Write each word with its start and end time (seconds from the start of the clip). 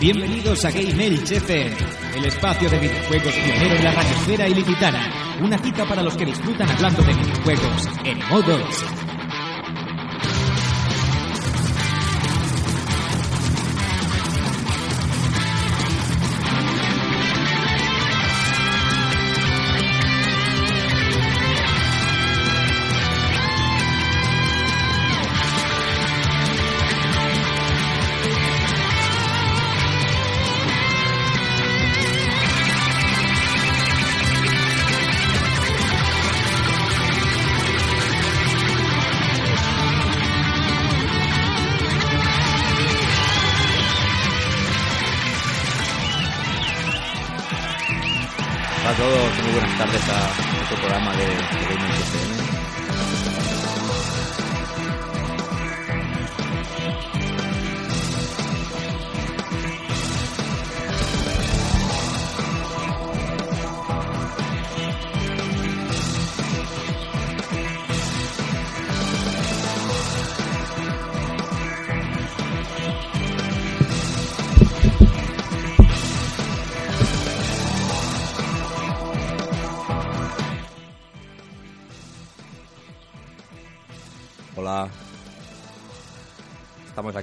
Bienvenidos 0.00 0.64
a 0.64 0.70
Game 0.70 1.06
el 1.06 2.24
espacio 2.24 2.70
de 2.70 2.78
videojuegos 2.78 3.34
pionero 3.34 3.74
en 3.74 3.82
la 3.82 3.90
radiosfera 3.90 4.48
ilicitana. 4.48 5.38
Una 5.42 5.58
cita 5.58 5.84
para 5.88 6.04
los 6.04 6.16
que 6.16 6.24
disfrutan 6.24 6.70
hablando 6.70 7.02
de 7.02 7.14
videojuegos 7.14 7.88
en 8.04 8.18
modo 8.28 8.58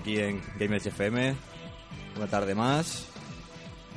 aquí 0.06 0.20
en 0.20 0.40
Gamers 0.60 0.86
FM. 0.86 1.34
Una 2.18 2.28
tarde 2.28 2.54
más. 2.54 3.08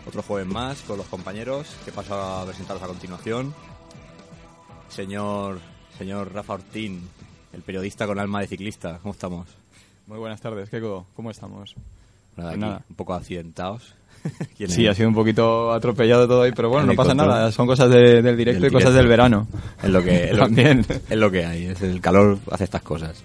Otro 0.06 0.22
jueves 0.22 0.48
más 0.50 0.80
con 0.82 0.96
los 0.96 1.06
compañeros 1.06 1.66
que 1.84 1.92
paso 1.92 2.14
a 2.14 2.46
presentaros 2.46 2.82
a 2.82 2.86
continuación. 2.86 3.52
Señor, 4.88 5.58
señor 5.98 6.32
Rafa 6.32 6.54
Ortín, 6.54 7.02
el 7.52 7.60
periodista 7.60 8.06
con 8.06 8.18
alma 8.18 8.40
de 8.40 8.46
ciclista. 8.46 8.98
¿Cómo 9.02 9.12
estamos? 9.12 9.48
Muy 10.06 10.16
buenas 10.18 10.40
tardes, 10.40 10.70
Keiko. 10.70 11.06
¿Cómo 11.14 11.30
estamos? 11.30 11.74
Nada, 11.76 11.82
Pues 12.36 12.46
aquí, 12.52 12.58
nada. 12.60 12.82
un 12.88 12.96
poco 12.96 13.12
accidentados. 13.12 13.94
¿Quién 14.56 14.70
Sí, 14.70 14.86
es? 14.86 14.92
ha 14.92 14.94
sido 14.94 15.10
un 15.10 15.14
poquito 15.14 15.72
atropellado 15.74 16.26
todo 16.26 16.40
ahí, 16.42 16.52
pero 16.56 16.70
bueno, 16.70 16.84
En 16.84 16.96
no 16.96 17.02
pasa 17.02 17.14
nada. 17.14 17.52
Son 17.52 17.66
cosas 17.66 17.90
de- 17.90 18.22
del 18.22 18.36
directo 18.36 18.66
y 18.66 18.70
cosas 18.70 18.94
del 18.94 19.06
verano. 19.08 19.46
Es 19.82 19.90
lo 19.90 20.02
que, 20.02 20.30
es 20.30 20.32
lo, 20.32 20.38
También. 20.44 20.86
es 20.88 21.18
lo 21.18 21.30
que 21.30 21.44
hay, 21.44 21.66
es 21.66 21.82
el 21.82 22.00
calor 22.00 22.38
hace 22.50 22.64
estas 22.64 22.80
cosas. 22.82 23.22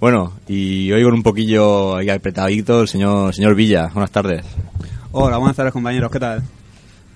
Bueno, 0.00 0.32
y 0.48 0.90
hoy 0.92 1.02
con 1.04 1.14
un 1.14 1.22
poquillo 1.22 1.96
ahí 1.96 2.10
apretadito 2.10 2.82
el 2.82 2.88
señor, 2.88 3.34
señor 3.34 3.54
Villa. 3.54 3.88
Buenas 3.92 4.10
tardes. 4.10 4.44
Hola, 5.12 5.38
buenas 5.38 5.56
tardes 5.56 5.72
compañeros, 5.72 6.10
¿qué 6.10 6.20
tal? 6.20 6.42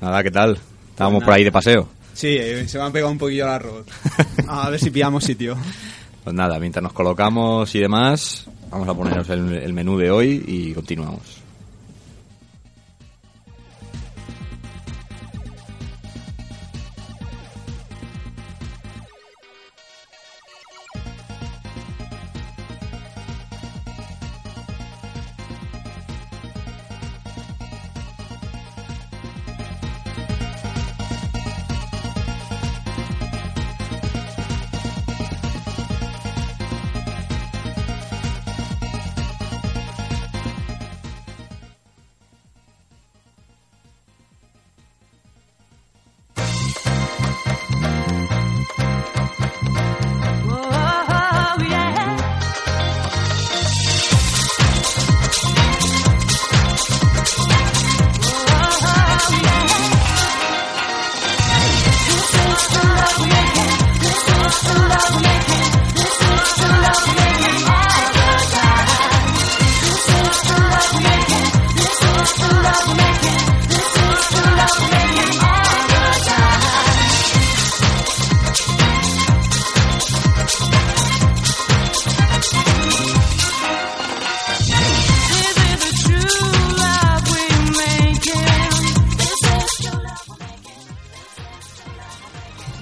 Nada, 0.00 0.22
¿qué 0.22 0.30
tal? 0.30 0.58
Estábamos 0.90 1.18
Pues 1.20 1.24
por 1.26 1.34
ahí 1.34 1.44
de 1.44 1.52
paseo. 1.52 1.88
Sí, 2.14 2.28
eh, 2.38 2.66
se 2.66 2.78
me 2.78 2.84
han 2.84 2.92
pegado 2.92 3.12
un 3.12 3.18
poquillo 3.18 3.44
el 3.44 3.50
arroz. 3.50 3.86
A 4.48 4.70
ver 4.70 4.80
si 4.80 4.90
pillamos 4.90 5.24
sitio. 5.24 5.56
Pues 6.24 6.34
nada, 6.34 6.58
mientras 6.58 6.82
nos 6.82 6.92
colocamos 6.92 7.74
y 7.74 7.80
demás, 7.80 8.46
vamos 8.70 8.88
a 8.88 8.94
poneros 8.94 9.28
el, 9.30 9.54
el 9.54 9.72
menú 9.72 9.96
de 9.96 10.10
hoy 10.10 10.44
y 10.46 10.72
continuamos. 10.72 11.22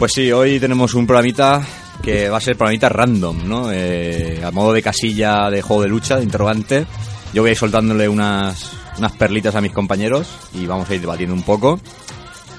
Pues 0.06 0.15
sí, 0.15 0.31
hoy 0.31 0.61
tenemos 0.61 0.94
un 0.94 1.05
programita 1.05 1.67
que 2.00 2.28
va 2.28 2.37
a 2.37 2.41
ser 2.41 2.56
programita 2.56 2.89
random, 2.89 3.49
¿no? 3.49 3.72
Eh, 3.72 4.41
a 4.41 4.53
modo 4.53 4.72
de 4.72 4.81
casilla 4.81 5.50
de 5.50 5.62
juego 5.62 5.83
de 5.83 5.89
lucha, 5.89 6.17
de 6.19 6.22
interrogante. 6.22 6.87
Yo 7.34 7.43
voy 7.43 7.49
a 7.49 7.50
ir 7.55 7.59
soltándole 7.59 8.09
unas, 8.09 8.71
unas 8.99 9.11
perlitas 9.17 9.56
a 9.56 9.61
mis 9.61 9.72
compañeros 9.72 10.28
y 10.55 10.65
vamos 10.65 10.89
a 10.89 10.94
ir 10.94 11.00
debatiendo 11.00 11.34
un 11.34 11.43
poco. 11.43 11.81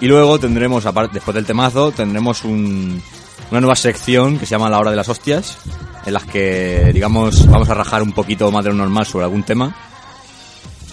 Y 0.01 0.07
luego 0.07 0.37
tendremos, 0.37 0.85
aparte, 0.85 1.13
después 1.13 1.35
del 1.35 1.45
temazo, 1.45 1.93
tendremos 1.93 2.43
un- 2.43 3.01
una 3.49 3.61
nueva 3.61 3.77
sección 3.77 4.37
que 4.39 4.45
se 4.45 4.51
llama 4.51 4.69
La 4.69 4.79
Hora 4.79 4.91
de 4.91 4.97
las 4.97 5.07
Hostias, 5.07 5.57
en 6.05 6.11
las 6.11 6.25
que, 6.25 6.91
digamos, 6.93 7.47
vamos 7.47 7.69
a 7.69 7.75
rajar 7.75 8.03
un 8.03 8.11
poquito 8.11 8.51
más 8.51 8.65
de 8.65 8.71
lo 8.71 8.75
normal 8.75 9.05
sobre 9.05 9.23
algún 9.23 9.43
tema. 9.43 9.73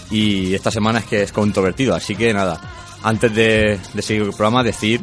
Y 0.09 0.53
esta 0.53 0.71
semana 0.71 0.99
es 0.99 1.05
que 1.05 1.21
es 1.23 1.33
controvertido, 1.33 1.93
así 1.95 2.15
que 2.15 2.33
nada, 2.33 2.61
antes 3.03 3.35
de, 3.35 3.77
de 3.93 4.01
seguir 4.01 4.21
el 4.23 4.29
programa, 4.29 4.63
decir 4.63 5.01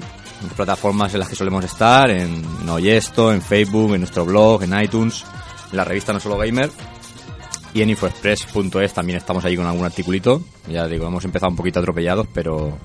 plataformas 0.50 1.12
en 1.14 1.20
las 1.20 1.28
que 1.28 1.36
solemos 1.36 1.64
estar, 1.64 2.10
en, 2.10 2.69
Oyesto, 2.69 3.32
en 3.32 3.42
Facebook, 3.42 3.94
en 3.94 4.00
nuestro 4.00 4.25
blog, 4.25 4.62
en 4.62 4.80
iTunes, 4.80 5.25
en 5.70 5.76
la 5.76 5.84
revista 5.84 6.12
No 6.12 6.20
Solo 6.20 6.38
Gamer 6.38 6.70
y 7.75 7.82
en 7.82 7.91
infoexpress.es 7.91 8.92
también 8.92 9.19
estamos 9.19 9.44
ahí 9.44 9.56
con 9.56 9.66
algún 9.66 9.84
articulito. 9.84 10.42
Ya 10.69 10.86
digo, 10.86 11.06
hemos 11.06 11.25
empezado 11.25 11.50
un 11.50 11.56
poquito 11.56 11.80
atropellados, 11.80 12.27
pero, 12.33 12.77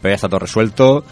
pero 0.00 0.12
ya 0.12 0.14
está 0.14 0.28
todo 0.28 0.40
resuelto 0.40 1.04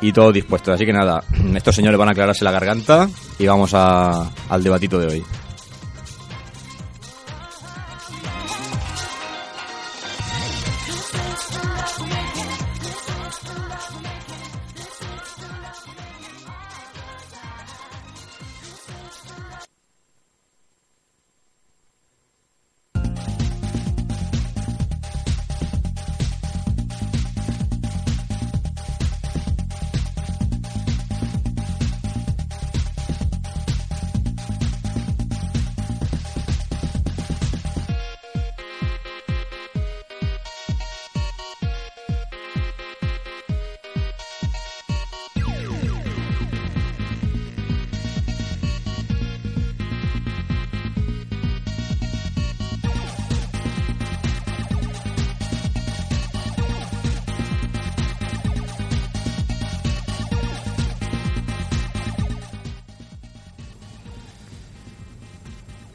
y 0.00 0.12
todo 0.12 0.32
dispuesto. 0.32 0.72
Así 0.72 0.84
que 0.84 0.92
nada, 0.92 1.22
estos 1.54 1.74
señores 1.74 1.98
van 1.98 2.08
a 2.08 2.12
aclararse 2.12 2.44
la 2.44 2.50
garganta 2.50 3.08
y 3.38 3.46
vamos 3.46 3.72
a, 3.74 4.30
al 4.48 4.62
debatito 4.62 4.98
de 4.98 5.06
hoy. 5.06 5.24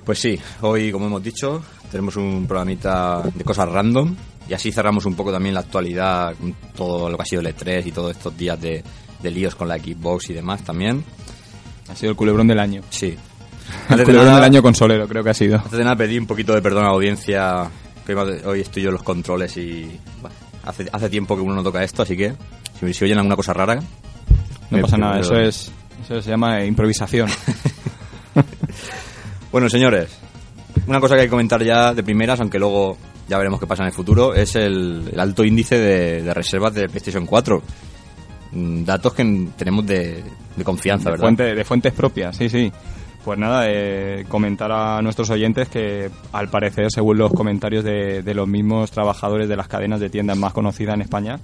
Pues 0.09 0.17
sí, 0.21 0.39
hoy, 0.61 0.91
como 0.91 1.05
hemos 1.05 1.21
dicho, 1.21 1.61
tenemos 1.91 2.15
un 2.15 2.47
programita 2.47 3.21
de 3.31 3.43
cosas 3.43 3.69
random 3.69 4.15
y 4.49 4.55
así 4.55 4.71
cerramos 4.71 5.05
un 5.05 5.13
poco 5.13 5.31
también 5.31 5.53
la 5.53 5.59
actualidad, 5.59 6.33
con 6.33 6.51
todo 6.75 7.11
lo 7.11 7.15
que 7.15 7.21
ha 7.21 7.25
sido 7.27 7.41
el 7.43 7.55
E3 7.55 7.85
y 7.85 7.91
todos 7.91 8.17
estos 8.17 8.35
días 8.35 8.59
de, 8.59 8.83
de 9.21 9.29
líos 9.29 9.53
con 9.53 9.67
la 9.67 9.77
Xbox 9.77 10.31
y 10.31 10.33
demás 10.33 10.63
también. 10.63 11.03
Ha 11.91 11.95
sido 11.95 12.09
el 12.09 12.15
culebrón 12.15 12.47
del 12.47 12.57
año. 12.57 12.81
Sí. 12.89 13.15
El 13.87 14.03
culebrón 14.03 14.33
del 14.33 14.43
año 14.45 14.63
consolero, 14.63 15.07
creo 15.07 15.23
que 15.23 15.29
ha 15.29 15.33
sido. 15.35 15.57
antes 15.57 15.73
de 15.77 15.83
nada, 15.83 15.95
pedí 15.95 16.17
un 16.17 16.25
poquito 16.25 16.55
de 16.55 16.61
perdón 16.63 16.85
a 16.85 16.87
la 16.87 16.93
audiencia, 16.93 17.69
que 18.03 18.15
hoy- 18.15 18.61
estoy 18.61 18.81
yo 18.81 18.89
en 18.89 18.93
los 18.95 19.03
controles 19.03 19.55
y 19.57 19.83
bueno, 20.21 20.35
hace, 20.65 20.89
hace 20.91 21.09
tiempo 21.11 21.35
que 21.35 21.43
uno 21.43 21.53
no 21.53 21.61
toca 21.61 21.83
esto, 21.83 22.01
así 22.01 22.17
que 22.17 22.33
si, 22.79 22.91
si 22.95 23.03
oyen 23.05 23.19
alguna 23.19 23.35
cosa 23.35 23.53
rara... 23.53 23.79
No 24.71 24.81
pasa 24.81 24.97
nada, 24.97 25.19
eso 25.19 25.35
es 25.35 25.71
eso 26.03 26.21
se 26.21 26.29
llama 26.31 26.63
improvisación. 26.65 27.29
Bueno, 29.51 29.69
señores, 29.69 30.09
una 30.87 30.99
cosa 30.99 31.15
que 31.15 31.21
hay 31.21 31.27
que 31.27 31.31
comentar 31.31 31.63
ya 31.63 31.93
de 31.93 32.03
primeras, 32.03 32.39
aunque 32.39 32.59
luego 32.59 32.97
ya 33.27 33.37
veremos 33.37 33.59
qué 33.59 33.67
pasa 33.67 33.83
en 33.83 33.87
el 33.87 33.93
futuro, 33.93 34.33
es 34.35 34.55
el, 34.55 35.09
el 35.11 35.19
alto 35.19 35.43
índice 35.43 35.77
de, 35.77 36.23
de 36.23 36.33
reservas 36.33 36.73
de 36.73 36.87
PlayStation 36.87 37.25
4. 37.25 37.61
Mm, 38.51 38.83
Datos 38.83 39.13
que 39.13 39.47
tenemos 39.57 39.85
de, 39.85 40.23
de 40.55 40.63
confianza, 40.63 41.05
de, 41.05 41.11
¿verdad? 41.11 41.25
fuente- 41.25 41.55
de 41.55 41.63
fuentes 41.65 41.93
propias, 41.93 42.35
sí, 42.35 42.49
sí. 42.49 42.71
Pues 43.23 43.37
nada, 43.37 43.65
eh, 43.67 44.25
comentar 44.29 44.71
a 44.71 45.01
nuestros 45.01 45.29
oyentes 45.29 45.67
que 45.67 46.09
al 46.31 46.49
parecer, 46.49 46.87
según 46.89 47.17
los 47.17 47.33
comentarios 47.33 47.83
de, 47.83 48.23
de 48.23 48.33
los 48.33 48.47
mismos 48.47 48.91
trabajadores 48.91 49.49
de 49.49 49.57
las 49.57 49.67
cadenas 49.67 49.99
de 49.99 50.09
tiendas 50.09 50.37
más 50.37 50.53
conocidas 50.53 50.95
en 50.95 51.01
España, 51.01 51.37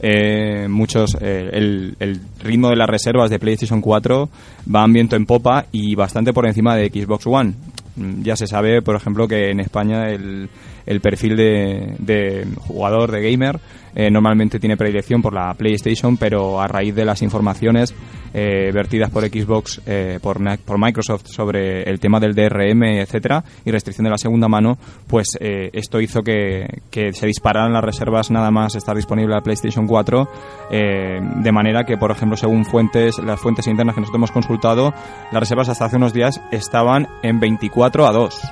eh, 0.00 0.68
muchos, 0.68 1.16
eh, 1.20 1.50
el, 1.52 1.96
el 1.98 2.20
ritmo 2.42 2.70
de 2.70 2.76
las 2.76 2.88
reservas 2.88 3.28
de 3.28 3.40
PlayStation 3.40 3.80
4 3.80 4.28
van 4.66 4.92
viento 4.92 5.16
en 5.16 5.26
popa 5.26 5.66
y 5.72 5.94
bastante 5.96 6.32
por 6.32 6.46
encima 6.46 6.76
de 6.76 6.88
Xbox 6.90 7.26
One. 7.26 7.54
Mm, 7.96 8.22
Ya 8.22 8.36
se 8.36 8.46
sabe, 8.46 8.80
por 8.80 8.94
ejemplo, 8.94 9.26
que 9.26 9.50
en 9.50 9.58
España 9.58 10.08
el, 10.10 10.48
el 10.86 11.00
perfil 11.00 11.36
de, 11.36 11.96
de 11.98 12.46
jugador, 12.60 13.10
de 13.10 13.30
gamer, 13.30 13.58
eh, 13.96 14.10
normalmente 14.10 14.60
tiene 14.60 14.76
predilección 14.76 15.22
por 15.22 15.32
la 15.32 15.52
PlayStation, 15.54 16.16
pero 16.16 16.60
a 16.60 16.68
raíz 16.68 16.94
de 16.94 17.04
las 17.04 17.22
informaciones 17.22 17.94
eh, 18.34 18.70
vertidas 18.72 19.10
por 19.10 19.24
Xbox, 19.24 19.80
eh, 19.86 20.18
por, 20.22 20.38
por 20.60 20.78
Microsoft 20.78 21.26
sobre 21.26 21.82
el 21.84 21.98
tema 21.98 22.20
del 22.20 22.34
DRM, 22.34 22.84
etcétera, 23.00 23.42
y 23.64 23.70
restricción 23.70 24.04
de 24.04 24.10
la 24.10 24.18
segunda 24.18 24.46
mano, 24.46 24.76
pues 25.06 25.38
eh, 25.40 25.70
esto 25.72 26.00
hizo 26.00 26.22
que, 26.22 26.82
que 26.90 27.14
se 27.14 27.26
dispararan 27.26 27.72
las 27.72 27.82
reservas 27.82 28.30
nada 28.30 28.50
más 28.50 28.74
estar 28.74 28.94
disponible 28.94 29.34
la 29.34 29.40
PlayStation 29.40 29.86
4, 29.86 30.28
eh, 30.70 31.20
de 31.36 31.52
manera 31.52 31.84
que, 31.84 31.96
por 31.96 32.10
ejemplo, 32.10 32.36
según 32.36 32.66
fuentes, 32.66 33.18
las 33.18 33.40
fuentes 33.40 33.66
internas 33.66 33.94
que 33.94 34.02
nosotros 34.02 34.18
hemos 34.18 34.32
consultado, 34.32 34.92
las 35.32 35.40
reservas 35.40 35.70
hasta 35.70 35.86
hace 35.86 35.96
unos 35.96 36.12
días 36.12 36.40
estaban 36.50 37.08
en 37.22 37.40
24 37.40 38.06
a 38.06 38.12
2. 38.12 38.42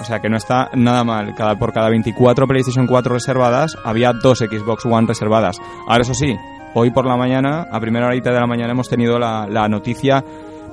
O 0.00 0.04
sea 0.04 0.20
que 0.20 0.28
no 0.28 0.36
está 0.36 0.70
nada 0.74 1.04
mal. 1.04 1.34
Cada, 1.34 1.56
por 1.58 1.72
cada 1.72 1.88
24 1.90 2.46
PlayStation 2.46 2.86
4 2.86 3.12
reservadas, 3.14 3.76
había 3.84 4.12
dos 4.12 4.38
Xbox 4.38 4.84
One 4.86 5.06
reservadas. 5.06 5.58
Ahora, 5.88 6.02
eso 6.02 6.14
sí, 6.14 6.36
hoy 6.74 6.90
por 6.90 7.06
la 7.06 7.16
mañana, 7.16 7.66
a 7.70 7.80
primera 7.80 8.06
horita 8.06 8.30
de 8.32 8.40
la 8.40 8.46
mañana, 8.46 8.72
hemos 8.72 8.88
tenido 8.88 9.18
la, 9.18 9.46
la 9.48 9.68
noticia. 9.68 10.24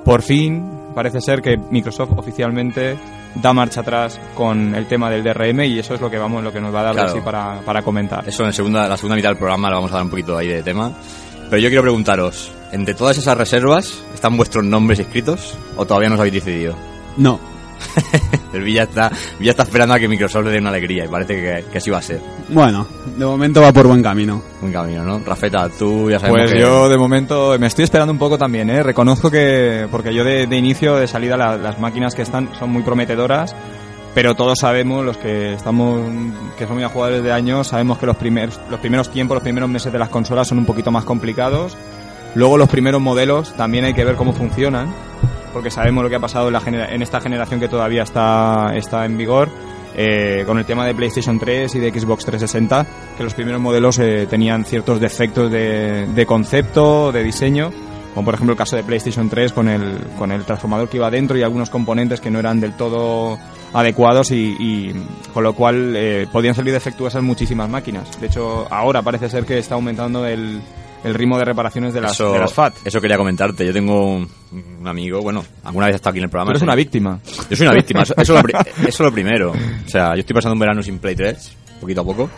Por 0.04 0.22
fin, 0.22 0.68
parece 0.94 1.20
ser 1.20 1.40
que 1.42 1.56
Microsoft 1.56 2.12
oficialmente 2.16 2.96
da 3.36 3.52
marcha 3.52 3.80
atrás 3.80 4.20
con 4.34 4.74
el 4.74 4.86
tema 4.86 5.08
del 5.08 5.22
DRM 5.22 5.60
y 5.64 5.78
eso 5.78 5.94
es 5.94 6.00
lo 6.00 6.10
que 6.10 6.18
vamos, 6.18 6.42
lo 6.42 6.52
que 6.52 6.60
nos 6.60 6.74
va 6.74 6.80
a 6.80 6.82
dar 6.84 6.94
Claro. 6.94 7.10
así 7.10 7.20
para, 7.20 7.60
para 7.64 7.82
comentar. 7.82 8.28
Eso 8.28 8.42
en 8.42 8.48
el 8.48 8.54
segunda, 8.54 8.88
la 8.88 8.96
segunda 8.96 9.16
mitad 9.16 9.28
del 9.30 9.38
programa 9.38 9.68
le 9.68 9.76
vamos 9.76 9.90
a 9.92 9.94
dar 9.94 10.02
un 10.04 10.10
poquito 10.10 10.36
ahí 10.36 10.48
de 10.48 10.62
tema. 10.62 10.90
Pero 11.48 11.62
yo 11.62 11.68
quiero 11.68 11.82
preguntaros, 11.82 12.52
¿entre 12.72 12.94
todas 12.94 13.16
esas 13.16 13.36
reservas 13.38 14.02
están 14.12 14.36
vuestros 14.36 14.64
nombres 14.64 14.98
escritos 14.98 15.56
o 15.76 15.84
todavía 15.86 16.08
no 16.08 16.14
os 16.16 16.20
habéis 16.20 16.34
decidido? 16.34 16.74
No. 17.16 17.38
El 18.52 18.62
Villa 18.62 18.82
está, 18.82 19.10
Villa 19.38 19.52
está 19.52 19.62
esperando 19.62 19.94
a 19.94 19.98
que 19.98 20.08
Microsoft 20.08 20.44
le 20.44 20.50
dé 20.50 20.58
una 20.58 20.68
alegría 20.68 21.04
y 21.06 21.08
parece 21.08 21.34
que, 21.34 21.64
que 21.72 21.78
así 21.78 21.90
va 21.90 21.98
a 21.98 22.02
ser. 22.02 22.20
Bueno, 22.48 22.86
de 23.16 23.24
momento 23.24 23.62
va 23.62 23.72
por 23.72 23.86
buen 23.86 24.02
camino. 24.02 24.42
Un 24.60 24.70
camino, 24.72 25.02
¿no? 25.02 25.20
Rafeta, 25.24 25.68
tú 25.70 26.10
ya 26.10 26.18
sabemos 26.18 26.42
Pues 26.42 26.52
que... 26.52 26.60
yo 26.60 26.88
de 26.88 26.98
momento 26.98 27.56
me 27.58 27.66
estoy 27.66 27.84
esperando 27.84 28.12
un 28.12 28.18
poco 28.18 28.36
también, 28.36 28.68
¿eh? 28.68 28.82
Reconozco 28.82 29.30
que, 29.30 29.86
porque 29.90 30.12
yo 30.14 30.22
de, 30.24 30.46
de 30.46 30.56
inicio, 30.56 30.96
de 30.96 31.06
salida, 31.08 31.36
la- 31.36 31.56
las 31.56 31.78
máquinas 31.78 32.14
que 32.14 32.22
están 32.22 32.50
son 32.58 32.70
muy 32.70 32.82
prometedoras, 32.82 33.54
pero 34.14 34.34
todos 34.34 34.58
sabemos, 34.58 35.02
los 35.04 35.16
que 35.16 35.54
estamos, 35.54 35.98
que 36.58 36.66
somos 36.66 36.82
ya 36.82 36.88
jugadores 36.90 37.22
de 37.24 37.32
años, 37.32 37.68
sabemos 37.68 37.96
que 37.98 38.04
los 38.04 38.16
primeros, 38.16 38.60
los 38.70 38.80
primeros 38.80 39.08
tiempos, 39.10 39.36
los 39.36 39.42
primeros 39.42 39.70
meses 39.70 39.90
de 39.90 39.98
las 39.98 40.10
consolas 40.10 40.46
son 40.48 40.58
un 40.58 40.66
poquito 40.66 40.90
más 40.90 41.04
complicados. 41.04 41.76
Luego 42.34 42.58
los 42.58 42.68
primeros 42.68 43.00
modelos 43.00 43.54
también 43.54 43.86
hay 43.86 43.94
que 43.94 44.04
ver 44.04 44.16
cómo 44.16 44.32
funcionan, 44.34 44.88
porque 45.52 45.70
sabemos 45.70 46.02
lo 46.04 46.10
que 46.10 46.16
ha 46.16 46.20
pasado 46.20 46.48
en, 46.48 46.52
la 46.54 46.60
genera- 46.60 46.92
en 46.94 47.02
esta 47.02 47.20
generación 47.20 47.60
que 47.60 47.68
todavía 47.68 48.02
está, 48.02 48.72
está 48.76 49.04
en 49.04 49.16
vigor. 49.18 49.48
eh, 49.94 50.44
con 50.46 50.56
el 50.58 50.64
tema 50.64 50.86
de 50.86 50.94
PlayStation 50.94 51.38
3 51.38 51.74
y 51.74 51.78
de 51.78 51.90
Xbox 51.90 52.24
360, 52.24 52.86
que 53.18 53.22
los 53.24 53.34
primeros 53.34 53.60
modelos 53.60 53.98
eh, 53.98 54.26
tenían 54.28 54.64
ciertos 54.64 54.98
defectos 55.00 55.50
de, 55.50 56.06
de 56.06 56.24
concepto, 56.24 57.12
de 57.12 57.22
diseño, 57.22 57.70
como 58.14 58.24
por 58.24 58.32
ejemplo 58.34 58.52
el 58.52 58.58
caso 58.58 58.74
de 58.76 58.84
PlayStation 58.84 59.28
3 59.28 59.52
con 59.52 59.68
el, 59.68 59.98
con 60.18 60.32
el 60.32 60.44
transformador 60.44 60.88
que 60.88 60.96
iba 60.96 61.10
dentro 61.10 61.36
y 61.36 61.42
algunos 61.42 61.68
componentes 61.68 62.22
que 62.22 62.30
no 62.30 62.38
eran 62.38 62.58
del 62.58 62.72
todo 62.72 63.38
adecuados 63.74 64.30
y, 64.30 64.56
y 64.58 64.94
con 65.34 65.42
lo 65.44 65.52
cual 65.54 65.94
eh, 65.94 66.26
podían 66.32 66.54
salir 66.54 66.72
defectuosas 66.72 67.22
muchísimas 67.22 67.68
máquinas. 67.68 68.18
De 68.18 68.28
hecho, 68.28 68.66
ahora 68.70 69.02
parece 69.02 69.28
ser 69.28 69.44
que 69.44 69.58
está 69.58 69.74
aumentando 69.74 70.26
el, 70.26 70.60
el 71.04 71.14
ritmo 71.14 71.38
de 71.38 71.44
reparaciones 71.44 71.92
de 71.94 72.00
las, 72.00 72.12
eso, 72.12 72.32
de 72.32 72.38
las 72.38 72.52
FAT. 72.52 72.74
Eso 72.84 73.00
quería 73.00 73.16
comentarte. 73.16 73.66
Yo 73.66 73.72
tengo 73.72 74.06
un, 74.14 74.28
un 74.80 74.86
amigo, 74.88 75.20
bueno, 75.20 75.44
alguna 75.64 75.86
vez 75.86 75.94
ha 75.94 75.96
estado 75.96 76.10
aquí 76.10 76.18
en 76.18 76.24
el 76.24 76.30
programa. 76.30 76.48
Tú 76.48 76.52
eres 76.52 76.60
sí. 76.60 76.64
una 76.64 76.74
víctima. 76.74 77.20
Yo 77.50 77.56
soy 77.56 77.66
una 77.66 77.74
víctima, 77.76 78.02
eso, 78.02 78.14
eso, 78.16 78.38
es 78.38 78.42
lo 78.82 78.88
eso 78.88 79.12
primero. 79.12 79.50
O 79.52 79.88
sea, 79.88 80.14
yo 80.14 80.20
estoy 80.20 80.34
pasando 80.34 80.52
un 80.54 80.60
verano 80.60 80.82
sin 80.82 80.98
Play 80.98 81.14
3, 81.16 81.56
poquito 81.80 82.00
a 82.02 82.04
poco. 82.04 82.30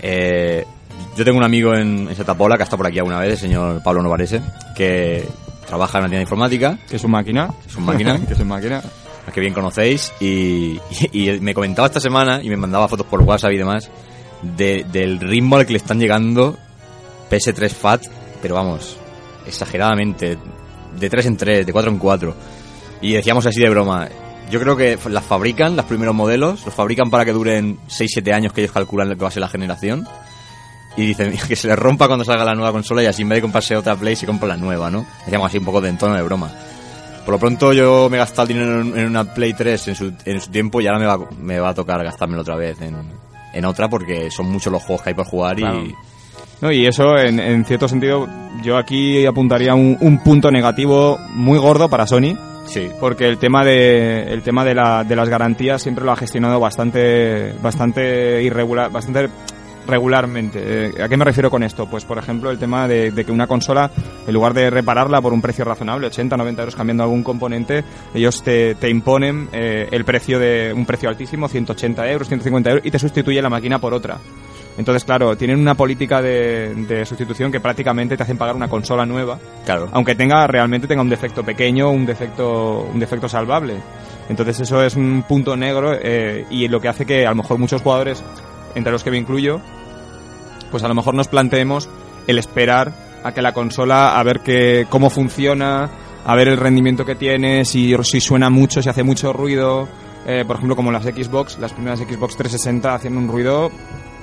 Eh, 0.00 0.64
yo 1.16 1.24
tengo 1.24 1.38
un 1.38 1.44
amigo 1.44 1.74
en, 1.74 2.08
en 2.08 2.14
Setapola 2.16 2.56
que 2.56 2.62
ha 2.62 2.64
estado 2.64 2.78
por 2.78 2.86
aquí 2.86 2.98
alguna 2.98 3.18
vez, 3.20 3.32
el 3.32 3.38
señor 3.38 3.82
Pablo 3.82 4.02
Novarese, 4.02 4.40
que 4.76 5.26
trabaja 5.66 5.98
en 5.98 6.02
una 6.04 6.08
tienda 6.08 6.18
de 6.18 6.22
informática, 6.22 6.78
Que 6.88 6.96
es 6.96 7.04
un 7.04 7.10
máquina. 7.10 7.50
Es 7.66 7.76
un 7.76 7.84
máquina. 7.84 8.18
que 8.26 8.32
es 8.32 8.38
un 8.40 8.48
máquina. 8.48 8.82
a 9.26 9.30
que 9.32 9.40
bien 9.40 9.52
conocéis, 9.52 10.12
y, 10.20 10.78
y, 11.12 11.30
y 11.30 11.40
me 11.40 11.52
comentaba 11.54 11.86
esta 11.86 12.00
semana 12.00 12.40
y 12.42 12.48
me 12.48 12.56
mandaba 12.56 12.88
fotos 12.88 13.06
por 13.06 13.20
WhatsApp 13.22 13.52
y 13.52 13.58
demás 13.58 13.90
de- 14.42 14.86
del 14.90 15.18
ritmo 15.20 15.56
al 15.56 15.66
que 15.66 15.72
le 15.72 15.78
están 15.78 15.98
llegando 15.98 16.56
PS3 17.30 17.70
FAT, 17.70 18.02
pero 18.42 18.54
vamos, 18.54 18.96
exageradamente, 19.46 20.38
de 20.98 21.10
3 21.10 21.26
en 21.26 21.36
3, 21.36 21.66
de 21.66 21.72
4 21.72 21.90
en 21.90 21.98
4. 21.98 22.34
Y 23.00 23.12
decíamos 23.12 23.46
así 23.46 23.60
de 23.60 23.68
broma, 23.70 24.08
yo 24.50 24.60
creo 24.60 24.76
que 24.76 24.98
las 25.10 25.24
fabrican, 25.24 25.76
los 25.76 25.84
primeros 25.84 26.14
modelos, 26.14 26.64
los 26.64 26.74
fabrican 26.74 27.10
para 27.10 27.24
que 27.24 27.32
duren 27.32 27.78
6-7 27.88 28.32
años 28.34 28.52
que 28.52 28.62
ellos 28.62 28.72
calculan 28.72 29.08
que 29.08 29.14
va 29.16 29.28
a 29.28 29.32
ser 29.32 29.40
la 29.42 29.48
generación. 29.48 30.06
Y 30.96 31.06
dicen 31.06 31.36
que 31.48 31.54
se 31.56 31.68
les 31.68 31.78
rompa 31.78 32.06
cuando 32.06 32.24
salga 32.24 32.44
la 32.44 32.54
nueva 32.54 32.72
consola 32.72 33.02
y 33.02 33.06
así 33.06 33.22
en 33.22 33.28
vez 33.28 33.36
de 33.36 33.42
comprarse 33.42 33.76
otra 33.76 33.94
Play 33.96 34.16
se 34.16 34.26
compra 34.26 34.48
la 34.48 34.56
nueva, 34.56 34.90
¿no? 34.90 35.06
Decíamos 35.24 35.48
así 35.48 35.58
un 35.58 35.64
poco 35.64 35.80
de 35.80 35.90
en 35.90 35.98
tono 35.98 36.14
de 36.14 36.22
broma. 36.22 36.50
Por 37.24 37.34
lo 37.34 37.38
pronto 37.38 37.72
yo 37.74 38.08
me 38.10 38.16
he 38.16 38.20
gastado 38.20 38.42
el 38.42 38.48
dinero 38.48 38.80
en 38.80 39.06
una 39.06 39.32
Play 39.34 39.52
3 39.52 39.88
en 39.88 39.94
su, 39.94 40.12
en 40.24 40.40
su 40.40 40.50
tiempo 40.50 40.80
y 40.80 40.86
ahora 40.86 40.98
me 40.98 41.06
va, 41.06 41.18
me 41.38 41.60
va 41.60 41.68
a 41.68 41.74
tocar 41.74 42.02
gastármelo 42.02 42.40
otra 42.40 42.56
vez 42.56 42.80
en, 42.80 42.96
en 43.52 43.64
otra 43.66 43.88
porque 43.88 44.30
son 44.30 44.50
muchos 44.50 44.72
los 44.72 44.82
juegos 44.82 45.02
que 45.02 45.10
hay 45.10 45.14
por 45.14 45.26
jugar 45.26 45.56
Claro. 45.56 45.84
y... 45.84 45.94
No, 46.60 46.72
y 46.72 46.86
eso, 46.86 47.16
en, 47.16 47.38
en 47.38 47.64
cierto 47.64 47.88
sentido, 47.88 48.26
yo 48.62 48.76
aquí 48.76 49.24
apuntaría 49.26 49.74
un, 49.74 49.96
un 50.00 50.22
punto 50.22 50.50
negativo 50.50 51.18
muy 51.30 51.58
gordo 51.58 51.88
para 51.88 52.06
Sony, 52.06 52.36
Sí, 52.68 52.90
porque 53.00 53.26
el 53.26 53.38
tema 53.38 53.64
de 53.64 54.30
el 54.30 54.42
tema 54.42 54.62
de, 54.62 54.74
la, 54.74 55.02
de 55.02 55.16
las 55.16 55.30
garantías 55.30 55.80
siempre 55.80 56.04
lo 56.04 56.12
ha 56.12 56.16
gestionado 56.16 56.60
bastante 56.60 57.54
bastante 57.62 58.42
irregular 58.42 58.90
bastante 58.92 59.30
regularmente. 59.86 60.60
Eh, 60.62 61.02
a 61.02 61.08
qué 61.08 61.16
me 61.16 61.24
refiero 61.24 61.50
con 61.50 61.62
esto 61.62 61.88
pues 61.88 62.04
por 62.04 62.18
ejemplo 62.18 62.50
el 62.50 62.58
tema 62.58 62.86
de, 62.86 63.10
de 63.10 63.24
que 63.24 63.32
una 63.32 63.46
consola 63.46 63.90
en 64.26 64.34
lugar 64.34 64.52
de 64.52 64.68
repararla 64.68 65.22
por 65.22 65.32
un 65.32 65.40
precio 65.40 65.64
razonable 65.64 66.08
80 66.08 66.36
90 66.36 66.62
euros 66.62 66.76
cambiando 66.76 67.04
algún 67.04 67.22
componente 67.22 67.84
ellos 68.12 68.42
te, 68.42 68.74
te 68.74 68.90
imponen 68.90 69.48
eh, 69.52 69.88
el 69.90 70.04
precio 70.04 70.38
de 70.38 70.74
un 70.74 70.84
precio 70.84 71.08
altísimo 71.08 71.48
180 71.48 72.10
euros 72.10 72.28
150 72.28 72.70
euros 72.70 72.84
y 72.84 72.90
te 72.90 72.98
sustituye 72.98 73.40
la 73.40 73.48
máquina 73.48 73.78
por 73.78 73.94
otra 73.94 74.18
entonces 74.78 75.04
claro 75.04 75.36
tienen 75.36 75.60
una 75.60 75.74
política 75.74 76.22
de, 76.22 76.74
de 76.88 77.04
sustitución 77.04 77.52
que 77.52 77.60
prácticamente 77.60 78.16
te 78.16 78.22
hacen 78.22 78.38
pagar 78.38 78.56
una 78.56 78.68
consola 78.68 79.04
nueva 79.04 79.38
claro. 79.66 79.88
aunque 79.92 80.14
tenga 80.14 80.46
realmente 80.46 80.86
tenga 80.86 81.02
un 81.02 81.08
defecto 81.08 81.44
pequeño, 81.44 81.90
un 81.90 82.06
defecto, 82.06 82.88
un 82.92 82.98
defecto 82.98 83.28
salvable. 83.28 83.80
Entonces 84.28 84.60
eso 84.60 84.82
es 84.82 84.96
un 84.96 85.24
punto 85.26 85.56
negro 85.56 85.92
eh, 85.94 86.46
y 86.50 86.68
lo 86.68 86.80
que 86.80 86.88
hace 86.88 87.06
que 87.06 87.26
a 87.26 87.30
lo 87.30 87.36
mejor 87.36 87.58
muchos 87.58 87.82
jugadores, 87.82 88.22
entre 88.74 88.92
los 88.92 89.02
que 89.02 89.10
me 89.10 89.18
incluyo, 89.18 89.60
pues 90.70 90.82
a 90.82 90.88
lo 90.88 90.94
mejor 90.94 91.14
nos 91.14 91.28
planteemos 91.28 91.88
el 92.26 92.38
esperar 92.38 92.92
a 93.24 93.32
que 93.32 93.42
la 93.42 93.52
consola, 93.52 94.18
a 94.18 94.22
ver 94.22 94.40
que, 94.40 94.86
cómo 94.90 95.10
funciona, 95.10 95.90
a 96.24 96.34
ver 96.34 96.48
el 96.48 96.58
rendimiento 96.58 97.04
que 97.04 97.14
tiene, 97.14 97.64
si, 97.64 97.94
si 98.02 98.20
suena 98.20 98.50
mucho, 98.50 98.82
si 98.82 98.88
hace 98.88 99.02
mucho 99.02 99.32
ruido. 99.32 99.88
Eh, 100.26 100.44
por 100.46 100.56
ejemplo, 100.56 100.76
como 100.76 100.92
las 100.92 101.04
Xbox, 101.04 101.58
las 101.58 101.72
primeras 101.72 102.00
Xbox 102.00 102.36
360 102.36 102.94
hacían 102.94 103.16
un 103.16 103.28
ruido. 103.28 103.70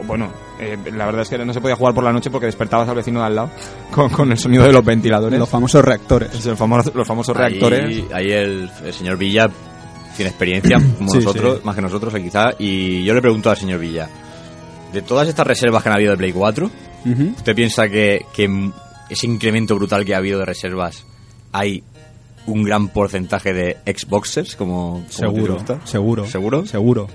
Bueno, 0.05 0.29
eh, 0.59 0.77
la 0.93 1.05
verdad 1.05 1.21
es 1.21 1.29
que 1.29 1.37
no 1.37 1.53
se 1.53 1.61
podía 1.61 1.75
jugar 1.75 1.93
por 1.93 2.03
la 2.03 2.11
noche 2.11 2.29
porque 2.29 2.45
despertabas 2.47 2.87
al 2.89 2.95
vecino 2.95 3.21
de 3.21 3.25
al 3.27 3.35
lado 3.35 3.49
con, 3.91 4.09
con 4.09 4.31
el 4.31 4.37
sonido 4.37 4.63
de 4.63 4.73
los 4.73 4.83
ventiladores. 4.83 5.39
Los 5.39 5.49
famosos 5.49 5.83
reactores. 5.83 6.33
Es 6.33 6.45
el 6.45 6.55
famoso- 6.57 6.91
los 6.93 7.07
famosos 7.07 7.35
Ahí- 7.37 7.59
reactores. 7.59 8.03
Ahí 8.13 8.31
el, 8.31 8.69
el 8.83 8.93
señor 8.93 9.17
Villa 9.17 9.49
tiene 10.15 10.29
experiencia 10.29 10.77
como 10.97 11.09
Sí, 11.11 11.17
nosotros, 11.19 11.57
sí. 11.57 11.61
más 11.65 11.75
que 11.75 11.81
nosotros 11.81 12.13
quizá, 12.13 12.51
y 12.59 13.03
yo 13.03 13.13
le 13.13 13.21
pregunto 13.21 13.49
al 13.49 13.57
señor 13.57 13.79
Villa, 13.79 14.09
de 14.93 15.01
todas 15.01 15.27
estas 15.27 15.45
reservas 15.47 15.81
que 15.83 15.89
han 15.89 15.95
habido 15.95 16.11
de 16.11 16.17
Play 16.17 16.31
4, 16.33 16.65
Ujú. 17.05 17.23
¿usted 17.37 17.55
piensa 17.55 17.87
que, 17.89 18.25
que 18.33 18.71
ese 19.09 19.27
incremento 19.27 19.75
brutal 19.75 20.03
que 20.05 20.13
ha 20.15 20.17
habido 20.17 20.39
de 20.39 20.45
reservas 20.45 21.05
hay 21.51 21.83
un 22.47 22.63
gran 22.63 22.89
porcentaje 22.89 23.53
de 23.53 23.77
Xboxers 23.85 24.55
como, 24.55 24.91
como 24.91 25.09
Seguro, 25.09 25.57
seguro. 25.85 26.25
¿Seguro? 26.27 26.65
Seguro. 26.65 27.07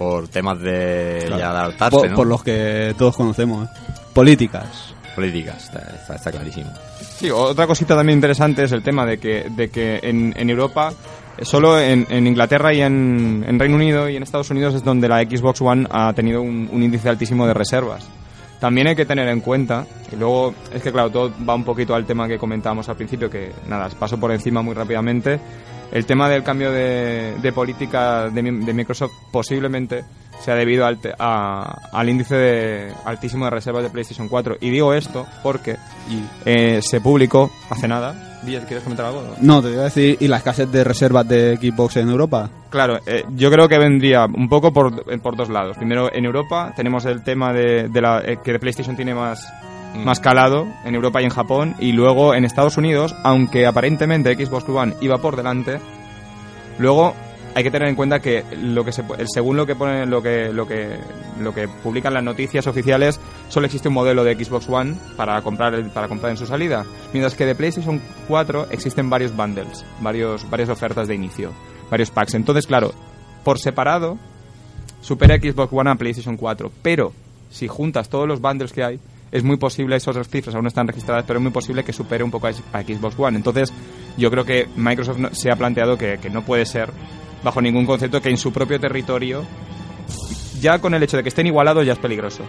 Por 0.00 0.28
temas 0.28 0.58
de 0.60 1.24
Claro. 1.26 1.38
ya 1.38 1.50
adaptarse, 1.50 1.96
Por, 1.98 2.10
¿no? 2.10 2.16
por 2.16 2.26
los 2.26 2.42
que 2.42 2.94
todos 2.96 3.14
conocemos. 3.14 3.68
¿eh? 3.68 3.72
Políticas. 4.14 4.94
Políticas, 5.14 5.64
está, 5.64 5.80
está- 5.94 6.14
está 6.14 6.30
clarísimo. 6.30 6.70
Sí, 7.18 7.30
otra 7.30 7.66
cosita 7.66 7.94
también 7.94 8.16
interesante 8.16 8.64
es 8.64 8.72
el 8.72 8.82
tema 8.82 9.04
de 9.04 9.18
que, 9.18 9.48
de 9.50 9.68
que 9.68 10.00
en, 10.02 10.32
en 10.38 10.48
Europa, 10.48 10.94
eh, 11.36 11.44
solo 11.44 11.78
en, 11.78 12.06
en 12.08 12.26
Inglaterra 12.26 12.72
y 12.72 12.80
en, 12.80 13.44
en 13.46 13.58
Reino 13.58 13.76
Unido 13.76 14.08
y 14.08 14.16
en 14.16 14.22
Estados 14.22 14.48
Unidos 14.50 14.74
es 14.74 14.82
donde 14.82 15.06
la 15.06 15.20
Xbox 15.20 15.60
One 15.60 15.86
ha 15.90 16.14
tenido 16.14 16.40
un, 16.40 16.70
un 16.72 16.82
índice 16.82 17.10
altísimo 17.10 17.46
de 17.46 17.52
reservas. 17.52 18.08
También 18.58 18.86
hay 18.86 18.96
que 18.96 19.04
tener 19.04 19.28
en 19.28 19.40
cuenta, 19.40 19.84
y 20.12 20.16
luego 20.16 20.54
es 20.72 20.82
que 20.82 20.92
claro, 20.92 21.10
todo 21.10 21.30
va 21.46 21.54
un 21.54 21.64
poquito 21.64 21.94
al 21.94 22.06
tema 22.06 22.26
que 22.26 22.38
comentábamos 22.38 22.88
al 22.88 22.96
principio, 22.96 23.28
que 23.28 23.52
nada, 23.68 23.88
paso 23.98 24.18
por 24.18 24.32
encima 24.32 24.62
muy 24.62 24.74
rápidamente. 24.74 25.38
El 25.92 26.06
tema 26.06 26.28
del 26.28 26.42
cambio 26.42 26.70
de, 26.70 27.34
de 27.40 27.52
política 27.52 28.28
de, 28.28 28.42
de 28.42 28.74
Microsoft 28.74 29.12
posiblemente 29.32 30.04
sea 30.40 30.54
debido 30.54 30.86
al, 30.86 30.98
a- 31.18 31.90
al 31.92 32.08
índice 32.08 32.34
de, 32.34 32.92
altísimo 33.04 33.44
de 33.46 33.50
reservas 33.50 33.82
de 33.82 33.90
PlayStation 33.90 34.28
4. 34.28 34.56
Y 34.60 34.70
digo 34.70 34.94
esto 34.94 35.26
porque 35.42 35.76
eh, 36.44 36.80
se 36.82 37.00
publicó 37.00 37.50
hace 37.68 37.88
nada. 37.88 38.26
¿quieres 38.42 38.82
comentar 38.82 39.04
algo? 39.04 39.34
No, 39.42 39.60
te 39.60 39.70
iba 39.70 39.82
a 39.82 39.84
decir, 39.84 40.16
¿y 40.18 40.26
la 40.26 40.38
escasez 40.38 40.70
de 40.72 40.82
reservas 40.82 41.28
de 41.28 41.58
Xbox 41.58 41.98
en 41.98 42.08
Europa? 42.08 42.48
Claro, 42.70 42.98
eh, 43.04 43.22
yo 43.34 43.50
creo 43.50 43.68
que 43.68 43.76
vendría 43.78 44.24
un 44.24 44.48
poco 44.48 44.72
por, 44.72 45.04
por 45.20 45.36
dos 45.36 45.50
lados. 45.50 45.76
Primero, 45.76 46.08
en 46.10 46.24
Europa 46.24 46.72
tenemos 46.74 47.04
el 47.04 47.22
tema 47.22 47.52
de, 47.52 47.88
de 47.90 48.00
la, 48.00 48.20
eh, 48.24 48.38
que 48.42 48.58
PlayStation 48.58 48.96
tiene 48.96 49.14
más, 49.14 49.46
más 49.94 50.20
calado 50.20 50.66
en 50.84 50.94
Europa 50.94 51.20
y 51.20 51.24
en 51.24 51.30
Japón. 51.30 51.74
Y 51.78 51.92
luego 51.92 52.34
en 52.34 52.44
Estados 52.44 52.76
Unidos, 52.76 53.14
aunque 53.22 53.66
aparentemente 53.66 54.34
Xbox 54.34 54.68
One 54.68 54.94
iba 55.00 55.18
por 55.18 55.36
delante, 55.36 55.80
luego 56.78 57.14
hay 57.54 57.64
que 57.64 57.70
tener 57.70 57.88
en 57.88 57.94
cuenta 57.94 58.20
que 58.20 58.44
lo 58.62 58.84
que 58.84 58.92
se, 58.92 59.02
según 59.26 59.56
lo 59.56 59.66
que 59.66 59.74
ponen 59.74 60.08
lo 60.08 60.22
que 60.22 60.52
lo 60.52 60.66
que 60.66 60.98
lo 61.40 61.52
que 61.52 61.66
publican 61.66 62.14
las 62.14 62.22
noticias 62.22 62.66
oficiales 62.66 63.18
solo 63.48 63.66
existe 63.66 63.88
un 63.88 63.94
modelo 63.94 64.22
de 64.24 64.34
Xbox 64.36 64.68
One 64.68 64.94
para 65.16 65.40
comprar 65.42 65.90
para 65.90 66.08
comprar 66.08 66.30
en 66.30 66.36
su 66.36 66.46
salida 66.46 66.84
mientras 67.12 67.34
que 67.34 67.46
de 67.46 67.54
PlayStation 67.54 68.00
4 68.28 68.68
existen 68.70 69.10
varios 69.10 69.34
bundles 69.36 69.84
varios 70.00 70.48
varias 70.48 70.68
ofertas 70.68 71.08
de 71.08 71.14
inicio 71.16 71.52
varios 71.90 72.10
packs 72.10 72.34
entonces 72.34 72.66
claro 72.66 72.92
por 73.42 73.58
separado 73.58 74.16
supera 75.00 75.36
Xbox 75.36 75.72
One 75.72 75.90
a 75.90 75.94
PlayStation 75.96 76.36
4 76.36 76.70
pero 76.82 77.12
si 77.50 77.66
juntas 77.66 78.08
todos 78.08 78.28
los 78.28 78.40
bundles 78.40 78.72
que 78.72 78.84
hay 78.84 79.00
es 79.32 79.44
muy 79.44 79.56
posible, 79.56 79.96
esas 79.96 80.28
cifras 80.28 80.54
aún 80.54 80.64
no 80.64 80.68
están 80.68 80.86
registradas, 80.88 81.24
pero 81.26 81.38
es 81.38 81.42
muy 81.42 81.52
posible 81.52 81.84
que 81.84 81.92
supere 81.92 82.24
un 82.24 82.30
poco 82.30 82.46
a 82.48 82.52
Xbox 82.82 83.14
One. 83.18 83.36
Entonces, 83.36 83.72
yo 84.16 84.30
creo 84.30 84.44
que 84.44 84.68
Microsoft 84.76 85.18
no- 85.18 85.34
se 85.34 85.50
ha 85.50 85.56
planteado 85.56 85.96
que, 85.96 86.18
que 86.20 86.30
no 86.30 86.42
puede 86.42 86.66
ser, 86.66 86.90
bajo 87.44 87.60
ningún 87.62 87.86
concepto, 87.86 88.20
que 88.20 88.28
en 88.30 88.36
su 88.36 88.52
propio 88.52 88.78
territorio, 88.80 89.44
ya 90.60 90.78
con 90.78 90.94
el 90.94 91.02
hecho 91.02 91.16
de 91.16 91.22
que 91.22 91.28
estén 91.30 91.46
igualados, 91.46 91.86
ya 91.86 91.92
es 91.94 91.98
peligroso. 91.98 92.44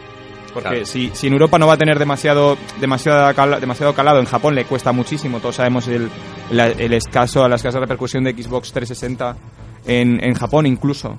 Porque 0.53 0.69
Claro. 0.69 0.85
si, 0.85 1.11
si 1.13 1.27
en 1.27 1.33
Europa 1.33 1.57
no 1.57 1.65
va 1.67 1.73
a 1.75 1.77
tener 1.77 1.97
demasiado 1.97 2.57
demasiado, 2.81 3.31
demasiado 3.61 3.93
calado, 3.93 4.19
en 4.19 4.25
Japón 4.25 4.53
le 4.53 4.65
cuesta 4.65 4.91
muchísimo. 4.91 5.39
Todos 5.39 5.55
sabemos 5.55 5.87
el, 5.87 6.09
la- 6.51 6.67
el 6.67 6.91
escaso, 6.93 7.47
la 7.47 7.55
escasa 7.55 7.79
repercusión 7.79 8.25
de 8.25 8.31
Xbox 8.33 8.73
360 8.73 9.37
en, 9.85 10.21
en 10.21 10.33
Japón 10.33 10.65
incluso. 10.65 11.17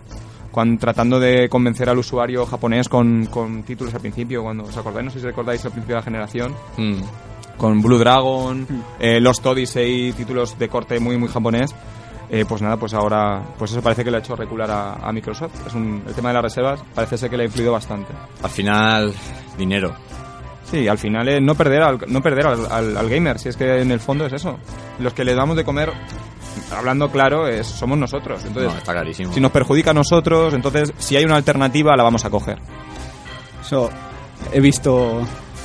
Cuando, 0.53 0.79
tratando 0.79 1.19
de 1.19 1.49
convencer 1.49 1.89
al 1.91 1.99
usuario 1.99 2.47
japonés 2.47 2.89
con, 2.89 3.27
con 3.27 3.65
títulos 3.65 3.93
al 3.95 4.01
principio, 4.01 4.43
cuando 4.45 4.63
os 4.65 4.77
acordáis, 4.77 5.07
no 5.07 5.11
sé 5.11 5.19
si 5.19 5.27
recordáis 5.27 5.65
al 5.65 5.73
principio 5.73 5.97
de 5.97 6.01
la 6.01 6.05
generación, 6.05 6.55
Mm. 6.77 7.01
con 7.57 7.83
Blue 7.83 7.99
Dragon, 7.99 8.67
eh, 9.01 9.19
Lost 9.21 9.45
Odyssey, 9.47 10.13
títulos 10.13 10.59
de 10.59 10.69
corte 10.69 11.01
muy 11.01 11.17
muy 11.17 11.29
japonés. 11.29 11.75
Eh, 12.31 12.45
pues 12.49 12.63
nada, 12.63 12.77
pues 12.79 12.95
ahora, 12.95 13.43
pues 13.59 13.73
eso 13.73 13.83
parece 13.83 14.05
que 14.05 14.11
le 14.11 14.17
ha 14.17 14.21
hecho 14.21 14.35
recular 14.37 14.71
a, 14.71 14.95
a 14.95 15.13
Microsoft. 15.13 15.67
Es 15.67 15.75
un- 15.75 16.03
el 16.07 16.15
tema 16.15 16.29
de 16.31 16.35
las 16.35 16.43
reservas 16.45 16.83
parece 16.95 17.19
ser 17.19 17.29
que 17.29 17.37
le 17.37 17.43
ha 17.43 17.47
influido 17.47 17.73
bastante. 17.73 18.13
Al 18.43 18.49
final, 18.51 19.13
dinero. 19.59 19.95
Sí, 20.65 20.89
al 20.89 20.97
final 20.97 21.29
es 21.29 21.43
no 21.43 21.55
perder 21.55 21.83
al, 21.83 21.99
no 22.09 22.23
perder 22.23 22.47
al, 22.47 22.67
al- 22.71 22.97
al 22.97 23.09
gamer, 23.11 23.39
si 23.39 23.51
es 23.51 23.57
que 23.57 23.83
en 23.83 23.91
el 23.91 24.01
fondo 24.01 24.25
es 24.25 24.33
eso. 24.33 24.57
Los 24.99 25.13
que 25.13 25.25
les 25.25 25.37
damos 25.37 25.57
de 25.57 25.65
comer, 25.65 25.93
hablando 26.77 27.11
claro, 27.11 27.47
es, 27.49 27.67
somos 27.67 27.99
nosotros. 27.99 28.43
Entonces, 28.47 28.73
No, 28.73 28.79
está 28.79 28.93
clarísimo. 28.93 29.33
si 29.33 29.41
nos 29.41 29.51
perjudica 29.53 29.91
a 29.91 29.95
nosotros, 29.95 30.55
entonces 30.55 30.93
si 30.99 31.17
hay 31.17 31.25
una 31.25 31.37
alternativa 31.37 31.97
la 31.97 32.03
vamos 32.03 32.25
a 32.25 32.31
coger. 32.31 32.59
Eso, 33.65 33.91
he 34.53 34.61
visto 34.61 35.21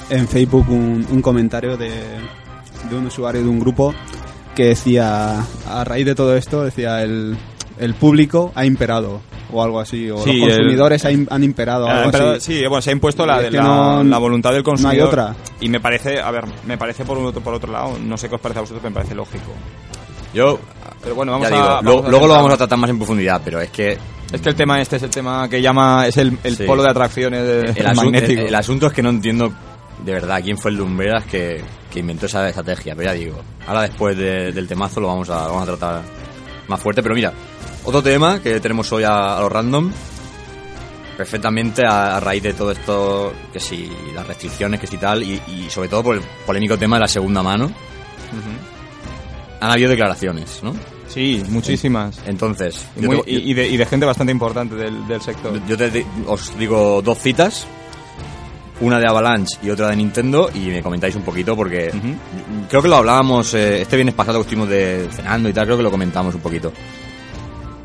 en 0.10 0.28
Facebook 0.28 0.70
un, 0.70 1.06
un 1.10 1.22
comentario 1.22 1.78
de, 1.78 1.90
de 2.90 2.96
un 2.96 3.08
usuario 3.08 3.42
de 3.44 3.50
un 3.50 3.60
grupo 3.60 3.94
que 4.56 4.66
decía, 4.66 5.40
a 5.70 5.84
raíz 5.84 6.06
de 6.06 6.16
todo 6.16 6.36
esto, 6.36 6.64
decía, 6.64 7.04
el, 7.04 7.38
el 7.80 7.94
público 7.94 8.52
ha 8.56 8.66
imperado, 8.66 9.22
o 9.54 9.62
algo 9.64 9.80
así, 9.80 10.10
o 10.10 10.18
Sí, 10.24 10.40
los 10.40 10.50
consumidores 10.50 11.06
im- 11.06 11.28
han 11.30 11.44
imperado, 11.44 11.88
algo 11.88 12.10
así. 12.10 12.54
sí, 12.54 12.62
bueno, 12.68 12.82
se 12.82 12.90
ha 12.90 12.94
impuesto 12.94 13.24
la, 13.26 13.40
de 13.42 13.52
la, 13.52 13.62
no- 13.62 14.04
la 14.04 14.18
voluntad 14.18 14.50
del 14.52 14.64
no 14.64 14.72
hay 14.72 14.78
consumidor. 14.78 15.08
otra. 15.10 15.36
Y 15.60 15.70
me 15.70 15.80
parece, 15.80 16.20
a 16.22 16.32
ver, 16.32 16.46
me 16.66 16.76
parece 16.78 17.06
por, 17.06 17.18
un 17.20 17.26
otro, 17.28 17.42
por 17.42 17.54
otro 17.54 17.72
lado, 17.72 17.98
no 18.04 18.18
sé 18.18 18.30
qué 18.30 18.36
os 18.36 18.42
parece 18.42 18.58
a 18.60 18.62
vosotros, 18.62 18.82
pero 18.82 18.90
me 18.92 18.96
parece 18.96 19.14
lógico. 19.14 19.52
Yo, 20.34 20.60
Pero 21.08 21.16
bueno, 21.16 21.32
vamos 21.32 21.50
ya 21.50 21.56
a. 21.56 21.58
digo, 21.58 21.68
vamos 21.70 21.84
luego, 21.86 22.06
a 22.06 22.10
luego 22.10 22.28
lo 22.28 22.34
vamos 22.34 22.54
a 22.54 22.58
tratar 22.58 22.78
más 22.78 22.90
en 22.90 22.98
profundidad, 22.98 23.42
pero 23.46 23.62
es 23.62 23.70
que 23.70 23.98
Es 24.34 24.42
que 24.42 24.50
el 24.50 24.56
tema 24.56 24.82
este 24.82 24.98
es 24.98 25.04
el 25.04 25.10
tema 25.10 25.48
que 25.48 25.62
llama. 25.62 26.06
Es 26.06 26.18
el, 26.18 26.38
el 26.44 26.58
Sí. 26.58 26.64
polo 26.66 26.84
de 26.84 26.90
atracciones 26.90 27.44
de, 27.44 27.60
el, 27.62 28.40
el- 28.48 28.56
asunto 28.56 28.88
es 28.88 28.94
que 28.94 29.02
no 29.02 29.10
entiendo 29.10 29.54
de 30.04 30.12
verdad 30.12 30.42
quién 30.44 30.58
fue 30.58 30.72
el 30.72 30.78
Lumbreras 30.78 31.24
que, 31.26 31.62
que 31.90 32.00
inventó 32.00 32.26
esa 32.26 32.46
estrategia. 32.50 32.94
Pero 32.96 33.10
ya 33.10 33.16
digo, 33.18 33.38
ahora 33.68 33.84
después 33.84 34.18
de- 34.18 34.52
del 34.52 34.68
temazo 34.68 35.00
lo 35.00 35.08
vamos 35.08 35.30
a, 35.30 35.44
lo 35.46 35.54
vamos 35.54 35.64
a 35.64 35.66
tratar 35.78 36.02
más 36.68 36.80
fuerte. 36.82 37.02
Pero 37.02 37.16
mira, 37.16 37.32
otro 37.86 38.04
tema 38.04 38.42
que 38.42 38.60
tenemos 38.60 38.92
hoy 38.92 39.04
a, 39.04 39.38
a 39.38 39.40
los 39.42 39.50
random, 39.52 39.90
perfectamente 41.16 41.86
a, 41.86 42.18
a 42.18 42.20
raíz 42.20 42.44
de 42.44 42.54
todo 42.54 42.72
esto, 42.72 43.32
que 43.54 43.60
si 43.62 43.90
las 44.14 44.28
restricciones, 44.28 44.80
que 44.80 44.88
si 44.88 44.98
tal, 44.98 45.24
y, 45.24 45.42
y 45.48 45.70
sobre 45.70 45.88
todo 45.90 46.04
por 46.04 46.16
el 46.18 46.22
polémico 46.46 46.78
tema 46.78 46.98
de 46.98 47.02
la 47.02 47.08
segunda 47.08 47.42
mano, 47.42 47.72
han 49.60 49.72
habido 49.72 49.90
declaraciones, 49.90 50.60
¿no? 50.64 50.74
Sí, 51.08 51.44
muchísimas. 51.50 52.20
Entonces, 52.26 52.86
yo 52.98 53.08
muy- 53.10 53.22
te- 53.24 53.32
y- 53.32 53.52
y 53.52 53.54
de, 53.54 53.68
y 53.68 53.78
de 53.78 53.86
gente 53.86 54.06
bastante 54.06 54.32
importante 54.32 54.76
del, 54.76 55.08
del 55.08 55.22
sector. 55.22 55.60
Yo 55.68 55.78
te 55.78 56.06
os 56.28 56.58
digo 56.58 57.02
dos 57.02 57.18
citas, 57.20 57.66
una 58.82 59.00
de 59.00 59.08
Avalanche 59.08 59.58
y 59.64 59.70
otra 59.70 59.88
de 59.90 59.96
Nintendo, 59.96 60.50
y 60.54 60.68
me 60.68 60.84
comentáis 60.84 61.16
un 61.16 61.24
poquito 61.24 61.56
porque 61.56 61.92
creo 62.70 62.82
que 62.82 62.88
lo 62.88 62.98
hablábamos 62.98 63.54
eh, 63.54 63.82
este 63.82 63.96
viernes 63.96 64.14
pasado 64.16 64.40
que 64.40 64.44
estuvimos 64.44 64.70
de, 64.70 65.08
cenando 65.12 65.50
y 65.50 65.54
tal, 65.54 65.66
creo 65.66 65.78
que 65.78 65.84
lo 65.84 65.92
comentamos 65.92 66.36
un 66.36 66.42
poquito. 66.42 66.72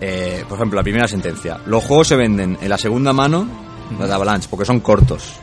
Eh, 0.00 0.44
por 0.48 0.58
ejemplo, 0.58 0.76
la 0.78 0.82
primera 0.82 1.06
sentencia. 1.06 1.58
Los 1.66 1.84
juegos 1.84 2.08
se 2.08 2.16
venden 2.16 2.58
en 2.60 2.68
la 2.68 2.76
segunda 2.76 3.12
mano, 3.12 3.46
de 3.98 4.12
Avalanche, 4.12 4.48
porque 4.50 4.64
son 4.64 4.80
cortos. 4.80 5.34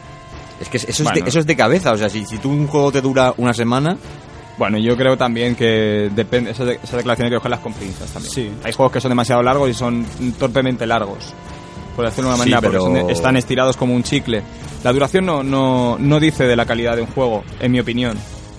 Es 0.59 0.67
que 0.67 0.77
eso, 0.77 0.87
es 0.89 0.97
de, 0.97 1.23
eso 1.29 1.39
es 1.39 1.45
de 1.45 1.55
cabeza, 1.55 1.93
o 1.93 1.97
sea, 1.97 2.09
si, 2.09 2.25
si 2.25 2.37
tú 2.39 2.49
un 2.49 2.67
juego 2.67 2.91
te 2.91 2.99
dura 2.99 3.33
una 3.37 3.53
semana, 3.53 3.95
Bueno, 4.59 4.77
yo 4.77 4.95
creo 4.95 5.17
también 5.17 5.55
que 5.55 6.11
depende. 6.13 6.51
Esa, 6.51 6.65
de- 6.65 6.79
esa 6.83 6.97
declaración 6.97 7.25
hay 7.25 7.31
que 7.31 7.37
cogerlas 7.37 7.61
con 7.61 7.73
pinzas 7.73 8.11
también. 8.11 8.31
Sí. 8.33 8.51
Hay 8.63 8.73
juegos 8.73 8.91
que 8.93 9.01
son 9.01 9.09
demasiado 9.09 9.41
largos 9.41 9.69
y 9.69 9.73
son 9.73 10.05
torpemente 10.37 10.85
largos. 10.85 11.33
Por 11.95 12.05
decirlo 12.05 12.29
de 12.29 12.35
una 12.35 12.43
Sí, 12.43 12.49
manera, 12.51 12.69
pero- 12.69 12.83
porque 12.85 12.99
son- 13.01 13.09
están 13.09 13.35
estirados 13.37 13.75
como 13.77 13.95
un 13.95 14.03
chicle. 14.03 14.43
La 14.83 14.93
duración 14.93 15.25
no, 15.25 15.41
no, 15.43 15.97
no 15.99 16.19
dice 16.19 16.43
de 16.45 16.55
la 16.55 16.65
calidad 16.65 16.95
de 16.95 17.01
un 17.01 17.07
juego, 17.07 17.43
en 17.59 17.71
mi 17.71 17.79
opinión. 17.79 18.17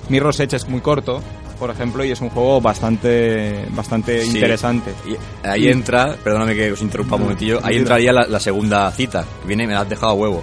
Mirror's 0.08 0.40
Edge 0.40 0.56
es 0.56 0.68
muy 0.68 0.80
corto, 0.80 1.22
por 1.58 1.70
ejemplo, 1.70 2.04
y 2.04 2.10
es 2.10 2.20
un 2.20 2.30
juego 2.30 2.60
bastante, 2.60 3.64
bastante 3.70 4.22
Sí. 4.24 4.32
interesante. 4.32 4.92
y 5.06 5.46
ahí 5.46 5.68
entra, 5.68 6.16
perdóname 6.24 6.54
que 6.54 6.72
os 6.72 6.82
interrumpa 6.82 7.16
un 7.16 7.22
momentillo, 7.22 7.60
ahí 7.62 7.76
entraría 7.76 8.12
la, 8.12 8.26
la 8.26 8.40
segunda 8.40 8.90
cita, 8.90 9.24
que 9.42 9.48
viene 9.48 9.66
me 9.66 9.74
la 9.74 9.82
has 9.82 9.88
dejado 9.88 10.12
a 10.12 10.14
huevo. 10.14 10.42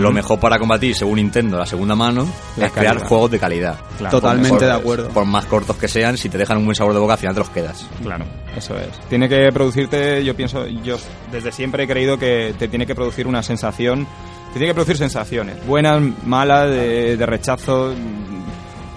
Lo 0.00 0.12
mejor 0.12 0.38
para 0.38 0.58
combatir, 0.58 0.94
según 0.94 1.16
Nintendo, 1.16 1.58
la 1.58 1.66
segunda 1.66 1.94
mano, 1.94 2.26
La 2.56 2.66
es 2.66 2.72
crear 2.72 2.98
juegos 2.98 3.30
de 3.30 3.38
calidad. 3.38 3.78
Claro, 3.98 4.20
Totalmente 4.20 4.64
de 4.64 4.72
acuerdo. 4.72 5.08
Por 5.08 5.24
más 5.24 5.46
cortos 5.46 5.76
que 5.76 5.88
sean, 5.88 6.16
si 6.16 6.28
te 6.28 6.38
dejan 6.38 6.58
un 6.58 6.64
buen 6.64 6.74
sabor 6.74 6.94
de 6.94 7.00
boca, 7.00 7.14
al 7.14 7.18
final 7.18 7.34
te 7.34 7.40
los 7.40 7.50
quedas. 7.50 7.86
Claro, 8.02 8.24
eso 8.56 8.76
es. 8.76 8.88
Tiene 9.08 9.28
que 9.28 9.50
producirte, 9.52 10.24
yo 10.24 10.34
pienso, 10.34 10.66
yo 10.66 10.96
desde 11.30 11.52
siempre 11.52 11.84
he 11.84 11.86
creído 11.86 12.18
que 12.18 12.54
te 12.58 12.68
tiene 12.68 12.86
que 12.86 12.94
producir 12.94 13.26
una 13.26 13.42
sensación, 13.42 14.06
te 14.52 14.58
tiene 14.58 14.68
que 14.68 14.74
producir 14.74 14.96
sensaciones, 14.96 15.64
buenas, 15.66 16.02
malas, 16.24 16.70
de, 16.70 17.16
de 17.16 17.26
rechazo, 17.26 17.94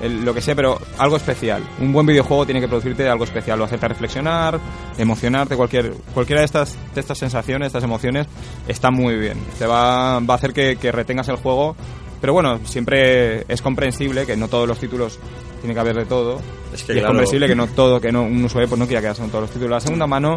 el- 0.01 0.23
lo 0.25 0.33
que 0.33 0.41
sea, 0.41 0.55
pero 0.55 0.79
algo 0.97 1.15
especial. 1.17 1.63
Un 1.79 1.93
buen 1.93 2.05
videojuego 2.05 2.45
tiene 2.45 2.61
que 2.61 2.67
producirte 2.67 3.07
algo 3.07 3.23
especial, 3.23 3.59
o 3.61 3.63
hacerte 3.65 3.87
reflexionar, 3.87 4.59
emocionarte, 4.97 5.55
cualquier, 5.55 5.93
cualquiera 6.13 6.41
de 6.41 6.45
estas, 6.45 6.77
de 6.93 7.01
estas 7.01 7.17
sensaciones, 7.17 7.67
estas 7.67 7.83
emociones, 7.83 8.27
está 8.67 8.91
muy 8.91 9.15
bien. 9.15 9.37
Te 9.57 9.65
va, 9.65 10.19
va 10.19 10.33
a 10.33 10.37
hacer 10.37 10.53
que, 10.53 10.77
que 10.77 10.91
retengas 10.91 11.27
el 11.29 11.37
juego, 11.37 11.75
pero 12.21 12.33
bueno, 12.33 12.59
siempre 12.65 13.45
es 13.47 13.61
comprensible 13.61 14.25
que 14.25 14.35
no 14.37 14.47
todos 14.47 14.67
los 14.67 14.79
títulos 14.79 15.19
tiene 15.61 15.73
que 15.73 15.79
haber 15.79 15.95
de 15.95 16.05
todo. 16.05 16.39
Es 16.73 16.83
que, 16.83 16.93
y 16.93 16.97
es 16.97 17.05
comprensible 17.05 17.47
que 17.47 17.55
no 17.55 17.67
todo, 17.67 17.99
que 18.01 18.11
no, 18.11 18.23
un 18.23 18.43
usuario 18.43 18.67
pues 18.69 18.79
no 18.79 18.85
quiera 18.87 19.01
quedarse 19.01 19.21
con 19.21 19.29
todos 19.29 19.43
los 19.43 19.51
títulos. 19.51 19.71
La 19.71 19.79
segunda 19.79 20.07
mano 20.07 20.35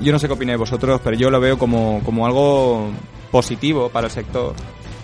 yo 0.00 0.12
no 0.12 0.18
sé 0.18 0.26
qué 0.26 0.32
opináis 0.34 0.58
vosotros, 0.58 1.00
pero 1.04 1.16
yo 1.16 1.30
lo 1.30 1.40
veo 1.40 1.56
como, 1.58 2.00
como 2.04 2.26
algo 2.26 2.90
positivo 3.30 3.88
para 3.88 4.06
el 4.08 4.10
sector. 4.12 4.54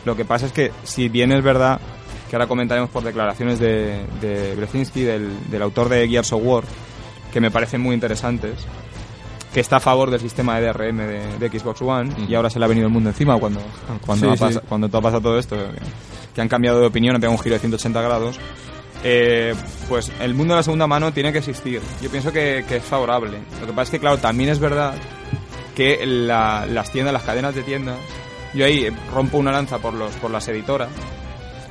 Lo 0.04 0.16
que 0.16 0.25
pasa 0.25 0.47
es 0.47 0.52
que, 0.52 0.73
si 0.82 1.09
bien 1.09 1.30
es 1.32 1.42
verdad 1.44 1.80
que 2.30 2.37
ahora 2.37 2.46
comentaremos 2.46 2.88
por 2.90 3.02
declaraciones 3.02 3.58
de, 3.58 4.06
de 4.20 4.54
Brezinski, 4.54 5.02
del, 5.02 5.50
del 5.50 5.62
autor 5.62 5.88
de 5.88 6.08
Gears 6.08 6.32
of 6.32 6.40
War, 6.44 6.62
que 7.32 7.40
me 7.40 7.50
parecen 7.50 7.80
muy 7.80 7.92
interesantes, 7.94 8.52
que 9.52 9.58
está 9.58 9.76
a 9.76 9.80
favor 9.80 10.10
del 10.12 10.20
sistema 10.20 10.60
de 10.60 10.68
DRM 10.68 10.96
de, 10.99 11.38
de 11.49 11.58
Xbox 11.58 11.82
One 11.82 12.14
y 12.28 12.34
ahora 12.37 12.49
se 12.50 12.60
le 12.60 12.64
ha 12.66 12.68
venido 12.68 12.87
el 12.87 12.92
mundo 12.92 13.10
encima 13.10 13.37
cuando, 13.38 13.60
cuando, 14.06 14.37
Sí, 14.37 14.44
ha 14.44 14.52
sí. 14.52 14.58
cuando 14.68 14.88
todo 14.88 14.99
ha 14.99 15.02
pasado 15.02 15.20
todo 15.22 15.38
esto, 15.40 15.56
que, 15.56 15.64
que 16.37 16.40
han 16.40 16.49
cambiado 16.49 16.78
de 16.80 16.87
opinión, 16.87 17.16
han 17.16 17.20
pegado 17.20 17.37
un 17.37 17.42
giro 17.42 17.54
de 17.56 17.58
180 17.60 18.00
grados. 18.00 18.38
eh, 19.02 19.54
pues 19.88 20.12
el 20.20 20.34
mundo 20.34 20.54
de 20.54 20.58
la 20.58 20.62
segunda 20.62 20.87
mano 20.87 21.12
tiene 21.12 21.32
que 21.32 21.38
existir. 21.38 21.80
Yo 22.00 22.10
pienso 22.10 22.30
que, 22.32 22.64
que 22.68 22.76
es 22.76 22.84
favorable. 22.84 23.38
Lo 23.60 23.66
que 23.66 23.72
pasa 23.72 23.82
es 23.82 23.90
que, 23.90 23.99
claro, 23.99 24.18
también 24.18 24.50
es 24.50 24.60
verdad 24.60 24.94
que 25.75 26.06
la- 26.06 26.64
las 26.66 26.92
tiendas, 26.92 27.12
las 27.12 27.22
cadenas 27.25 27.54
de 27.54 27.62
tiendas, 27.64 27.96
yo 28.54 28.64
ahí 28.66 28.88
rompo 29.12 29.38
una 29.38 29.50
lanza 29.50 29.78
por, 29.78 29.94
los, 29.94 30.12
por 30.16 30.30
las 30.30 30.46
editoras, 30.49 30.88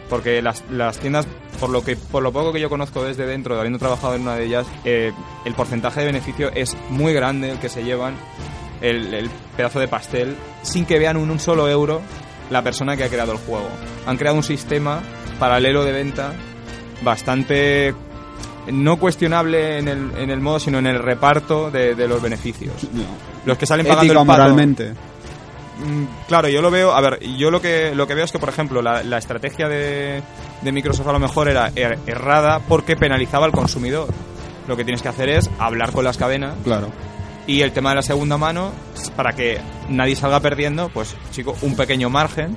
porque 0.09 0.41
las, 0.41 0.63
las 0.71 0.97
tiendas, 0.97 1.27
por 1.59 1.69
lo 1.69 1.83
que 1.83 1.95
por 1.95 2.23
lo 2.23 2.31
poco 2.31 2.51
que 2.51 2.59
yo 2.59 2.69
conozco 2.69 3.03
desde 3.03 3.25
dentro, 3.25 3.57
habiendo 3.57 3.79
trabajado 3.79 4.15
en 4.15 4.23
una 4.23 4.35
de 4.35 4.45
ellas, 4.45 4.67
eh, 4.83 5.11
el 5.45 5.53
porcentaje 5.53 6.01
de 6.01 6.07
beneficio 6.07 6.51
es 6.53 6.75
muy 6.89 7.13
grande 7.13 7.51
el 7.51 7.59
que 7.59 7.69
se 7.69 7.83
llevan 7.83 8.15
el, 8.81 9.13
el 9.13 9.29
pedazo 9.55 9.79
de 9.79 9.87
pastel 9.87 10.35
sin 10.63 10.85
que 10.85 10.99
vean 10.99 11.17
un, 11.17 11.29
un 11.29 11.39
solo 11.39 11.69
euro 11.69 12.01
la 12.49 12.63
persona 12.63 12.97
que 12.97 13.03
ha 13.03 13.09
creado 13.09 13.31
el 13.33 13.37
juego. 13.37 13.67
Han 14.07 14.17
creado 14.17 14.35
un 14.35 14.43
sistema 14.43 15.01
paralelo 15.39 15.85
de 15.85 15.91
venta 15.91 16.33
bastante 17.03 17.93
no 18.71 18.97
cuestionable 18.97 19.77
en 19.77 19.87
el, 19.87 20.11
en 20.17 20.29
el 20.29 20.39
modo, 20.41 20.59
sino 20.59 20.79
en 20.79 20.87
el 20.87 20.99
reparto 20.99 21.71
de, 21.71 21.95
de 21.95 22.07
los 22.07 22.21
beneficios. 22.21 22.73
Los 23.45 23.57
que 23.57 23.65
salen 23.65 23.85
pagando 23.85 24.03
Ética 24.05 24.21
el 24.21 24.27
pato, 24.27 24.39
moralmente. 24.39 24.93
Mm, 25.83 26.05
Claro, 26.27 26.47
yo 26.49 26.61
lo 26.61 26.69
veo, 26.71 26.91
a 26.93 27.01
ver, 27.01 27.19
yo 27.37 27.51
lo 27.51 27.61
que 27.61 27.93
lo 27.95 28.05
que 28.07 28.15
veo 28.15 28.25
es 28.25 28.31
que, 28.31 28.39
por 28.39 28.49
ejemplo, 28.49 28.81
la, 28.81 29.01
la 29.03 29.17
estrategia 29.17 29.67
de, 29.67 30.21
de 30.61 30.71
Microsoft 30.71 31.07
a 31.07 31.13
lo 31.13 31.19
mejor 31.19 31.49
era 31.49 31.71
er- 31.73 31.97
errada 32.05 32.59
porque 32.67 32.95
penalizaba 32.95 33.45
al 33.45 33.51
consumidor. 33.51 34.07
Lo 34.67 34.75
que 34.77 34.83
tienes 34.83 35.01
que 35.01 35.07
hacer 35.09 35.29
es 35.29 35.49
hablar 35.57 35.91
con 35.91 36.03
las 36.03 36.17
cadenas 36.17 36.53
Claro. 36.63 36.89
y 37.47 37.61
el 37.61 37.71
tema 37.71 37.89
de 37.89 37.95
la 37.95 38.01
segunda 38.03 38.37
mano, 38.37 38.71
para 39.15 39.31
que 39.33 39.59
nadie 39.89 40.15
salga 40.15 40.39
perdiendo, 40.41 40.89
pues, 40.89 41.15
chico, 41.31 41.55
un 41.63 41.75
pequeño 41.75 42.09
margen, 42.09 42.55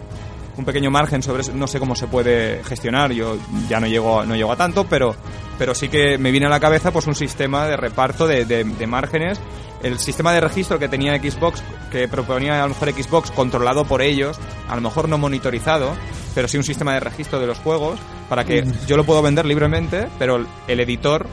un 0.57 0.65
pequeño 0.65 0.91
margen 0.91 1.23
sobre 1.23 1.43
eso, 1.43 1.53
no 1.55 1.67
sé 1.67 1.79
cómo 1.79 1.95
se 1.95 2.07
puede 2.07 2.63
gestionar, 2.65 3.13
yo 3.13 3.37
ya 3.69 3.81
no 3.81 3.87
llego, 3.87 4.25
no 4.25 4.35
llego 4.37 4.53
a 4.53 4.57
tanto, 4.57 4.85
pero, 4.85 5.15
pero 5.59 5.75
sí 5.75 5.89
que 5.89 6.19
me 6.19 6.31
viene 6.31 6.47
a 6.47 6.51
la 6.51 6.61
cabeza 6.61 6.91
pues 6.91 7.07
un 7.07 7.15
sistema 7.15 7.67
de 7.67 7.77
reparto 7.77 8.27
de, 8.27 8.45
de- 8.45 8.65
de 8.65 8.87
márgenes, 8.87 9.41
el 9.83 9.99
sistema 9.99 10.33
de 10.33 10.41
registro 10.41 10.79
que 10.79 10.89
tenía 10.89 11.17
Xbox, 11.19 11.63
que 11.91 12.07
proponía 12.07 12.61
a 12.63 12.69
lo 12.69 12.75
mejor 12.75 12.93
Xbox 12.93 13.31
controlado 13.31 13.85
por 13.85 14.03
ellos, 14.03 14.39
a 14.69 14.75
lo 14.77 14.81
mejor 14.83 15.09
no 15.09 15.19
monitorizado, 15.19 15.93
pero 16.35 16.47
sí 16.49 16.57
un 16.59 16.65
sistema 16.65 16.93
de 16.95 17.01
registro 17.01 17.41
de 17.41 17.47
los 17.47 17.59
juegos, 17.59 17.99
para 18.29 18.45
que 18.45 18.65
yo 18.87 18.97
lo 18.97 19.05
puedo 19.05 19.23
vender 19.23 19.45
libremente, 19.47 20.09
pero 20.19 20.45
el 20.69 20.81
editor 20.81 21.27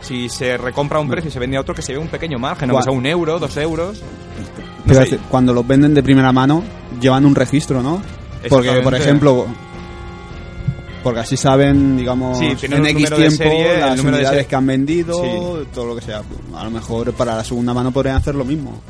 si 0.00 0.28
se 0.28 0.56
recompra 0.56 0.98
a 0.98 1.00
un 1.00 1.08
precio 1.08 1.28
y 1.28 1.32
se 1.32 1.38
vende 1.38 1.56
a 1.56 1.60
otro, 1.60 1.74
que 1.76 1.82
se 1.82 1.92
lleve 1.92 2.02
un 2.02 2.08
pequeño 2.10 2.36
margen, 2.38 2.68
aunque 2.70 2.90
sea 2.90 2.92
un 2.98 3.06
euro, 3.06 3.38
dos 3.38 3.56
euros. 3.56 4.02
No 4.84 4.94
sé, 5.10 5.18
cuando 5.28 5.52
los 5.52 5.64
venden 5.64 5.94
de 5.94 6.02
primera 6.02 6.32
mano, 6.32 6.64
llevan 7.00 7.24
un 7.24 7.36
registro, 7.36 7.82
¿no? 7.84 8.02
Porque, 8.48 8.80
por 8.82 8.94
ejemplo, 8.94 9.46
porque 11.02 11.20
así 11.20 11.36
saben, 11.36 11.96
digamos, 11.96 12.38
Sí, 12.38 12.46
en 12.62 12.86
X 12.86 13.10
tiempo 13.10 13.36
serie, 13.36 13.78
las 13.80 13.98
unidades 14.00 14.46
que 14.46 14.54
han 14.56 14.66
vendido, 14.66 15.14
Sí. 15.22 15.66
todo 15.74 15.86
lo 15.86 15.96
que 15.96 16.02
sea. 16.02 16.22
A 16.56 16.64
lo 16.64 16.70
mejor 16.70 17.12
para 17.12 17.36
la 17.36 17.44
segunda 17.44 17.74
mano 17.74 17.90
podrían 17.92 18.16
hacer 18.16 18.34
lo 18.34 18.44
mismo. 18.44 18.80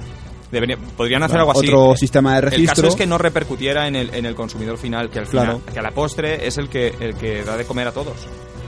debería- 0.50 0.76
podrían 0.98 1.22
hacer 1.22 1.38
algo 1.38 1.52
así. 1.52 1.66
Otro 1.66 1.96
sistema 1.96 2.32
de 2.32 2.36
El 2.40 2.44
caso 2.44 2.56
registro. 2.56 2.88
es 2.88 2.94
que 2.96 3.06
no 3.06 3.16
repercutiera 3.16 3.88
en 3.88 3.96
el, 3.96 4.14
en 4.14 4.26
el 4.26 4.34
consumidor 4.34 4.76
final, 4.76 5.08
que 5.08 5.20
al 5.20 5.26
Claro. 5.26 5.60
final, 5.60 5.72
que 5.72 5.78
a 5.78 5.82
la 5.82 5.92
postre 5.92 6.46
es 6.46 6.58
el 6.58 6.68
que, 6.68 6.94
el 7.00 7.14
que 7.14 7.42
da 7.42 7.56
de 7.56 7.64
comer 7.64 7.88
a 7.88 7.92
todos. 7.92 8.16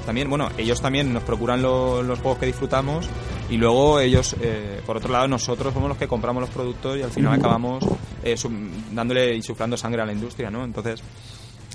También, 0.04 0.28
bueno, 0.28 0.48
ellos 0.58 0.80
también 0.80 1.12
nos 1.12 1.22
procuran 1.22 1.62
lo- 1.62 2.02
los 2.02 2.18
juegos 2.20 2.38
que 2.38 2.46
disfrutamos 2.46 3.08
y 3.50 3.56
luego 3.56 4.00
ellos, 4.00 4.36
eh, 4.40 4.80
por 4.86 4.96
otro 4.96 5.10
lado, 5.12 5.28
nosotros 5.28 5.72
somos 5.74 5.88
los 5.88 5.98
que 5.98 6.06
compramos 6.08 6.40
los 6.42 6.50
productos 6.50 6.98
y 6.98 7.02
al 7.02 7.10
final 7.10 7.32
acabamos 7.34 7.84
eh, 8.22 8.36
dándole 8.92 9.34
y 9.34 9.42
suflando 9.42 9.76
sangre 9.76 10.02
a 10.02 10.06
la 10.06 10.12
industria, 10.12 10.50
¿no? 10.50 10.64
Entonces, 10.64 11.02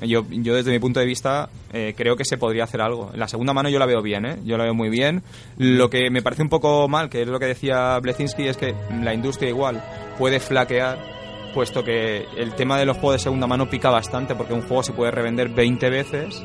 yo, 0.01 0.23
yo 0.29 0.55
desde 0.55 0.71
mi 0.71 0.79
punto 0.79 0.99
de 1.01 1.05
vista 1.05 1.49
eh, 1.73 1.93
creo 1.97 2.15
que 2.15 2.23
se 2.23 2.37
podría 2.37 2.63
hacer 2.63 2.79
algo. 2.81 3.11
La 3.15 3.27
segunda 3.27 3.53
mano 3.53 3.69
yo 3.69 3.79
la 3.79 3.85
veo 3.85 4.01
bien, 4.01 4.25
¿eh? 4.25 4.37
Yo 4.45 4.57
la 4.57 4.63
veo 4.63 4.73
muy 4.73 4.89
bien. 4.89 5.21
Lo 5.57 5.89
que 5.89 6.09
me 6.09 6.21
parece 6.21 6.41
un 6.41 6.49
poco 6.49 6.87
mal, 6.87 7.09
que 7.09 7.23
es 7.23 7.27
lo 7.27 7.37
que 7.39 7.47
decía 7.47 7.99
Blezinski, 7.99 8.47
es 8.47 8.55
que 8.57 8.73
la 9.03 9.13
industria 9.13 9.49
igual 9.49 9.83
puede 10.17 10.39
flaquear, 10.39 10.97
puesto 11.53 11.83
que 11.83 12.25
el 12.37 12.53
tema 12.55 12.79
de 12.79 12.85
los 12.85 12.95
juegos 12.97 13.15
de 13.15 13.19
segunda 13.19 13.45
mano 13.47 13.69
pica 13.69 13.89
bastante, 13.89 14.35
porque 14.35 14.53
un 14.53 14.61
juego 14.61 14.83
se 14.83 14.93
puede 14.93 15.11
revender 15.11 15.49
20 15.49 15.89
veces. 15.89 16.43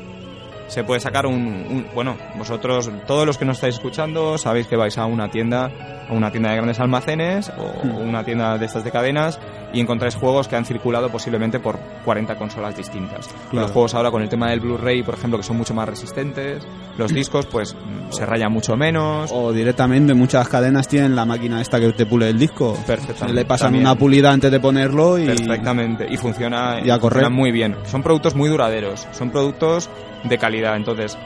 Se 0.67 0.83
puede 0.83 0.99
sacar 0.99 1.25
un, 1.27 1.35
un- 1.35 1.85
Bueno, 1.93 2.17
vosotros, 2.37 2.89
todos 3.05 3.25
los 3.25 3.37
que 3.37 3.45
nos 3.45 3.57
estáis 3.57 3.75
escuchando, 3.75 4.37
sabéis 4.37 4.67
que 4.67 4.75
vais 4.75 4.97
a 4.97 5.05
una 5.05 5.29
tienda, 5.29 5.69
a 6.09 6.13
una 6.13 6.31
tienda 6.31 6.49
de 6.49 6.55
grandes 6.55 6.79
almacenes 6.79 7.51
o 7.57 7.87
una 7.99 8.23
tienda 8.23 8.57
de 8.57 8.65
estas 8.65 8.83
de 8.83 8.91
cadenas 8.91 9.39
y 9.73 9.79
encontráis 9.79 10.15
juegos 10.15 10.47
que 10.47 10.55
han 10.55 10.65
circulado 10.65 11.09
posiblemente 11.09 11.59
por 11.59 11.77
40 12.05 12.35
consolas 12.37 12.75
distintas. 12.77 13.27
Claro. 13.51 13.67
Los 13.67 13.71
juegos 13.71 13.93
ahora 13.93 14.09
con 14.09 14.21
el 14.23 14.29
tema 14.29 14.49
del 14.49 14.59
Blu-ray, 14.61 15.03
por 15.03 15.13
ejemplo, 15.15 15.37
que 15.37 15.43
son 15.43 15.57
mucho 15.57 15.73
más 15.73 15.87
resistentes, 15.87 16.65
los 16.97 17.13
discos 17.13 17.45
pues 17.45 17.75
mm, 17.75 18.11
se 18.11 18.25
rayan 18.25 18.51
mucho 18.51 18.75
menos. 18.75 19.31
O 19.33 19.51
directamente 19.53 20.13
muchas 20.13 20.47
cadenas 20.47 20.87
tienen 20.87 21.15
la 21.15 21.25
máquina 21.25 21.61
esta 21.61 21.79
que 21.79 21.91
te 21.93 22.05
pule 22.05 22.29
el 22.29 22.39
disco. 22.39 22.75
Perfectamente, 22.87 23.33
Le 23.33 23.45
pasan 23.45 23.67
también. 23.67 23.83
una 23.85 23.95
pulida 23.95 24.31
antes 24.31 24.49
de 24.51 24.59
ponerlo 24.59 25.19
y 25.19 25.25
Perfectamente. 25.27 26.07
Y 26.09 26.17
funciona, 26.17 26.79
Y 26.83 26.89
a 26.89 26.97
correr. 26.99 27.23
funciona 27.23 27.29
muy 27.35 27.51
bien. 27.51 27.75
Son 27.85 28.01
productos 28.01 28.33
muy 28.35 28.49
duraderos. 28.49 29.07
Son 29.11 29.29
productos 29.29 29.89
de 30.27 30.37
calidad. 30.37 30.75
Entonces, 30.75 31.17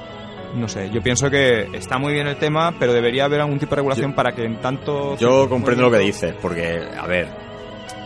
no 0.55 0.67
sé, 0.67 0.89
yo 0.91 1.01
pienso 1.01 1.29
que 1.29 1.69
está 1.73 1.97
muy 1.97 2.13
bien 2.13 2.27
el 2.27 2.38
tema, 2.38 2.73
pero 2.79 2.93
debería 2.93 3.25
haber 3.25 3.41
algún 3.41 3.59
tipo 3.59 3.71
de 3.71 3.77
regulación 3.77 4.12
Yo- 4.12 4.15
para 4.15 4.31
que 4.33 4.45
en 4.45 4.55
tanto... 4.57 5.15
Yo 5.17 5.47
comprendo 5.49 5.83
lo 5.83 5.91
que 5.91 5.99
dices, 5.99 6.33
porque, 6.41 6.81
a 6.99 7.05
ver, 7.07 7.27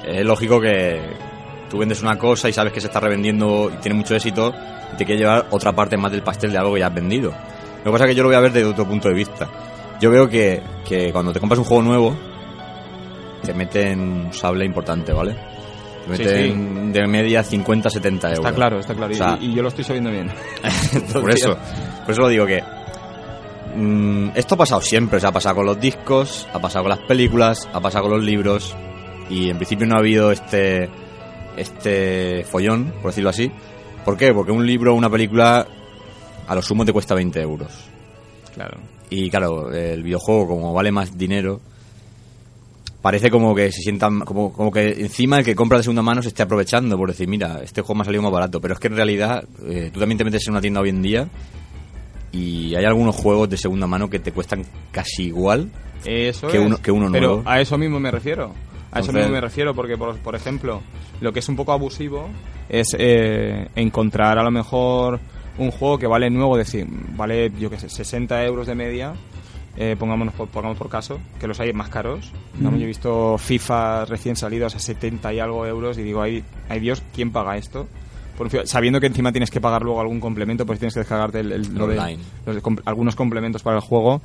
es 0.05 0.25
lógico 0.25 0.59
que 0.59 0.99
tú 1.69 1.77
vendes 1.77 2.01
una 2.01 2.17
cosa 2.17 2.49
y 2.49 2.53
sabes 2.53 2.73
que 2.73 2.81
se 2.81 2.87
está 2.87 2.99
revendiendo 2.99 3.71
y 3.73 3.77
tiene 3.81 3.97
mucho 3.97 4.15
éxito 4.15 4.53
y 4.93 4.97
te 4.97 5.05
quieres 5.05 5.21
llevar 5.21 5.45
otra 5.51 5.71
parte 5.71 5.97
más 5.97 6.11
del 6.11 6.21
pastel 6.21 6.51
de 6.51 6.57
algo 6.57 6.73
que 6.73 6.81
ya 6.81 6.87
has 6.87 6.93
vendido. 6.93 7.31
Lo 7.79 7.83
que 7.85 7.91
pasa 7.91 8.03
es 8.05 8.09
que 8.11 8.15
yo 8.15 8.23
lo 8.23 8.29
voy 8.29 8.35
a 8.35 8.41
ver 8.41 8.51
desde 8.51 8.67
otro 8.67 8.85
punto 8.85 9.07
de 9.09 9.15
vista. 9.15 9.47
Yo 9.99 10.11
veo 10.11 10.27
que, 10.29 10.61
que 10.87 11.11
cuando 11.11 11.31
te 11.33 11.39
compras 11.39 11.59
un 11.59 11.65
juego 11.65 11.81
nuevo, 11.83 12.15
te 13.43 13.53
meten 13.53 13.99
un 13.99 14.33
sable 14.33 14.65
importante, 14.65 15.11
¿vale? 15.13 15.35
Sí, 16.15 16.23
de 16.91 17.07
media 17.07 17.43
50, 17.43 17.89
70 17.89 18.27
euros. 18.29 18.39
Está 18.45 18.55
claro, 18.55 18.79
está 18.79 18.93
claro. 18.93 19.11
Y- 19.11 19.15
O 19.15 19.17
sea, 19.17 19.37
y, 19.39 19.45
y 19.51 19.53
yo 19.55 19.61
lo 19.61 19.69
estoy 19.69 19.83
sabiendo 19.83 20.11
bien. 20.11 20.29
por 21.13 21.29
eso, 21.31 21.57
por 22.05 22.11
eso 22.11 22.21
lo 22.21 22.27
digo 22.29 22.45
que 22.45 22.61
mm, 23.75 24.29
esto 24.35 24.55
ha 24.55 24.57
pasado 24.57 24.81
siempre, 24.81 25.17
o 25.17 25.19
sea, 25.19 25.29
ha 25.29 25.33
pasado 25.33 25.55
con 25.55 25.65
los 25.65 25.79
discos, 25.79 26.47
ha 26.53 26.59
pasado 26.59 26.83
con 26.83 26.89
las 26.89 26.99
películas, 26.99 27.67
ha 27.73 27.79
pasado 27.79 28.05
con 28.05 28.13
los 28.17 28.23
libros 28.23 28.75
y 29.29 29.49
en 29.49 29.57
principio 29.57 29.87
no 29.87 29.95
ha 29.95 29.99
habido 29.99 30.31
este 30.31 30.89
este 31.57 32.43
follón, 32.49 32.93
por 33.01 33.11
decirlo 33.11 33.29
así. 33.29 33.51
¿Por 34.03 34.17
qué? 34.17 34.33
Porque 34.33 34.51
un 34.51 34.65
libro 34.65 34.93
o 34.93 34.95
una 34.97 35.09
película 35.09 35.65
a 36.47 36.55
lo 36.55 36.61
sumo 36.61 36.83
te 36.83 36.91
cuesta 36.91 37.15
20 37.15 37.39
euros. 37.41 37.69
Claro. 38.53 38.77
Y 39.09 39.29
claro, 39.29 39.71
el 39.71 40.03
videojuego 40.03 40.47
como 40.47 40.73
vale 40.73 40.91
más 40.91 41.17
dinero, 41.17 41.61
parece 43.03 43.29
como 43.29 43.53
que 43.53 43.71
se 43.71 43.81
sientan, 43.83 44.21
como, 44.21 44.51
como 44.51 44.71
que 44.71 44.87
encima 45.01 45.37
el 45.37 45.45
que 45.45 45.53
compra 45.53 45.77
de 45.77 45.83
segunda 45.83 46.01
mano 46.01 46.23
se 46.23 46.29
esté 46.29 46.41
aprovechando 46.41 46.97
por 46.97 47.09
decir, 47.09 47.27
mira, 47.27 47.59
este 47.61 47.81
juego 47.81 47.95
me 47.95 48.01
ha 48.01 48.05
salido 48.05 48.23
más 48.23 48.31
barato. 48.31 48.59
Pero 48.59 48.73
es 48.73 48.79
que 48.79 48.87
en 48.87 48.95
realidad 48.95 49.43
eh, 49.67 49.91
tú 49.93 49.99
también 49.99 50.17
te 50.17 50.23
metes 50.23 50.47
en 50.47 50.53
una 50.53 50.61
tienda 50.61 50.79
hoy 50.81 50.89
en 50.89 51.01
día 51.03 51.27
y 52.31 52.73
hay 52.75 52.85
algunos 52.85 53.15
juegos 53.15 53.49
de 53.49 53.57
segunda 53.57 53.85
mano 53.87 54.09
que 54.09 54.19
te 54.19 54.31
cuestan 54.31 54.65
casi 54.91 55.25
igual. 55.25 55.69
Eso 56.05 56.47
Que 56.47 56.57
es. 56.57 56.63
uno- 56.65 56.77
que 56.81 56.91
uno 56.91 57.09
Pero 57.11 57.27
nuevo. 57.27 57.43
a 57.45 57.61
eso 57.61 57.77
mismo 57.77 57.99
me 57.99 58.09
refiero. 58.11 58.53
A 58.91 58.99
eso 58.99 59.11
mismo 59.11 59.29
me 59.31 59.41
refiero 59.41 59.73
porque, 59.73 59.97
por, 59.97 60.17
por 60.19 60.35
ejemplo, 60.35 60.81
lo 61.19 61.33
que 61.33 61.39
es 61.39 61.49
un 61.49 61.55
poco 61.55 61.71
abusivo 61.71 62.29
es 62.69 62.95
eh, 62.97 63.67
encontrar 63.75 64.37
a 64.37 64.43
lo 64.43 64.51
mejor 64.51 65.19
un 65.57 65.71
juego 65.71 65.97
que 65.97 66.05
vale 66.07 66.29
nuevo, 66.29 66.55
decir, 66.57 66.85
vale, 67.15 67.51
yo 67.59 67.69
qué 67.71 67.79
sé, 67.79 67.89
60 67.89 68.43
euros 68.45 68.67
de 68.67 68.75
media, 68.75 69.13
eh, 69.77 69.95
pongámonos 69.97 70.33
por, 70.33 70.47
pongamos 70.49 70.77
por 70.77 70.89
caso, 70.89 71.19
que 71.39 71.47
los 71.47 71.59
hay 71.59 71.73
más 71.73 71.89
caros. 71.89 72.31
Vamos, 72.55 72.79
Yo 72.79 72.83
he 72.85 72.87
visto 72.87 73.37
FIFA 73.37 74.05
recién 74.05 74.35
salidos 74.35 74.75
a 74.75 74.79
70 74.79 75.33
y 75.33 75.39
algo 75.39 75.65
euros 75.65 75.97
y 75.97 76.03
digo, 76.03 76.21
ay, 76.21 76.43
ay 76.69 76.79
Dios, 76.79 77.01
¿quién 77.15 77.31
paga 77.31 77.57
esto? 77.57 77.87
Por 78.37 78.49
sabiendo 78.67 78.99
que 78.99 79.07
encima 79.07 79.31
tienes 79.31 79.51
que 79.51 79.61
pagar 79.61 79.83
luego 79.83 80.01
algún 80.01 80.19
complemento, 80.19 80.65
pues 80.65 80.79
tienes 80.79 80.93
que 80.95 81.01
descargarte 81.01 81.39
el, 81.41 81.51
el- 81.51 81.73
lo 81.75 81.85
de- 81.87 81.95
los 82.45 82.57
algunos 82.85 83.15
complementos 83.15 83.61
para 83.63 83.75
el 83.77 83.81
juego. 83.81 84.21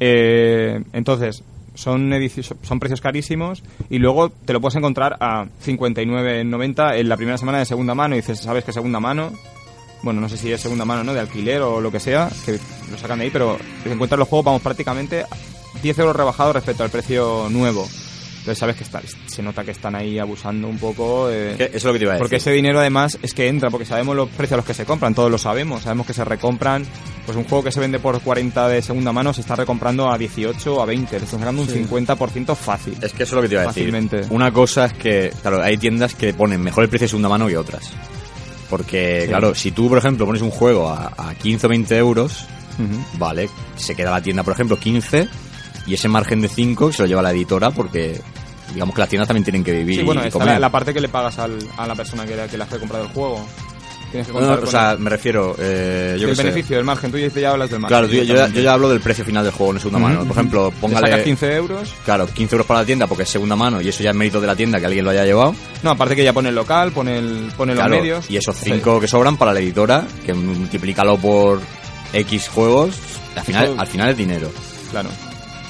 Eh, 0.00 0.82
entonces, 0.92 1.44
son, 1.74 2.10
son 2.62 2.80
precios 2.80 3.00
carísimos 3.00 3.62
y 3.90 3.98
luego 3.98 4.30
te 4.30 4.52
lo 4.52 4.60
puedes 4.60 4.76
encontrar 4.76 5.16
a 5.20 5.46
59,90 5.64 6.98
en 6.98 7.08
la 7.08 7.16
primera 7.16 7.38
semana 7.38 7.58
de 7.58 7.64
segunda 7.66 7.94
mano 7.94 8.14
y 8.14 8.18
dices, 8.18 8.40
¿sabes 8.40 8.64
qué 8.64 8.72
segunda 8.72 9.00
mano? 9.00 9.32
Bueno, 10.02 10.20
no 10.20 10.28
sé 10.28 10.36
si 10.36 10.52
es 10.52 10.60
segunda 10.60 10.84
mano, 10.84 11.04
¿no? 11.04 11.14
De 11.14 11.20
alquiler 11.20 11.60
o 11.62 11.80
lo 11.80 11.90
que 11.92 12.00
sea, 12.00 12.28
que 12.44 12.58
lo 12.90 12.98
sacan 12.98 13.18
de 13.18 13.24
ahí, 13.26 13.30
pero 13.30 13.56
te 13.84 13.92
encuentras 13.92 14.18
los 14.18 14.28
juegos, 14.28 14.44
vamos, 14.46 14.62
prácticamente 14.62 15.24
10 15.82 15.98
euros 16.00 16.16
rebajados 16.16 16.54
respecto 16.54 16.82
al 16.82 16.90
precio 16.90 17.48
nuevo. 17.50 17.88
Entonces 18.42 18.58
sabes 18.58 18.74
que 18.74 18.82
está, 18.82 19.00
se 19.28 19.40
nota 19.40 19.62
que 19.62 19.70
están 19.70 19.94
ahí 19.94 20.18
abusando 20.18 20.66
un 20.66 20.76
poco. 20.76 21.30
eh, 21.30 21.52
eso 21.56 21.76
es 21.76 21.84
lo 21.84 21.92
que 21.92 22.00
te 22.00 22.04
iba 22.06 22.12
a 22.12 22.14
decir. 22.14 22.24
porque 22.24 22.36
ese 22.38 22.50
dinero 22.50 22.80
además 22.80 23.16
es 23.22 23.34
que 23.34 23.46
entra, 23.46 23.70
porque 23.70 23.86
sabemos 23.86 24.16
los 24.16 24.28
precios 24.30 24.54
a 24.54 24.56
los 24.56 24.64
que 24.66 24.74
se 24.74 24.84
compran, 24.84 25.14
todos 25.14 25.30
lo 25.30 25.38
sabemos, 25.38 25.82
sabemos 25.82 26.08
que 26.08 26.12
se 26.12 26.24
recompran, 26.24 26.84
pues 27.24 27.38
un 27.38 27.44
juego 27.44 27.62
que 27.62 27.70
se 27.70 27.78
vende 27.78 28.00
por 28.00 28.20
40 28.20 28.66
de 28.66 28.82
segunda 28.82 29.12
mano 29.12 29.32
se 29.32 29.42
está 29.42 29.54
recomprando 29.54 30.10
a 30.10 30.18
18 30.18 30.74
o 30.74 30.82
a 30.82 30.86
20, 30.86 31.18
le 31.20 31.24
están 31.24 31.38
sacando 31.38 31.62
un 31.62 31.68
50% 31.68 32.56
fácil. 32.56 32.96
Es 33.00 33.12
que 33.12 33.22
eso 33.22 33.34
es 33.34 33.36
lo 33.36 33.42
que 33.42 33.48
te 33.48 33.54
iba 33.54 33.62
a 33.62 33.66
decir. 33.68 33.84
Fácilmente. 33.84 34.22
Una 34.34 34.50
cosa 34.52 34.86
es 34.86 34.94
que, 34.94 35.32
claro, 35.40 35.62
hay 35.62 35.76
tiendas 35.76 36.16
que 36.16 36.34
ponen 36.34 36.60
mejor 36.60 36.82
el 36.82 36.90
precio 36.90 37.04
de 37.04 37.10
segunda 37.10 37.28
mano 37.28 37.46
que 37.46 37.56
otras. 37.56 37.92
Porque, 38.72 39.20
Sí. 39.24 39.28
claro, 39.28 39.54
si 39.54 39.70
tú, 39.70 39.90
por 39.90 39.98
ejemplo, 39.98 40.24
pones 40.24 40.40
un 40.40 40.50
juego 40.50 40.88
a, 40.88 41.12
a 41.14 41.34
15 41.34 41.66
o 41.66 41.68
20 41.68 41.94
euros, 41.98 42.46
vale, 43.18 43.50
se 43.76 43.94
queda 43.94 44.10
la 44.12 44.22
tienda, 44.22 44.42
por 44.42 44.54
ejemplo, 44.54 44.78
15 44.78 45.28
y 45.86 45.92
ese 45.92 46.08
margen 46.08 46.40
de 46.40 46.48
5 46.48 46.90
se 46.90 47.02
lo 47.02 47.06
lleva 47.08 47.20
la 47.20 47.32
editora 47.32 47.70
porque, 47.70 48.18
digamos 48.72 48.94
que 48.94 49.00
las 49.02 49.10
tiendas 49.10 49.28
también 49.28 49.44
tienen 49.44 49.62
que 49.62 49.72
vivir 49.72 49.98
Sí, 49.98 50.02
bueno, 50.02 50.26
y 50.26 50.30
comer. 50.30 50.48
la, 50.48 50.58
la 50.58 50.70
parte 50.70 50.94
que 50.94 51.02
le 51.02 51.10
pagas 51.10 51.38
al- 51.38 51.58
a 51.76 51.86
la 51.86 51.94
persona 51.94 52.24
que, 52.24 52.34
que 52.50 52.56
le 52.56 52.64
ha 52.64 52.66
comprado 52.66 53.04
el 53.04 53.10
juego. 53.10 53.46
Tienes 54.12 54.28
que 54.28 54.32
No, 54.34 54.52
o 54.52 54.66
sea, 54.66 54.96
me 54.98 55.10
refiero, 55.10 55.56
eh, 55.58 56.16
yo 56.20 56.24
el 56.28 56.30
qué 56.30 56.36
sé. 56.36 56.42
beneficio, 56.44 56.78
el 56.78 56.84
margen. 56.84 57.10
Tú 57.10 57.18
ya 57.18 57.28
ya 57.28 57.50
hablas 57.50 57.70
del 57.70 57.80
margen. 57.80 57.96
Claro, 57.98 58.06
tú- 58.08 58.14
yo, 58.14 58.22
ya, 58.34 58.46
yo 58.48 58.60
ya 58.60 58.74
hablo 58.74 58.88
del 58.90 59.00
precio 59.00 59.24
final 59.24 59.42
del 59.42 59.52
juego 59.52 59.72
en 59.72 59.78
segunda 59.80 59.98
mano. 59.98 60.22
Por 60.24 60.32
ejemplo, 60.36 60.70
Le 60.72 60.80
póngale... 60.80 61.08
sacas 61.10 61.24
15 61.24 61.54
euros. 61.56 61.94
Claro, 62.04 62.26
15 62.26 62.54
euros 62.54 62.66
para 62.66 62.80
la 62.80 62.86
tienda 62.86 63.06
porque 63.08 63.22
es 63.24 63.28
segunda 63.30 63.56
mano 63.56 63.80
y 63.80 63.88
eso 63.88 64.02
ya 64.02 64.10
es 64.10 64.16
mérito 64.16 64.40
de 64.40 64.46
la 64.46 64.54
tienda 64.54 64.78
que 64.78 64.86
alguien 64.86 65.04
lo 65.04 65.10
haya 65.10 65.24
llevado. 65.24 65.54
No, 65.82 65.90
aparte 65.90 66.14
que 66.14 66.22
ya 66.22 66.32
pone 66.32 66.50
el 66.50 66.54
local, 66.54 66.92
pone, 66.92 67.18
el, 67.18 67.50
pone 67.56 67.72
Claro, 67.74 67.88
los 67.90 67.98
medios. 68.00 68.30
y 68.30 68.36
esos 68.36 68.54
5 68.56 69.00
que 69.00 69.08
sobran 69.08 69.36
para 69.38 69.52
la 69.54 69.60
editora, 69.60 70.06
que 70.24 70.34
multiplícalo 70.34 71.16
por 71.16 71.60
X 72.12 72.48
juegos, 72.48 72.94
al 73.34 73.42
final, 73.44 73.64
Eso- 73.64 73.80
al 73.80 73.86
final 73.86 74.08
es 74.10 74.16
dinero. 74.16 74.50
Claro. 74.90 75.08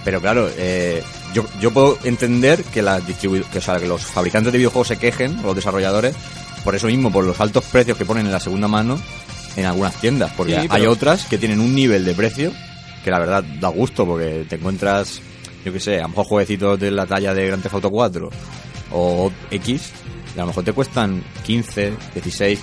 Pero 0.05 0.21
claro, 0.21 0.51
eh, 0.59 1.01
yo, 1.33 1.45
yo 1.61 1.71
puedo 1.71 1.97
entender 2.03 2.65
que, 2.65 2.83
las 2.83 3.07
distribu- 3.07 3.45
que, 3.45 3.59
o 3.59 3.63
sea, 3.63 3.79
que 3.79 3.87
los 3.87 4.05
fabricantes 4.05 4.53
de 4.53 4.59
videojuegos 4.59 4.89
se 4.89 4.99
quejen, 4.99 5.39
o 5.45 5.47
los 5.47 5.55
desarrolladores, 5.55 6.17
por 6.65 6.75
eso 6.75 6.87
mismo, 6.87 7.11
por 7.13 7.25
los 7.25 7.41
altos 7.41 7.65
precios 7.65 7.97
que 7.99 8.05
ponen 8.05 8.27
en 8.27 8.33
la 8.33 8.41
segunda 8.41 8.69
mano 8.69 8.99
en 9.57 9.67
algunas 9.67 9.95
tiendas. 9.97 10.33
Porque 10.37 10.53
Sí, 10.55 10.59
hay 10.61 10.69
pero- 10.69 10.93
otras 10.93 11.27
que 11.27 11.39
tienen 11.39 11.61
un 11.61 11.75
nivel 11.75 12.05
de 12.05 12.15
precio 12.15 12.53
que 13.05 13.11
la 13.11 13.19
verdad 13.19 13.43
da 13.61 13.69
gusto, 13.69 14.07
porque 14.07 14.45
te 14.49 14.57
encuentras, 14.57 15.21
yo 15.65 15.73
qué 15.73 15.81
sé, 15.81 15.99
a 15.99 16.03
lo 16.03 16.11
mejor 16.11 16.25
jueguecitos 16.27 16.79
de 16.79 16.91
la 16.93 17.05
talla 17.07 17.35
de 17.35 17.47
Grand 17.49 17.63
Theft 17.63 17.75
Auto 17.75 17.91
4 17.91 18.31
o 18.93 19.33
X, 19.51 19.91
y 20.35 20.39
a 20.39 20.43
lo 20.43 20.49
mejor 20.49 20.65
te 20.65 20.73
cuestan 20.73 21.23
15, 21.45 21.93
16, 22.15 22.61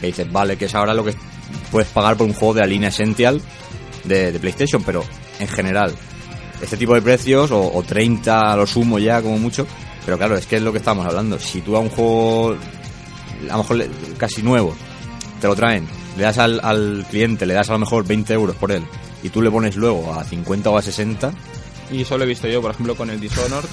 que 0.00 0.06
dices, 0.08 0.30
vale, 0.30 0.56
que 0.58 0.66
es 0.66 0.74
ahora 0.74 0.92
lo 0.92 1.04
que 1.04 1.14
puedes 1.70 1.88
pagar 1.88 2.16
por 2.16 2.26
un 2.26 2.34
juego 2.34 2.54
de 2.54 2.60
la 2.60 2.66
línea 2.66 2.88
Essential 2.90 3.40
de, 4.04 4.30
de 4.32 4.38
PlayStation, 4.38 4.82
pero 4.82 5.04
en 5.38 5.48
general, 5.48 5.94
este 6.60 6.76
tipo 6.76 6.94
de 6.94 7.00
precios, 7.02 7.50
o, 7.50 7.72
o 7.74 7.82
30 7.82 8.52
a 8.52 8.56
lo 8.56 8.66
sumo 8.66 8.98
ya, 8.98 9.22
como 9.22 9.38
mucho, 9.38 9.66
pero 10.04 10.18
claro, 10.18 10.36
es 10.36 10.46
que 10.46 10.56
es 10.56 10.62
lo 10.62 10.70
que 10.72 10.78
estamos 10.78 11.06
hablando. 11.06 11.38
Si 11.38 11.60
tú 11.62 11.76
a 11.76 11.80
un 11.80 11.88
juego, 11.88 12.56
a 13.50 13.56
lo 13.56 13.58
mejor 13.58 13.84
casi 14.18 14.42
nuevo, 14.42 14.74
te 15.40 15.46
lo 15.46 15.54
traen, 15.56 15.86
le 16.16 16.22
das 16.22 16.38
al, 16.38 16.60
al 16.62 17.06
cliente, 17.10 17.46
le 17.46 17.54
das 17.54 17.68
a 17.70 17.72
lo 17.74 17.78
mejor 17.80 18.06
20 18.06 18.32
euros 18.34 18.56
por 18.56 18.72
él, 18.72 18.84
y 19.22 19.28
tú 19.30 19.40
le 19.42 19.50
pones 19.50 19.76
luego 19.76 20.12
a 20.14 20.24
50 20.24 20.70
o 20.70 20.76
a 20.78 20.82
60, 20.82 21.32
Y 21.90 22.02
eso 22.02 22.16
lo 22.18 22.24
he 22.24 22.26
visto 22.26 22.48
yo, 22.48 22.60
por 22.62 22.70
ejemplo, 22.72 22.94
con 22.94 23.10
el 23.10 23.20
Dishonored. 23.20 23.68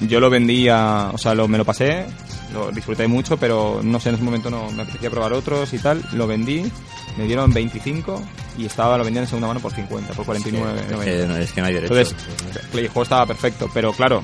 Yo 0.00 0.20
lo 0.20 0.28
vendía, 0.28 1.10
o 1.12 1.16
sea, 1.18 1.34
lo, 1.34 1.48
me 1.48 1.56
lo 1.56 1.64
pasé, 1.64 2.04
lo 2.52 2.70
disfruté 2.70 3.06
mucho, 3.08 3.38
pero 3.38 3.80
no 3.82 3.98
sé, 3.98 4.10
en 4.10 4.16
ese 4.16 4.24
momento 4.24 4.50
no 4.50 4.70
me 4.72 4.82
apetecía 4.82 5.08
probar 5.10 5.32
otros 5.32 5.72
y 5.72 5.78
tal. 5.78 6.04
Lo 6.12 6.26
vendí, 6.26 6.70
me 7.16 7.24
dieron 7.24 7.50
25 7.50 8.22
y 8.58 8.66
estaba 8.66 8.98
lo 8.98 9.04
vendían 9.04 9.24
en 9.24 9.28
segunda 9.28 9.48
mano 9.48 9.60
por 9.60 9.72
50, 9.72 10.12
por 10.12 10.26
49. 10.26 10.80
es, 10.80 10.86
que, 10.86 11.26
no- 11.26 11.36
es 11.38 11.50
que 11.52 11.60
no 11.62 11.66
hay 11.68 11.74
derecho. 11.74 11.94
Entonces, 11.96 12.26
el 12.74 12.88
juego 12.88 13.02
estaba 13.04 13.24
perfecto, 13.24 13.70
pero 13.72 13.90
claro, 13.94 14.22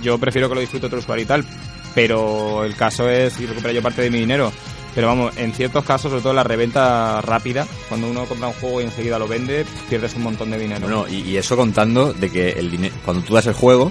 yo 0.00 0.16
prefiero 0.18 0.48
que 0.48 0.54
lo 0.54 0.60
disfrute 0.60 0.86
otro 0.86 1.00
usuario 1.00 1.24
y 1.24 1.26
tal, 1.26 1.44
pero 1.94 2.64
el 2.64 2.74
caso 2.76 3.08
es 3.08 3.38
y 3.40 3.46
recupero 3.46 3.72
yo 3.74 3.82
parte 3.82 4.02
de 4.02 4.10
mi 4.10 4.18
dinero. 4.18 4.52
Pero 4.94 5.08
vamos, 5.08 5.36
en 5.36 5.52
ciertos 5.52 5.84
casos, 5.84 6.10
sobre 6.10 6.22
todo 6.22 6.32
la 6.34 6.44
reventa 6.44 7.20
rápida, 7.20 7.66
cuando 7.88 8.08
uno 8.08 8.26
compra 8.26 8.46
un 8.48 8.54
juego 8.54 8.80
y 8.80 8.84
enseguida 8.84 9.18
lo 9.18 9.26
vende, 9.26 9.66
pierdes 9.88 10.14
un 10.14 10.22
montón 10.22 10.50
de 10.52 10.58
dinero. 10.58 10.88
No, 10.88 11.02
no, 11.02 11.08
y, 11.08 11.22
y 11.22 11.36
eso 11.36 11.56
contando 11.56 12.12
de 12.12 12.30
que 12.30 12.50
el 12.50 12.70
dinero, 12.70 12.94
cuando 13.04 13.24
tú 13.24 13.34
das 13.34 13.46
el 13.46 13.54
juego, 13.54 13.90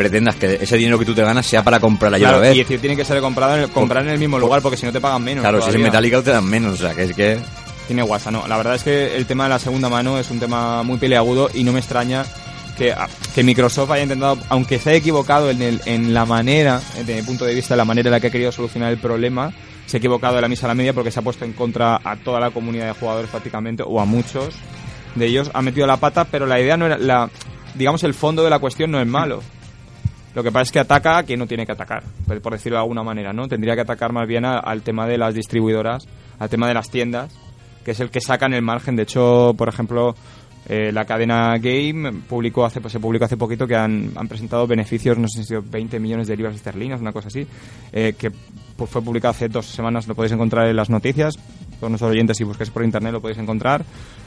pretendas 0.00 0.36
que 0.36 0.58
ese 0.62 0.78
dinero 0.78 0.98
que 0.98 1.04
tú 1.04 1.14
te 1.14 1.22
ganas 1.22 1.44
sea 1.44 1.62
para 1.62 1.78
Claro, 1.78 2.38
otra 2.38 2.38
vez. 2.38 2.56
y 2.56 2.60
decir, 2.60 2.80
tiene 2.80 2.96
que 2.96 3.04
ser 3.04 3.20
comprado 3.20 3.56
en 3.56 3.62
el, 3.64 3.68
comprar 3.70 4.02
en 4.04 4.10
el 4.10 4.18
mismo 4.18 4.38
lugar 4.38 4.62
porque 4.62 4.78
si 4.78 4.86
no 4.86 4.92
te 4.92 5.00
pagan 5.00 5.22
menos. 5.22 5.42
Claro, 5.42 5.60
si 5.60 5.68
es 5.68 5.74
en. 5.74 5.82
Metallica 5.82 6.22
te 6.22 6.30
dan 6.30 6.44
menos, 6.48 6.74
o 6.74 6.76
sea, 6.76 6.94
que 6.94 7.04
es 7.04 7.12
que... 7.14 7.38
Tiene 7.86 8.02
guasa, 8.02 8.30
no. 8.30 8.46
La 8.46 8.56
verdad 8.56 8.76
es 8.76 8.82
que 8.82 9.16
el 9.16 9.26
tema 9.26 9.44
de 9.44 9.50
la 9.50 9.58
segunda 9.58 9.88
mano 9.90 10.18
es 10.18 10.30
un 10.30 10.38
tema 10.38 10.82
muy 10.84 10.96
peleagudo 10.98 11.50
y 11.52 11.64
no 11.64 11.72
me 11.72 11.80
extraña 11.80 12.24
que, 13.34 13.42
Microsoft 13.42 13.90
haya 13.90 14.04
intentado, 14.04 14.38
aunque 14.48 14.78
se 14.78 14.90
haya 14.90 14.98
equivocado 14.98 15.50
en, 15.50 15.60
el, 15.60 15.80
en 15.84 16.14
la 16.14 16.24
manera, 16.24 16.80
desde 16.96 17.16
mi 17.16 17.22
punto 17.22 17.44
de 17.44 17.54
vista, 17.54 17.76
la 17.76 17.84
manera 17.84 18.08
en 18.08 18.12
la 18.12 18.20
que 18.20 18.28
ha 18.28 18.30
querido 18.30 18.52
solucionar 18.52 18.90
el 18.90 18.98
problema, 18.98 19.52
se 19.86 19.96
ha 19.96 19.98
equivocado 19.98 20.36
de 20.36 20.42
la 20.42 20.48
misa 20.48 20.66
a 20.66 20.68
la 20.68 20.74
media 20.74 20.92
porque 20.92 21.10
se 21.10 21.20
ha 21.20 21.22
puesto 21.22 21.44
en 21.44 21.52
contra 21.52 22.00
a 22.02 22.16
toda 22.16 22.40
la 22.40 22.50
comunidad 22.50 22.86
de 22.86 22.92
jugadores 22.92 23.30
prácticamente, 23.30 23.82
o 23.86 24.00
a 24.00 24.04
muchos 24.04 24.54
de 25.14 25.26
ellos, 25.26 25.50
ha 25.52 25.60
metido 25.60 25.86
la 25.86 25.98
pata, 25.98 26.24
pero 26.24 26.46
la 26.46 26.60
idea 26.60 26.76
no 26.76 26.86
era, 26.86 26.96
la, 26.96 27.28
digamos, 27.74 28.02
el 28.04 28.14
fondo 28.14 28.42
de 28.42 28.50
la 28.50 28.58
cuestión 28.58 28.90
no 28.90 29.00
es 29.00 29.06
malo. 29.06 29.42
Lo 30.34 30.42
que 30.42 30.52
pasa 30.52 30.62
es 30.62 30.72
que 30.72 30.78
ataca 30.78 31.18
a 31.18 31.22
quien 31.24 31.40
no 31.40 31.46
tiene 31.46 31.66
que 31.66 31.72
atacar, 31.72 32.04
por 32.26 32.40
por 32.40 32.52
decirlo 32.52 32.76
de 32.76 32.82
alguna 32.82 33.02
manera, 33.02 33.32
¿no? 33.32 33.48
Tendría 33.48 33.74
que 33.74 33.80
atacar 33.80 34.12
más 34.12 34.28
bien 34.28 34.44
al 34.44 34.82
tema 34.82 35.06
de 35.06 35.18
las 35.18 35.34
distribuidoras, 35.34 36.06
al 36.38 36.48
tema 36.48 36.68
de 36.68 36.74
las 36.74 36.88
tiendas, 36.88 37.36
que 37.84 37.90
es 37.90 38.00
el 38.00 38.10
que 38.10 38.20
sacan 38.20 38.54
el 38.54 38.62
margen. 38.62 38.94
De 38.94 39.02
hecho, 39.02 39.54
por 39.58 39.68
ejemplo, 39.68 40.14
eh, 40.72 40.92
la 40.92 41.04
cadena 41.04 41.58
Game 41.58 42.12
publicó 42.28 42.64
hace, 42.64 42.80
pues, 42.80 42.92
se 42.92 43.00
publicó 43.00 43.24
hace 43.24 43.36
poquito 43.36 43.66
que 43.66 43.74
han, 43.74 44.12
han 44.14 44.28
presentado 44.28 44.68
beneficios, 44.68 45.18
no 45.18 45.26
sé 45.26 45.32
si 45.32 45.40
han 45.40 45.46
sido 45.46 45.64
20 45.68 45.98
millones 45.98 46.28
de 46.28 46.36
libras 46.36 46.54
esterlinas, 46.54 47.00
una 47.00 47.10
cosa 47.10 47.26
así, 47.26 47.44
eh, 47.92 48.14
que 48.16 48.30
pues, 48.76 48.88
fue 48.88 49.02
publicado 49.02 49.32
hace 49.32 49.48
dos 49.48 49.66
semanas, 49.66 50.06
lo 50.06 50.14
podéis 50.14 50.30
encontrar 50.30 50.68
en 50.68 50.76
las 50.76 50.88
noticias, 50.88 51.36
con 51.80 51.90
nuestros 51.90 52.12
oyentes 52.12 52.36
si 52.36 52.44
buscáis 52.44 52.70
por 52.70 52.84
internet 52.84 53.12
lo 53.12 53.20
podéis 53.20 53.40
encontrar. 53.40 53.84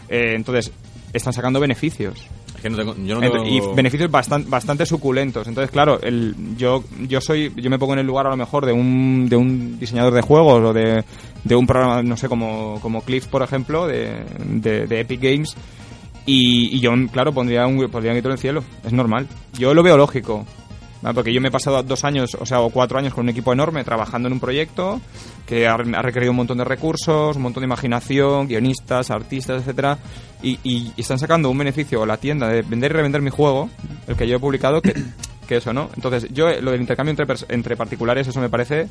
Eh, 0.10 0.34
entonces, 0.36 0.74
están 1.14 1.32
sacando 1.32 1.62
beneficios. 1.62 2.28
Es 2.58 2.62
que 2.62 2.70
no 2.70 2.76
tengo, 2.76 2.94
yo 2.98 3.22
no 3.22 3.32
tengo... 3.32 3.46
y 3.46 3.62
beneficios 3.74 4.12
bastante 4.12 4.50
bastante 4.50 4.86
suculentos 4.86 5.48
entonces 5.48 5.72
claro 5.72 6.00
el, 6.02 6.36
yo 6.56 6.84
yo 7.08 7.20
soy 7.20 7.52
yo 7.56 7.70
me 7.70 7.80
pongo 7.80 7.94
en 7.94 8.00
el 8.00 8.06
lugar 8.06 8.28
a 8.28 8.30
lo 8.30 8.38
mejor 8.38 8.66
de 8.66 8.72
un 8.72 9.28
de 9.28 9.36
un 9.36 9.80
diseñador 9.80 10.14
de 10.14 10.22
juegos 10.22 10.64
o 10.64 10.72
de, 10.72 11.04
de 11.44 11.56
un 11.56 11.68
programa 11.68 12.04
no 12.04 12.16
sé 12.16 12.30
como 12.30 12.80
como 12.80 13.02
Cliff 13.02 13.26
por 13.28 13.42
ejemplo 13.42 13.88
de, 13.88 14.24
de, 14.46 14.86
de 14.86 15.00
Epic 15.00 15.22
Games 15.22 15.56
y, 16.26 16.76
y 16.76 16.80
yo 16.80 16.92
claro 17.12 17.34
pondría 17.34 17.66
un 17.68 17.78
pondría 17.90 18.12
un 18.14 18.18
en 18.20 18.32
el 18.34 18.38
cielo. 18.38 18.64
Es 18.84 18.94
normal. 18.94 19.28
Yo 19.58 19.74
lo 19.74 19.84
veo 19.84 19.98
lógico 19.98 20.46
porque 21.14 21.34
yo 21.34 21.42
me 21.42 21.50
he 21.50 21.52
pasado 21.52 21.84
dos 21.84 22.06
años 22.06 22.38
o 22.40 22.46
sea 22.46 22.62
o 22.62 22.70
cuatro 22.70 22.98
años 22.98 23.14
con 23.14 23.26
un 23.26 23.30
equipo 23.30 23.52
enorme 23.52 23.84
trabajando 23.84 24.28
en 24.28 24.34
un 24.34 24.40
proyecto 24.40 25.02
que 25.46 25.68
ha, 25.68 25.76
requerido 25.76 26.32
un 26.32 26.38
montón 26.38 26.60
de 26.60 26.64
recursos 26.64 27.36
un 27.36 27.42
montón 27.42 27.60
de 27.60 27.66
imaginación 27.66 28.48
guionistas 28.48 29.12
artistas 29.12 29.62
etcétera 29.62 29.98
y, 30.42 30.52
y- 30.64 30.94
y 30.96 31.02
están 31.02 31.20
sacando 31.20 31.50
un 31.50 31.58
beneficio 31.58 32.04
a 32.04 32.06
la 32.06 32.16
tienda 32.16 32.48
de 32.48 32.62
vender 32.62 32.92
y 32.92 32.96
revender 32.96 33.22
mi 33.22 33.32
juego 33.32 33.70
el 34.08 34.16
que 34.16 34.26
yo 34.30 34.38
he 34.38 34.40
publicado 34.40 34.82
que, 34.82 34.94
que 35.48 35.58
eso 35.58 35.74
no 35.74 35.90
entonces 35.96 36.28
yo 36.32 36.50
eh, 36.50 36.62
lo 36.62 36.72
del 36.72 36.82
intercambio 36.82 37.12
entre, 37.12 37.26
entre 37.50 37.76
particulares 37.76 38.28
eso 38.28 38.40
me 38.40 38.50
parece 38.50 38.88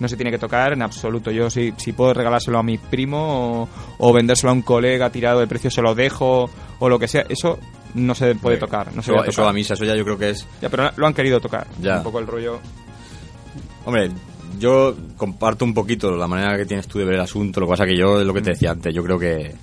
no 0.00 0.08
se 0.08 0.16
tiene 0.16 0.30
que 0.30 0.38
tocar 0.38 0.72
en 0.72 0.82
absoluto 0.82 1.30
yo 1.30 1.50
si, 1.50 1.72
si 1.76 1.92
puedo 1.92 2.14
regalárselo 2.14 2.58
a 2.58 2.62
mi 2.62 2.78
primo 2.78 3.62
o, 3.62 3.68
o 3.98 4.12
vendérselo 4.12 4.50
a 4.50 4.54
un 4.54 4.62
colega 4.62 5.10
tirado 5.10 5.40
de 5.40 5.46
precio 5.46 5.70
se 5.70 5.82
lo 5.82 5.94
dejo 5.94 6.48
o 6.78 6.88
lo 6.88 6.98
que 6.98 7.08
sea 7.08 7.24
eso 7.28 7.58
no 7.94 8.14
se 8.14 8.34
puede 8.34 8.58
tocar 8.58 8.88
no 8.94 9.02
se 9.02 9.10
eso, 9.10 9.12
debe 9.20 9.28
eso 9.30 9.36
tocar. 9.42 9.50
a 9.50 9.52
mí, 9.54 9.60
eso 9.62 9.84
ya 9.84 9.96
yo 9.96 10.04
creo 10.04 10.18
que 10.18 10.30
es... 10.30 10.46
Ya, 10.60 10.68
pero 10.68 10.90
lo 10.96 11.06
han 11.06 11.14
querido 11.14 11.40
tocar 11.40 11.66
Ya. 11.80 11.98
un 11.98 12.02
poco 12.02 12.18
el 12.18 12.26
rollo 12.26 12.60
Hombre, 13.84 14.10
yo 14.58 14.94
comparto 15.16 15.64
un 15.64 15.72
poquito 15.74 16.10
la 16.16 16.26
manera 16.26 16.56
que 16.56 16.66
tienes 16.66 16.88
tú 16.88 16.98
de 16.98 17.04
ver 17.04 17.14
el 17.14 17.20
asunto. 17.20 17.60
Lo 17.60 17.66
que 17.66 17.70
pasa 17.70 17.86
que 17.86 17.96
yo, 17.96 18.20
es 18.20 18.26
lo 18.26 18.34
que 18.34 18.42
te 18.42 18.50
decía 18.50 18.72
antes, 18.72 18.92
yo 18.94 19.02
creo 19.04 19.18
que 19.18 19.54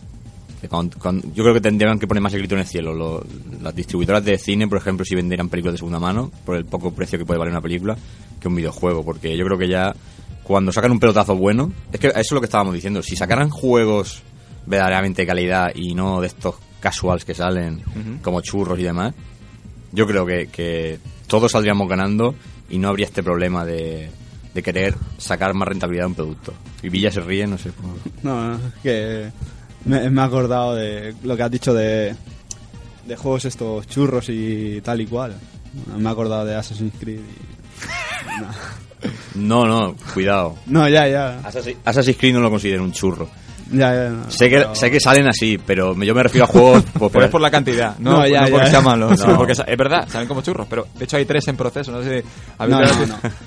cuando- 0.69 0.97
cuando- 0.99 1.27
yo 1.33 1.43
creo 1.43 1.53
que 1.53 1.61
tendrían 1.61 1.99
que 1.99 2.07
poner 2.07 2.21
más 2.21 2.33
el 2.33 2.39
grito 2.39 2.55
en 2.55 2.61
el 2.61 2.67
cielo. 2.67 2.93
Lo- 2.93 3.25
las 3.61 3.75
distribuidoras 3.75 4.23
de 4.23 4.37
cine, 4.37 4.67
por 4.67 4.77
ejemplo, 4.77 5.05
si 5.05 5.15
vendieran 5.15 5.49
películas 5.49 5.73
de 5.73 5.77
segunda 5.79 5.99
mano, 5.99 6.31
por 6.45 6.55
el 6.55 6.65
poco 6.65 6.91
precio 6.93 7.17
que 7.19 7.25
puede 7.25 7.37
valer 7.39 7.51
una 7.53 7.61
película, 7.61 7.97
que 8.39 8.47
un 8.47 8.55
videojuego. 8.55 9.03
Porque 9.03 9.35
yo 9.37 9.45
creo 9.45 9.57
que 9.57 9.67
ya, 9.67 9.93
cuando 10.43 10.71
sacan 10.71 10.91
un 10.91 10.99
pelotazo 10.99 11.35
bueno, 11.35 11.71
es 11.91 11.99
que 11.99 12.07
eso 12.07 12.19
es 12.19 12.31
lo 12.31 12.39
que 12.41 12.45
estábamos 12.45 12.73
diciendo. 12.73 13.01
Si 13.03 13.15
sacaran 13.15 13.49
juegos 13.49 14.21
verdaderamente 14.65 15.21
de 15.23 15.27
calidad 15.27 15.71
y 15.75 15.93
no 15.95 16.21
de 16.21 16.27
estos 16.27 16.55
casuals 16.79 17.25
que 17.25 17.33
salen 17.33 17.81
como 18.21 18.41
churros 18.41 18.79
y 18.79 18.83
demás, 18.83 19.13
yo 19.91 20.05
creo 20.07 20.25
que, 20.25 20.47
que 20.47 20.99
todos 21.27 21.51
saldríamos 21.51 21.87
ganando 21.87 22.35
y 22.69 22.77
no 22.77 22.89
habría 22.89 23.05
este 23.05 23.23
problema 23.23 23.65
de, 23.65 24.09
de 24.53 24.63
querer 24.63 24.95
sacar 25.17 25.53
más 25.53 25.67
rentabilidad 25.67 26.03
de 26.05 26.07
un 26.07 26.15
producto. 26.15 26.53
Y 26.81 26.89
Villa 26.89 27.11
se 27.11 27.21
ríe, 27.21 27.45
no 27.47 27.57
sé. 27.57 27.71
por- 27.71 27.85
No, 28.23 28.49
no, 28.49 28.55
es 28.55 28.73
que 28.81 29.31
me, 29.85 30.09
me 30.09 30.21
he 30.21 30.25
acordado 30.25 30.75
de 30.75 31.15
lo 31.23 31.35
que 31.35 31.43
has 31.43 31.51
dicho 31.51 31.73
de, 31.73 32.15
de 33.05 33.15
juegos 33.15 33.45
estos 33.45 33.87
churros 33.87 34.27
y 34.29 34.81
tal 34.81 35.01
y 35.01 35.07
cual. 35.07 35.35
Me 35.97 36.07
he 36.07 36.11
acordado 36.11 36.45
de 36.45 36.55
Assassin's 36.55 36.93
Creed 36.99 37.19
y... 37.19 37.53
No, 39.35 39.65
no, 39.65 39.95
cuidado. 40.13 40.55
No, 40.67 40.87
ya, 40.87 41.07
ya. 41.07 41.39
Assassin's 41.83 42.17
Creed 42.17 42.33
no 42.33 42.39
lo 42.39 42.49
considero 42.49 42.83
un 42.83 42.93
churro. 42.93 43.29
Ya, 43.73 43.93
ya, 43.93 44.09
no, 44.09 44.29
Sé 44.31 44.49
que, 44.49 44.57
pero- 44.57 44.75
sé 44.75 44.91
que 44.91 44.99
salen 44.99 45.27
así, 45.27 45.57
pero 45.57 45.95
yo 45.95 46.13
me 46.15 46.23
refiero 46.23 46.45
a 46.45 46.47
juegos... 46.47 46.83
pues, 46.97 47.11
Pero 47.11 47.25
es 47.25 47.31
por- 47.31 47.41
la 47.41 47.51
cantidad, 47.51 47.97
no, 47.99 48.19
No, 48.19 48.27
ya, 48.27 48.41
no 48.43 48.49
porque 48.51 48.65
ya. 48.65 48.71
sean 48.71 48.83
malos, 48.83 49.21
porque 49.35 49.51
es 49.53 49.77
verdad, 49.77 50.07
salen 50.07 50.27
como 50.27 50.41
churros, 50.41 50.67
pero 50.69 50.87
de 50.97 51.03
hecho 51.05 51.17
hay 51.17 51.25
tres 51.25 51.47
en 51.47 51.57
proceso, 51.57 51.91
no 51.91 52.01
sé 52.03 52.21
si 52.21 52.27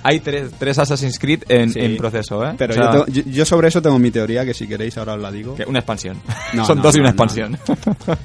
hay 0.03 0.21
tres, 0.21 0.51
tres 0.59 0.79
Assassin's 0.79 1.19
Creed 1.19 1.45
en, 1.49 1.71
Sí. 1.71 1.81
en 1.81 1.97
proceso, 1.97 2.45
¿eh? 2.47 2.55
Pero 2.59 2.73
O 2.73 2.77
sea, 2.77 2.85
yo, 2.85 2.91
tengo- 2.91 3.07
yo, 3.07 3.23
yo 3.25 3.45
sobre 3.45 3.69
eso 3.69 3.81
tengo 3.81 3.99
mi 3.99 4.11
teoría, 4.11 4.45
que 4.45 4.53
si 4.55 4.67
queréis 4.67 4.97
ahora 4.99 5.15
os 5.15 5.21
la 5.23 5.31
digo. 5.31 5.55
que 5.55 5.65
una 5.65 5.79
expansión. 5.79 6.21
Son 6.67 6.81
dos 6.83 6.97
y 6.97 7.01
una 7.01 7.11
expansión. 7.11 7.57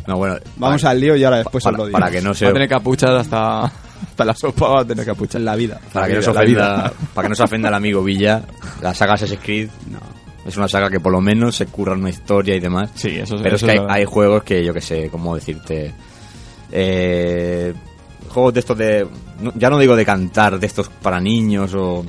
No, 0.08 0.18
bueno, 0.18 0.36
Vamos 0.58 0.82
para, 0.82 0.92
al 0.92 1.00
lío 1.00 1.16
y 1.16 1.24
ahora 1.24 1.38
después 1.38 1.64
os 1.64 1.72
para, 1.72 1.78
lo 1.78 1.86
digo. 1.88 2.00
para 2.00 2.12
que 2.12 2.22
no 2.22 2.34
se... 2.34 2.46
Va 2.46 2.52
a 2.52 2.54
tener 2.54 2.70
capuchas 2.70 3.10
hasta, 3.12 3.64
hasta 3.64 4.26
la 4.26 4.34
sopa, 4.34 4.68
va 4.68 4.82
a 4.82 4.86
tener 4.86 5.06
capuchas. 5.06 5.36
En 5.36 5.46
la 5.46 5.56
vida. 5.56 5.80
Para 5.94 6.08
que, 6.08 6.16
no 6.16 6.22
se 6.22 6.30
ofenda, 6.32 6.92
para 7.14 7.26
que 7.26 7.30
no 7.30 7.36
se 7.36 7.44
ofenda 7.44 7.70
el 7.70 7.76
amigo 7.76 8.04
Villa, 8.04 8.42
la 8.82 8.94
saga 8.94 9.14
Assassin's 9.14 9.42
Creed 9.44 9.70
No. 9.90 10.00
Es 10.46 10.58
una 10.58 10.68
saga 10.68 10.90
que 10.90 11.00
por 11.00 11.12
lo 11.12 11.22
menos 11.22 11.56
se 11.56 11.66
curra 11.68 11.94
una 11.94 12.10
historia 12.10 12.56
y 12.56 12.60
demás. 12.60 12.90
Sí, 12.96 13.10
eso 13.10 13.38
Pero 13.42 13.56
eso 13.56 13.68
es 13.68 13.74
que 13.74 13.86
hay, 13.88 14.06
juegos 14.06 14.44
que 14.44 14.64
yo 14.66 14.74
que 14.74 14.82
sé, 14.82 15.10
cómo 15.10 15.36
decirte. 15.36 15.94
Eh, 16.72 17.74
juegos 18.30 18.54
de 18.54 18.60
estos 18.62 18.78
de. 18.78 19.08
no- 19.42 19.54
ya 19.56 19.70
no 19.70 19.78
digo 19.78 19.96
de 19.96 20.06
cantar, 20.06 20.60
de 20.60 20.68
estos 20.68 20.90
para 20.90 21.20
niños 21.20 21.74
o. 21.76 22.06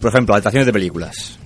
Por 0.00 0.10
ejemplo, 0.10 0.34
adaptaciones 0.34 0.66
de 0.66 0.72
películas. 0.72 1.38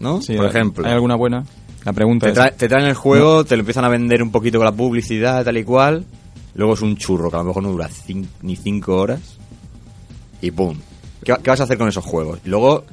¿No? 0.00 0.20
Sí, 0.20 0.36
por 0.36 0.46
ejemplo. 0.46 0.86
¿Hay 0.86 0.92
alguna 0.92 1.14
buena? 1.14 1.44
La 1.84 1.92
pregunta 1.92 2.26
Te, 2.26 2.32
es... 2.32 2.38
trae- 2.38 2.52
te 2.56 2.68
traen 2.68 2.86
el 2.86 2.94
juego, 2.94 3.44
te 3.44 3.56
lo 3.56 3.60
empiezan 3.60 3.84
a 3.84 3.88
vender 3.88 4.22
un 4.22 4.30
poquito 4.30 4.58
con 4.58 4.64
la 4.64 4.72
publicidad, 4.72 5.44
tal 5.44 5.56
y 5.56 5.64
cual. 5.64 6.04
Luego 6.54 6.74
es 6.74 6.82
un 6.82 6.96
churro 6.96 7.30
que 7.30 7.36
a 7.36 7.40
lo 7.40 7.46
mejor 7.46 7.62
no 7.62 7.70
dura 7.70 7.88
ni 8.42 8.56
cinco 8.56 8.96
horas. 8.96 9.20
Y 10.40 10.50
¡pum! 10.50 10.76
¿Qué, 11.24 11.32
va- 11.32 11.38
qué 11.38 11.50
vas 11.50 11.60
a 11.60 11.64
hacer 11.64 11.78
con 11.78 11.88
esos 11.88 12.04
juegos? 12.04 12.40
Luego. 12.44 12.84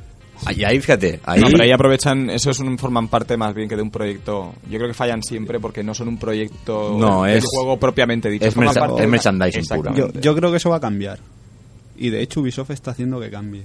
Y 0.56 0.64
ahí, 0.64 0.80
fíjate. 0.80 1.20
Ahí, 1.24 1.40
No, 1.40 1.48
pero 1.52 1.64
ahí 1.64 1.72
aprovechan, 1.72 2.30
eso 2.30 2.50
es 2.52 2.60
un, 2.60 2.78
forman 2.78 3.08
parte 3.08 3.38
más 3.38 3.54
bien 3.54 3.70
que 3.70 3.76
de 3.76 3.82
un 3.82 3.92
proyecto. 3.92 4.54
Yo 4.70 4.78
creo 4.78 4.88
que 4.88 4.94
fallan 4.94 5.22
siempre 5.22 5.60
porque 5.60 5.84
no 5.84 5.94
son 5.94 6.08
un 6.08 6.18
proyecto 6.18 6.96
No, 6.98 7.24
del 7.24 7.38
es- 7.38 7.46
juego 7.46 7.78
propiamente 7.78 8.30
dicho. 8.30 8.46
es 8.46 8.54
forman 8.54 8.74
mercha- 8.74 8.80
parte 8.80 8.94
es 8.94 9.00
de 9.00 9.04
una- 9.08 9.12
merchandising 9.12 9.66
puro. 9.68 9.94
Yo, 10.22 10.36
creo 10.36 10.52
que 10.52 10.58
eso 10.58 10.70
va 10.70 10.78
a 10.78 10.82
cambiar. 10.82 11.20
Y 11.98 12.10
de 12.10 12.22
hecho 12.22 12.42
Ubisoft 12.42 12.72
está 12.72 12.92
haciendo 12.92 13.20
que 13.20 13.30
cambie. 13.30 13.64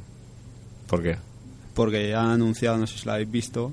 ¿Por 0.86 1.02
qué? 1.02 1.16
Porque 1.74 2.10
ya 2.10 2.22
han 2.22 2.30
anunciado, 2.32 2.76
no 2.78 2.86
sé 2.86 2.98
si 2.98 3.06
lo 3.06 3.12
habéis 3.12 3.30
visto, 3.30 3.72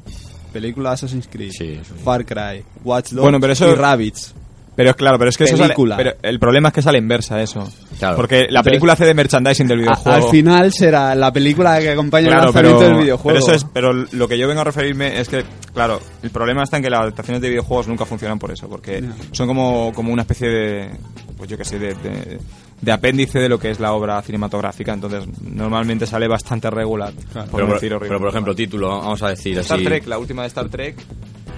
película 0.53 0.91
Assassin's 0.93 1.27
Creed, 1.29 1.51
Sí, 1.51 1.73
eso 1.81 1.93
sí. 1.95 2.01
Far 2.03 2.25
Cry, 2.25 2.63
Watch 2.83 3.09
Dogs 3.11 3.21
Bueno, 3.23 3.39
pero 3.39 3.53
eso- 3.53 3.69
y 3.71 3.75
Rabbids. 3.75 4.33
Pero 4.75 4.89
es 4.89 4.95
claro, 4.95 5.17
pero 5.19 5.29
es 5.29 5.37
que 5.37 5.43
eso 5.43 5.55
sale, 5.55 5.69
Película. 5.69 5.97
pero 5.97 6.13
el 6.23 6.39
problema 6.39 6.69
es 6.69 6.73
que 6.73 6.81
sale 6.81 6.97
inversa 6.97 7.39
eso. 7.41 7.69
Claro. 7.99 8.15
Porque 8.15 8.47
la 8.49 8.63
película 8.63 8.93
hace 8.93 9.05
de 9.05 9.13
merchandising 9.13 9.67
del 9.67 9.79
A- 9.79 9.81
videojuego. 9.83 10.25
al 10.25 10.31
final 10.31 10.73
será 10.73 11.13
la 11.13 11.31
película 11.31 11.79
que 11.79 11.91
acompaña 11.91 12.27
Claro, 12.29 12.47
el 12.47 12.53
pero, 12.53 12.69
lanzamiento 12.69 12.95
del 12.95 13.03
videojuego. 13.03 13.39
pero 13.39 13.45
eso 13.45 13.53
es, 13.53 13.65
pero 13.71 13.93
lo 13.93 14.27
que 14.27 14.37
yo 14.37 14.47
vengo 14.47 14.61
a 14.61 14.63
referirme 14.63 15.19
es 15.19 15.29
que, 15.29 15.43
claro, 15.73 15.99
el 16.23 16.31
problema 16.31 16.63
está 16.63 16.77
en 16.77 16.83
que 16.83 16.89
las 16.89 17.01
adaptaciones 17.01 17.41
de 17.41 17.49
videojuegos 17.49 17.87
nunca 17.87 18.05
funcionan 18.05 18.39
por 18.39 18.51
eso, 18.51 18.67
porque 18.67 19.01
Ya. 19.01 19.13
son 19.31 19.47
como, 19.47 19.91
como 19.93 20.11
una 20.11 20.23
especie 20.23 20.49
de, 20.49 20.89
pues 21.37 21.49
yo 21.49 21.57
que 21.57 21.65
sé, 21.65 21.77
de, 21.77 21.93
de, 21.93 22.39
de 22.81 22.91
apéndice 22.91 23.37
de 23.39 23.49
lo 23.49 23.59
que 23.59 23.69
es 23.69 23.79
la 23.79 23.93
obra 23.93 24.19
cinematográfica, 24.23 24.91
entonces 24.91 25.25
normalmente 25.41 26.07
sale 26.07 26.27
bastante 26.27 26.69
regular, 26.71 27.13
por 27.13 27.23
Pero, 27.31 27.45
no 27.45 27.49
por- 27.67 27.73
decir 27.75 27.93
horrible. 27.93 28.07
pero, 28.09 28.19
por 28.19 28.29
ejemplo, 28.29 28.55
título, 28.55 28.89
vamos 28.89 29.21
a 29.21 29.29
decir 29.29 29.57
Star 29.59 29.77
así. 29.77 29.85
Trek, 29.85 30.07
la 30.07 30.17
última 30.17 30.41
de 30.41 30.47
Star 30.47 30.67
Trek, 30.67 30.95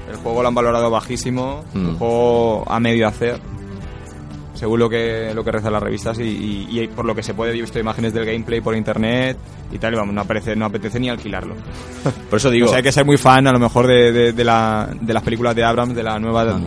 el 0.10 0.16
juego 0.18 0.42
lo 0.42 0.48
han 0.48 0.56
valorado 0.56 0.90
bajísimo, 0.90 1.64
Mm. 1.74 1.88
un 1.90 1.96
juego 1.98 2.64
a 2.72 2.80
medio 2.80 3.08
hacer, 3.08 3.40
según 4.54 4.80
lo 4.80 4.90
que 4.90 5.34
lo 5.34 5.44
que 5.44 5.52
rezan 5.52 5.74
las 5.74 5.84
revistas 5.84 6.18
y, 6.20 6.24
y- 6.70 6.80
y 6.80 6.88
por 6.88 7.06
lo 7.06 7.14
que 7.14 7.24
se 7.24 7.34
puede, 7.34 7.52
yo 7.52 7.58
he 7.58 7.62
visto 7.62 7.80
imágenes 7.80 8.14
del 8.14 8.26
gameplay 8.26 8.62
por 8.62 8.76
internet 8.76 9.38
y 9.72 9.78
tal, 9.80 9.94
y 9.94 9.98
vamos, 9.98 10.14
no, 10.16 10.22
aparece, 10.22 10.56
no 10.56 10.66
apetece 10.66 11.00
ni 11.00 11.10
alquilarlo. 11.10 11.56
Por 12.30 12.38
eso 12.38 12.50
digo. 12.50 12.66
o 12.68 12.70
sea, 12.70 12.78
hay 12.78 12.84
que 12.84 12.92
ser 12.92 13.06
muy 13.06 13.18
fan 13.18 13.48
a 13.48 13.52
lo 13.52 13.60
mejor 13.60 13.88
de, 13.88 14.12
de- 14.14 14.32
de 14.34 14.44
la, 14.44 14.88
de 15.02 15.14
las 15.14 15.24
películas 15.24 15.56
de 15.56 15.64
Abrams, 15.66 15.94
de 15.96 16.04
la 16.04 16.18
nueva 16.20 16.44
Ajá. 16.44 16.60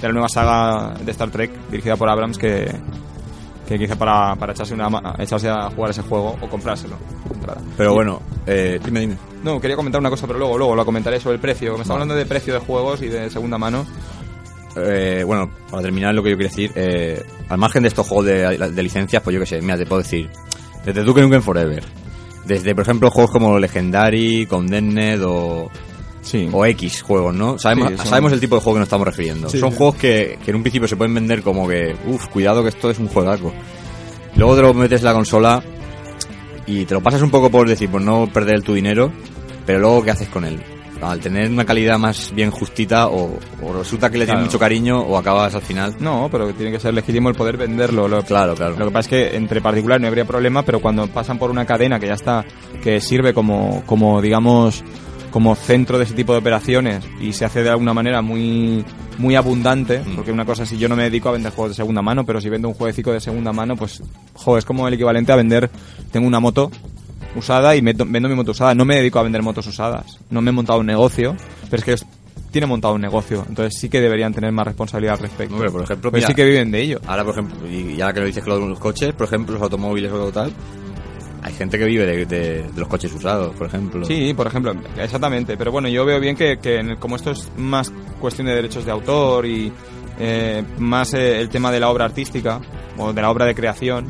de 0.00 0.06
la 0.08 0.12
nueva 0.12 0.28
saga 0.28 0.94
de 1.02 1.10
Star 1.12 1.30
Trek 1.30 1.50
dirigida 1.70 1.96
por 1.96 2.08
Abrams 2.08 2.36
que 2.38 2.70
que 3.66 3.78
quizá 3.78 3.96
para, 3.96 4.36
para 4.36 4.52
echarse, 4.52 4.74
una, 4.74 5.14
echarse 5.18 5.48
a 5.48 5.70
jugar 5.70 5.90
ese 5.90 6.02
juego 6.02 6.36
o 6.40 6.48
comprárselo. 6.48 6.96
Pero 7.76 7.94
bueno, 7.94 8.20
eh, 8.46 8.78
dime, 8.84 9.00
dime. 9.00 9.16
No, 9.42 9.60
quería 9.60 9.76
comentar 9.76 10.00
una 10.00 10.10
cosa, 10.10 10.26
pero 10.26 10.38
luego, 10.38 10.58
luego 10.58 10.76
lo 10.76 10.84
comentaré 10.84 11.20
sobre 11.20 11.36
el 11.36 11.40
precio. 11.40 11.74
Me 11.74 11.82
está 11.82 11.94
hablando 11.94 12.14
de 12.14 12.26
precio 12.26 12.54
de 12.54 12.60
juegos 12.60 13.02
y 13.02 13.08
de 13.08 13.30
segunda 13.30 13.58
mano. 13.58 13.84
Eh, 14.76 15.24
bueno, 15.26 15.50
para 15.70 15.82
terminar 15.82 16.14
lo 16.14 16.22
que 16.22 16.30
yo 16.30 16.36
quiero 16.36 16.50
decir, 16.50 16.72
eh, 16.74 17.24
al 17.48 17.58
margen 17.58 17.82
de 17.82 17.88
estos 17.88 18.06
juegos 18.06 18.26
de, 18.26 18.58
de 18.58 18.82
licencias, 18.82 19.22
pues 19.22 19.34
yo 19.34 19.40
que 19.40 19.46
sé, 19.46 19.60
mira, 19.62 19.78
te 19.78 19.86
puedo 19.86 20.02
decir, 20.02 20.30
desde 20.84 21.02
Duke 21.02 21.22
Nukem 21.22 21.40
Forever, 21.40 21.82
desde, 22.44 22.74
por 22.74 22.82
ejemplo, 22.82 23.10
juegos 23.10 23.30
como 23.30 23.58
Legendary, 23.58 24.46
Condemned 24.46 25.22
o, 25.24 25.70
Sí. 26.26 26.48
o 26.52 26.66
X 26.66 27.02
juegos, 27.02 27.32
¿no? 27.34 27.56
Sabemos, 27.58 27.90
Sí, 27.92 27.96
son- 27.98 28.06
sabemos 28.08 28.32
el 28.32 28.40
tipo 28.40 28.56
de 28.56 28.60
juego 28.62 28.74
que 28.74 28.80
nos 28.80 28.86
estamos 28.86 29.06
refiriendo. 29.06 29.48
Sí, 29.48 29.58
son 29.60 29.70
juegos 29.70 29.94
que, 29.94 30.38
que 30.44 30.50
en 30.50 30.56
un 30.56 30.62
principio 30.62 30.88
se 30.88 30.96
pueden 30.96 31.14
vender 31.14 31.40
como 31.42 31.68
que, 31.68 31.94
uff, 32.06 32.26
cuidado 32.26 32.62
que 32.64 32.70
esto 32.70 32.90
es 32.90 32.98
un 32.98 33.06
juegaco. 33.08 33.52
Luego 34.34 34.56
te 34.56 34.62
lo 34.62 34.74
metes 34.74 35.00
en 35.00 35.04
la 35.06 35.14
consola 35.14 35.62
y 36.66 36.84
te 36.84 36.94
lo 36.94 37.00
pasas 37.00 37.22
un 37.22 37.30
poco 37.30 37.48
por 37.50 37.68
decir, 37.68 37.88
por 37.88 38.00
no 38.02 38.26
perder 38.32 38.62
tu 38.62 38.74
dinero, 38.74 39.12
pero 39.64 39.78
luego 39.78 40.02
¿qué 40.02 40.10
haces 40.10 40.28
con 40.28 40.44
él? 40.44 40.60
Al 41.00 41.20
tener 41.20 41.50
una 41.50 41.64
calidad 41.66 41.98
más 41.98 42.32
bien 42.34 42.50
justita 42.50 43.08
o, 43.08 43.38
o 43.62 43.72
resulta 43.74 44.10
que 44.10 44.16
le 44.16 44.24
tienes 44.24 44.44
mucho 44.44 44.58
cariño 44.58 44.98
o 44.98 45.18
acabas 45.18 45.54
al 45.54 45.60
final... 45.60 45.94
No, 46.00 46.28
pero 46.32 46.52
tiene 46.54 46.72
que 46.72 46.80
ser 46.80 46.94
legítimo 46.94 47.28
el 47.28 47.34
poder 47.34 47.58
venderlo. 47.58 48.08
Lo, 48.08 48.22
Claro, 48.22 48.54
claro. 48.54 48.76
Lo 48.78 48.86
que 48.86 48.90
pasa 48.90 49.00
es 49.00 49.08
que 49.30 49.36
entre 49.36 49.60
particulares 49.60 50.00
no 50.00 50.08
habría 50.08 50.24
problema, 50.24 50.62
pero 50.62 50.80
cuando 50.80 51.06
pasan 51.06 51.38
por 51.38 51.50
una 51.50 51.66
cadena 51.66 52.00
que 52.00 52.06
ya 52.06 52.14
está, 52.14 52.44
que 52.82 52.98
sirve 53.02 53.34
como, 53.34 53.82
como 53.84 54.22
digamos, 54.22 54.82
como 55.36 55.54
centro 55.54 55.98
de 55.98 56.04
ese 56.04 56.14
tipo 56.14 56.32
de 56.32 56.38
operaciones 56.38 57.04
y 57.20 57.34
se 57.34 57.44
hace 57.44 57.62
de 57.62 57.68
alguna 57.68 57.92
manera 57.92 58.22
muy, 58.22 58.82
muy 59.18 59.34
abundante, 59.34 59.98
Mm. 59.98 60.14
porque 60.16 60.32
una 60.32 60.46
cosa 60.46 60.64
si 60.64 60.78
yo 60.78 60.88
no 60.88 60.96
me 60.96 61.02
dedico 61.02 61.28
a 61.28 61.32
vender 61.32 61.52
juegos 61.52 61.72
de 61.72 61.74
segunda 61.74 62.00
mano, 62.00 62.24
pero 62.24 62.40
si 62.40 62.48
vendo 62.48 62.68
un 62.68 62.74
jueguecito 62.74 63.12
de 63.12 63.20
segunda 63.20 63.52
mano, 63.52 63.76
pues, 63.76 64.02
jo, 64.32 64.56
es 64.56 64.64
como 64.64 64.88
el 64.88 64.94
equivalente 64.94 65.32
a 65.32 65.36
vender, 65.36 65.68
tengo 66.10 66.26
una 66.26 66.40
moto 66.40 66.70
usada 67.36 67.76
y 67.76 67.82
meto- 67.82 68.06
vendo 68.08 68.30
mi 68.30 68.34
moto 68.34 68.52
usada. 68.52 68.74
No 68.74 68.86
me 68.86 68.96
dedico 68.96 69.18
a 69.18 69.24
vender 69.24 69.42
motos 69.42 69.66
usadas. 69.66 70.18
No 70.30 70.40
me 70.40 70.48
he 70.48 70.52
montado 70.54 70.78
un 70.80 70.86
negocio, 70.86 71.36
pero 71.68 71.80
es 71.80 71.84
que 71.84 71.92
es- 71.92 72.06
tiene 72.50 72.66
montado 72.66 72.94
un 72.94 73.02
negocio. 73.02 73.44
Entonces 73.46 73.78
sí 73.78 73.90
que 73.90 74.00
deberían 74.00 74.32
tener 74.32 74.52
más 74.52 74.66
responsabilidad 74.66 75.16
al 75.16 75.20
respecto. 75.20 75.54
Hombre, 75.54 75.70
por 75.70 75.82
ejemplo, 75.82 76.10
Pues 76.10 76.22
mira, 76.22 76.28
sí 76.28 76.34
que 76.34 76.44
viven 76.46 76.70
de 76.70 76.80
ello. 76.80 77.00
ahora 77.06 77.24
por 77.24 77.34
ejemplo, 77.34 77.58
y 77.68 77.94
ya 77.96 78.10
que 78.14 78.20
lo 78.20 78.26
dices 78.26 78.42
que 78.42 78.48
los 78.48 78.78
coches, 78.78 79.12
por 79.12 79.26
ejemplo, 79.26 79.52
los 79.52 79.62
automóviles 79.62 80.10
o 80.12 80.32
tal, 80.32 80.50
hay 81.46 81.54
gente 81.54 81.78
que 81.78 81.84
vive 81.84 82.04
de, 82.04 82.26
de- 82.26 82.64
los 82.76 82.88
coches 82.88 83.12
usados, 83.14 83.54
por 83.54 83.68
ejemplo. 83.68 84.04
Sí, 84.04 84.34
por 84.34 84.46
ejemplo, 84.48 84.74
exactamente. 84.98 85.56
Pero 85.56 85.70
bueno, 85.70 85.88
yo 85.88 86.04
veo 86.04 86.18
bien 86.20 86.34
que, 86.36 86.58
que 86.58 86.80
en 86.80 86.90
el- 86.90 86.98
como 86.98 87.14
esto 87.16 87.30
es 87.30 87.48
más 87.56 87.92
cuestión 88.20 88.48
de 88.48 88.54
derechos 88.56 88.84
de 88.84 88.90
autor 88.90 89.46
y 89.46 89.72
eh, 90.18 90.64
más 90.78 91.14
eh, 91.14 91.40
el 91.40 91.48
tema 91.48 91.70
de 91.70 91.78
la 91.80 91.88
obra 91.90 92.04
artística 92.06 92.60
o 92.98 93.12
de 93.12 93.22
la 93.22 93.30
obra 93.30 93.44
de 93.46 93.54
creación, 93.54 94.06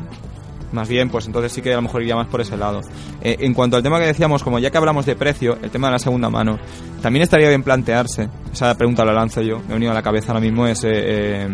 más 0.71 0.89
bien, 0.89 1.09
pues 1.09 1.25
entonces 1.27 1.51
sí 1.53 1.61
que 1.61 1.71
a 1.71 1.75
lo 1.77 1.81
mejor 1.83 2.01
iría 2.01 2.15
más 2.15 2.27
por 2.27 2.41
ese 2.41 2.57
lado. 2.57 2.81
Eh, 3.21 3.37
en 3.39 3.53
cuanto 3.53 3.77
al 3.77 3.83
tema 3.83 3.99
que 3.99 4.05
decíamos, 4.07 4.43
como 4.43 4.57
ya 4.59 4.69
que 4.71 4.77
hablamos 4.77 5.05
de 5.05 5.15
precio, 5.15 5.57
el 5.61 5.69
tema 5.69 5.87
de 5.87 5.93
la 5.93 5.99
segunda 5.99 6.29
mano, 6.29 6.57
también 7.01 7.23
estaría 7.23 7.49
bien 7.49 7.61
plantearse, 7.63 8.27
esa 8.51 8.75
pregunta 8.75 9.05
la 9.05 9.13
lanzo 9.13 9.41
yo, 9.41 9.59
me 9.59 9.65
ha 9.71 9.73
venido 9.75 9.91
a 9.91 9.95
la 9.95 10.01
cabeza 10.01 10.29
ahora 10.33 10.41
mismo, 10.41 10.65
es 10.67 10.81
eh, 10.83 11.47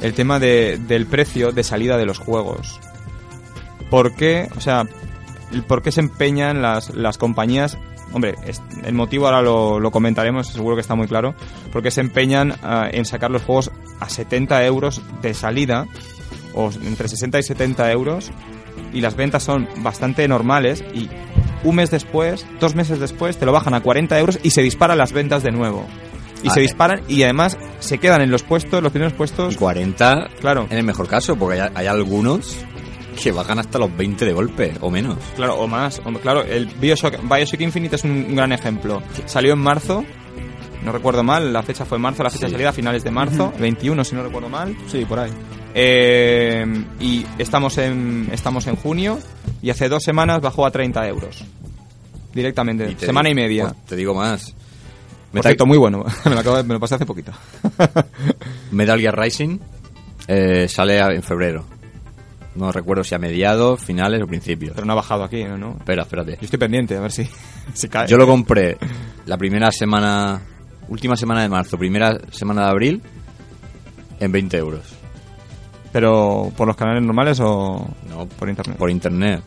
el 0.00 0.12
tema 0.14 0.38
de- 0.38 0.78
del 0.78 1.06
precio 1.06 1.50
de 1.52 1.62
salida 1.62 1.96
de 1.98 2.06
los 2.06 2.18
juegos. 2.18 2.78
¿Por 3.90 4.14
qué? 4.14 4.48
O 4.56 4.60
sea, 4.60 4.84
por 5.66 5.82
qué 5.82 5.92
se 5.92 6.00
empeñan 6.00 6.62
las, 6.62 6.94
las 6.94 7.18
compañías. 7.18 7.78
Hombre, 8.12 8.34
el 8.84 8.94
motivo 8.94 9.26
ahora 9.26 9.42
lo, 9.42 9.80
lo 9.80 9.90
comentaremos, 9.90 10.48
seguro 10.48 10.76
que 10.76 10.80
está 10.80 10.94
muy 10.94 11.06
claro. 11.08 11.34
Porque 11.72 11.90
se 11.90 12.00
empeñan 12.00 12.54
ah, 12.62 12.88
en 12.90 13.04
sacar 13.04 13.30
los 13.30 13.42
juegos 13.42 13.70
a 14.00 14.08
70 14.08 14.64
euros 14.64 15.02
de 15.22 15.34
salida, 15.34 15.86
o 16.54 16.70
entre 16.84 17.08
60 17.08 17.38
y 17.38 17.42
70 17.42 17.92
euros, 17.92 18.30
y 18.92 19.00
las 19.00 19.16
ventas 19.16 19.42
son 19.42 19.68
bastante 19.78 20.26
normales. 20.28 20.84
Y 20.94 21.08
un 21.64 21.74
mes 21.74 21.90
después, 21.90 22.46
dos 22.60 22.74
meses 22.74 23.00
después, 23.00 23.36
te 23.38 23.46
lo 23.46 23.52
bajan 23.52 23.74
a 23.74 23.80
40 23.80 24.18
euros 24.18 24.38
y 24.42 24.50
se 24.50 24.62
disparan 24.62 24.98
las 24.98 25.12
ventas 25.12 25.42
de 25.42 25.50
nuevo. 25.50 25.86
Y 26.42 26.50
se 26.50 26.60
disparan 26.60 27.00
y 27.08 27.22
además 27.24 27.58
se 27.80 27.98
quedan 27.98 28.20
en 28.20 28.30
los 28.30 28.44
puestos, 28.44 28.82
los 28.82 28.92
primeros 28.92 29.14
puestos. 29.14 29.54
Y 29.54 29.56
40 29.56 30.28
Claro. 30.40 30.66
en 30.70 30.78
el 30.78 30.84
mejor 30.84 31.08
caso, 31.08 31.34
porque 31.34 31.60
hay, 31.60 31.70
hay 31.74 31.86
algunos 31.86 32.56
que 33.22 33.32
bajan 33.32 33.58
hasta 33.58 33.78
los 33.78 33.94
20 33.96 34.24
de 34.24 34.32
golpe 34.32 34.74
o 34.80 34.90
menos. 34.90 35.16
Claro, 35.34 35.56
o 35.56 35.66
más. 35.66 36.00
o- 36.04 36.12
claro, 36.20 36.42
el 36.42 36.66
Bioshock, 36.66 37.16
Bioshock 37.22 37.60
Infinite 37.60 37.96
es 37.96 38.04
un, 38.04 38.34
gran 38.34 38.52
ejemplo. 38.52 39.02
Salió 39.26 39.52
en 39.54 39.58
marzo, 39.60 40.04
no 40.84 40.92
recuerdo 40.92 41.22
mal, 41.24 41.52
la 41.52 41.62
fecha 41.62 41.84
fue 41.84 41.96
en 41.96 42.02
marzo, 42.02 42.22
la 42.22 42.30
fecha 42.30 42.46
de 42.46 42.52
salida 42.52 42.72
finales 42.72 43.02
de 43.04 43.10
marzo, 43.10 43.52
21 43.58 44.04
si 44.04 44.14
no 44.14 44.22
recuerdo 44.22 44.48
mal. 44.48 44.76
Sí, 44.86 45.04
por 45.04 45.18
ahí. 45.18 45.30
Eh, 45.74 46.64
y 47.00 47.24
estamos 47.38 47.76
en, 47.78 48.28
estamos 48.32 48.66
en 48.66 48.76
junio 48.76 49.18
y 49.60 49.70
hace 49.70 49.88
dos 49.88 50.02
semanas 50.02 50.40
bajó 50.40 50.64
a 50.64 50.70
30 50.70 51.06
euros. 51.08 51.44
Directamente, 52.34 52.90
Y 52.92 52.94
semana 53.04 53.28
digo- 53.28 53.40
y 53.40 53.42
media. 53.42 53.62
pues, 53.70 53.86
te 53.86 53.96
digo 53.96 54.14
más. 54.14 54.52
Por 54.52 55.34
Metal, 55.40 55.50
cierto, 55.50 55.66
muy 55.66 55.76
bueno. 55.78 56.04
me, 56.24 56.30
lo 56.34 56.40
acabo 56.40 56.56
de- 56.56 56.62
me 56.62 56.74
lo 56.74 56.80
pasé 56.80 56.94
hace 56.94 57.04
poquito. 57.06 57.32
Metal 58.70 58.98
Gear 59.00 59.18
Rising 59.18 59.58
eh, 60.28 60.66
sale 60.68 60.98
en 60.98 61.22
febrero. 61.22 61.64
No 62.56 62.72
recuerdo 62.72 63.04
si 63.04 63.14
a 63.14 63.18
mediados, 63.18 63.80
finales 63.82 64.22
o 64.22 64.26
principios. 64.26 64.72
Pero 64.74 64.86
no 64.86 64.92
ha 64.92 64.96
bajado 64.96 65.24
aquí, 65.24 65.44
¿no? 65.44 65.56
¿no? 65.58 65.76
Espera, 65.78 66.02
espérate. 66.02 66.32
Yo 66.32 66.38
estoy 66.42 66.58
pendiente, 66.58 66.96
a 66.96 67.00
ver 67.00 67.12
si, 67.12 67.28
si 67.74 67.88
cae. 67.88 68.06
Yo 68.08 68.16
lo 68.16 68.26
compré 68.26 68.76
la 69.26 69.36
primera 69.36 69.70
semana, 69.70 70.40
última 70.88 71.16
semana 71.16 71.42
de 71.42 71.48
marzo, 71.48 71.76
primera 71.76 72.18
semana 72.30 72.64
de 72.64 72.70
abril, 72.70 73.02
en 74.20 74.32
20 74.32 74.56
euros. 74.56 74.82
Pero, 75.92 76.52
¿por 76.56 76.66
los 76.66 76.76
canales 76.76 77.02
normales 77.02 77.40
o 77.40 77.86
No, 78.08 78.26
por 78.26 78.48
internet? 78.48 78.76
Por 78.76 78.90
internet. 78.90 79.42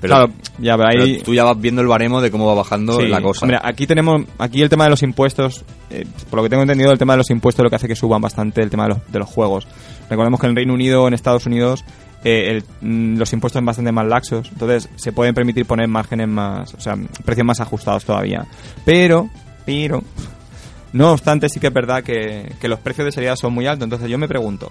Pero, 0.00 0.14
claro, 0.14 0.32
ya, 0.58 0.76
pero 0.76 1.04
tú 1.24 1.32
ya 1.32 1.44
vas 1.44 1.58
viendo 1.58 1.80
el 1.80 1.88
baremo 1.88 2.20
de 2.20 2.30
cómo 2.30 2.46
va 2.46 2.54
bajando 2.54 3.00
Sí. 3.00 3.06
la 3.06 3.22
cosa. 3.22 3.46
Hombre, 3.46 3.58
aquí 3.62 3.86
tenemos, 3.86 4.22
aquí 4.38 4.60
el 4.60 4.68
tema 4.68 4.84
de 4.84 4.90
los 4.90 5.02
impuestos, 5.02 5.64
eh, 5.90 6.04
por 6.28 6.36
lo 6.38 6.42
que 6.42 6.50
tengo 6.50 6.62
entendido, 6.62 6.92
el 6.92 6.98
tema 6.98 7.14
de 7.14 7.18
los 7.18 7.30
impuestos 7.30 7.60
es 7.60 7.64
lo 7.64 7.70
que 7.70 7.76
hace 7.76 7.88
que 7.88 7.96
suban 7.96 8.20
bastante 8.20 8.60
el 8.62 8.68
tema 8.68 8.84
de 8.84 8.90
los, 8.90 8.98
de 9.10 9.18
los 9.18 9.28
juegos. 9.28 9.66
Recordemos 10.10 10.38
que 10.38 10.46
en 10.48 10.54
Reino 10.56 10.74
Unido, 10.74 11.08
en 11.08 11.14
Estados 11.14 11.46
Unidos, 11.46 11.82
el- 12.28 12.64
mm, 12.80 13.18
los 13.18 13.32
impuestos 13.32 13.58
son 13.60 13.66
bastante 13.66 13.92
más 13.92 14.06
laxos, 14.06 14.48
entonces 14.52 14.88
se 14.96 15.12
pueden 15.12 15.34
permitir 15.34 15.64
poner 15.66 15.86
márgenes 15.88 16.28
más, 16.28 16.74
o 16.74 16.80
sea, 16.80 16.96
precios 17.24 17.46
más 17.46 17.60
ajustados 17.60 18.04
todavía. 18.04 18.46
Pero, 18.84 19.28
pero, 19.64 20.02
no 20.92 21.12
obstante, 21.12 21.48
sí 21.48 21.60
que 21.60 21.68
es 21.68 21.72
verdad 21.72 22.02
que, 22.02 22.52
los 22.62 22.80
precios 22.80 23.04
de 23.04 23.12
salida 23.12 23.36
son 23.36 23.52
muy 23.54 23.66
altos, 23.66 23.84
entonces 23.84 24.08
yo 24.08 24.18
me 24.18 24.28
pregunto, 24.28 24.70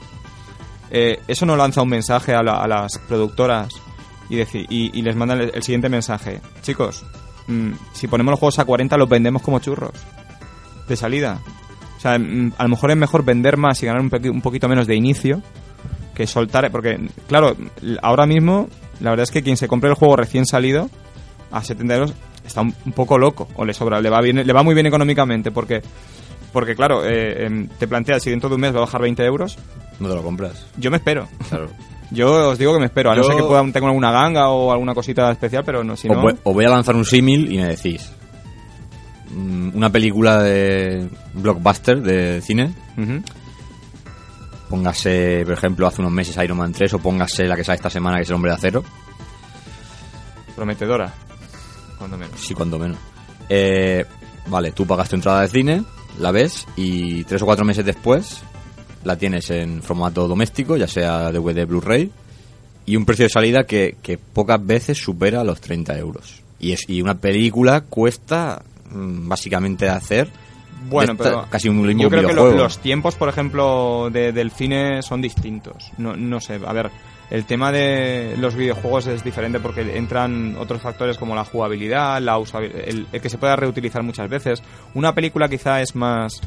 eh, 0.91 1.19
¿eso 1.27 1.45
no 1.45 1.55
lanza 1.55 1.81
un 1.81 1.89
mensaje 1.89 2.33
a, 2.33 2.43
la- 2.43 2.61
a 2.61 2.67
las 2.67 2.97
productoras 2.99 3.69
y, 4.29 4.35
decir, 4.35 4.65
y, 4.69 4.97
y 4.97 5.01
les 5.01 5.15
mandan 5.15 5.41
el, 5.41 5.63
siguiente 5.63 5.87
mensaje? 5.89 6.41
Chicos, 6.61 7.05
mm, 7.47 7.71
si 7.93 8.07
ponemos 8.07 8.31
los 8.31 8.39
juegos 8.39 8.59
a 8.59 8.65
40 8.65 8.97
los 8.97 9.07
vendemos 9.09 9.41
como 9.41 9.59
churros 9.59 9.93
de 10.87 10.95
salida. 10.95 11.39
O 11.97 11.99
sea, 11.99 12.19
mm, 12.19 12.53
a 12.57 12.63
lo 12.63 12.69
mejor 12.69 12.91
es 12.91 12.97
mejor 12.97 13.23
vender 13.23 13.57
más 13.57 13.81
y 13.81 13.85
ganar 13.85 14.01
un 14.01 14.41
poquito 14.41 14.67
menos 14.67 14.87
de 14.87 14.95
inicio 14.95 15.41
que 16.15 16.25
soltar, 16.25 16.71
porque 16.71 16.97
claro, 17.27 17.55
ahora 18.01 18.25
mismo 18.25 18.67
la 19.01 19.11
verdad 19.11 19.23
es 19.25 19.31
que 19.31 19.43
quien 19.43 19.57
se 19.57 19.67
compre 19.67 19.89
el 19.89 19.95
juego 19.95 20.15
recién 20.15 20.45
salido 20.45 20.89
a 21.51 21.63
70 21.63 21.93
euros 21.95 22.13
está 22.45 22.61
un, 22.61 22.73
un 22.85 22.91
poco 22.93 23.17
loco 23.17 23.47
o 23.55 23.65
le 23.65 23.73
sobra, 23.73 23.99
le 24.01 24.09
va 24.09 24.21
bien, 24.21 24.37
le 24.47 24.53
va 24.53 24.63
muy 24.63 24.73
bien 24.73 24.85
económicamente 24.87 25.51
porque 25.51 25.81
porque 26.53 26.73
claro, 26.75 27.05
eh, 27.05 27.45
em, 27.45 27.67
te 27.67 27.85
planteas 27.87 28.23
si 28.23 28.29
dentro 28.29 28.47
de 28.47 28.55
un 28.55 28.61
mes 28.61 28.73
va 28.73 28.77
a 28.77 28.81
bajar 28.81 29.01
20 29.01 29.23
euros, 29.25 29.57
No 29.99 30.07
te 30.07 30.15
lo 30.15 30.23
compras. 30.23 30.65
yo 30.77 30.89
me 30.89 30.97
espero. 30.97 31.27
Claro. 31.49 31.69
Yo 32.11 32.51
os 32.51 32.59
digo 32.59 32.71
que 32.71 32.79
me 32.79 32.85
espero, 32.85 33.11
a 33.11 33.15
no 33.15 33.23
ser 33.23 33.35
que 33.35 33.41
pueda, 33.41 33.63
tenga 33.71 33.87
alguna 33.87 34.11
ganga 34.11 34.49
o 34.49 34.71
alguna 34.71 34.93
cosita 34.93 35.31
especial, 35.31 35.63
pero 35.65 35.83
no, 35.83 35.97
si 35.97 36.07
no... 36.07 36.21
os 36.43 36.53
voy 36.53 36.63
a 36.63 36.69
lanzar 36.69 36.95
un 36.95 37.03
símil 37.03 37.51
y 37.51 37.57
me 37.57 37.65
decís. 37.65 38.11
mm, 39.35 39.75
Una 39.75 39.89
película 39.89 40.41
de 40.43 41.09
blockbuster 41.33 42.01
de 42.03 42.41
cine. 42.41 42.71
Póngase, 44.69 45.43
por 45.45 45.53
ejemplo, 45.53 45.87
hace 45.87 46.01
unos 46.01 46.13
meses 46.13 46.37
Iron 46.43 46.57
Man 46.57 46.71
3 46.71 46.93
o 46.93 46.99
póngase 46.99 47.45
la 47.45 47.55
que 47.55 47.63
sale 47.63 47.75
esta 47.77 47.89
semana 47.89 48.17
que 48.17 48.23
es 48.23 48.29
El 48.29 48.35
Hombre 48.35 48.51
de 48.51 48.57
Acero. 48.57 48.83
Prometedora, 50.55 51.13
cuando 51.97 52.17
menos. 52.17 52.39
Sí, 52.39 52.53
cuando 52.53 52.79
menos. 52.79 52.97
Eh, 53.49 54.05
vale, 54.47 54.71
tú 54.71 54.87
pagas 54.87 55.09
tu 55.09 55.15
entrada 55.15 55.41
de 55.41 55.47
cine, 55.49 55.83
la 56.19 56.31
ves 56.31 56.65
y 56.75 57.23
tres 57.25 57.41
o 57.41 57.45
cuatro 57.45 57.65
meses 57.65 57.85
después 57.85 58.43
la 59.05 59.17
tienes 59.17 59.49
en 59.51 59.81
formato 59.81 60.27
doméstico, 60.27 60.75
ya 60.75 60.87
sea 60.87 61.31
DVD, 61.31 61.65
Blu-ray, 61.65 62.11
y 62.87 62.95
un 62.95 63.05
precio 63.05 63.25
de 63.25 63.29
salida 63.29 63.63
que, 63.63 63.97
que 64.01 64.17
pocas 64.17 64.63
veces 64.65 64.97
supera 64.97 65.43
los 65.43 65.61
30 65.61 65.97
euros. 65.97 66.41
Y, 66.59 66.71
es, 66.71 66.89
y 66.89 67.01
una 67.01 67.15
película 67.15 67.81
cuesta 67.81 68.63
mm, 68.91 69.29
básicamente 69.29 69.87
hacer 69.89 70.29
Bueno, 70.89 71.13
esta- 71.13 71.23
pero 71.23 71.45
casi 71.49 71.69
un 71.69 71.81
mismo 71.81 72.03
yo 72.03 72.09
creo 72.09 72.27
que 72.27 72.33
lo- 72.33 72.51
los 72.51 72.79
tiempos, 72.79 73.15
por 73.15 73.29
ejemplo, 73.29 74.09
de- 74.11 74.31
del 74.31 74.51
cine 74.51 75.01
son 75.01 75.21
distintos. 75.21 75.91
No, 75.97 76.15
no 76.15 76.39
sé, 76.39 76.59
a 76.65 76.73
ver, 76.73 76.91
el 77.31 77.45
tema 77.45 77.71
de 77.71 78.35
los 78.37 78.53
videojuegos 78.55 79.07
es 79.07 79.23
diferente 79.23 79.59
porque 79.59 79.97
entran 79.97 80.55
otros 80.59 80.81
factores 80.81 81.17
como 81.17 81.33
la 81.35 81.43
jugabilidad, 81.43 82.21
la 82.21 82.37
el, 82.63 83.07
el 83.11 83.21
que 83.21 83.29
se 83.29 83.37
pueda 83.39 83.55
reutilizar 83.55 84.03
muchas 84.03 84.29
veces. 84.29 84.61
Una 84.93 85.15
película 85.15 85.47
quizá 85.49 85.81
es 85.81 85.95
más 85.95 86.39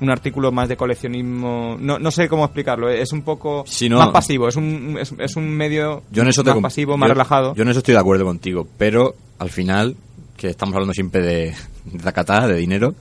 un 0.00 0.10
artículo 0.10 0.52
más 0.52 0.68
de 0.68 0.76
coleccionismo, 0.76 1.76
no, 1.80 1.98
no 1.98 2.10
sé 2.10 2.28
cómo 2.28 2.44
explicarlo, 2.44 2.90
es 2.90 3.12
un 3.12 3.22
poco 3.22 3.64
no. 3.88 3.96
más 3.98 4.08
pasivo, 4.10 4.46
es 4.48 4.56
un, 4.56 4.98
es, 5.00 5.14
es 5.18 5.36
un 5.36 5.48
medio 5.48 6.02
Yo 6.10 6.22
en 6.22 6.28
eso 6.28 6.42
más 6.44 6.60
pasivo, 6.60 6.96
más 6.98 7.08
yo- 7.08 7.14
relajado. 7.14 7.54
Yo 7.54 7.62
en 7.62 7.68
eso 7.70 7.78
estoy 7.78 7.94
de 7.94 8.00
acuerdo 8.00 8.24
contigo, 8.26 8.68
pero 8.76 9.14
al 9.38 9.48
final, 9.48 9.96
que 10.36 10.48
estamos 10.48 10.74
hablando 10.74 10.92
siempre 10.92 11.22
de, 11.22 11.54
de 11.86 12.12
de 12.46 12.56
dinero, 12.56 12.94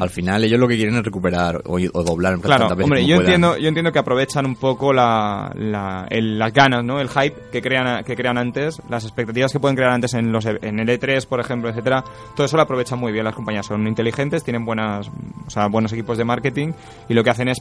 Al 0.00 0.10
final 0.10 0.44
ellos 0.44 0.60
lo 0.60 0.68
que 0.68 0.76
quieren 0.76 0.94
es 0.96 1.02
recuperar 1.04 1.62
o, 1.66 1.76
o 1.76 2.02
doblar 2.04 2.38
Claro, 2.40 2.68
hombre, 2.84 3.06
yo 3.06 3.16
puedan. 3.16 3.20
entiendo, 3.32 3.56
yo 3.58 3.68
entiendo 3.68 3.92
que 3.92 3.98
aprovechan 3.98 4.46
un 4.46 4.56
poco 4.56 4.92
la, 4.92 5.50
la- 5.56 6.06
el- 6.10 6.38
las 6.38 6.52
ganas, 6.52 6.84
¿no? 6.84 7.00
El 7.00 7.08
hype 7.08 7.34
que 7.50 7.60
crean, 7.62 8.04
que 8.04 8.14
crean 8.16 8.38
antes, 8.38 8.80
las 8.88 9.04
expectativas 9.04 9.52
que 9.52 9.60
pueden 9.60 9.76
crear 9.76 9.90
antes 9.92 10.14
en 10.14 10.30
los 10.32 10.46
en 10.46 10.78
el 10.80 10.88
E3, 10.88 11.26
por 11.26 11.40
ejemplo, 11.40 11.68
etcétera. 11.70 12.04
Todo 12.36 12.46
eso 12.46 12.56
lo 12.56 12.62
aprovechan 12.62 12.98
muy 12.98 13.12
bien 13.12 13.24
las 13.24 13.34
compañías. 13.34 13.66
Son 13.66 13.86
inteligentes, 13.86 14.44
tienen 14.44 14.64
buenas, 14.64 15.08
o 15.46 15.50
sea, 15.50 15.66
buenos 15.68 15.92
equipos 15.92 16.16
de 16.18 16.24
marketing 16.24 16.72
y 17.08 17.14
lo 17.14 17.24
que 17.24 17.30
hacen 17.30 17.48
es 17.48 17.58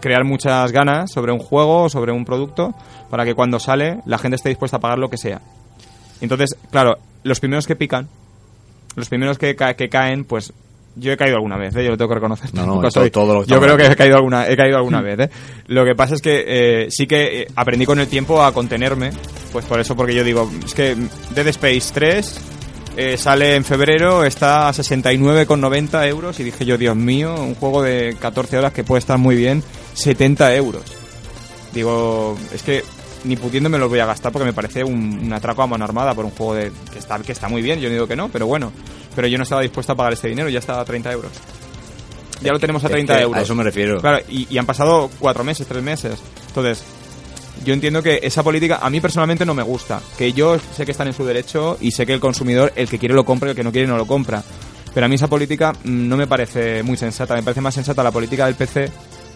crear 0.00 0.24
muchas 0.24 0.72
ganas 0.72 1.10
sobre 1.12 1.30
un 1.32 1.38
juego, 1.40 1.88
sobre 1.90 2.12
un 2.12 2.24
producto, 2.24 2.72
para 3.10 3.24
que 3.24 3.34
cuando 3.34 3.58
sale 3.58 4.00
la 4.06 4.18
gente 4.18 4.36
esté 4.36 4.48
dispuesta 4.48 4.78
a 4.78 4.80
pagar 4.80 4.98
lo 4.98 5.10
que 5.10 5.16
sea. 5.18 5.40
Entonces, 6.20 6.56
claro, 6.70 6.96
los 7.22 7.40
primeros 7.40 7.66
que 7.66 7.76
pican, 7.76 8.08
los 8.96 9.08
primeros 9.08 9.38
que, 9.38 9.54
ca- 9.56 9.74
que 9.74 9.88
caen, 9.88 10.24
pues 10.24 10.52
yo 10.96 11.12
he 11.12 11.16
caído 11.16 11.36
alguna 11.36 11.56
vez, 11.56 11.74
¿eh? 11.76 11.84
yo 11.84 11.90
lo 11.90 11.96
tengo 11.96 12.08
que 12.08 12.14
reconocer. 12.16 12.52
No, 12.54 12.66
no, 12.66 12.72
todo- 12.90 13.34
lo 13.34 13.42
que 13.42 13.48
yo 13.50 13.60
creo 13.60 13.76
que 13.76 13.86
he 13.86 13.96
caído 13.96 14.16
alguna, 14.16 14.48
he 14.48 14.56
caído 14.56 14.76
alguna 14.76 15.00
vez. 15.02 15.18
¿eh? 15.20 15.30
Lo 15.68 15.84
que 15.84 15.94
pasa 15.94 16.14
es 16.14 16.22
que 16.22 16.44
eh, 16.46 16.86
sí 16.90 17.06
que 17.06 17.42
eh, 17.42 17.46
aprendí 17.56 17.86
con 17.86 18.00
el 18.00 18.08
tiempo 18.08 18.42
a 18.42 18.52
contenerme, 18.52 19.10
pues 19.52 19.64
por 19.64 19.80
eso, 19.80 19.94
porque 19.96 20.14
yo 20.14 20.24
digo, 20.24 20.50
es 20.64 20.74
que 20.74 20.96
Dead 21.34 21.46
Space 21.48 21.92
3 21.94 22.40
eh, 22.96 23.16
sale 23.16 23.54
en 23.54 23.64
febrero, 23.64 24.24
está 24.24 24.68
a 24.68 24.72
69,90 24.72 26.06
euros 26.08 26.38
y 26.40 26.44
dije 26.44 26.64
yo, 26.64 26.76
Dios 26.76 26.96
mío, 26.96 27.34
un 27.34 27.54
juego 27.54 27.82
de 27.82 28.16
14 28.20 28.58
horas 28.58 28.72
que 28.72 28.84
puede 28.84 28.98
estar 28.98 29.16
muy 29.18 29.36
bien, 29.36 29.62
70 29.94 30.54
euros. 30.56 30.82
Digo, 31.72 32.36
es 32.52 32.62
que 32.62 32.82
ni 33.24 33.36
pudiendo 33.36 33.68
me 33.70 33.78
los 33.78 33.88
voy 33.88 34.00
a 34.00 34.06
gastar 34.06 34.32
porque 34.32 34.46
me 34.46 34.52
parece 34.52 34.82
un, 34.82 35.20
un 35.22 35.32
atraco 35.32 35.62
a 35.62 35.66
mano 35.66 35.84
armada 35.84 36.14
por 36.14 36.24
un 36.24 36.30
juego 36.32 36.54
de, 36.54 36.72
que, 36.92 36.98
está, 36.98 37.18
que 37.20 37.32
está 37.32 37.48
muy 37.48 37.62
bien, 37.62 37.78
yo 37.80 37.88
no 37.88 37.92
digo 37.94 38.06
que 38.08 38.16
no, 38.16 38.28
pero 38.28 38.46
bueno. 38.46 38.72
Pero 39.14 39.26
yo 39.28 39.36
no 39.38 39.42
estaba 39.44 39.62
dispuesto 39.62 39.92
a 39.92 39.96
pagar 39.96 40.12
este 40.12 40.28
dinero, 40.28 40.48
ya 40.48 40.58
estaba 40.60 40.80
a 40.80 40.84
30 40.84 41.12
euros. 41.12 41.32
Ya 42.42 42.52
lo 42.52 42.58
tenemos 42.58 42.82
a 42.84 42.86
Es 42.86 42.92
30 42.92 43.16
que 43.16 43.22
euros. 43.22 43.38
A 43.38 43.42
eso 43.42 43.54
me 43.54 43.64
refiero. 43.64 44.00
Claro, 44.00 44.24
y, 44.28 44.46
y 44.48 44.58
han 44.58 44.66
pasado 44.66 45.10
cuatro 45.18 45.44
meses, 45.44 45.66
tres 45.66 45.82
meses. 45.82 46.18
Entonces, 46.48 46.82
yo 47.64 47.74
entiendo 47.74 48.02
que 48.02 48.20
esa 48.22 48.42
política 48.42 48.78
a 48.80 48.88
mí 48.88 49.00
personalmente 49.00 49.44
no 49.44 49.52
me 49.54 49.62
gusta. 49.62 50.00
Que 50.16 50.32
yo 50.32 50.58
sé 50.74 50.84
que 50.86 50.92
están 50.92 51.08
en 51.08 51.12
su 51.12 51.24
derecho 51.24 51.76
y 51.80 51.90
sé 51.90 52.06
que 52.06 52.14
el 52.14 52.20
consumidor, 52.20 52.72
el 52.76 52.88
que 52.88 52.98
quiere 52.98 53.14
lo 53.14 53.24
compra 53.24 53.48
y 53.48 53.50
el 53.50 53.56
que 53.56 53.64
no 53.64 53.72
quiere 53.72 53.86
no 53.86 53.96
lo 53.98 54.06
compra. 54.06 54.42
Pero 54.94 55.06
a 55.06 55.08
mí 55.08 55.16
esa 55.16 55.28
política 55.28 55.72
mm, 55.72 56.08
no 56.08 56.16
me 56.16 56.26
parece 56.26 56.82
muy 56.82 56.96
sensata. 56.96 57.34
Me 57.34 57.42
parece 57.42 57.60
más 57.60 57.74
sensata 57.74 58.02
la 58.02 58.10
política 58.10 58.46
del 58.46 58.54
PC, 58.54 58.90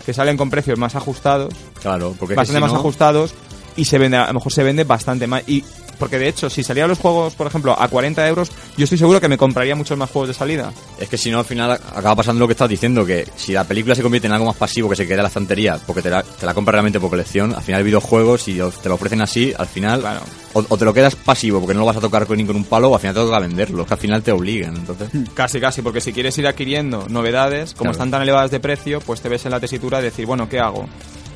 que 0.07 0.15
salen 0.15 0.37
con 0.39 0.49
precios 0.49 0.79
más 0.79 0.95
ajustados, 0.97 1.53
Claro, 1.83 2.15
porque 2.19 2.33
es 2.33 2.37
que 2.37 2.41
bastante 2.41 2.59
si 2.59 2.63
más 2.63 2.73
no- 2.73 2.79
ajustados 2.79 3.35
y 3.77 3.85
se 3.85 3.99
vende, 3.99 4.17
a 4.17 4.27
lo 4.29 4.35
mejor 4.35 4.53
se 4.53 4.63
vende 4.63 4.85
bastante 4.85 5.27
más. 5.27 5.43
Y 5.47 5.63
porque 5.99 6.19
de 6.19 6.29
hecho, 6.29 6.49
si 6.51 6.63
salían 6.63 6.89
los 6.89 6.99
juegos, 6.99 7.35
por 7.35 7.47
ejemplo, 7.47 7.75
a 7.79 7.89
40 7.89 8.27
euros, 8.29 8.51
yo 8.77 8.85
estoy 8.85 8.99
seguro 8.99 9.21
que 9.21 9.29
me 9.29 9.39
compraría 9.39 9.75
muchos 9.77 9.97
más 9.99 10.11
juegos 10.11 10.29
de 10.29 10.35
salida. 10.35 10.73
Es 10.99 11.09
que 11.09 11.19
si 11.19 11.31
no, 11.31 11.39
al 11.39 11.45
final 11.45 11.73
acaba 11.73 12.17
pasando 12.17 12.41
lo 12.41 12.47
que 12.47 12.53
estás 12.53 12.69
diciendo, 12.69 13.05
que 13.05 13.27
si 13.37 13.53
la 13.53 13.65
película 13.65 13.95
se 13.95 14.03
convierte 14.03 14.27
en 14.27 14.33
algo 14.33 14.47
más 14.47 14.57
pasivo 14.57 14.89
que 14.89 14.97
se 14.97 15.05
queda 15.07 15.17
en 15.17 15.23
la 15.23 15.29
estantería, 15.29 15.79
porque 15.87 16.03
te 16.03 16.11
la, 16.11 16.23
te 16.23 16.47
la 16.47 16.55
compras 16.55 16.73
realmente 16.75 17.01
por 17.01 17.11
colección, 17.11 17.55
al 17.55 17.63
final 17.63 17.81
el 17.81 17.87
videojuego, 17.87 18.39
si 18.39 18.59
te 18.83 18.89
lo 18.89 18.95
ofrecen 18.95 19.21
así, 19.23 19.53
al 19.57 19.67
final, 19.67 20.01
Claro. 20.01 20.21
o, 20.55 20.65
o 20.69 20.77
te 20.77 20.85
lo 20.85 20.93
quedas 20.95 21.15
pasivo 21.17 21.61
porque 21.61 21.75
no 21.75 21.81
lo 21.81 21.87
vas 21.87 21.97
a 21.97 22.01
tocar 22.01 22.27
con, 22.27 22.37
ni 22.37 22.45
con 22.45 22.57
un 22.57 22.65
palo, 22.65 22.91
o 22.91 22.95
al 22.95 23.01
final 23.01 23.15
te 23.15 23.21
toca 23.21 23.39
venderlo, 23.39 23.83
es 23.83 23.89
que 23.89 23.95
al 23.95 24.01
final 24.01 24.23
te 24.23 24.33
obligan, 24.33 24.77
entonces... 24.77 25.09
Casi, 25.35 25.61
casi, 25.61 25.83
porque 25.83 26.01
si 26.01 26.13
quieres 26.13 26.37
ir 26.39 26.47
adquiriendo 26.47 27.07
novedades, 27.09 27.71
como 27.73 27.85
Claro. 27.85 27.93
están 27.93 28.11
tan 28.11 28.23
elevadas 28.23 28.51
de 28.51 28.61
precio, 28.61 29.01
pues 29.01 29.21
te 29.21 29.29
ves 29.29 29.45
en 29.45 29.51
la 29.53 29.61
tesitura 29.61 29.99
de 29.99 30.05
decir, 30.05 30.27
bueno, 30.27 30.49
¿qué 30.49 30.59
hago? 30.59 30.87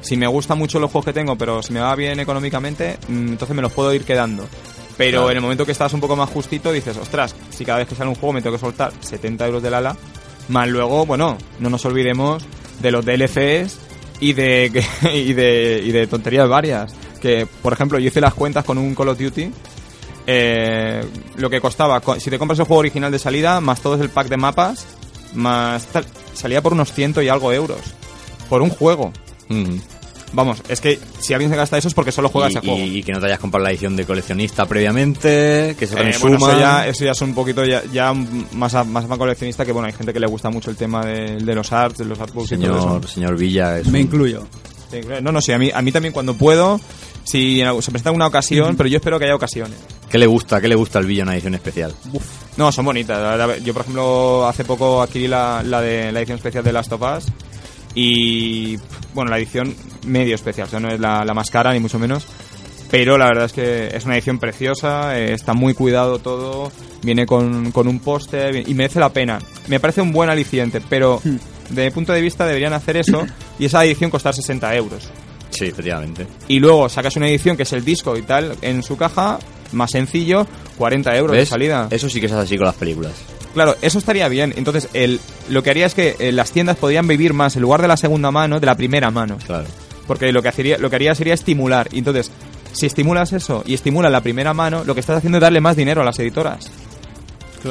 Si 0.00 0.16
me 0.16 0.26
gustan 0.26 0.58
mucho 0.58 0.78
los 0.78 0.90
juegos 0.90 1.06
que 1.06 1.12
tengo, 1.12 1.36
pero 1.36 1.62
si 1.62 1.72
me 1.72 1.80
va 1.80 1.94
bien 1.94 2.18
económicamente, 2.20 2.96
mm, 3.08 3.28
entonces 3.28 3.54
me 3.56 3.62
los 3.62 3.72
puedo 3.72 3.92
ir 3.92 4.04
quedando. 4.04 4.46
Pero 4.96 5.18
Claro. 5.18 5.30
en 5.30 5.36
el 5.36 5.42
momento 5.42 5.64
que 5.66 5.72
estás 5.72 5.92
un 5.92 6.00
poco 6.00 6.16
más 6.16 6.28
justito, 6.30 6.72
dices, 6.72 6.96
ostras, 6.96 7.34
si 7.50 7.64
cada 7.64 7.78
vez 7.78 7.88
que 7.88 7.94
sale 7.94 8.08
un 8.08 8.16
juego 8.16 8.32
me 8.32 8.42
tengo 8.42 8.56
que 8.56 8.60
soltar 8.60 8.92
70 9.00 9.46
euros 9.46 9.62
del 9.62 9.74
ala, 9.74 9.96
más 10.48 10.68
luego, 10.68 11.04
bueno, 11.06 11.36
no 11.60 11.70
nos 11.70 11.84
olvidemos 11.84 12.44
de 12.80 12.90
los 12.90 13.04
DLCs 13.04 13.76
y 14.20 14.32
de, 14.32 14.84
y 15.14 15.32
de, 15.34 15.82
y 15.84 15.92
de 15.92 16.06
tonterías 16.06 16.48
varias. 16.48 16.92
Que, 17.20 17.46
por 17.62 17.72
ejemplo, 17.72 17.98
yo 17.98 18.08
hice 18.08 18.20
las 18.20 18.34
cuentas 18.34 18.64
con 18.64 18.78
un 18.78 18.94
Call 18.94 19.08
of 19.08 19.18
Duty 19.18 19.50
eh, 20.26 21.04
lo 21.36 21.48
que 21.50 21.60
costaba, 21.60 22.00
co- 22.00 22.18
si 22.20 22.30
te 22.30 22.38
compras 22.38 22.58
el 22.58 22.66
juego 22.66 22.80
original 22.80 23.10
de 23.10 23.18
salida, 23.18 23.60
más 23.60 23.80
todo 23.80 23.94
el 24.02 24.10
pack 24.10 24.28
de 24.28 24.36
mapas, 24.36 24.86
más 25.34 25.86
tal, 25.86 26.04
salía 26.34 26.60
por 26.62 26.72
unos 26.74 26.92
ciento 26.92 27.22
y 27.22 27.28
algo 27.28 27.52
euros. 27.52 27.80
Por 28.48 28.62
un 28.62 28.70
juego. 28.70 29.12
Mm. 29.48 29.76
Vamos, 30.30 30.58
es 30.68 30.78
que 30.82 30.98
si 31.20 31.32
alguien 31.32 31.50
se 31.50 31.56
gasta 31.56 31.78
eso 31.78 31.88
es 31.88 31.94
porque 31.94 32.12
solo 32.12 32.28
juega 32.28 32.48
y, 32.48 32.50
ese 32.50 32.60
juego. 32.60 32.76
y- 32.78 32.98
y 32.98 33.02
que 33.02 33.12
no 33.12 33.18
te 33.20 33.26
hayas 33.26 33.38
comprado 33.38 33.64
la 33.64 33.70
edición 33.70 33.96
de 33.96 34.04
coleccionista 34.04 34.66
previamente, 34.66 35.74
que 35.78 35.86
se 35.86 35.94
Eh, 35.94 36.14
bueno, 36.20 36.36
eso 36.36 36.58
ya, 36.60 36.86
eso 36.86 37.04
ya 37.06 37.12
es 37.12 37.20
un 37.22 37.34
poquito 37.34 37.64
ya, 37.64 37.82
ya 37.90 38.12
más, 38.12 38.74
a- 38.74 38.84
más 38.84 39.10
a 39.10 39.16
coleccionista 39.16 39.64
que 39.64 39.72
bueno, 39.72 39.86
hay 39.86 39.94
gente 39.94 40.12
que 40.12 40.20
le 40.20 40.26
gusta 40.26 40.50
mucho 40.50 40.68
el 40.70 40.76
tema 40.76 41.02
de, 41.04 41.36
de 41.38 41.54
los 41.54 41.72
arts, 41.72 41.96
de 41.98 42.04
los 42.04 42.20
artbooks 42.20 42.52
y 42.52 42.56
todo 42.58 42.78
Señor, 42.78 43.00
eso. 43.04 43.08
señor 43.14 43.36
Villa, 43.38 43.78
es 43.78 43.86
Me 43.86 44.00
un- 44.00 44.04
incluyo. 44.04 44.46
No, 45.22 45.32
no, 45.32 45.40
sí, 45.40 45.52
a 45.52 45.58
mí, 45.58 45.70
a 45.72 45.80
mí 45.82 45.92
también 45.92 46.12
cuando 46.12 46.34
puedo, 46.34 46.78
si 47.24 47.60
se 47.80 47.90
presenta 47.90 48.10
una 48.10 48.26
ocasión, 48.26 48.74
pero 48.76 48.88
yo 48.88 48.96
espero 48.98 49.18
que 49.18 49.24
haya 49.26 49.34
ocasiones. 49.34 49.76
¿Qué 50.10 50.16
le 50.18 50.26
gusta? 50.26 50.60
¿Qué 50.62 50.68
le 50.68 50.74
gusta 50.74 50.98
al 50.98 51.04
Villa 51.06 51.22
en 51.22 51.28
una 51.28 51.34
edición 51.36 51.54
especial? 51.54 51.94
No, 52.58 52.70
son 52.72 52.84
bonitas. 52.86 53.62
Yo, 53.62 53.72
por 53.74 53.82
ejemplo, 53.82 54.46
hace 54.46 54.64
poco 54.64 55.02
adquirí 55.02 55.26
la, 55.28 55.62
la 55.62 55.80
de 55.82 56.10
la 56.12 56.20
edición 56.20 56.36
especial 56.36 56.64
de 56.64 56.72
Last 56.72 56.92
of 56.92 57.02
Us 57.02 57.24
y, 57.94 58.78
bueno, 59.14 59.30
la 59.30 59.38
edición 59.38 59.74
medio 60.06 60.34
especial, 60.34 60.68
o 60.68 60.70
sea, 60.70 60.80
no 60.80 60.88
es 60.88 61.00
la, 61.00 61.24
la 61.24 61.34
más 61.34 61.50
cara 61.50 61.72
ni 61.72 61.80
mucho 61.80 61.98
menos. 61.98 62.26
Pero 62.90 63.18
la 63.18 63.26
verdad 63.26 63.44
es 63.44 63.52
que 63.52 63.94
es 63.94 64.04
una 64.06 64.14
edición 64.14 64.38
preciosa, 64.38 65.18
eh, 65.18 65.34
está 65.34 65.52
muy 65.52 65.74
cuidado 65.74 66.18
todo, 66.20 66.72
viene 67.02 67.26
con, 67.26 67.70
con 67.70 67.86
un 67.86 67.98
póster 68.00 68.66
y 68.66 68.74
merece 68.74 68.98
la 68.98 69.12
pena. 69.12 69.38
Me 69.66 69.78
parece 69.78 70.00
un 70.00 70.12
buen 70.12 70.30
aliciente, 70.30 70.80
pero 70.88 71.20
de 71.68 71.84
mi 71.84 71.90
punto 71.90 72.12
de 72.12 72.22
vista 72.22 72.46
deberían 72.46 72.72
hacer 72.72 72.96
eso 72.96 73.26
y 73.58 73.66
esa 73.66 73.84
edición 73.84 74.10
costar 74.10 74.34
60 74.34 74.74
euros. 74.74 75.10
Sí, 75.50 75.66
efectivamente. 75.66 76.26
Y 76.46 76.60
luego 76.60 76.88
sacas 76.88 77.16
una 77.16 77.28
edición 77.28 77.56
que 77.56 77.64
es 77.64 77.72
el 77.72 77.84
disco 77.84 78.16
y 78.16 78.22
tal 78.22 78.56
en 78.62 78.82
su 78.82 78.96
caja, 78.96 79.38
más 79.72 79.90
sencillo, 79.90 80.46
40 80.78 81.16
euros 81.16 81.36
de 81.36 81.44
salida. 81.44 81.88
Eso 81.90 82.08
sí 82.08 82.20
que 82.20 82.26
es 82.26 82.32
así 82.32 82.56
con 82.56 82.66
las 82.66 82.76
películas. 82.76 83.12
Claro, 83.64 83.76
eso 83.82 83.98
estaría 83.98 84.28
bien. 84.28 84.54
Entonces, 84.56 84.88
el, 84.92 85.20
lo 85.48 85.62
que 85.62 85.70
haría 85.70 85.86
es 85.86 85.94
que 85.94 86.14
eh, 86.18 86.32
las 86.32 86.50
tiendas 86.52 86.76
podrían 86.76 87.06
vivir 87.08 87.32
más 87.34 87.56
en 87.56 87.62
lugar 87.62 87.82
de 87.82 87.88
la 87.88 87.96
segunda 87.96 88.30
mano, 88.30 88.60
de 88.60 88.66
la 88.66 88.76
primera 88.76 89.10
mano. 89.10 89.36
Claro. 89.46 89.66
Porque 90.06 90.30
lo 90.32 90.42
que, 90.42 90.48
haría, 90.48 90.78
lo 90.78 90.88
que 90.90 90.96
haría 90.96 91.14
sería 91.14 91.34
estimular. 91.34 91.88
Y 91.92 91.98
entonces, 91.98 92.30
si 92.72 92.86
estimulas 92.86 93.32
eso 93.32 93.62
y 93.66 93.74
estimulas 93.74 94.12
la 94.12 94.20
primera 94.20 94.54
mano, 94.54 94.84
lo 94.84 94.94
que 94.94 95.00
estás 95.00 95.18
haciendo 95.18 95.38
es 95.38 95.42
darle 95.42 95.60
más 95.60 95.76
dinero 95.76 96.00
a 96.02 96.04
las 96.04 96.18
editoras. 96.18 96.70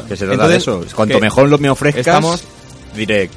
Que 0.10 0.18
se 0.18 0.26
trata 0.28 0.48
de 0.50 0.56
Entonces, 0.58 0.62
eso. 0.64 0.86
Cuanto 0.96 1.20
mejor 1.20 1.48
lo 1.50 1.58
me 1.58 1.70
ofrezcas, 1.70 2.02
estamos- 2.06 2.44
diré, 2.96 3.30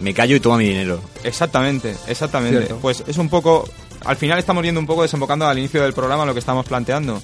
me 0.00 0.14
callo 0.14 0.34
y 0.36 0.40
toma 0.40 0.56
mi 0.56 0.64
dinero. 0.68 1.00
Exactamente, 1.24 1.94
exactamente. 2.06 2.58
Cierto. 2.58 2.78
Pues 2.80 3.04
es 3.06 3.18
un 3.18 3.28
poco. 3.28 3.68
Al 4.04 4.16
final 4.16 4.38
estamos 4.38 4.64
yendo 4.64 4.80
un 4.80 4.86
poco 4.86 5.02
desembocando 5.02 5.46
al 5.46 5.58
inicio 5.58 5.82
del 5.82 5.92
programa 5.92 6.24
lo 6.24 6.32
que 6.32 6.40
estamos 6.40 6.64
planteando. 6.64 7.20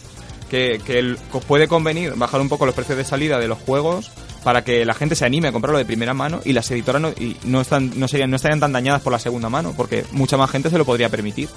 Que, 0.51 0.81
que 0.85 0.99
el- 0.99 1.19
que 1.33 1.39
puede 1.39 1.67
convenir 1.67 2.13
bajar 2.17 2.41
un 2.41 2.49
poco 2.51 2.67
los 2.67 2.75
precios 2.75 2.99
de 2.99 3.05
salida 3.05 3.39
de 3.39 3.49
los 3.49 3.59
juegos 3.59 4.11
para 4.45 4.63
que 4.63 4.85
la 4.85 4.95
gente 4.95 5.17
se 5.17 5.25
anime 5.25 5.49
a 5.49 5.53
comprarlo 5.53 5.79
de 5.79 5.87
primera 5.87 6.15
mano 6.15 6.41
y 6.45 6.53
las 6.53 6.71
editoras 6.71 7.01
no, 7.01 7.09
y 7.09 7.37
no, 7.45 7.63
están, 7.63 7.99
no, 7.99 8.07
serían, 8.07 8.31
no 8.31 8.37
estarían 8.37 8.61
tan 8.61 8.73
dañadas 8.73 9.01
por 9.01 9.13
la 9.13 9.19
segunda 9.19 9.49
mano, 9.49 9.73
porque 9.77 10.05
mucha 10.13 10.37
más 10.37 10.51
gente 10.51 10.71
se 10.71 10.79
lo 10.79 10.85
podría 10.85 11.09
permitir. 11.09 11.49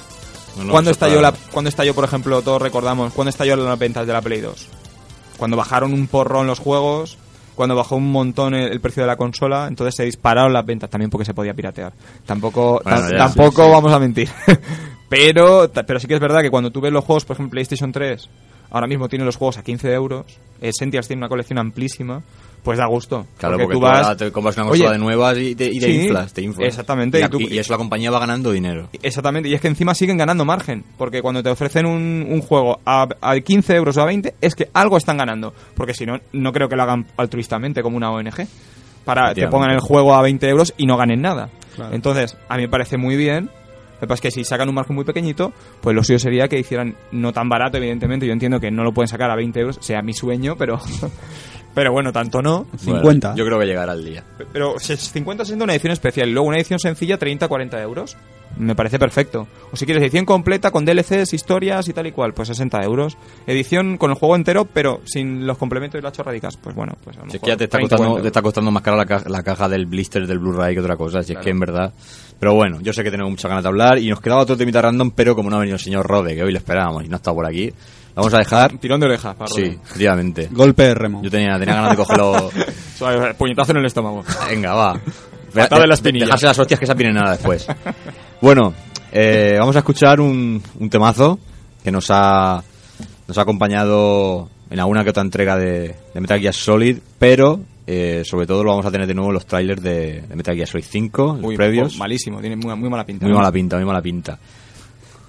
No, 0.57 0.71
¿Cuándo 0.71 0.89
estalló, 0.89 1.21
la, 1.21 1.33
cuando 1.51 1.69
estalló, 1.69 1.93
por 1.93 2.05
ejemplo, 2.05 2.41
todos 2.41 2.61
recordamos, 2.61 3.13
cuándo 3.13 3.29
estalló 3.29 3.55
las 3.57 3.77
ventas 3.77 4.07
de 4.07 4.13
la 4.13 4.21
Play 4.21 4.41
2? 4.41 4.67
Cuando 5.37 5.57
bajaron 5.57 5.93
un 5.93 6.07
porrón 6.07 6.47
los 6.47 6.59
juegos, 6.59 7.17
cuando 7.53 7.75
bajó 7.75 7.97
un 7.97 8.11
montón 8.11 8.55
el, 8.55 8.71
el 8.71 8.79
precio 8.79 9.03
de 9.03 9.07
la 9.07 9.17
consola, 9.17 9.67
entonces 9.67 9.93
se 9.95 10.03
dispararon 10.03 10.53
las 10.53 10.65
ventas 10.65 10.89
también 10.89 11.11
porque 11.11 11.25
se 11.25 11.33
podía 11.33 11.53
piratear. 11.53 11.91
Tampoco, 12.25 12.81
Bueno, 12.83 13.11
ya, 13.11 13.17
tampoco 13.17 13.63
sí, 13.63 13.67
sí. 13.67 13.71
vamos 13.73 13.91
a 13.93 13.99
mentir. 13.99 14.29
pero, 15.09 15.69
pero 15.85 15.99
sí 15.99 16.07
que 16.07 16.13
es 16.13 16.19
verdad 16.19 16.41
que 16.41 16.49
cuando 16.49 16.71
tú 16.71 16.79
ves 16.81 16.93
los 16.93 17.03
juegos, 17.03 17.25
por 17.25 17.35
ejemplo, 17.35 17.51
PlayStation 17.51 17.91
3, 17.91 18.29
ahora 18.71 18.87
mismo 18.87 19.09
tiene 19.09 19.25
los 19.25 19.35
juegos 19.35 19.57
a 19.57 19.63
15 19.63 19.91
euros, 19.93 20.25
eh, 20.61 20.71
Sentias 20.73 21.07
tiene 21.07 21.19
una 21.19 21.29
colección 21.29 21.59
amplísima, 21.59 22.21
pues 22.63 22.77
da 22.77 22.85
gusto. 22.85 23.25
Claro, 23.37 23.57
porque, 23.57 23.73
tú 23.75 23.79
tú 23.79 23.85
vas... 23.85 24.17
te 24.17 24.31
compras 24.31 24.57
una 24.57 24.65
consola 24.67 24.89
Oye, 24.89 24.97
de 24.97 25.03
nuevas 25.03 25.37
y 25.37 25.55
te, 25.55 25.65
y 25.65 25.79
te 25.79 25.85
sí, 25.85 26.01
inflas, 26.01 26.33
te 26.33 26.41
inflas. 26.41 26.67
exactamente, 26.67 27.19
Y, 27.19 27.23
y 27.23 27.29
tú- 27.29 27.39
y- 27.39 27.57
eso 27.57 27.71
la 27.73 27.77
compañía 27.77 28.11
va 28.11 28.19
ganando 28.19 28.51
dinero. 28.51 28.89
Exactamente, 29.01 29.47
y 29.49 29.53
es 29.53 29.61
que 29.61 29.67
encima 29.69 29.95
siguen 29.95 30.17
ganando 30.17 30.43
margen, 30.43 30.83
porque 30.97 31.21
cuando 31.21 31.41
te 31.41 31.49
ofrecen 31.49 31.85
un, 31.85 32.25
un 32.29 32.41
juego 32.41 32.79
a, 32.85 33.07
a 33.21 33.39
15 33.39 33.75
euros 33.75 33.95
o 33.97 34.01
a 34.01 34.05
20, 34.05 34.35
es 34.41 34.53
que 34.55 34.69
algo 34.73 34.97
están 34.97 35.17
ganando, 35.17 35.53
porque 35.75 35.93
si 35.93 36.05
no, 36.05 36.19
no 36.33 36.51
creo 36.51 36.67
que 36.67 36.75
lo 36.75 36.83
hagan 36.83 37.05
altruistamente 37.15 37.81
como 37.81 37.95
una 37.97 38.11
ONG, 38.11 38.47
para 39.05 39.33
que 39.33 39.47
pongan 39.47 39.71
el 39.71 39.79
juego 39.79 40.13
a 40.15 40.21
20 40.21 40.49
euros 40.49 40.73
y 40.77 40.85
no 40.85 40.97
ganen 40.97 41.21
nada. 41.21 41.49
Claro. 41.75 41.95
Entonces, 41.95 42.35
a 42.49 42.57
mí 42.57 42.63
me 42.63 42.69
parece 42.69 42.97
muy 42.97 43.15
bien, 43.15 43.45
lo 43.45 43.99
que 44.01 44.07
pasa 44.07 44.15
es 44.15 44.21
que 44.21 44.31
si 44.31 44.43
sacan 44.43 44.67
un 44.67 44.75
margen 44.75 44.95
muy 44.95 45.05
pequeñito, 45.05 45.53
pues 45.79 45.95
lo 45.95 46.03
suyo 46.03 46.19
sería 46.19 46.47
que 46.49 46.59
hicieran 46.59 46.95
no 47.13 47.31
tan 47.31 47.47
barato, 47.47 47.77
evidentemente, 47.77 48.27
yo 48.27 48.33
entiendo 48.33 48.59
que 48.59 48.69
no 48.69 48.83
lo 48.83 48.91
pueden 48.91 49.07
sacar 49.07 49.31
a 49.31 49.35
20 49.35 49.59
euros, 49.61 49.77
sea 49.81 50.01
mi 50.01 50.11
sueño, 50.13 50.55
pero... 50.57 50.77
Pero 51.77 51.91
bueno, 51.91 52.11
tanto 52.11 52.41
no. 52.41 52.63
Bueno, 52.83 53.01
50. 53.01 53.35
yo 53.35 53.45
creo 53.45 53.59
que 53.59 53.67
llegará 53.67 53.93
el 53.93 54.03
día. 54.03 54.23
Pero 54.51 54.79
si 54.79 54.93
es 54.93 55.11
50 55.11 55.45
siendo 55.45 55.63
una 55.63 55.73
edición 55.73 55.93
especial 55.93 56.27
y 56.27 56.31
luego 56.31 56.47
una 56.47 56.57
edición 56.57 56.79
sencilla 56.79 57.19
30 57.19 57.47
40 57.47 57.79
euros. 57.83 58.17
Me 58.57 58.73
parece 58.73 58.97
perfecto. 58.97 59.47
O 59.71 59.75
si 59.77 59.85
quieres 59.85 60.01
edición 60.01 60.25
completa 60.25 60.71
con 60.71 60.85
DLCs, 60.85 61.33
historias 61.33 61.87
y 61.87 61.93
tal 61.93 62.07
y 62.07 62.11
cual, 62.11 62.33
pues 62.33 62.47
60 62.47 62.81
euros. 62.81 63.15
Edición 63.45 63.97
con 63.99 64.09
el 64.09 64.17
juego 64.17 64.35
entero, 64.35 64.65
pero 64.65 65.01
sin 65.05 65.45
los 65.45 65.59
complementos 65.59 65.99
y 65.99 66.03
las 66.03 66.13
chorradicas. 66.13 66.57
Pues 66.57 66.75
bueno, 66.75 66.93
pues 67.03 67.15
a 67.17 67.25
lo 67.25 67.29
Si 67.29 67.35
es 67.37 67.43
que 67.43 67.49
ya 67.49 67.57
te 67.57 67.65
está, 67.65 67.77
30, 67.77 67.95
costando, 67.95 68.11
40 68.13 68.21
te 68.23 68.27
está 68.29 68.41
costando 68.41 68.71
más 68.71 68.81
cara 68.81 68.97
la, 68.97 69.05
ca- 69.05 69.23
la 69.27 69.43
caja 69.43 69.69
del 69.69 69.85
blister 69.85 70.25
del 70.25 70.39
Blu-ray 70.39 70.73
que 70.73 70.79
otra 70.79 70.97
cosa. 70.97 71.21
Si 71.21 71.33
es 71.33 71.37
que 71.39 71.51
en 71.51 71.59
verdad. 71.59 71.93
Pero 72.39 72.55
bueno, 72.55 72.79
yo 72.81 72.91
sé 72.93 73.03
que 73.03 73.11
tenemos 73.11 73.29
muchas 73.29 73.49
ganas 73.49 73.63
de 73.63 73.67
hablar 73.69 73.99
y 73.99 74.09
nos 74.09 74.19
quedaba 74.21 74.41
otro 74.41 74.57
temita 74.57 74.81
random, 74.81 75.11
pero 75.11 75.35
como 75.35 75.51
no 75.51 75.57
ha 75.57 75.59
venido 75.59 75.75
el 75.75 75.81
señor 75.83 76.07
Rode, 76.07 76.33
que 76.33 76.41
hoy 76.43 76.51
le 76.51 76.57
esperábamos 76.57 77.03
y 77.05 77.09
no 77.09 77.17
está 77.17 77.31
por 77.33 77.45
aquí, 77.45 77.71
vamos 78.17 78.33
a 78.33 78.37
dejar. 78.39 78.77
Tirón 78.77 78.99
de 78.99 79.05
orejas, 79.07 79.35
para 79.35 79.47
Sí, 79.49 79.63
efectivamente. 79.83 80.49
Golpe 80.51 80.83
de 80.83 80.93
remo. 80.93 81.21
Yo 81.23 81.29
tenía, 81.31 81.57
tenía 81.57 81.75
ganas 81.75 81.91
de 81.91 81.97
cogerlo. 81.97 82.49
Puñetazo 83.37 83.71
en 83.71 83.77
el 83.77 83.85
estómago. 83.85 84.23
Venga, 84.49 84.73
va. 84.73 84.99
Patada 85.53 85.83
en 85.83 85.89
la 85.89 85.95
espinilla. 85.95 86.25
Dejarse 86.25 86.45
las 86.47 86.59
hostias 86.59 86.79
que 86.79 86.85
esa 86.85 86.93
viene 86.93 87.13
nada 87.13 87.31
después. 87.31 87.65
Bueno, 88.41 88.73
eh, 89.11 89.55
vamos 89.59 89.75
a 89.75 89.79
escuchar 89.79 90.19
un, 90.19 90.61
un 90.79 90.89
temazo 90.89 91.39
que 91.83 91.91
nos 91.91 92.07
ha, 92.11 92.61
nos 93.27 93.37
ha 93.37 93.41
acompañado 93.41 94.49
en 94.69 94.79
alguna 94.79 95.03
que 95.03 95.11
otra 95.11 95.23
entrega 95.23 95.55
de, 95.57 95.95
de 96.13 96.21
Metal 96.21 96.39
Gear 96.39 96.53
Solid, 96.53 96.97
pero 97.17 97.61
eh, 97.87 98.23
sobre 98.25 98.45
todo 98.45 98.63
lo 98.63 98.71
vamos 98.71 98.85
a 98.85 98.91
tener 98.91 99.07
de 99.07 99.13
nuevo 99.13 99.29
en 99.29 99.35
los 99.35 99.45
trailers 99.45 99.81
de, 99.81 100.21
de 100.27 100.35
Metal 100.35 100.55
Gear 100.55 100.67
Solid 100.67 100.85
5, 100.85 101.37
los 101.41 101.45
Uy, 101.45 101.55
previos. 101.55 101.95
oh, 101.95 101.99
malísimo, 101.99 102.41
tiene 102.41 102.57
muy, 102.57 102.75
muy 102.75 102.89
mala 102.89 103.05
pinta. 103.05 103.25
Muy 103.25 103.31
¿no? 103.31 103.37
mala 103.39 103.51
pinta, 103.51 103.77
muy 103.77 103.85
mala 103.85 104.01
pinta. 104.01 104.37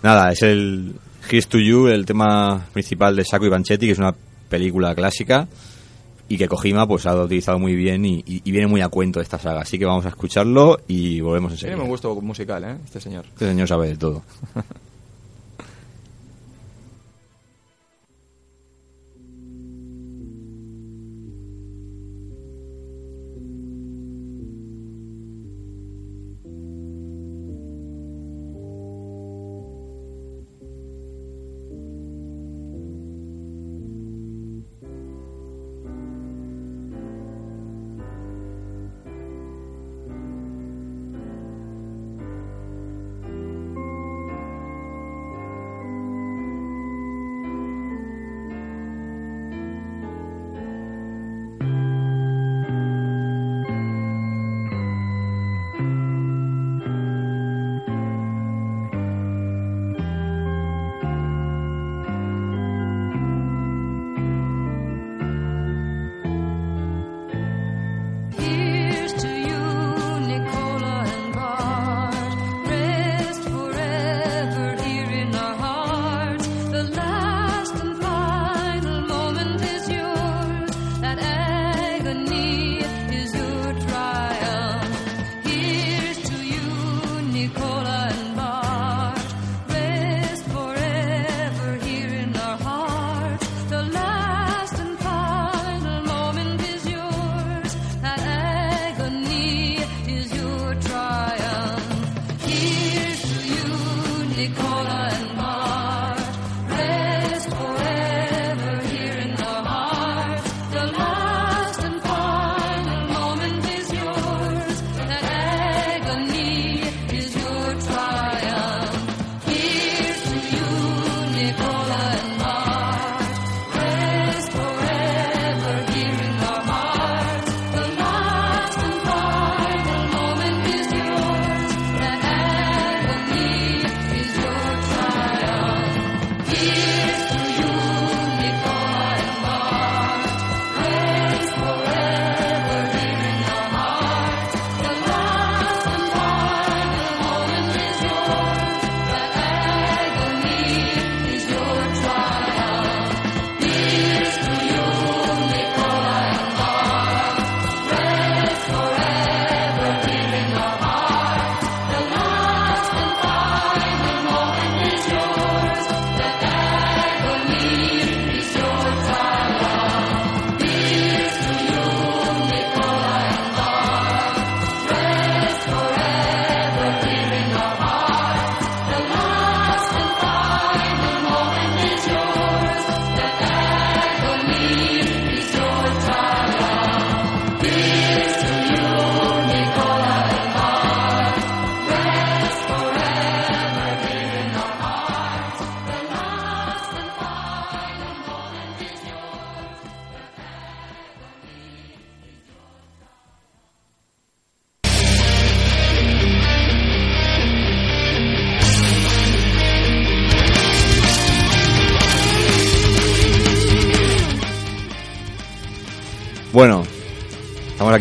Nada, 0.02 0.32
es 0.32 0.42
el 0.42 0.94
Here's 1.30 1.46
to 1.48 1.58
You, 1.58 1.88
el 1.88 2.06
tema 2.06 2.66
principal 2.72 3.14
de 3.16 3.24
Saco 3.24 3.44
y 3.46 3.48
Banchetti, 3.48 3.86
que 3.86 3.92
es 3.92 3.98
una 3.98 4.14
película 4.48 4.94
clásica 4.94 5.46
y 6.28 6.36
que 6.38 6.48
Kojima 6.48 6.86
pues 6.86 7.06
ha 7.06 7.14
utilizado 7.22 7.58
muy 7.58 7.74
bien 7.74 8.04
y, 8.04 8.22
y- 8.26 8.42
y 8.44 8.50
viene 8.50 8.66
muy 8.66 8.80
a 8.80 8.88
cuento 8.88 9.20
esta 9.20 9.38
saga. 9.38 9.60
Así 9.62 9.78
que 9.78 9.84
vamos 9.86 10.04
a 10.06 10.10
escucharlo 10.10 10.78
y 10.86 11.20
volvemos 11.20 11.52
Tiene 11.54 11.68
enseguida. 11.72 11.82
un 11.84 11.88
gusto 11.90 12.14
musical, 12.20 12.64
¿eh? 12.64 12.76
Este 12.84 13.00
señor. 13.00 13.24
Este 13.28 13.46
señor 13.46 13.68
sabe 13.68 13.88
de 13.88 13.96
todo. 13.96 14.22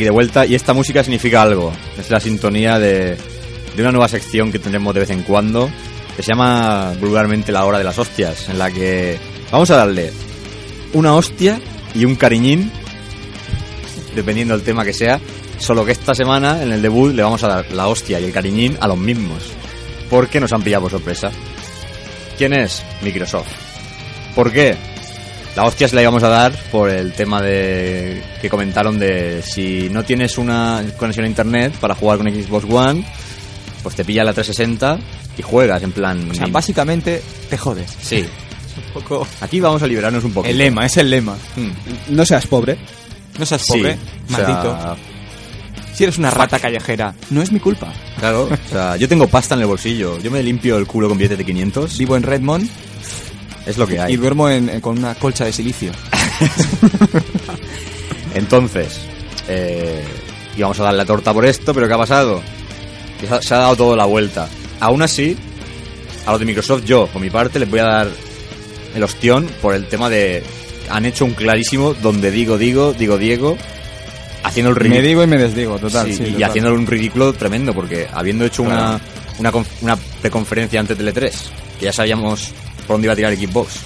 de 0.07 0.11
vuelta 0.11 0.45
y 0.45 0.55
esta 0.55 0.73
música 0.73 1.03
significa 1.03 1.41
algo. 1.41 1.73
Es 1.99 2.09
la 2.09 2.21
sintonía 2.21 2.79
de, 2.79 3.17
de 3.75 3.81
una 3.81 3.91
nueva 3.91 4.07
sección 4.07 4.53
que 4.53 4.59
tendremos 4.59 4.93
de 4.93 5.01
vez 5.01 5.09
en 5.09 5.23
cuando, 5.23 5.69
que 6.15 6.23
se 6.23 6.31
llama 6.31 6.93
vulgarmente 7.01 7.51
la 7.51 7.65
hora 7.65 7.77
de 7.77 7.83
las 7.83 7.99
hostias, 7.99 8.47
en 8.47 8.57
la 8.57 8.71
que 8.71 9.19
vamos 9.51 9.69
a 9.69 9.75
darle 9.75 10.13
una 10.93 11.13
hostia 11.13 11.59
y 11.93 12.05
un 12.05 12.15
cariñín, 12.15 12.71
dependiendo 14.15 14.53
del 14.55 14.63
tema 14.63 14.85
que 14.85 14.93
sea, 14.93 15.19
solo 15.59 15.83
que 15.83 15.91
esta 15.91 16.15
semana 16.15 16.63
en 16.63 16.71
el 16.71 16.81
debut 16.81 17.13
le 17.13 17.23
vamos 17.23 17.43
a 17.43 17.49
dar 17.49 17.71
la 17.73 17.89
hostia 17.89 18.17
y 18.21 18.23
el 18.23 18.31
cariñín 18.31 18.77
a 18.79 18.87
los 18.87 18.97
mismos, 18.97 19.43
porque 20.09 20.39
nos 20.39 20.53
han 20.53 20.61
pillado 20.61 20.83
por 20.83 20.91
sorpresa. 20.91 21.31
¿Quién 22.37 22.53
es? 22.53 22.81
Microsoft. 23.01 23.51
¿Por 24.33 24.53
qué? 24.53 24.77
La 25.57 25.65
hostia 25.65 25.87
se 25.87 25.95
la 25.95 26.03
íbamos 26.03 26.21
a 26.21 26.27
dar 26.27 26.53
por 26.69 26.87
el 26.87 27.13
tema 27.13 27.41
de 27.41 28.21
que 28.39 28.47
comentaron 28.47 28.99
de 28.99 29.41
si 29.41 29.89
no 29.89 30.03
tienes 30.03 30.37
una 30.37 30.83
conexión 30.99 31.25
a 31.25 31.29
internet 31.29 31.73
para 31.79 31.95
jugar 31.95 32.19
con 32.19 32.29
Xbox 32.31 32.63
One, 32.69 33.03
pues 33.81 33.95
te 33.95 34.05
pilla 34.05 34.23
la 34.23 34.33
360 34.33 34.99
y 35.35 35.41
juegas 35.41 35.81
en 35.81 35.93
plan. 35.93 36.29
O 36.29 36.33
sea, 36.35 36.45
básicamente 36.45 37.23
te 37.49 37.57
jodes. 37.57 37.91
Sí. 37.99 38.23
Un 38.77 39.01
poco. 39.01 39.27
Aquí 39.41 39.59
vamos 39.59 39.81
a 39.81 39.87
liberarnos 39.87 40.23
un 40.23 40.31
poco. 40.31 40.47
El 40.47 40.59
lema, 40.59 40.85
es 40.85 40.95
el 40.97 41.09
lema. 41.09 41.35
No 42.09 42.23
seas 42.23 42.45
pobre. 42.45 42.77
No 43.39 43.43
seas 43.43 43.63
Sí, 43.63 43.71
pobre, 43.71 43.97
o 44.27 44.35
sea, 44.35 44.47
maldito. 44.47 44.97
Si 45.95 46.03
eres 46.03 46.19
una 46.19 46.29
rata 46.29 46.59
callejera, 46.59 47.15
no 47.31 47.41
es 47.41 47.51
mi 47.51 47.59
culpa. 47.59 47.91
Claro, 48.19 48.43
o 48.43 48.69
sea, 48.69 48.95
yo 48.97 49.07
tengo 49.09 49.27
pasta 49.27 49.55
en 49.55 49.61
el 49.61 49.65
bolsillo. 49.65 50.19
Yo 50.19 50.29
me 50.29 50.43
limpio 50.43 50.77
el 50.77 50.85
culo 50.85 51.09
con 51.09 51.17
billetes 51.17 51.39
de 51.39 51.45
500. 51.45 51.97
Vivo 51.97 52.15
en 52.15 52.21
Redmond 52.21 52.69
Es 53.67 53.77
lo 53.77 53.85
que 53.85 53.99
hay. 53.99 54.13
y 54.13 54.17
duermo 54.17 54.49
en- 54.49 54.69
en- 54.69 54.81
con 54.81 54.97
una 54.97 55.13
colcha 55.15 55.45
de 55.45 55.53
silicio. 55.53 55.91
Entonces, 58.33 58.99
eh, 59.47 60.03
íbamos 60.55 60.79
a 60.79 60.83
dar 60.83 60.93
la 60.93 61.05
torta 61.05 61.33
por 61.33 61.45
esto, 61.45 61.73
pero 61.73 61.87
¿qué 61.87 61.93
ha 61.93 61.97
pasado? 61.97 62.41
Se 63.19 63.27
ha, 63.33 63.41
se 63.41 63.53
ha 63.53 63.57
dado 63.59 63.75
todo 63.75 63.95
la 63.95 64.05
vuelta. 64.05 64.47
Aún 64.79 65.01
así, 65.01 65.35
a 66.25 66.31
los 66.31 66.39
de 66.39 66.45
Microsoft, 66.45 66.83
yo, 66.85 67.07
por 67.07 67.21
mi 67.21 67.29
parte, 67.29 67.59
les 67.59 67.69
voy 67.69 67.79
a 67.79 67.85
dar 67.85 68.07
el 68.95 69.03
ostión 69.03 69.47
por 69.61 69.73
el 69.75 69.87
tema 69.87 70.09
de. 70.09 70.43
Han 70.89 71.05
hecho 71.05 71.25
un 71.25 71.33
clarísimo 71.33 71.93
donde 71.95 72.31
digo, 72.31 72.57
digo, 72.57 72.93
digo, 72.93 73.17
Diego, 73.17 73.57
haciendo 74.43 74.69
el 74.69 74.75
Me 74.75 74.81
ridículo. 74.83 75.07
digo 75.07 75.23
y 75.23 75.27
me 75.27 75.37
desdigo, 75.37 75.79
total. 75.79 76.07
Sí, 76.07 76.13
sí, 76.13 76.23
y 76.23 76.25
total. 76.33 76.43
haciendo 76.43 76.73
un 76.73 76.87
ridículo 76.87 77.33
tremendo, 77.33 77.73
porque 77.73 78.07
habiendo 78.13 78.45
hecho 78.45 78.63
una, 78.63 78.99
una, 79.39 79.51
una 79.81 79.95
preconferencia 80.21 80.79
antes 80.79 80.97
del 80.97 81.13
E3, 81.13 81.31
que 81.79 81.85
ya 81.85 81.93
sabíamos 81.93 82.51
por 82.87 82.95
dónde 82.95 83.07
iba 83.07 83.13
a 83.13 83.15
tirar 83.15 83.35
Xbox. 83.35 83.81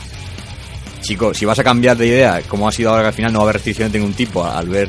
Chicos, 1.01 1.37
si 1.37 1.45
vas 1.45 1.57
a 1.59 1.63
cambiar 1.63 1.97
de 1.97 2.07
idea, 2.07 2.41
como 2.47 2.67
ha 2.67 2.71
sido 2.71 2.91
ahora 2.91 3.01
que 3.03 3.07
al 3.09 3.13
final 3.13 3.33
no 3.33 3.39
va 3.39 3.43
a 3.43 3.45
haber 3.45 3.55
restricciones 3.55 3.91
de 3.91 3.99
ningún 3.99 4.13
tipo, 4.13 4.45
al 4.45 4.69
ver, 4.69 4.87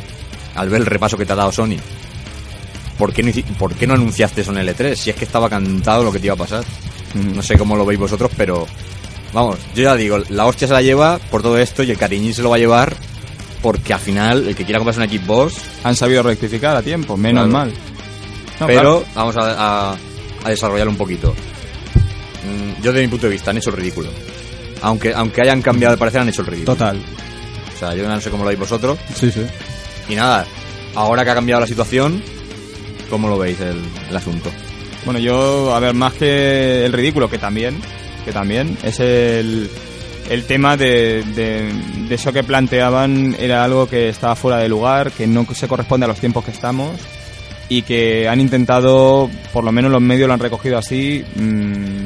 al 0.54 0.68
ver 0.68 0.80
el 0.82 0.86
repaso 0.86 1.16
que 1.16 1.24
te 1.24 1.32
ha 1.32 1.36
dado 1.36 1.50
Sony, 1.50 1.76
¿por 2.98 3.12
qué, 3.12 3.22
no, 3.22 3.30
hici- 3.30 3.44
¿por 3.56 3.74
qué 3.74 3.86
no 3.86 3.94
anunciaste 3.94 4.42
eso 4.42 4.50
en 4.52 4.58
el 4.58 4.68
E3? 4.68 4.94
Si 4.94 5.10
es 5.10 5.16
que 5.16 5.24
estaba 5.24 5.48
cantado 5.48 6.04
lo 6.04 6.12
que 6.12 6.18
te 6.18 6.26
iba 6.26 6.34
a 6.34 6.38
pasar. 6.38 6.64
No 7.14 7.42
sé 7.42 7.56
cómo 7.58 7.76
lo 7.76 7.84
veis 7.86 7.98
vosotros, 7.98 8.30
pero 8.36 8.66
vamos, 9.32 9.58
yo 9.74 9.82
ya 9.84 9.96
digo, 9.96 10.18
la 10.28 10.44
hostia 10.46 10.68
se 10.68 10.74
la 10.74 10.82
lleva 10.82 11.18
por 11.30 11.42
todo 11.42 11.58
esto 11.58 11.82
y 11.82 11.90
el 11.90 11.98
cariñín 11.98 12.34
se 12.34 12.42
lo 12.42 12.50
va 12.50 12.56
a 12.56 12.58
llevar 12.58 12.94
porque 13.62 13.92
al 13.94 14.00
final 14.00 14.48
el 14.48 14.54
que 14.56 14.64
quiera 14.64 14.78
comprarse 14.80 15.00
una 15.00 15.10
Xbox 15.10 15.54
Han 15.84 15.94
sabido 15.94 16.22
rectificar 16.22 16.74
a 16.76 16.82
tiempo, 16.82 17.16
menos 17.16 17.48
Claro. 17.48 17.52
mal. 17.70 17.72
No, 18.60 18.66
pero 18.66 18.80
claro. 18.80 19.04
vamos 19.14 19.36
a, 19.36 19.90
a, 19.92 19.96
a 20.44 20.48
desarrollarlo 20.50 20.90
un 20.90 20.96
poquito. 20.98 21.34
Mm, 22.44 22.82
Yo, 22.82 22.92
desde 22.92 23.02
mi 23.06 23.08
punto 23.10 23.26
de 23.26 23.32
vista, 23.32 23.50
han 23.50 23.56
hecho 23.58 23.70
el 23.70 23.76
ridículo. 23.76 24.10
Aunque, 24.82 25.12
aunque 25.14 25.42
hayan 25.42 25.62
cambiado 25.62 25.94
de 25.94 25.98
parecer, 25.98 26.20
han 26.22 26.28
hecho 26.28 26.42
el 26.42 26.48
ridículo. 26.48 26.74
Total. 26.76 27.00
O 27.74 27.78
sea, 27.78 27.94
yo 27.94 28.08
no 28.08 28.20
sé 28.20 28.30
cómo 28.30 28.44
lo 28.44 28.48
veis 28.48 28.58
vosotros. 28.60 28.98
Sí, 29.14 29.30
sí. 29.30 29.42
Y 30.08 30.14
nada, 30.16 30.44
ahora 30.94 31.24
que 31.24 31.30
ha 31.30 31.34
cambiado 31.34 31.60
la 31.60 31.66
situación, 31.66 32.22
¿cómo 33.10 33.28
lo 33.28 33.38
veis 33.38 33.60
el, 33.60 33.80
el 34.10 34.16
asunto? 34.16 34.50
Bueno, 35.04 35.18
yo, 35.20 35.74
a 35.74 35.80
ver, 35.80 35.94
más 35.94 36.12
que 36.14 36.84
el 36.84 36.92
ridículo, 36.92 37.28
que 37.30 37.38
también, 37.38 37.76
que 38.24 38.32
también, 38.32 38.76
es 38.84 39.00
el, 39.00 39.68
el 40.30 40.44
tema 40.44 40.76
de, 40.76 41.22
de, 41.34 41.72
de 42.08 42.14
eso 42.14 42.32
que 42.32 42.44
planteaban, 42.44 43.36
era 43.38 43.64
algo 43.64 43.88
que 43.88 44.08
estaba 44.08 44.36
fuera 44.36 44.58
de 44.58 44.68
lugar, 44.68 45.10
que 45.12 45.26
no 45.26 45.44
se 45.54 45.66
corresponde 45.68 46.04
a 46.04 46.08
los 46.08 46.18
tiempos 46.18 46.44
que 46.44 46.50
estamos 46.52 46.92
y 47.68 47.82
que 47.82 48.28
han 48.28 48.40
intentado, 48.40 49.28
por 49.52 49.64
lo 49.64 49.72
menos 49.72 49.90
los 49.90 50.00
medios 50.02 50.28
lo 50.28 50.34
han 50.34 50.40
recogido 50.40 50.78
así, 50.78 51.24
mm, 51.34 51.40
in- 51.40 52.01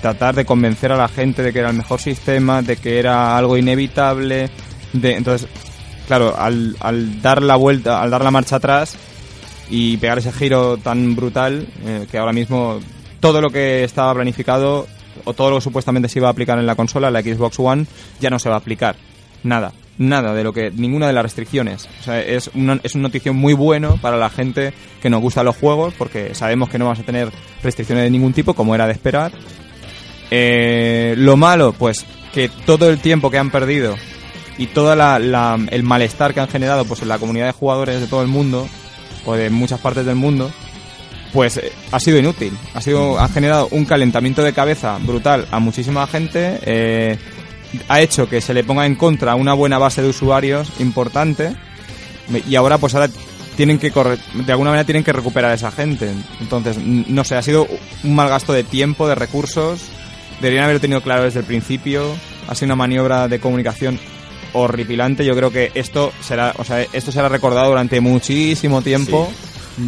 tratar 0.00 0.34
de 0.34 0.44
convencer 0.44 0.92
a 0.92 0.96
la 0.96 1.08
gente 1.08 1.42
de 1.42 1.52
que 1.52 1.60
era 1.60 1.70
el 1.70 1.76
mejor 1.76 2.00
sistema, 2.00 2.62
de 2.62 2.76
que 2.76 2.98
era 2.98 3.36
algo 3.36 3.56
inevitable, 3.56 4.50
de 4.92 5.16
entonces, 5.16 5.48
claro, 6.06 6.34
al, 6.38 6.76
al 6.80 7.22
dar 7.22 7.42
la 7.42 7.56
vuelta, 7.56 8.02
al 8.02 8.10
dar 8.10 8.22
la 8.22 8.30
marcha 8.30 8.56
atrás, 8.56 8.96
y 9.70 9.96
pegar 9.96 10.18
ese 10.18 10.32
giro 10.32 10.76
tan 10.76 11.16
brutal 11.16 11.66
eh, 11.84 12.06
que 12.10 12.18
ahora 12.18 12.32
mismo 12.32 12.78
todo 13.20 13.40
lo 13.40 13.50
que 13.50 13.84
estaba 13.84 14.12
planificado 14.14 14.86
o 15.24 15.32
todo 15.32 15.50
lo 15.50 15.56
que 15.56 15.62
supuestamente 15.62 16.08
se 16.08 16.18
iba 16.18 16.28
a 16.28 16.32
aplicar 16.32 16.58
en 16.58 16.66
la 16.66 16.74
consola, 16.74 17.10
la 17.10 17.22
Xbox 17.22 17.58
One, 17.58 17.86
ya 18.20 18.30
no 18.30 18.38
se 18.38 18.48
va 18.48 18.56
a 18.56 18.58
aplicar. 18.58 18.96
Nada, 19.42 19.72
nada 19.98 20.34
de 20.34 20.44
lo 20.44 20.52
que, 20.52 20.70
ninguna 20.70 21.06
de 21.06 21.12
las 21.12 21.22
restricciones. 21.22 21.88
O 22.00 22.02
sea, 22.02 22.20
es, 22.20 22.50
una, 22.54 22.80
es 22.82 22.94
un 22.94 23.02
notición 23.02 23.36
muy 23.36 23.54
bueno 23.54 23.98
para 24.00 24.16
la 24.16 24.30
gente 24.30 24.72
que 25.00 25.10
nos 25.10 25.20
gusta 25.20 25.42
los 25.42 25.56
juegos 25.56 25.94
porque 25.94 26.34
sabemos 26.34 26.68
que 26.68 26.78
no 26.78 26.86
vamos 26.86 27.00
a 27.00 27.04
tener 27.04 27.30
restricciones 27.62 28.04
de 28.04 28.10
ningún 28.10 28.32
tipo, 28.32 28.54
como 28.54 28.74
era 28.74 28.86
de 28.86 28.92
esperar. 28.92 29.32
Eh, 30.30 31.14
lo 31.18 31.36
malo, 31.36 31.72
pues 31.72 32.06
que 32.32 32.48
todo 32.64 32.88
el 32.88 32.98
tiempo 32.98 33.30
que 33.30 33.38
han 33.38 33.50
perdido 33.50 33.96
y 34.58 34.66
todo 34.66 34.92
el 34.92 35.82
malestar 35.82 36.34
que 36.34 36.40
han 36.40 36.48
generado 36.48 36.84
pues 36.84 37.02
en 37.02 37.08
la 37.08 37.18
comunidad 37.18 37.46
de 37.46 37.52
jugadores 37.52 38.00
de 38.00 38.06
todo 38.06 38.22
el 38.22 38.28
mundo 38.28 38.68
o 39.24 39.34
de 39.34 39.50
muchas 39.50 39.80
partes 39.80 40.04
del 40.04 40.14
mundo 40.14 40.50
pues 41.32 41.56
eh, 41.56 41.72
ha 41.90 41.98
sido 41.98 42.18
inútil 42.18 42.56
ha 42.74 42.80
sido 42.80 43.18
ha 43.18 43.28
generado 43.28 43.68
un 43.70 43.84
calentamiento 43.84 44.42
de 44.42 44.52
cabeza 44.52 44.98
brutal 45.00 45.46
a 45.50 45.58
muchísima 45.58 46.06
gente 46.06 46.58
eh, 46.62 47.18
ha 47.88 48.00
hecho 48.00 48.28
que 48.28 48.40
se 48.40 48.54
le 48.54 48.64
ponga 48.64 48.86
en 48.86 48.94
contra 48.96 49.34
una 49.34 49.54
buena 49.54 49.78
base 49.78 50.02
de 50.02 50.08
usuarios 50.08 50.68
importante 50.78 51.54
y 52.48 52.54
ahora 52.54 52.78
pues 52.78 52.94
ahora 52.94 53.08
tienen 53.56 53.78
que 53.78 53.90
corre- 53.92 54.18
de 54.34 54.52
alguna 54.52 54.70
manera 54.70 54.84
tienen 54.84 55.04
que 55.04 55.12
recuperar 55.12 55.50
a 55.50 55.54
esa 55.54 55.70
gente. 55.70 56.10
Entonces 56.40 56.78
no 56.78 57.24
sé 57.24 57.36
ha 57.36 57.42
sido 57.42 57.66
un 58.04 58.14
mal 58.14 58.28
gasto 58.28 58.52
de 58.52 58.64
tiempo 58.64 59.08
de 59.08 59.14
recursos 59.14 59.80
deberían 60.40 60.64
haberlo 60.64 60.80
tenido 60.80 61.00
claro 61.02 61.24
desde 61.24 61.40
el 61.40 61.44
principio. 61.46 62.04
Ha 62.48 62.54
sido 62.54 62.66
una 62.66 62.76
maniobra 62.76 63.28
de 63.28 63.38
comunicación 63.38 63.98
horripilante. 64.54 65.24
Yo 65.24 65.34
creo 65.34 65.50
que 65.50 65.70
esto 65.74 66.12
será 66.20 66.54
o 66.58 66.64
sea 66.64 66.84
esto 66.92 67.12
será 67.12 67.28
recordado 67.28 67.68
durante 67.68 68.00
muchísimo 68.00 68.82
tiempo. 68.82 69.30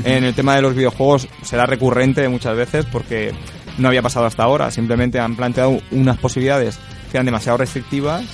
En 0.04 0.24
el 0.24 0.34
tema 0.34 0.56
de 0.56 0.62
los 0.62 0.74
videojuegos 0.74 1.28
será 1.42 1.66
recurrente 1.66 2.26
muchas 2.30 2.56
veces 2.56 2.86
porque 2.90 3.32
no 3.76 3.88
había 3.88 4.00
pasado 4.00 4.24
hasta 4.24 4.42
ahora. 4.42 4.70
Simplemente 4.70 5.18
han 5.20 5.36
planteado 5.36 5.78
unas 5.90 6.16
posibilidades 6.16 6.78
eran 7.16 7.26
demasiado 7.26 7.58
restrictivas. 7.58 8.24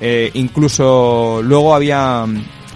Eh, 0.00 0.30
incluso 0.34 1.40
luego 1.42 1.74
había 1.74 2.26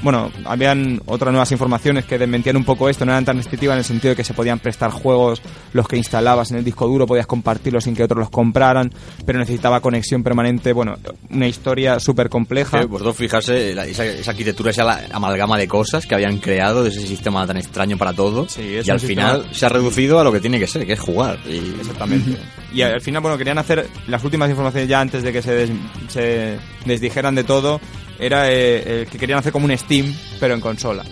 bueno 0.02 0.30
habían 0.44 1.00
otras 1.06 1.32
nuevas 1.32 1.50
informaciones 1.52 2.04
que 2.04 2.18
desmentían 2.18 2.56
un 2.56 2.64
poco 2.64 2.88
esto 2.88 3.04
no 3.04 3.12
eran 3.12 3.24
tan 3.24 3.36
restrictivas 3.36 3.74
en 3.74 3.78
el 3.78 3.84
sentido 3.84 4.10
de 4.10 4.16
que 4.16 4.24
se 4.24 4.34
podían 4.34 4.58
prestar 4.58 4.90
juegos 4.90 5.42
los 5.72 5.88
que 5.88 5.96
instalabas 5.96 6.50
en 6.50 6.58
el 6.58 6.64
disco 6.64 6.86
duro 6.86 7.06
podías 7.06 7.26
compartirlos 7.26 7.84
sin 7.84 7.94
que 7.96 8.02
otros 8.04 8.18
los 8.20 8.30
compraran 8.30 8.92
pero 9.26 9.38
necesitaba 9.38 9.80
conexión 9.80 10.22
permanente 10.22 10.72
bueno 10.72 10.96
una 11.30 11.46
historia 11.48 11.98
súper 12.00 12.28
compleja 12.28 12.78
Que 12.80 12.84
vosotros 12.86 13.16
fijarse, 13.16 13.74
la- 13.74 13.86
esa, 13.86 14.04
esa 14.04 14.30
arquitectura, 14.30 14.70
esa 14.70 14.84
la- 14.84 15.00
amalgama 15.12 15.58
de 15.58 15.66
cosas 15.68 16.06
que 16.06 16.14
habían 16.14 16.38
creado 16.38 16.82
de 16.84 16.90
ese 16.90 17.06
sistema 17.06 17.46
tan 17.46 17.56
extraño 17.56 17.96
para 17.96 18.12
todo. 18.12 18.48
Sí, 18.48 18.80
y 18.84 18.90
al 18.90 19.00
final 19.00 19.36
sistema- 19.42 19.54
se 19.54 19.66
ha 19.66 19.68
reducido 19.68 20.18
a 20.20 20.24
lo 20.24 20.32
que 20.32 20.40
tiene 20.40 20.58
que 20.58 20.66
ser, 20.66 20.86
que 20.86 20.92
es 20.94 21.00
jugar. 21.00 21.38
Y, 21.46 21.58
Exactamente. 21.80 22.36
Y 22.72 22.82
al 22.82 23.00
final, 23.00 23.22
bueno, 23.22 23.38
querían 23.38 23.58
hacer 23.58 23.86
las 24.06 24.22
últimas 24.24 24.50
informaciones 24.50 24.88
ya 24.88 25.00
antes 25.00 25.22
de 25.22 25.32
que 25.32 25.42
se, 25.42 25.52
des- 25.52 25.70
se 26.08 26.58
desdijeran 26.84 27.34
de 27.34 27.44
todo. 27.44 27.80
Era 28.18 28.50
eh, 28.50 29.00
el 29.02 29.06
que 29.06 29.18
querían 29.18 29.38
hacer 29.38 29.52
como 29.52 29.66
un 29.66 29.76
Steam, 29.78 30.14
pero 30.40 30.54
en 30.54 30.60
consola. 30.60 31.04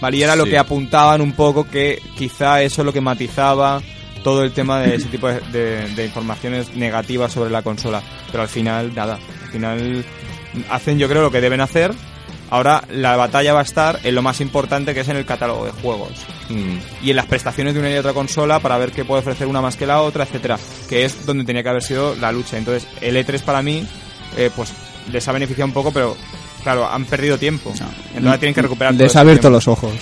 Vale, 0.00 0.16
y 0.18 0.22
era 0.22 0.36
lo 0.36 0.44
que 0.44 0.58
apuntaban 0.58 1.20
un 1.20 1.32
poco 1.32 1.64
que 1.68 2.00
quizá 2.16 2.62
eso 2.62 2.82
es 2.82 2.86
lo 2.86 2.92
que 2.92 3.00
matizaba 3.00 3.80
todo 4.22 4.42
el 4.42 4.52
tema 4.52 4.80
de 4.80 4.96
ese 4.96 5.08
tipo 5.08 5.28
de, 5.28 5.40
de- 5.52 5.88
de 5.94 6.04
informaciones 6.04 6.74
negativas 6.76 7.32
sobre 7.32 7.50
la 7.50 7.62
consola. 7.62 8.02
Pero 8.30 8.42
al 8.42 8.48
final, 8.48 8.94
nada. 8.94 9.18
Al 9.44 9.50
final 9.50 10.04
hacen 10.70 10.98
yo 10.98 11.08
creo 11.08 11.22
lo 11.22 11.30
que 11.30 11.40
deben 11.40 11.60
hacer. 11.60 11.92
Ahora 12.50 12.84
la 12.90 13.16
batalla 13.16 13.54
va 13.54 13.60
a 13.60 13.64
estar 13.64 14.00
en 14.04 14.14
lo 14.14 14.20
más 14.22 14.40
importante 14.40 14.92
que 14.94 15.00
es 15.00 15.08
en 15.08 15.16
el 15.16 15.24
catálogo 15.24 15.64
de 15.64 15.72
juegos 15.72 16.10
Mm, 16.50 16.76
y 17.02 17.08
en 17.10 17.16
las 17.16 17.24
prestaciones 17.24 17.72
de 17.72 17.80
una 17.80 17.90
y 17.90 17.94
otra 17.96 18.12
consola 18.12 18.60
para 18.60 18.76
ver 18.76 18.92
qué 18.92 19.02
puede 19.06 19.20
ofrecer 19.22 19.46
una 19.46 19.62
más 19.62 19.76
que 19.76 19.86
la 19.86 20.02
otra, 20.02 20.24
etcétera, 20.24 20.58
que 20.90 21.06
es 21.06 21.24
donde 21.24 21.44
tenía 21.44 21.62
que 21.62 21.70
haber 21.70 21.82
sido 21.82 22.14
la 22.16 22.30
lucha. 22.32 22.58
Entonces, 22.58 22.86
el 23.00 23.16
E3 23.16 23.40
para 23.40 23.62
mí, 23.62 23.86
eh, 24.36 24.50
pues 24.54 24.74
les 25.12 25.26
ha 25.28 25.32
beneficiado 25.32 25.66
un 25.66 25.72
poco, 25.72 25.92
pero 25.92 26.16
claro, 26.62 26.88
han 26.88 27.04
perdido 27.04 27.38
tiempo. 27.38 27.70
Entonces 27.72 28.24
ahora 28.24 28.38
tienen 28.38 28.54
que 28.54 28.62
recuperar 28.62 28.94
todo 28.94 29.02
Les 29.04 29.16
ha 29.16 29.20
abierto 29.20 29.42
tiempo. 29.42 29.56
los 29.56 29.68
ojos. 29.68 29.92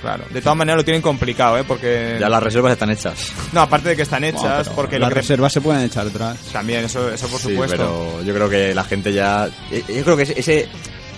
Claro. 0.00 0.24
De 0.30 0.40
todas 0.40 0.56
maneras 0.56 0.76
lo 0.78 0.84
tienen 0.84 1.02
complicado, 1.02 1.58
¿eh? 1.58 1.64
Porque 1.66 2.18
ya 2.20 2.28
las 2.28 2.40
reservas 2.40 2.72
están 2.72 2.90
hechas. 2.90 3.32
no, 3.52 3.62
aparte 3.62 3.88
de 3.88 3.96
que 3.96 4.02
están 4.02 4.22
hechas, 4.22 4.42
Bueno, 4.66 4.72
porque 4.76 4.96
las 4.98 5.08
que 5.08 5.14
reservas 5.16 5.52
se 5.52 5.60
pueden 5.60 5.82
echar 5.82 6.06
atrás. 6.06 6.38
también 6.52 6.84
eso, 6.84 7.12
eso 7.12 7.26
por 7.26 7.40
Sí, 7.40 7.50
supuesto. 7.50 7.76
pero 7.76 8.22
yo 8.22 8.32
creo 8.32 8.48
que 8.48 8.74
la 8.76 8.84
gente 8.84 9.12
ya. 9.12 9.48
eh, 9.72 9.82
Yo 9.88 10.04
creo 10.04 10.16
que 10.16 10.22
ese, 10.22 10.38
ese, 10.38 10.68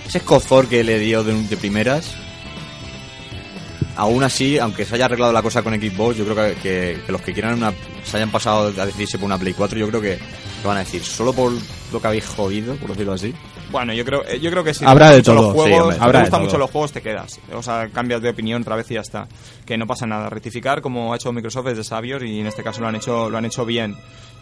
ese 0.06 0.18
escozor 0.18 0.66
que 0.66 0.82
le 0.82 0.98
dio 0.98 1.22
de, 1.22 1.34
de 1.42 1.56
primeras, 1.58 2.14
aún 3.96 4.22
así, 4.24 4.58
aunque 4.58 4.84
se 4.86 4.94
haya 4.94 5.04
arreglado 5.04 5.32
la 5.32 5.42
cosa 5.42 5.62
con 5.62 5.74
Xbox, 5.74 6.16
yo 6.16 6.24
creo 6.24 6.36
que, 6.36 6.54
que- 6.62 7.00
que 7.04 7.12
los 7.12 7.20
que 7.20 7.32
quieran 7.34 7.54
una, 7.54 7.72
se 8.10 8.16
hayan 8.16 8.30
pasado 8.30 8.72
a 8.80 8.86
decidirse 8.86 9.18
por 9.18 9.26
una 9.26 9.38
Play 9.38 9.54
4, 9.54 9.78
yo 9.78 9.88
creo 9.88 10.00
que 10.00 10.18
lo 10.62 10.68
van 10.68 10.78
a 10.78 10.80
decir, 10.80 11.02
solo 11.02 11.32
por 11.32 11.52
lo 11.92 12.00
que 12.00 12.06
habéis 12.06 12.26
jodido, 12.26 12.74
por 12.76 12.90
decirlo 12.90 13.12
así. 13.12 13.34
Bueno, 13.70 13.92
yo 13.94 14.04
creo, 14.04 14.24
eh, 14.26 14.40
yo 14.40 14.50
creo 14.50 14.64
que 14.64 14.74
si 14.74 14.84
Habrá 14.84 15.10
de 15.10 15.22
todo. 15.22 15.36
Los 15.36 15.52
juegos, 15.52 15.68
Sí, 15.68 15.74
hombre. 15.80 15.96
si 15.96 16.02
Habrá 16.02 16.18
te 16.18 16.24
gustan 16.24 16.42
mucho 16.42 16.58
los 16.58 16.70
juegos, 16.70 16.92
te 16.92 17.02
quedas. 17.02 17.38
O 17.54 17.62
sea, 17.62 17.88
cambias 17.92 18.20
de 18.20 18.28
opinión 18.30 18.62
otra 18.62 18.74
vez 18.74 18.90
y 18.90 18.94
ya 18.94 19.00
está. 19.00 19.28
Que 19.64 19.78
no 19.78 19.86
pasa 19.86 20.06
nada. 20.06 20.28
Rectificar, 20.28 20.80
como 20.82 21.12
ha 21.12 21.16
hecho 21.16 21.32
Microsoft, 21.32 21.68
es 21.68 21.76
de 21.76 21.84
sabios 21.84 22.20
y 22.24 22.40
en 22.40 22.48
este 22.48 22.64
caso 22.64 22.80
lo 22.80 22.88
han 22.88 22.96
hecho, 22.96 23.30
lo 23.30 23.38
han 23.38 23.44
hecho 23.44 23.64
bien. 23.64 23.96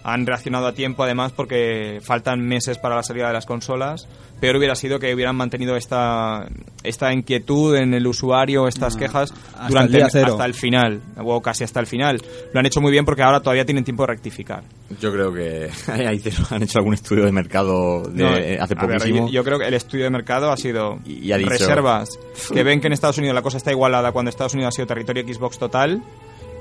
Han 0.05 0.25
reaccionado 0.27 0.67
a 0.69 0.73
tiempo, 0.73 1.03
además, 1.03 1.33
porque 1.33 1.99
faltan 2.03 2.41
meses 2.41 2.79
para 2.79 2.95
la 2.97 3.03
salida 3.03 3.27
de 3.27 3.35
las 3.35 3.45
consolas. 3.45 4.09
Peor 4.41 4.57
hubiera 4.57 4.77
sido 4.77 4.99
que 5.01 5.13
hubieran 5.13 5.35
mantenido 5.37 5.77
esta, 5.77 6.47
esta 6.85 7.13
inquietud 7.13 7.77
en 7.77 7.93
el 7.93 8.07
usuario, 8.07 8.69
estas 8.69 8.95
Ah, 8.95 8.99
quejas, 8.99 9.35
hasta 9.59 9.67
el 9.67 9.69
durante 9.91 10.07
cero. 10.11 10.33
hasta 10.33 10.47
el 10.47 10.55
final, 10.55 11.03
o 11.23 11.43
casi 11.43 11.65
hasta 11.65 11.81
el 11.81 11.87
final. 11.89 12.23
Lo 12.55 12.61
han 12.61 12.65
hecho 12.67 12.81
muy 12.81 12.93
bien 12.93 13.05
porque 13.05 13.23
ahora 13.25 13.41
todavía 13.41 13.58
tienen 13.65 13.85
tiempo 13.85 14.03
de 14.05 14.09
rectificar. 14.09 14.63
Yo 15.01 15.13
creo 15.13 15.33
que 15.33 15.71
ahí 15.93 16.07
han 16.51 16.63
hecho 16.63 16.79
algún 16.79 16.95
estudio 16.95 17.25
de 17.25 17.33
mercado 17.33 18.03
de 18.03 18.23
No, 18.23 18.29
hace 18.31 18.59
a 18.61 18.67
ver, 18.67 18.79
poquísimo. 18.99 19.27
yo, 19.29 19.33
yo 19.33 19.45
creo 19.45 19.59
que 19.59 19.67
el 19.67 19.75
estudio 19.75 20.05
de 20.05 20.11
mercado 20.11 20.51
ha 20.53 20.57
sido 20.57 20.99
Y- 21.05 21.27
y 21.27 21.33
ha 21.33 21.37
dicho- 21.39 21.51
reservas 21.51 22.19
que 22.53 22.63
ven 22.63 22.81
que 22.81 22.87
en 22.89 22.93
Estados 22.93 23.19
Unidos 23.19 23.35
la 23.35 23.43
cosa 23.43 23.57
está 23.59 23.71
igualada 23.71 24.13
cuando 24.13 24.29
Estados 24.31 24.55
Unidos 24.55 24.75
ha 24.75 24.77
sido 24.77 24.87
territorio 24.87 25.23
Xbox 25.27 25.59
total 25.59 26.03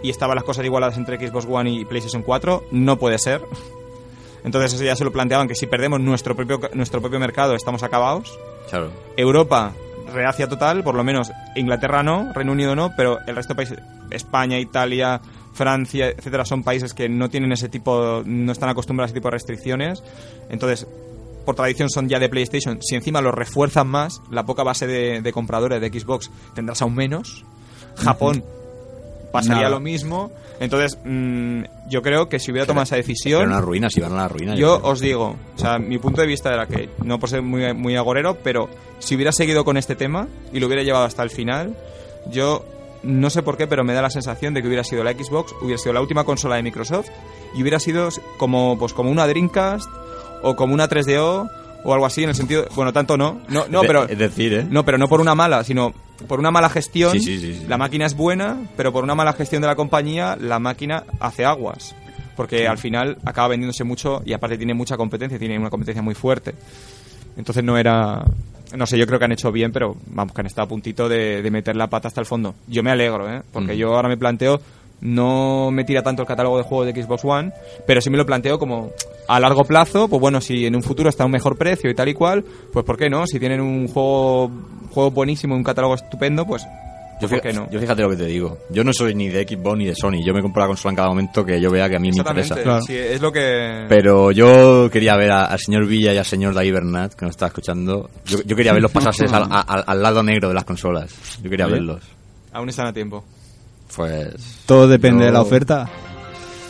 y 0.03 0.09
estaban 0.09 0.35
las 0.35 0.43
cosas 0.43 0.63
igualadas 0.65 0.97
entre 0.97 1.17
Xbox 1.17 1.45
One 1.49 1.71
y 1.71 1.85
PlayStation 1.85 2.21
4. 2.21 2.65
No 2.71 2.97
puede 2.99 3.17
ser. 3.17 3.41
Entonces 4.43 4.73
eso 4.73 4.83
ya 4.83 4.95
se 4.95 5.03
lo 5.03 5.11
planteaban 5.11 5.47
que 5.47 5.55
si 5.55 5.65
perdemos 5.67 5.99
nuestro 5.99 6.35
propio 6.35 6.59
nuestro 6.73 7.01
propio 7.01 7.19
mercado 7.19 7.55
estamos 7.55 7.83
acabados. 7.83 8.37
Claro. 8.69 8.91
Europa 9.17 9.73
reacia 10.13 10.47
total, 10.47 10.83
por 10.83 10.95
lo 10.95 11.03
menos 11.03 11.31
Inglaterra 11.55 12.01
no, 12.03 12.31
Reino 12.33 12.53
Unido 12.53 12.75
no, 12.75 12.91
pero 12.95 13.17
el 13.27 13.35
resto 13.35 13.53
de 13.53 13.55
países, 13.57 13.79
España, 14.09 14.57
Italia, 14.57 15.19
Francia, 15.57 16.09
etcétera, 16.09 16.45
son 16.45 16.63
países 16.63 16.93
que 16.93 17.09
no 17.09 17.29
tienen 17.29 17.51
ese 17.51 17.67
tipo, 17.67 18.21
no 18.25 18.51
están 18.51 18.69
acostumbrados 18.69 19.09
a 19.09 19.11
ese 19.11 19.15
tipo 19.19 19.27
de 19.29 19.31
restricciones. 19.33 20.03
Entonces, 20.49 20.87
por 21.45 21.55
tradición 21.55 21.89
son 21.89 22.07
ya 22.07 22.19
de 22.19 22.29
PlayStation. 22.29 22.79
Si 22.81 22.95
encima 22.95 23.21
los 23.21 23.33
refuerzan 23.33 23.87
más, 23.87 24.21
la 24.29 24.45
poca 24.45 24.63
base 24.63 24.85
de, 24.85 25.21
de 25.21 25.31
compradores 25.33 25.81
de 25.81 25.89
Xbox 25.99 26.29
tendrás 26.53 26.81
aún 26.81 26.93
menos. 26.95 27.43
Japón 27.97 28.43
pasaría 29.31 29.63
Nada. 29.63 29.69
lo 29.71 29.79
mismo. 29.79 30.31
Entonces, 30.59 30.97
mm, 31.03 31.61
yo 31.89 32.01
creo 32.01 32.29
que 32.29 32.39
si 32.39 32.51
hubiera 32.51 32.65
tomado 32.65 32.83
esa 32.83 32.95
decisión, 32.95 33.41
Era 33.41 33.49
una 33.51 33.61
ruina, 33.61 33.89
si 33.89 33.99
van 33.99 34.13
a 34.13 34.15
la 34.17 34.27
ruina. 34.27 34.55
yo 34.55 34.79
os 34.83 34.99
digo, 34.99 35.35
o 35.55 35.59
sea, 35.59 35.77
mi 35.79 35.97
punto 35.99 36.21
de 36.21 36.27
vista 36.27 36.53
era 36.53 36.65
que, 36.67 36.89
no 37.03 37.19
por 37.19 37.29
ser 37.29 37.41
muy, 37.41 37.73
muy 37.73 37.95
agorero, 37.95 38.37
pero 38.43 38.69
si 38.99 39.15
hubiera 39.15 39.31
seguido 39.31 39.63
con 39.63 39.77
este 39.77 39.95
tema 39.95 40.27
y 40.53 40.59
lo 40.59 40.67
hubiera 40.67 40.83
llevado 40.83 41.05
hasta 41.05 41.23
el 41.23 41.29
final, 41.29 41.75
yo 42.31 42.65
no 43.03 43.29
sé 43.29 43.43
por 43.43 43.57
qué, 43.57 43.67
pero 43.67 43.83
me 43.83 43.93
da 43.93 44.01
la 44.01 44.09
sensación 44.09 44.53
de 44.53 44.61
que 44.61 44.67
hubiera 44.67 44.83
sido 44.83 45.03
la 45.03 45.13
Xbox, 45.13 45.53
hubiera 45.61 45.77
sido 45.77 45.93
la 45.93 46.01
última 46.01 46.23
consola 46.23 46.55
de 46.55 46.63
Microsoft 46.63 47.09
y 47.55 47.61
hubiera 47.61 47.79
sido 47.79 48.09
como, 48.37 48.77
pues, 48.77 48.93
como 48.93 49.11
una 49.11 49.27
Dreamcast 49.27 49.89
o 50.43 50.55
como 50.55 50.73
una 50.73 50.87
3DO 50.89 51.49
o 51.83 51.93
algo 51.93 52.05
así, 52.05 52.23
en 52.23 52.29
el 52.29 52.35
sentido, 52.35 52.65
bueno, 52.75 52.91
tanto 52.91 53.17
no, 53.17 53.39
no, 53.47 53.65
no, 53.69 53.81
pero... 53.81 54.07
Es 54.07 54.17
decir, 54.17 54.53
¿eh? 54.53 54.67
No, 54.69 54.83
pero 54.83 54.97
no 54.97 55.07
por 55.07 55.21
una 55.21 55.35
mala, 55.35 55.63
sino 55.63 55.93
por 56.27 56.39
una 56.39 56.51
mala 56.51 56.69
gestión. 56.69 57.13
Sí, 57.13 57.19
sí, 57.19 57.39
sí. 57.39 57.65
La 57.67 57.77
máquina 57.77 58.05
es 58.05 58.15
buena, 58.15 58.57
pero 58.75 58.91
por 58.91 59.03
una 59.03 59.15
mala 59.15 59.33
gestión 59.33 59.61
de 59.61 59.67
la 59.67 59.75
compañía, 59.75 60.35
la 60.39 60.59
máquina 60.59 61.03
hace 61.19 61.45
aguas. 61.45 61.95
Porque 62.35 62.67
al 62.67 62.77
final 62.77 63.17
acaba 63.25 63.49
vendiéndose 63.49 63.83
mucho 63.83 64.21
y 64.25 64.33
aparte 64.33 64.57
tiene 64.57 64.73
mucha 64.73 64.97
competencia, 64.97 65.39
tiene 65.39 65.57
una 65.57 65.69
competencia 65.69 66.01
muy 66.01 66.13
fuerte. 66.13 66.55
Entonces 67.37 67.63
no 67.63 67.77
era... 67.77 68.23
No 68.75 68.85
sé, 68.85 68.97
yo 68.97 69.05
creo 69.07 69.17
que 69.19 69.25
han 69.25 69.31
hecho 69.31 69.51
bien, 69.51 69.71
pero 69.71 69.95
vamos, 70.07 70.33
que 70.33 70.41
han 70.41 70.47
estado 70.47 70.65
a 70.65 70.69
puntito 70.69 71.07
de, 71.07 71.41
de 71.41 71.51
meter 71.51 71.75
la 71.75 71.87
pata 71.87 72.07
hasta 72.09 72.19
el 72.21 72.25
fondo. 72.27 72.55
Yo 72.67 72.83
me 72.83 72.91
alegro, 72.91 73.29
¿eh? 73.33 73.41
Porque 73.53 73.73
Mm. 73.73 73.77
yo 73.77 73.95
ahora 73.95 74.09
me 74.09 74.17
planteo... 74.17 74.59
No 74.99 75.69
me 75.71 75.83
tira 75.83 76.01
tanto 76.01 76.23
el 76.23 76.27
catálogo 76.27 76.57
de 76.57 76.63
juegos 76.63 76.87
de 76.91 77.03
Xbox 77.03 77.23
One, 77.23 77.51
pero 77.85 78.01
sí 78.01 78.09
me 78.09 78.17
lo 78.17 78.25
planteo 78.25 78.57
como 78.57 78.89
a 79.27 79.39
largo 79.39 79.63
plazo, 79.63 80.07
pues 80.07 80.19
bueno, 80.19 80.41
si 80.41 80.65
en 80.65 80.75
un 80.75 80.81
futuro 80.81 81.07
está 81.07 81.21
a 81.21 81.27
un 81.27 81.31
mejor 81.33 81.55
precio 81.55 81.87
y 81.87 81.93
tal 81.93 82.09
y 82.09 82.15
cual, 82.15 82.43
pues 82.73 82.83
¿por 82.83 82.97
qué 82.97 83.07
no? 83.07 83.27
Si 83.27 83.39
tienen 83.39 83.61
un 83.61 83.87
juego, 83.87 84.49
juego 84.89 85.11
buenísimo, 85.11 85.53
un 85.55 85.63
catálogo 85.63 85.93
estupendo, 85.93 86.47
pues 86.47 86.65
Yo, 87.19 87.27
fíjate 87.79 88.01
lo 88.03 88.09
que 88.11 88.15
te 88.17 88.25
digo. 88.25 88.57
Yo 88.69 88.83
no 88.83 88.91
soy 88.93 89.15
ni 89.15 89.27
de 89.29 89.43
Xbox 89.47 89.77
ni 89.77 89.85
de 89.85 89.95
Sony. 89.95 90.23
Yo 90.25 90.33
me 90.33 90.41
compro 90.41 90.61
la 90.61 90.67
consola 90.67 90.91
en 90.91 90.95
cada 90.97 91.07
momento 91.09 91.43
que 91.43 91.59
yo 91.59 91.71
vea 91.71 91.89
que 91.89 91.95
a 91.95 91.99
mí 91.99 92.09
me 92.11 92.17
interesa. 92.17 92.55
Claro. 92.61 92.81
sí, 92.81 92.95
es 92.95 93.19
lo 93.21 93.31
que... 93.31 93.85
Pero 93.89 94.31
yo 94.31 94.89
quería 94.91 95.15
ver 95.17 95.31
al 95.31 95.57
señor 95.59 95.85
Villa 95.87 96.13
y 96.13 96.17
al 96.17 96.25
señor 96.25 96.53
David 96.53 96.73
Bernat, 96.73 97.13
que 97.13 97.25
nos 97.25 97.31
está 97.33 97.47
escuchando. 97.47 98.09
Yo, 98.25 98.39
yo 98.45 98.55
quería 98.55 98.73
verlos 98.73 98.91
pasarse 98.93 99.25
al, 99.25 99.47
al- 99.51 99.83
al 99.87 100.01
lado 100.03 100.21
negro 100.21 100.47
de 100.49 100.53
las 100.53 100.63
consolas. 100.65 101.11
Yo 101.41 101.49
quería 101.49 101.65
verlos. 101.67 102.03
Aún 102.53 102.69
están 102.69 102.87
a 102.87 102.93
tiempo. 102.93 103.23
Pues. 103.95 104.63
Todo 104.65 104.87
depende 104.87 105.21
Yo- 105.21 105.25
de 105.27 105.31
la 105.31 105.41
oferta. 105.41 105.89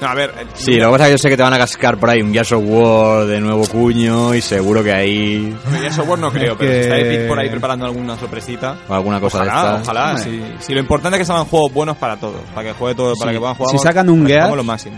No, 0.01 0.07
a 0.07 0.13
ver... 0.13 0.31
eh, 0.37 0.45
Sí, 0.53 0.75
lo 0.75 0.87
que 0.87 0.91
pasa 0.91 1.03
es 1.05 1.07
que 1.07 1.11
yo 1.13 1.17
sé 1.17 1.29
que 1.29 1.37
te 1.37 1.43
van 1.43 1.53
a 1.53 1.57
cascar 1.57 1.97
por 1.97 2.09
ahí 2.09 2.21
un 2.21 2.31
Gears 2.31 2.51
of 2.51 2.63
War 2.65 3.25
de 3.25 3.41
nuevo 3.41 3.65
cuño 3.67 4.33
y 4.35 4.41
seguro 4.41 4.83
que 4.83 4.93
ahí. 4.93 5.55
Gears 5.79 5.97
of 5.99 6.07
War 6.09 6.19
no 6.19 6.31
creo, 6.31 6.53
Es 6.53 6.57
pero 6.59 6.71
si 6.73 6.79
está 6.79 6.97
Epic 6.99 7.27
por 7.27 7.39
ahí 7.39 7.49
preparando 7.49 7.85
alguna 7.85 8.15
sorpresita... 8.17 8.77
O 8.87 8.93
alguna 8.93 9.19
cosa 9.19 9.39
Ojalá, 9.41 9.53
de 9.53 9.67
estas. 9.67 9.81
ojalá. 9.83 10.09
Hombre. 10.11 10.23
Si, 10.59 10.65
si 10.65 10.73
lo 10.73 10.79
importante 10.81 11.15
es 11.17 11.21
que 11.21 11.25
salgan 11.25 11.45
juegos 11.45 11.73
buenos 11.73 11.97
para 11.97 12.15
todos, 12.17 12.41
para 12.53 12.67
que 12.69 12.73
juegue 12.73 12.95
todo, 12.95 13.13
para 13.15 13.31
Sí, 13.31 13.35
que 13.35 13.39
puedan 13.39 13.55
jugar. 13.55 13.71
si 13.71 13.77
sacan 13.79 14.09
un 14.09 14.23
para 14.23 14.35
que 14.35 14.41
Gears- 14.41 14.55
lo 14.55 14.63
máximo. 14.63 14.97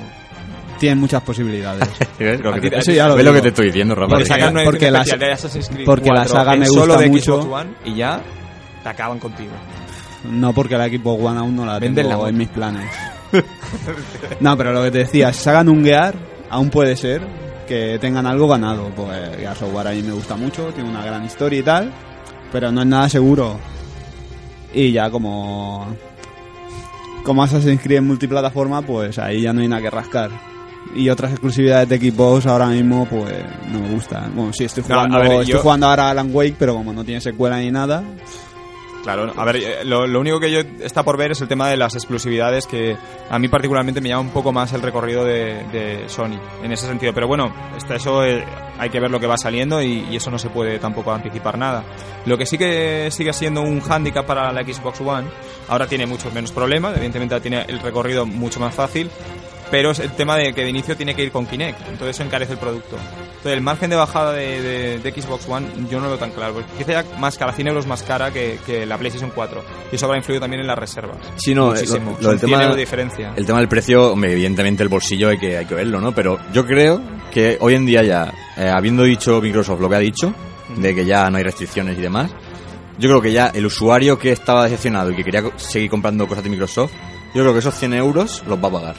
Tienen 0.80 0.98
muchas 1.00 1.22
posibilidades. 1.24 1.88
¿Ves 2.20 2.40
lo 2.40 2.54
que, 2.54 2.70
te- 2.70 2.78
eso 2.80 2.92
ya 2.94 3.08
lo 3.10 3.16
¿ves 3.16 3.26
lo 3.26 3.34
que 3.34 3.42
te 3.42 3.48
estoy 3.50 3.66
diciendo, 3.68 3.96
Rafa? 3.96 4.10
Porque 4.12 4.26
sacan 4.26 4.54
una 4.54 4.64
porque 4.64 4.90
la- 4.92 5.02
especial 5.02 5.20
de 5.78 5.84
porque 5.86 6.08
la 6.10 6.16
4 6.24 6.34
saga 6.36 6.54
en 6.54 6.60
me 6.62 6.66
solo 6.68 6.82
gusta 6.86 7.00
de 7.02 7.10
mucho. 7.10 7.42
Xbox 7.42 7.54
One 7.62 7.70
y 7.86 7.96
ya 7.96 8.22
te 8.84 8.90
acaban 8.90 9.20
contigo. 9.20 9.52
No 10.30 10.54
porque 10.54 10.78
la 10.78 10.88
Xbox 10.88 11.24
One 11.24 11.40
aún 11.40 11.56
no 11.56 11.66
la 11.66 11.80
Venden 11.80 12.08
tengo 12.08 12.24
la 12.24 12.30
en 12.30 12.38
mis 12.38 12.48
planes. 12.50 12.90
no, 14.40 14.58
pero 14.58 14.72
lo 14.74 14.84
que 14.84 14.92
te 14.92 14.98
decía, 15.00 15.32
si 15.34 15.44
sacan 15.44 15.70
un 15.70 15.84
Gear, 15.84 16.16
aún 16.50 16.70
puede 16.70 16.96
ser 16.96 17.22
que 17.68 17.98
tengan 18.00 18.26
algo 18.26 18.48
ganado. 18.48 18.90
Pues 18.96 19.38
Gears 19.38 19.62
of 19.62 19.74
War 19.74 19.88
a 19.88 19.92
mí 19.92 20.02
me 20.02 20.12
gusta 20.14 20.36
mucho, 20.36 20.72
tiene 20.74 20.90
una 20.90 21.04
gran 21.06 21.24
historia 21.26 21.60
y 21.60 21.64
tal, 21.64 21.92
pero 22.52 22.72
no 22.72 22.82
es 22.82 22.88
nada 22.88 23.10
seguro. 23.10 23.60
Y 24.74 24.92
ya 24.92 25.10
como... 25.10 25.88
Como 27.24 27.44
Assassin's 27.44 27.82
Creed 27.82 27.98
en 28.00 28.08
multiplataforma, 28.08 28.82
pues 28.82 29.20
ahí 29.20 29.42
ya 29.42 29.54
no 29.54 29.62
hay 29.62 29.68
nada 29.68 29.82
que 29.82 29.90
rascar. 29.90 30.32
Y 30.96 31.10
otras 31.10 31.32
exclusividades 31.32 31.88
de 31.90 31.98
Xbox 32.00 32.46
ahora 32.48 32.68
mismo, 32.68 33.06
pues 33.06 33.34
no 33.72 33.80
me 33.82 33.90
gustan. 33.90 34.32
Bueno, 34.34 34.54
sí, 34.54 34.64
estoy 34.64 34.84
No, 34.88 34.96
jugando, 34.96 35.18
ver, 35.20 35.32
estoy 35.34 35.46
yo- 35.46 35.60
jugando 35.60 35.88
ahora 35.88 36.08
a 36.08 36.12
Alan 36.12 36.30
Wake, 36.34 36.56
pero 36.58 36.74
como 36.74 36.94
no 36.94 37.04
tiene 37.04 37.20
secuela 37.22 37.60
ni 37.60 37.70
nada, 37.70 38.04
Claro, 39.04 39.32
a 39.36 39.46
ver, 39.46 39.56
eh, 39.58 39.86
lo, 39.86 40.20
único 40.20 40.40
que 40.40 40.52
yo 40.52 40.60
está 40.82 41.04
por 41.04 41.18
ver 41.18 41.32
es 41.32 41.42
el 41.42 41.48
tema 41.48 41.70
de 41.70 41.78
las 41.78 41.96
exclusividades 41.96 42.68
que 42.68 42.98
a 43.30 43.40
mí 43.40 43.48
particularmente 43.48 44.02
me 44.02 44.10
llama 44.10 44.22
un 44.22 44.30
poco 44.32 44.52
más 44.52 44.74
el 44.74 44.82
recorrido 44.82 45.24
de, 45.24 46.04
Sony 46.08 46.40
en 46.64 46.72
ese 46.72 46.88
sentido. 46.88 47.14
Pero 47.14 47.28
bueno, 47.28 47.54
está 47.78 47.96
eso 47.96 48.24
eh, 48.26 48.44
hay 48.78 48.90
que 48.90 49.00
ver 49.00 49.10
lo 49.10 49.20
que 49.20 49.28
va 49.28 49.38
saliendo 49.38 49.82
y, 49.82 50.06
y 50.10 50.16
eso 50.18 50.30
no 50.30 50.38
se 50.38 50.50
puede 50.50 50.80
tampoco 50.80 51.12
anticipar 51.12 51.58
nada. 51.58 51.84
Lo 52.26 52.38
que 52.38 52.46
sí 52.46 52.58
que 52.58 53.10
sigue 53.12 53.34
siendo 53.34 53.62
un 53.62 53.80
hándicap 53.80 54.26
para 54.26 54.52
la 54.52 54.64
Xbox 54.64 55.02
One, 55.02 55.28
ahora 55.70 55.88
tiene 55.88 56.06
muchos 56.06 56.34
menos 56.34 56.52
problemas, 56.52 56.96
evidentemente 56.96 57.40
tiene 57.40 57.66
el 57.68 57.80
recorrido 57.80 58.26
mucho 58.26 58.60
más 58.60 58.76
fácil, 58.76 59.10
pero 59.72 59.92
es 59.92 60.00
el 60.00 60.12
tema 60.12 60.36
de 60.38 60.54
que 60.54 60.64
de 60.64 60.70
inicio 60.70 60.96
tiene 60.98 61.16
que 61.16 61.24
ir 61.24 61.32
con 61.32 61.46
Kinect, 61.46 61.80
entonces 61.90 62.10
eso 62.16 62.24
encarece 62.24 62.54
el 62.54 62.60
producto. 62.60 62.98
Entonces 62.98 63.54
el 63.54 63.62
margen 63.62 63.90
de 63.90 63.96
bajada 63.96 64.34
de, 64.34 64.62
de- 64.62 65.00
de 65.00 65.22
Xbox 65.22 65.48
One 65.48 65.68
yo 65.90 65.98
no 66.00 66.06
lo 66.06 66.10
veo 66.12 66.18
tan 66.20 66.32
claro, 66.32 66.54
porque 66.56 66.70
quizá 66.78 67.04
ya 67.04 67.18
más 67.20 67.38
cara, 67.38 67.54
100 67.54 67.68
euros 67.70 67.88
más 67.88 68.04
cara 68.04 68.32
que, 68.32 68.60
que 68.66 68.86
la 68.86 68.98
PlayStation 68.98 69.32
4, 69.34 69.64
y 69.92 69.96
eso 69.96 70.06
habrá 70.06 70.18
influido 70.18 70.42
también 70.42 70.62
en 70.62 70.68
las 70.68 70.78
reservas. 70.78 71.18
Sí, 71.38 71.54
no, 71.56 71.68
Muchísimo. 71.68 72.18
lo- 72.20 72.24
lo 72.24 72.30
del 72.32 72.40
100 72.40 72.52
tema- 72.60 72.74
de 72.74 72.80
diferencia. 72.80 73.34
El 73.36 73.46
tema 73.46 73.60
del 73.60 73.68
precio, 73.70 74.14
evidentemente 74.24 74.84
el 74.84 74.90
bolsillo 74.90 75.30
hay 75.30 75.38
que, 75.38 75.58
hay 75.58 75.66
que 75.66 75.76
verlo, 75.76 76.02
¿no? 76.02 76.12
Pero 76.14 76.38
yo 76.54 76.66
creo 76.66 77.02
que 77.32 77.58
hoy 77.62 77.76
en 77.76 77.86
día 77.86 78.04
ya, 78.04 78.34
eh, 78.58 78.70
habiendo 78.70 79.04
dicho 79.04 79.40
Microsoft 79.42 79.80
lo 79.80 79.90
que 79.90 79.96
ha 79.96 80.00
dicho, 80.00 80.34
de 80.76 80.94
que 80.94 81.06
ya 81.06 81.30
no 81.30 81.38
hay 81.38 81.44
restricciones 81.44 81.98
y 81.98 82.02
demás, 82.02 82.32
yo 82.98 83.08
creo 83.10 83.22
que 83.22 83.32
ya 83.32 83.48
el 83.48 83.66
usuario 83.66 84.20
que 84.20 84.32
estaba 84.34 84.66
decepcionado 84.66 85.12
y 85.12 85.16
que 85.16 85.24
quería 85.24 85.44
seguir 85.56 85.90
comprando 85.90 86.28
cosas 86.28 86.44
de 86.44 86.50
Microsoft, 86.50 86.92
yo 87.34 87.42
creo 87.44 87.54
que 87.54 87.60
esos 87.60 87.74
100 87.76 87.94
euros 87.94 88.44
los 88.48 88.62
va 88.62 88.68
a 88.68 88.72
pagar. 88.72 88.96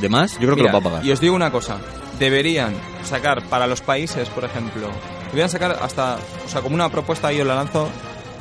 De 0.00 0.08
más, 0.08 0.34
yo 0.34 0.40
creo 0.40 0.56
que 0.56 0.62
los 0.62 0.74
va 0.74 0.78
a 0.78 0.82
pagar. 0.82 1.04
Y 1.04 1.10
os 1.10 1.20
digo 1.20 1.34
una 1.34 1.50
cosa, 1.50 1.78
deberían 2.18 2.74
sacar 3.04 3.42
para 3.48 3.66
los 3.66 3.80
países, 3.80 4.28
por 4.28 4.44
ejemplo, 4.44 4.88
deberían 5.26 5.50
sacar 5.50 5.78
hasta, 5.82 6.18
o 6.44 6.48
sea, 6.48 6.60
como 6.60 6.74
una 6.74 6.88
propuesta, 6.88 7.32
yo 7.32 7.44
la 7.44 7.54
lanzo, 7.54 7.88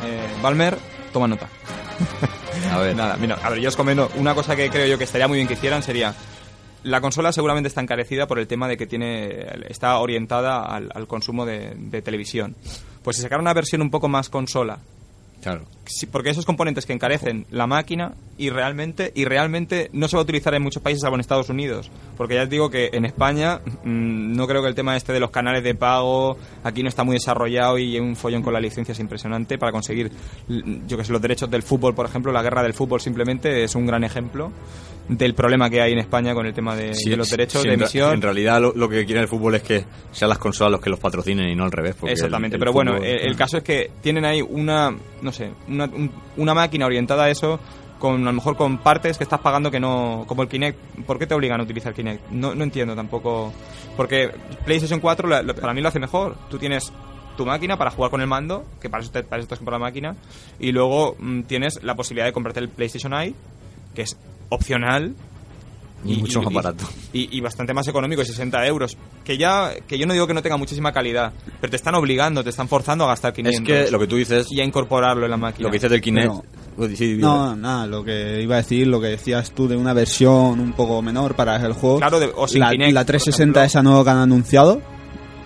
eh, 0.05 0.27
Balmer, 0.41 0.77
toma 1.11 1.27
nota. 1.27 1.47
A 2.71 2.79
ver, 2.79 2.95
Nada, 2.95 3.17
mira, 3.17 3.37
a 3.41 3.49
ver, 3.49 3.59
yo 3.59 3.69
os 3.69 3.75
comento, 3.75 4.09
una 4.15 4.33
cosa 4.35 4.55
que 4.55 4.69
creo 4.69 4.87
yo 4.87 4.97
que 4.97 5.03
estaría 5.03 5.27
muy 5.27 5.37
bien 5.37 5.47
que 5.47 5.53
hicieran 5.53 5.83
sería, 5.83 6.13
la 6.83 7.01
consola 7.01 7.31
seguramente 7.31 7.67
está 7.67 7.81
encarecida 7.81 8.27
por 8.27 8.39
el 8.39 8.47
tema 8.47 8.67
de 8.67 8.77
que 8.77 8.87
tiene 8.87 9.45
está 9.69 9.97
orientada 9.99 10.63
al, 10.63 10.89
al 10.93 11.07
consumo 11.07 11.45
de, 11.45 11.73
de 11.75 12.01
televisión. 12.01 12.55
Pues 13.03 13.15
si 13.17 13.21
sacara 13.21 13.41
una 13.41 13.53
versión 13.53 13.81
un 13.81 13.91
poco 13.91 14.09
más 14.09 14.29
consola, 14.29 14.79
Claro. 15.41 15.65
Sí, 15.85 16.05
porque 16.05 16.29
esos 16.29 16.45
componentes 16.45 16.85
que 16.85 16.93
encarecen 16.93 17.45
la 17.49 17.67
máquina 17.67 18.13
y 18.37 18.49
realmente 18.49 19.11
y 19.15 19.25
realmente 19.25 19.89
no 19.93 20.07
se 20.07 20.17
va 20.17 20.21
a 20.21 20.23
utilizar 20.23 20.53
en 20.53 20.61
muchos 20.61 20.83
países 20.83 21.01
salvo 21.01 21.15
en 21.15 21.21
Estados 21.21 21.49
Unidos. 21.49 21.89
Porque 22.17 22.35
ya 22.35 22.43
os 22.43 22.49
digo 22.49 22.69
que 22.69 22.89
en 22.91 23.05
España 23.05 23.61
mm, 23.83 24.35
no 24.35 24.47
creo 24.47 24.61
que 24.61 24.67
el 24.67 24.75
tema 24.75 24.97
este 24.97 25.13
de 25.13 25.19
los 25.19 25.31
canales 25.31 25.63
de 25.63 25.75
pago 25.75 26.37
aquí 26.63 26.83
no 26.83 26.89
está 26.89 27.03
muy 27.03 27.15
desarrollado 27.15 27.77
y 27.77 27.95
hay 27.95 27.99
un 27.99 28.15
follón 28.15 28.43
con 28.43 28.51
las 28.51 28.61
licencias 28.61 28.99
impresionante 28.99 29.57
para 29.57 29.71
conseguir 29.71 30.11
yo 30.87 30.97
que 30.97 31.03
sé 31.03 31.11
los 31.11 31.21
derechos 31.21 31.49
del 31.49 31.63
fútbol 31.63 31.95
por 31.95 32.05
ejemplo 32.05 32.31
la 32.31 32.41
guerra 32.41 32.63
del 32.63 32.73
fútbol 32.73 32.99
simplemente 32.99 33.63
es 33.63 33.75
un 33.75 33.85
gran 33.85 34.03
ejemplo 34.03 34.51
del 35.09 35.33
problema 35.33 35.69
que 35.69 35.81
hay 35.81 35.93
en 35.93 35.99
España 35.99 36.33
con 36.33 36.45
el 36.45 36.53
tema 36.53 36.75
de, 36.75 36.93
Sí, 36.93 37.09
de 37.09 37.15
los 37.17 37.29
derechos 37.29 37.61
sí, 37.61 37.67
de 37.69 37.75
emisión 37.75 38.13
En 38.13 38.21
realidad 38.21 38.59
lo, 38.61 38.73
lo 38.73 38.89
que 38.89 39.05
quiere 39.05 39.21
el 39.21 39.27
fútbol 39.27 39.55
es 39.55 39.61
que 39.63 39.85
sean 40.11 40.29
las 40.29 40.37
consolas 40.37 40.71
los 40.73 40.81
que 40.81 40.89
los 40.89 40.99
patrocinen 40.99 41.47
y 41.49 41.55
no 41.55 41.63
al 41.63 41.71
revés. 41.71 41.95
Exactamente, 42.03 42.55
el- 42.57 42.59
el 42.61 42.65
pero 42.65 42.73
bueno, 42.73 42.97
el, 42.97 43.05
el 43.27 43.35
caso 43.37 43.57
es 43.57 43.63
que 43.63 43.91
tienen 44.01 44.25
ahí 44.25 44.41
una, 44.41 44.95
no 45.21 45.31
sé, 45.31 45.51
una, 45.69 45.85
un- 45.85 46.11
una 46.37 46.53
máquina 46.53 46.85
orientada 46.85 47.23
a 47.25 47.29
eso, 47.29 47.59
con 47.99 48.21
a 48.21 48.25
lo 48.25 48.33
mejor 48.33 48.55
con 48.57 48.77
partes 48.79 49.17
que 49.17 49.23
estás 49.23 49.39
pagando 49.39 49.71
que 49.71 49.79
no, 49.79 50.25
como 50.27 50.43
el 50.43 50.49
Kinect. 50.49 50.77
¿Por 51.05 51.17
qué 51.17 51.25
te 51.25 51.33
obligan 51.33 51.59
a 51.59 51.63
utilizar 51.63 51.93
Kinect? 51.93 52.29
No, 52.29 52.53
no 52.53 52.63
entiendo 52.63 52.93
tampoco, 52.95 53.53
porque 53.95 54.29
PlayStation 54.65 54.99
4 54.99 55.27
la- 55.27 55.41
para 55.53 55.73
mí 55.73 55.81
lo 55.81 55.87
hace 55.87 55.99
mejor. 55.99 56.35
Tú 56.49 56.57
tienes 56.59 56.91
tu 57.37 57.45
máquina 57.45 57.77
para 57.77 57.91
jugar 57.91 58.11
con 58.11 58.19
el 58.21 58.27
mando, 58.27 58.65
que 58.81 58.89
para 58.89 59.03
eso 59.03 59.11
te, 59.11 59.23
para 59.23 59.39
eso 59.39 59.47
te 59.47 59.53
has 59.53 59.59
comprado 59.59 59.79
la 59.79 59.85
máquina, 59.87 60.15
y 60.59 60.71
luego 60.73 61.15
mm, 61.17 61.43
tienes 61.43 61.81
la 61.83 61.95
posibilidad 61.95 62.25
de 62.25 62.33
comprarte 62.33 62.59
el 62.59 62.69
PlayStation 62.69 63.13
Eye, 63.13 63.33
que 63.95 64.01
es 64.03 64.17
opcional, 64.49 65.13
Y 66.05 66.17
mucho 66.17 66.41
más 66.41 66.53
barato. 66.53 66.85
y, 67.13 67.35
y 67.37 67.41
bastante 67.41 67.73
más 67.73 67.87
económico, 67.87 68.23
60 68.23 68.65
euros. 68.67 68.97
Que 69.25 69.37
ya, 69.37 69.71
que 69.87 69.97
yo 69.97 70.05
no 70.05 70.13
digo 70.13 70.27
que 70.27 70.33
no 70.33 70.41
tenga 70.41 70.55
muchísima 70.57 70.91
calidad, 70.91 71.33
pero 71.59 71.69
te 71.71 71.75
están 71.75 71.95
obligando, 71.95 72.43
te 72.43 72.49
están 72.51 72.67
forzando 72.67 73.03
a 73.05 73.07
gastar 73.07 73.33
500 73.33 73.59
Es 73.61 73.65
que 73.85 73.91
lo 73.91 73.99
que 73.99 74.07
tú 74.07 74.15
dices, 74.15 74.47
y 74.51 74.61
a 74.61 74.63
incorporarlo 74.63 75.25
en 75.25 75.31
la 75.31 75.37
máquina. 75.37 75.67
lo 75.67 75.71
que 75.71 75.77
dices 75.77 75.91
del 75.91 76.01
Kinect... 76.01 76.27
Pero- 76.27 76.43
Uy, 76.79 76.95
sí, 76.95 77.17
No, 77.17 77.55
nada, 77.55 77.87
lo 77.87 78.03
que 78.03 78.39
iba 78.43 78.53
a 78.53 78.57
decir, 78.59 78.85
lo 78.85 79.01
que 79.01 79.07
decías 79.07 79.49
tú 79.51 79.67
de 79.67 79.75
una 79.75 79.93
versión 79.93 80.59
un 80.59 80.73
poco 80.73 81.01
menor 81.01 81.33
para 81.35 81.55
el 81.65 81.73
juego. 81.73 81.97
Claro, 81.97 82.19
de- 82.19 82.31
o 82.35 82.47
sin 82.47 82.59
la, 82.59 82.69
Kinect, 82.69 82.93
la 82.93 82.99
por 83.01 83.05
360 83.07 83.59
ejemplo. 83.59 83.63
esa 83.63 83.81
nueva 83.81 84.03
que 84.03 84.09
han 84.11 84.17
anunciado, 84.17 84.81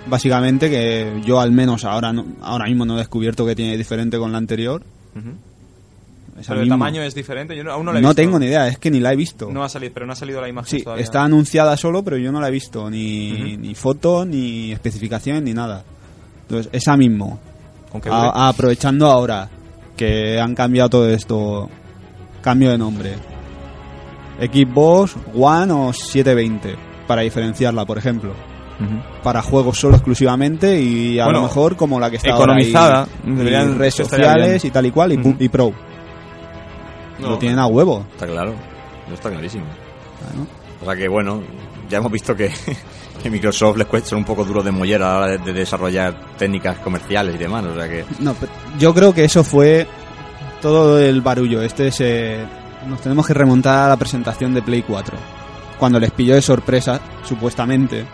básicamente 0.08 0.70
que 0.70 1.22
yo 1.26 1.39
al 1.39 1.54
menos 1.54 1.86
ahora 1.86 2.12
no- 2.12 2.26
ahora 2.41 2.66
mismo 2.66 2.86
no 2.86 2.95
he 2.95 2.97
descubierto 2.99 3.45
que 3.45 3.56
tiene 3.56 3.78
diferente 3.78 4.18
con 4.18 4.34
la 4.34 4.39
anterior. 4.39 4.84
Pero 6.48 6.62
el 6.62 6.70
tamaño 6.70 7.02
es 7.04 7.14
diferente, 7.16 7.56
yo 7.56 7.64
no- 7.64 7.72
aún 7.72 7.86
no 7.86 7.94
la 7.94 8.00
he 8.00 8.02
no 8.02 8.10
visto. 8.10 8.22
tengo 8.22 8.39
ni 8.39 8.46
idea, 8.48 8.68
es 8.68 8.78
que 8.78 8.89
ni 8.92 9.00
la 9.00 9.14
he 9.14 9.16
visto. 9.16 9.50
No 9.52 9.64
ha 9.64 9.70
salido, 9.70 9.94
pero 9.94 10.06
no 10.06 10.14
ha 10.14 10.16
salido 10.16 10.42
la 10.42 10.50
imagen 10.50 10.80
sí, 10.80 10.84
todavía. 10.84 11.04
está 11.04 11.24
anunciada 11.24 11.76
solo, 11.78 12.04
pero 12.04 12.18
yo 12.18 12.32
no 12.32 12.39
la 12.42 12.48
he 12.48 12.52
visto, 12.52 12.89
ni, 12.89 13.32
Ujú. 13.54 13.62
ni 13.62 13.76
foto, 13.76 14.26
ni 14.26 14.72
especificaciones, 14.72 15.42
ni 15.44 15.54
nada. 15.54 15.84
Entonces, 16.44 16.70
esa 16.74 16.96
mismo, 16.98 17.39
Con 17.92 18.02
a- 18.12 18.50
aprovechando 18.50 19.08
ahora 19.10 19.50
que 19.96 20.39
han 20.39 20.56
cambiado 20.56 20.89
todo 20.89 21.10
esto, 21.10 21.70
cambio 22.42 22.72
de 22.72 22.78
nombre. 22.78 23.14
Xbox 24.39 25.16
One 25.36 25.72
o 25.72 25.94
720, 25.94 26.76
para 27.08 27.22
diferenciarla, 27.22 27.86
por 27.86 27.98
ejemplo. 27.98 28.34
Para 29.22 29.44
juegos 29.44 29.78
solo 29.78 29.96
exclusivamente 29.98 30.82
y 30.82 31.20
a 31.20 31.26
Bueno, 31.26 31.42
lo 31.42 31.46
mejor 31.48 31.76
como 31.76 32.00
la 32.00 32.10
que 32.10 32.16
está 32.16 32.32
ahora 32.32 32.54
economizada, 32.54 33.08
y- 33.24 33.30
y 33.30 33.34
deberían- 33.36 33.78
redes 33.78 33.94
sociales 33.94 34.66
y 34.66 34.72
tal 34.72 34.88
y 34.88 34.92
cual, 34.92 35.14
y, 35.14 35.18
Ujú. 35.18 35.36
y 35.38 35.50
Pro. 35.50 35.72
No, 37.22 37.30
Lo 37.32 37.38
tienen 37.38 37.59
a 37.59 37.67
huevo. 37.67 38.05
Está 38.13 38.26
claro, 38.28 38.53
eso 39.05 39.13
está 39.13 39.30
clarísimo. 39.30 39.65
Claro. 40.19 40.47
O 40.82 40.86
sea 40.86 40.95
que 40.95 41.07
bueno, 41.07 41.41
ya 41.89 41.97
hemos 41.99 42.11
visto 42.11 42.36
que, 42.36 42.51
que 43.24 43.30
Microsoft 43.30 43.78
les 43.78 43.88
cuesta 43.88 44.15
un 44.15 44.26
poco 44.26 44.43
duro 44.43 44.63
de 44.63 44.72
mollera 44.72 45.07
a 45.07 45.11
la 45.13 45.17
hora 45.17 45.28
de, 45.28 45.38
de 45.39 45.53
desarrollar 45.53 46.36
técnicas 46.38 46.78
comerciales 46.80 47.36
y 47.36 47.38
demás. 47.38 47.63
O 47.65 47.76
sea 47.76 47.88
que 47.88 48.05
No, 48.19 48.34
pero 48.34 48.51
yo 48.80 48.93
creo 48.93 49.13
que 49.13 49.24
eso 49.26 49.43
fue 49.43 49.88
todo 50.61 50.99
el 50.99 51.22
barullo. 51.22 51.61
Este 51.61 51.91
se, 51.91 52.39
nos 52.88 53.01
tenemos 53.01 53.26
que 53.28 53.34
remontar 53.34 53.86
a 53.86 53.89
la 53.89 53.97
presentación 53.97 54.53
de 54.53 54.61
Play 54.61 54.84
4. 54.84 55.15
Cuando 55.80 55.99
les 55.99 56.11
pilló 56.11 56.36
de 56.36 56.41
sorpresa, 56.41 56.99
supuestamente. 57.24 58.05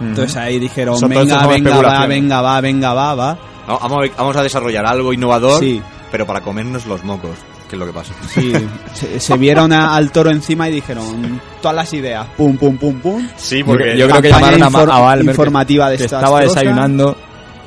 Entonces 0.00 0.36
ahí 0.36 0.58
dijeron, 0.58 0.96
Son- 0.98 1.08
venga, 1.10 1.46
venga, 1.46 1.80
va, 1.82 2.06
venga, 2.06 2.40
va, 2.40 2.60
venga, 2.60 2.94
va, 2.94 3.14
va. 3.14 3.38
no, 3.68 3.78
vamos, 3.78 4.08
a, 4.08 4.16
vamos 4.16 4.36
a 4.36 4.42
desarrollar 4.42 4.84
algo 4.86 5.12
innovador, 5.12 5.60
Sí, 5.60 5.80
pero 6.10 6.26
para 6.26 6.40
comernos 6.40 6.86
los 6.86 7.04
mocos, 7.04 7.36
que 7.72 7.76
es 7.76 7.80
lo 7.80 7.86
que 7.86 7.92
pasa. 7.92 8.12
sí. 8.28 8.52
se, 8.92 9.18
se 9.18 9.36
vieron 9.38 9.72
a- 9.72 9.94
al 9.96 10.12
toro 10.12 10.30
encima 10.30 10.68
y 10.68 10.72
dijeron 10.72 11.40
todas 11.62 11.74
las 11.74 11.92
ideas, 11.94 12.26
pum, 12.36 12.56
pum, 12.58 12.76
pum, 12.76 13.00
pum. 13.00 13.28
Sí, 13.36 13.60
Yo, 13.66 13.74
yo 13.74 14.08
creo 14.08 14.20
que 14.22 14.30
Campaña 14.30 14.58
llamaron 14.58 14.90
a, 14.90 14.96
a 14.96 15.00
Valve, 15.00 15.24
que- 15.24 15.30
informativa 15.30 15.86
que, 15.86 15.92
desastrosa. 15.92 16.24
estaba 16.24 16.40
desayunando. 16.42 17.16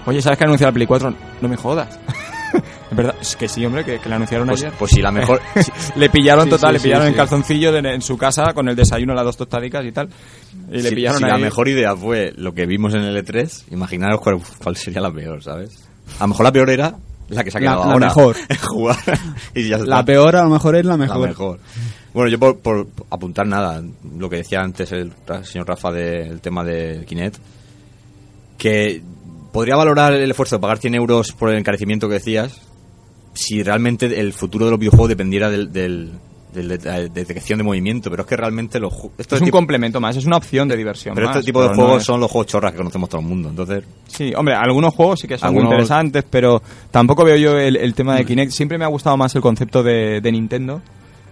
Oye, 0.06 0.22
¿sabes 0.22 0.38
que 0.38 0.44
ha 0.44 0.48
anunciado 0.48 0.70
la 0.72 0.74
Play 0.76 0.86
4? 0.88 1.16
No 1.42 1.48
me 1.50 1.58
jodas. 1.58 2.00
es 2.92 2.96
verdad, 2.96 3.16
es 3.20 3.36
que 3.36 3.48
sí, 3.48 3.66
hombre, 3.66 3.84
que, 3.84 3.98
que 4.00 4.08
la 4.08 4.18
anunciaron 4.18 4.48
Pues, 4.48 4.62
ayer. 4.62 4.74
pues 4.78 4.92
sí, 4.92 5.02
la 5.02 5.12
mejor... 5.12 5.42
Le 5.96 6.10
pillaron 6.12 6.44
Sí, 6.46 6.50
total, 6.52 6.70
sí, 6.70 6.74
le 6.74 6.80
sí, 6.80 6.84
pillaron 6.84 7.08
en 7.08 7.14
sí. 7.14 7.18
calzoncillo 7.18 7.72
de- 7.72 7.80
en 7.96 8.02
su 8.02 8.16
casa 8.18 8.54
con 8.54 8.70
el 8.70 8.76
desayuno, 8.76 9.16
las 9.16 9.26
dos 9.26 9.38
tostadicas 9.38 9.84
y 9.84 9.92
tal. 9.92 10.08
Y 10.72 10.82
le 10.84 10.90
si- 10.90 10.96
pillaron 10.96 11.18
si 11.18 11.26
ahí. 11.26 11.32
la 11.32 11.38
mejor 11.40 11.68
idea 11.68 11.96
fue 11.96 12.32
lo 12.38 12.54
que 12.54 12.68
vimos 12.68 12.94
en 12.94 13.02
el 13.02 13.18
E3, 13.26 13.64
imaginaros 13.72 14.22
cuál, 14.22 14.38
cuál 14.64 14.76
sería 14.78 15.02
la 15.02 15.12
peor, 15.12 15.42
¿sabes? 15.42 15.84
A 16.20 16.24
lo 16.26 16.28
mejor 16.30 16.46
la 16.46 16.52
peor 16.52 16.70
era 16.70 16.94
la 17.30 17.44
que 17.44 17.52
se 17.52 17.58
ha 17.58 17.62
quedado 17.62 17.86
la 17.86 17.92
ahora. 17.94 18.08
mejor. 18.08 18.36
en 18.50 18.58
jugar 18.58 18.98
y 19.54 19.68
ya. 19.68 19.78
La 19.80 20.04
peor 20.06 20.36
a 20.36 20.44
lo 20.44 20.50
mejor 20.50 20.76
es 20.76 20.86
la 20.86 20.92
La 20.92 20.98
mejor. 20.98 21.28
mejor. 21.28 21.60
Bueno, 22.14 22.30
yo 22.32 22.40
por, 22.40 22.60
por 22.60 22.88
apuntar 23.10 23.46
nada, 23.48 23.84
lo 24.18 24.30
que 24.30 24.38
decía 24.38 24.62
antes 24.62 24.92
el 24.92 25.12
señor 25.44 25.68
Rafa 25.68 25.92
del 25.92 26.40
tema 26.40 26.64
del 26.64 27.06
Kinect, 27.06 27.38
que 28.58 29.02
podría 29.52 29.76
valorar 29.76 30.14
el 30.14 30.30
esfuerzo 30.30 30.56
de 30.56 30.62
pagar 30.62 30.78
100 30.78 30.96
euros 30.96 31.32
por 31.34 31.50
el 31.50 31.58
encarecimiento 31.58 32.08
que 32.08 32.16
decías, 32.16 32.62
si 33.34 33.64
realmente 33.64 34.20
el 34.20 34.32
futuro 34.34 34.66
de 34.66 34.72
los 34.72 34.80
videojuegos 34.80 35.10
dependiera 35.10 35.50
del, 35.50 35.72
del, 35.74 36.14
de 36.56 37.10
detección 37.10 37.58
de 37.60 37.64
movimiento, 37.64 38.10
pero 38.10 38.24
es 38.24 38.28
que 38.30 38.36
realmente 38.38 38.80
los 38.80 38.94
ju- 38.94 39.12
Es 39.18 39.32
un 39.34 39.40
tipo- 39.46 39.58
complemento 39.58 40.00
más, 40.00 40.16
es 40.18 40.26
una 40.26 40.38
opción 40.38 40.68
de 40.68 40.76
diversión. 40.78 41.14
pero 41.16 41.28
más, 41.28 41.36
este 41.38 41.48
tipo 41.48 41.62
de 41.62 41.70
no 41.70 41.76
juegos 41.76 41.98
es- 41.98 42.04
son 42.06 42.20
los 42.20 42.32
juegos 42.32 42.48
chorras 42.48 42.72
que 42.72 42.78
conocemos 42.78 43.10
todo 43.10 43.22
el 43.22 43.28
mundo, 43.28 43.50
entonces 43.50 43.84
Sí, 44.08 44.34
hombre, 44.36 44.56
algunos 44.56 44.94
juegos 44.94 45.20
sí 45.20 45.28
que 45.28 45.38
son 45.38 45.54
muy 45.54 45.64
interesantes, 45.64 46.24
pero 46.30 46.62
tampoco 46.92 47.24
veo 47.26 47.36
yo 47.36 47.58
el, 47.60 47.76
el 47.76 47.94
tema 47.94 48.16
de. 48.16 48.26
Kinect. 48.26 48.52
Siempre 48.52 48.78
me 48.78 48.86
ha 48.86 48.90
gustado 48.90 49.18
más 49.18 49.36
el 49.36 49.42
concepto 49.42 49.84
de, 49.84 50.22
de 50.22 50.32
Nintendo 50.32 50.82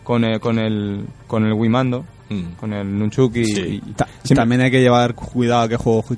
con 0.03 0.23
el, 0.25 0.39
con 0.39 0.59
el 0.59 1.05
con 1.27 1.45
el 1.45 1.53
Wii 1.53 1.69
Mando, 1.69 2.03
Mm. 2.29 2.53
con 2.59 2.73
el 2.73 2.97
Nunchuk 2.97 3.35
y, 3.35 3.45
Sí. 3.45 3.61
y- 3.85 3.91
Ta- 3.93 4.07
siempre- 4.23 4.35
También 4.41 4.61
hay 4.61 4.71
que 4.71 4.79
llevar 4.81 5.13
cuidado 5.13 5.63
a 5.63 5.67
qué 5.69 5.75
juego, 5.75 5.99
o 5.99 6.15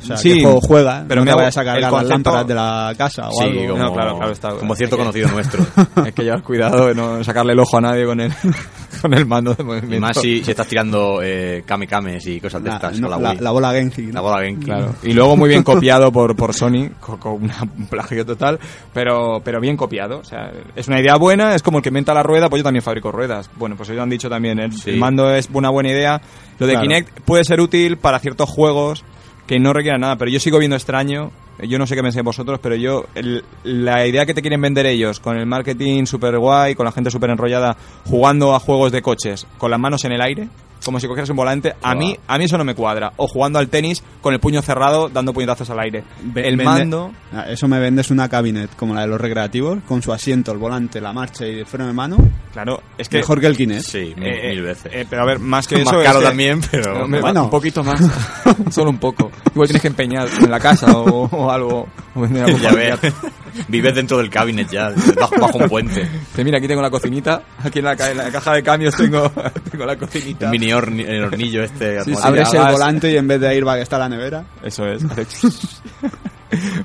sea, 0.00 0.16
Sí, 0.16 0.34
qué 0.34 0.42
juego 0.42 0.60
juega, 0.60 1.04
pero 1.08 1.20
no 1.20 1.24
me 1.24 1.30
te 1.32 1.36
vayas 1.36 1.56
a 1.56 1.64
cargar 1.64 1.82
las 1.82 1.90
concepto- 1.90 2.08
lámparas 2.14 2.46
de 2.46 2.54
la 2.54 2.94
casa 2.96 3.28
o 3.28 3.32
sí, 3.32 3.44
algo. 3.44 3.60
como, 3.72 3.82
No, 3.84 3.92
claro, 3.92 4.16
claro, 4.16 4.32
está- 4.32 4.50
como 4.54 4.74
cierto 4.76 4.96
que- 4.96 5.02
conocido 5.02 5.28
nuestro. 5.30 5.64
hay 6.06 6.12
que 6.12 6.22
llevar 6.22 6.42
cuidado 6.42 6.86
de 6.86 6.94
no 6.94 7.22
sacarle 7.24 7.52
el 7.54 7.58
ojo 7.60 7.76
a 7.76 7.80
nadie 7.80 8.04
con 8.06 8.20
el 8.20 8.32
con 9.02 9.14
el 9.14 9.26
mando 9.26 9.54
de 9.54 9.62
movimiento. 9.64 9.96
y 9.96 10.00
más 10.00 10.16
si, 10.20 10.42
si 10.44 10.50
estás 10.50 10.66
tirando 10.66 11.20
eh, 11.22 11.62
kame 11.66 11.86
kames 11.86 12.26
y 12.26 12.40
cosas 12.40 12.62
de 12.62 12.68
La, 12.70 12.76
estas 12.76 12.98
no, 13.00 13.08
con 13.08 13.22
la, 13.22 13.28
la- 13.28 13.34
Wii. 13.34 13.40
la 13.44 13.50
bola 13.50 13.72
Genji. 13.72 14.02
¿no? 14.06 14.12
La 14.14 14.20
bola 14.20 14.44
Genki. 14.44 14.64
Claro. 14.64 14.94
Y 15.02 15.12
luego 15.12 15.36
muy 15.36 15.48
bien 15.48 15.62
copiado 15.64 16.10
por, 16.10 16.34
por 16.36 16.54
Sony, 16.54 16.90
con, 17.00 17.18
con 17.18 17.42
una- 17.44 17.62
un 17.76 17.86
plagio 17.86 18.24
total, 18.24 18.58
pero, 18.94 19.40
pero 19.44 19.60
bien 19.60 19.76
copiado. 19.76 20.18
O 20.20 20.24
sea, 20.24 20.50
es 20.74 20.88
una 20.88 21.00
idea 21.00 21.16
buena, 21.16 21.54
es 21.54 21.62
como 21.62 21.78
el 21.78 21.82
que 21.82 21.90
inventa 21.90 22.14
la 22.14 22.22
rueda, 22.22 22.48
pues 22.48 22.60
yo 22.60 22.64
también 22.64 22.82
fabrico 22.82 23.12
ruedas. 23.12 23.50
Bueno, 23.56 23.76
pues 23.76 23.88
ellos 23.90 24.02
han 24.02 24.10
dicho 24.10 24.28
también, 24.30 24.58
el, 24.58 24.72
Sí. 24.72 24.90
el 24.90 24.98
mando 24.98 25.30
es 25.34 25.47
una 25.52 25.70
buena 25.70 25.90
idea. 25.90 26.20
Lo 26.58 26.66
de 26.66 26.72
Claro. 26.74 26.88
Kinect 26.88 27.20
puede 27.20 27.44
ser 27.44 27.60
útil 27.60 27.96
para 27.98 28.18
ciertos 28.18 28.48
juegos 28.50 29.04
que 29.46 29.58
no 29.58 29.72
requieran 29.72 30.00
nada, 30.02 30.16
pero 30.16 30.30
yo 30.30 30.40
sigo 30.40 30.58
viendo 30.58 30.76
extraño. 30.76 31.30
Yo 31.60 31.78
no 31.78 31.86
sé 31.88 31.96
qué 31.96 32.02
pensáis 32.02 32.24
vosotros, 32.24 32.60
pero 32.62 32.76
yo, 32.76 33.06
el- 33.16 33.44
la 33.64 34.06
idea 34.06 34.24
que 34.26 34.34
te 34.34 34.42
quieren 34.42 34.60
vender 34.60 34.86
ellos, 34.86 35.18
con 35.18 35.36
el 35.36 35.46
marketing 35.46 36.04
super 36.04 36.38
guay, 36.38 36.74
con 36.76 36.84
la 36.86 36.92
gente 36.92 37.10
super 37.10 37.30
enrollada, 37.30 37.76
jugando 38.04 38.54
a 38.54 38.60
juegos 38.60 38.92
de 38.92 39.02
coches, 39.02 39.46
con 39.58 39.70
las 39.72 39.80
manos 39.80 40.04
en 40.04 40.12
el 40.12 40.20
aire, 40.20 40.48
como 40.88 41.00
si 41.00 41.06
cogieras 41.06 41.28
un 41.28 41.36
volante, 41.36 41.74
a 41.82 41.90
Wow. 41.92 41.98
mí, 42.02 42.16
a 42.26 42.38
mí 42.38 42.44
eso 42.44 42.56
no 42.56 42.64
me 42.64 42.74
cuadra. 42.74 43.12
O 43.18 43.28
jugando 43.28 43.58
al 43.58 43.68
tenis 43.68 44.02
con 44.22 44.32
el 44.32 44.40
puño 44.40 44.62
cerrado, 44.62 45.10
dando 45.10 45.34
puñetazos 45.34 45.68
al 45.68 45.80
aire. 45.80 46.02
Ve- 46.22 46.48
el 46.48 46.56
vende- 46.56 46.64
mando, 46.64 47.12
Ah, 47.30 47.44
Eso 47.50 47.68
me 47.68 47.78
vendes 47.78 48.10
una 48.10 48.26
cabinet 48.30 48.74
como 48.74 48.94
la 48.94 49.02
de 49.02 49.08
los 49.08 49.20
recreativos, 49.20 49.80
con 49.86 50.00
su 50.00 50.14
asiento, 50.14 50.50
el 50.50 50.56
volante, 50.56 50.98
la 50.98 51.12
marcha 51.12 51.46
y 51.46 51.58
el 51.58 51.66
freno 51.66 51.86
de 51.88 51.92
mano. 51.92 52.16
claro, 52.54 52.80
es 52.96 53.06
que... 53.10 53.18
Mejor 53.18 53.38
que 53.38 53.46
el 53.48 53.56
Kinect. 53.56 53.82
Sí, 53.82 54.14
mil, 54.16 54.26
eh, 54.28 54.48
mil 54.48 54.58
eh, 54.60 54.62
veces. 54.62 54.92
eh, 54.94 55.06
pero 55.10 55.22
a 55.22 55.26
ver, 55.26 55.38
más 55.38 55.68
que 55.68 55.76
Más 55.76 55.88
eso... 55.88 56.00
es 56.00 56.06
caro 56.06 56.20
que- 56.20 56.24
también, 56.24 56.60
pero... 56.70 57.06
Bueno. 57.06 57.44
un 57.44 57.50
poquito 57.50 57.84
más, 57.84 58.00
solo 58.70 58.88
un 58.88 58.98
poco. 58.98 59.30
Igual 59.52 59.68
tienes 59.68 59.82
que 59.82 59.88
empeñar 59.88 60.26
en 60.40 60.50
la 60.50 60.58
casa 60.58 60.90
o, 60.98 61.26
o 61.30 61.50
algo. 61.50 61.86
ya 62.60 62.72
ves. 62.72 62.98
Vives 63.68 63.94
dentro 63.94 64.18
del 64.18 64.30
cabinet 64.30 64.68
ya, 64.70 64.92
bajo, 65.18 65.34
bajo 65.40 65.58
un 65.58 65.68
puente. 65.68 66.00
Dice, 66.30 66.44
mira, 66.44 66.58
aquí 66.58 66.68
tengo 66.68 66.80
la 66.82 66.90
cocinita, 66.90 67.42
aquí 67.58 67.80
en 67.80 67.86
la, 67.86 67.96
ca- 67.96 68.10
en 68.10 68.18
la 68.18 68.30
caja 68.30 68.52
de 68.54 68.62
cambios 68.62 68.94
tengo, 68.96 69.30
tengo 69.70 69.84
la 69.84 69.96
cocinita. 69.96 70.46
El 70.46 70.50
mini 70.52 70.66
horni- 70.72 71.04
el 71.06 71.24
hornillo 71.24 71.62
este. 71.64 72.02
Sí, 72.04 72.14
sí. 72.14 72.20
Abres 72.22 72.52
el 72.52 72.60
hagas- 72.60 72.72
volante 72.72 73.10
y 73.10 73.16
en 73.16 73.26
vez 73.26 73.40
de 73.40 73.48
airbag 73.48 73.80
está 73.80 73.98
la 73.98 74.08
nevera. 74.08 74.44
Eso 74.62 74.86
es. 74.86 75.02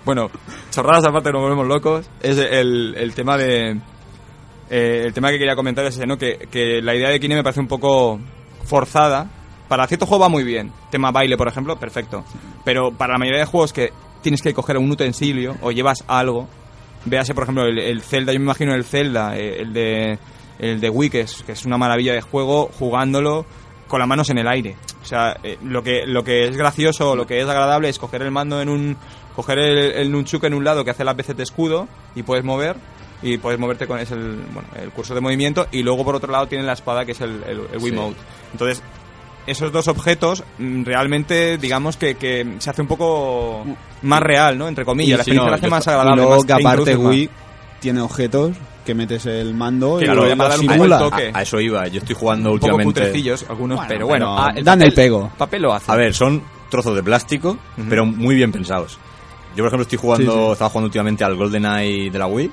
bueno, 0.06 0.30
chorradas 0.72 1.06
aparte, 1.06 1.32
nos 1.32 1.42
volvemos 1.42 1.68
locos. 1.68 2.10
Es 2.22 2.38
el, 2.38 2.96
el 2.98 3.14
tema 3.14 3.38
de. 3.38 3.80
eh, 4.70 5.04
el 5.06 5.14
tema 5.14 5.30
que 5.32 5.38
quería 5.38 5.56
comentar 5.56 5.86
es 5.86 5.96
ese, 5.96 6.06
¿no? 6.06 6.18
Que, 6.18 6.48
que 6.52 6.82
la 6.82 6.96
idea 6.96 7.10
de 7.10 7.20
Kine 7.20 7.36
me 7.36 7.44
parece 7.44 7.60
un 7.60 7.68
poco 7.68 8.20
forzada. 8.66 9.28
Para 9.68 9.88
ciertos 9.88 10.08
juegos 10.10 10.26
va 10.26 10.30
muy 10.30 10.44
bien. 10.44 10.72
Tema 10.92 11.12
baile, 11.12 11.38
por 11.38 11.48
ejemplo, 11.48 11.78
perfecto. 11.78 12.24
Pero 12.66 12.92
para 12.92 13.14
la 13.14 13.20
mayoría 13.20 13.40
de 13.42 13.46
juegos 13.46 13.74
que 13.74 13.92
tienes 14.24 14.42
que 14.42 14.54
coger 14.54 14.78
un 14.78 14.90
utensilio 14.90 15.56
o 15.62 15.72
llevas 15.72 16.04
algo, 16.08 16.48
véase 17.06 17.36
por 17.36 17.44
ejemplo 17.44 17.66
el, 17.66 17.78
el 17.78 18.02
Zelda, 18.02 18.34
yo 18.34 18.40
me 18.40 18.46
imagino 18.46 18.74
el 18.74 18.84
Zelda, 18.84 19.38
eh, 19.38 19.62
el 19.62 19.74
de 19.74 20.18
el 20.60 20.80
de 20.80 20.90
Wii, 20.90 21.10
que 21.10 21.22
es, 21.22 21.44
que 21.44 21.52
es 21.52 21.66
una 21.66 21.78
maravilla 21.78 22.14
de 22.14 22.22
juego, 22.22 22.72
jugándolo 22.80 23.46
con 23.88 24.00
las 24.00 24.08
manos 24.08 24.30
en 24.30 24.38
el 24.38 24.48
aire. 24.48 24.76
O 25.02 25.06
sea, 25.06 25.38
eh, 25.44 25.58
lo 25.64 25.84
que 25.84 26.06
lo 26.08 26.24
que 26.24 26.48
es 26.48 26.58
gracioso, 26.58 27.16
lo 27.16 27.28
que 27.28 27.40
es 27.40 27.48
agradable 27.48 27.90
es 27.90 28.00
coger 28.00 28.22
el 28.22 28.32
mando 28.32 28.62
en 28.62 28.70
un 28.70 28.98
coger 29.36 29.60
el, 29.60 29.78
el 29.94 30.12
nunchuk 30.12 30.44
en 30.46 30.54
un 30.54 30.64
lado 30.64 30.84
que 30.84 30.92
hace 30.92 31.04
la 31.04 31.14
veces 31.14 31.36
de 31.36 31.44
escudo 31.44 31.88
y 32.16 32.24
puedes 32.24 32.46
mover 32.46 32.78
y 33.22 33.38
puedes 33.38 33.60
moverte 33.60 33.88
con 33.88 34.00
es 34.00 34.12
el 34.12 34.44
bueno, 34.54 34.68
el 34.76 34.92
curso 34.92 35.16
de 35.16 35.22
movimiento 35.22 35.68
y 35.72 35.82
luego 35.82 36.04
por 36.04 36.16
otro 36.16 36.32
lado 36.32 36.48
tiene 36.48 36.64
la 36.66 36.74
espada 36.74 37.06
que 37.06 37.14
es 37.14 37.22
el, 37.22 37.44
el, 37.48 37.62
el 37.72 37.80
Wiimote. 37.80 38.18
Entonces, 38.52 38.84
esos 39.48 39.72
dos 39.72 39.88
objetos 39.88 40.44
mm, 40.58 40.84
realmente 40.84 41.58
digamos 41.58 41.98
que, 41.98 42.16
que 42.16 42.56
se 42.60 42.70
hace 42.70 42.82
un 42.82 42.88
poco 42.88 43.66
más 44.04 44.22
real, 44.22 44.58
¿no? 44.58 44.68
Entre 44.68 44.86
comillas, 44.86 45.20
la 45.20 45.24
sí, 45.24 45.32
experiencia 45.32 45.46
no, 45.46 45.52
la 45.52 45.58
hace 45.58 45.68
más 45.70 45.86
Y 45.86 45.89
agradable. 45.89 46.16
luego 46.22 46.36
más- 46.38 46.46
que 46.46 46.54
aparte. 46.54 46.96
Wii 46.96 47.30
tiene 47.80 48.02
objetos 48.02 48.56
que 48.86 48.94
metes 48.96 49.26
el 49.26 49.54
mando 49.54 50.02
y 50.02 50.06
Claro, 50.06 50.26
lo, 50.26 50.38
poco 50.38 50.52
simula. 50.58 50.96
el 50.98 51.02
toque. 51.04 51.32
A, 51.34 51.39
a 51.39 51.41
eso 51.41 51.60
iba. 51.60 51.88
Yo 51.88 52.00
estoy 52.00 52.16
jugando 52.16 52.52
un 52.52 52.60
poco 52.60 52.74
últimamente. 52.76 53.02
cutrecillos 53.02 53.46
algunos, 53.50 53.76
Bueno, 53.78 53.89
pero 53.89 54.08
bueno, 54.08 54.38
ah, 54.38 54.54
dan 54.62 54.82
el 54.82 54.94
pego. 54.94 55.32
Papel 55.38 55.62
lo 55.62 55.74
hace. 55.74 55.91
A 55.91 55.96
ver, 55.96 56.14
son 56.14 56.41
trozos 56.70 56.96
de 56.96 57.04
plástico, 57.04 57.58
pero 57.89 58.06
muy 58.06 58.36
bien 58.36 58.52
pensados. 58.52 58.98
Yo, 59.56 59.58
por 59.64 59.68
ejemplo, 59.68 59.84
estoy 59.84 60.00
jugando, 60.00 60.32
Sí, 60.34 60.39
sí. 60.48 60.52
estaba 60.54 60.70
jugando 60.70 60.86
últimamente 60.88 61.24
al 61.24 61.36
GoldenEye 61.36 62.10
de 62.10 62.18
la 62.20 62.26
Wii. 62.28 62.52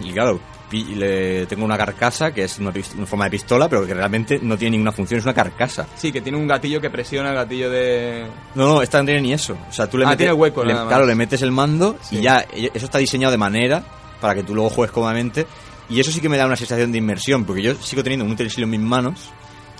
Y 0.00 0.12
claro, 0.12 0.40
le 0.82 1.46
tengo 1.46 1.64
una 1.64 1.76
carcasa 1.76 2.32
que 2.32 2.42
es 2.44 2.58
una, 2.58 2.72
una 2.96 3.06
forma 3.06 3.26
de 3.26 3.30
pistola, 3.30 3.68
pero 3.68 3.86
que 3.86 3.94
realmente 3.94 4.38
no 4.42 4.56
tiene 4.58 4.72
ninguna 4.72 4.90
función, 4.92 5.18
es 5.18 5.24
una 5.24 5.34
carcasa. 5.34 5.86
Sí, 5.94 6.10
que 6.10 6.20
tiene 6.20 6.36
un 6.38 6.48
gatillo 6.48 6.80
que 6.80 6.90
presiona 6.90 7.28
el 7.30 7.36
gatillo 7.36 7.70
de... 7.70 8.26
No, 8.54 8.66
no, 8.66 8.82
esta 8.82 8.98
no 8.98 9.04
tiene 9.04 9.20
ni 9.20 9.32
eso. 9.32 9.56
O 9.68 9.72
sea, 9.72 9.88
tú 9.88 9.98
le 9.98 10.04
Ah, 10.04 10.08
metes, 10.08 10.18
tiene 10.18 10.32
hueco 10.32 10.64
le- 10.64 10.72
nada 10.72 10.84
más. 10.86 10.90
Claro, 10.92 11.06
le 11.06 11.14
metes 11.14 11.42
el 11.42 11.52
mando 11.52 11.96
Sí. 12.02 12.16
y 12.18 12.22
ya 12.22 12.44
eh, 12.52 12.70
eso 12.74 12.86
está 12.86 12.98
diseñado 12.98 13.30
de 13.30 13.38
manera 13.38 13.84
para 14.20 14.34
que 14.34 14.42
tú 14.42 14.54
luego 14.54 14.70
juegues 14.70 14.92
cómodamente. 14.92 15.46
Y 15.88 16.00
eso 16.00 16.10
sí 16.10 16.20
que 16.20 16.28
me 16.30 16.36
da 16.38 16.46
una 16.46 16.56
sensación 16.56 16.90
de 16.90 16.98
inmersión, 16.98 17.44
porque 17.44 17.62
yo 17.62 17.74
sigo 17.76 18.02
teniendo 18.02 18.24
un 18.24 18.32
utensilio 18.32 18.64
en 18.64 18.70
mis 18.70 18.80
manos, 18.80 19.30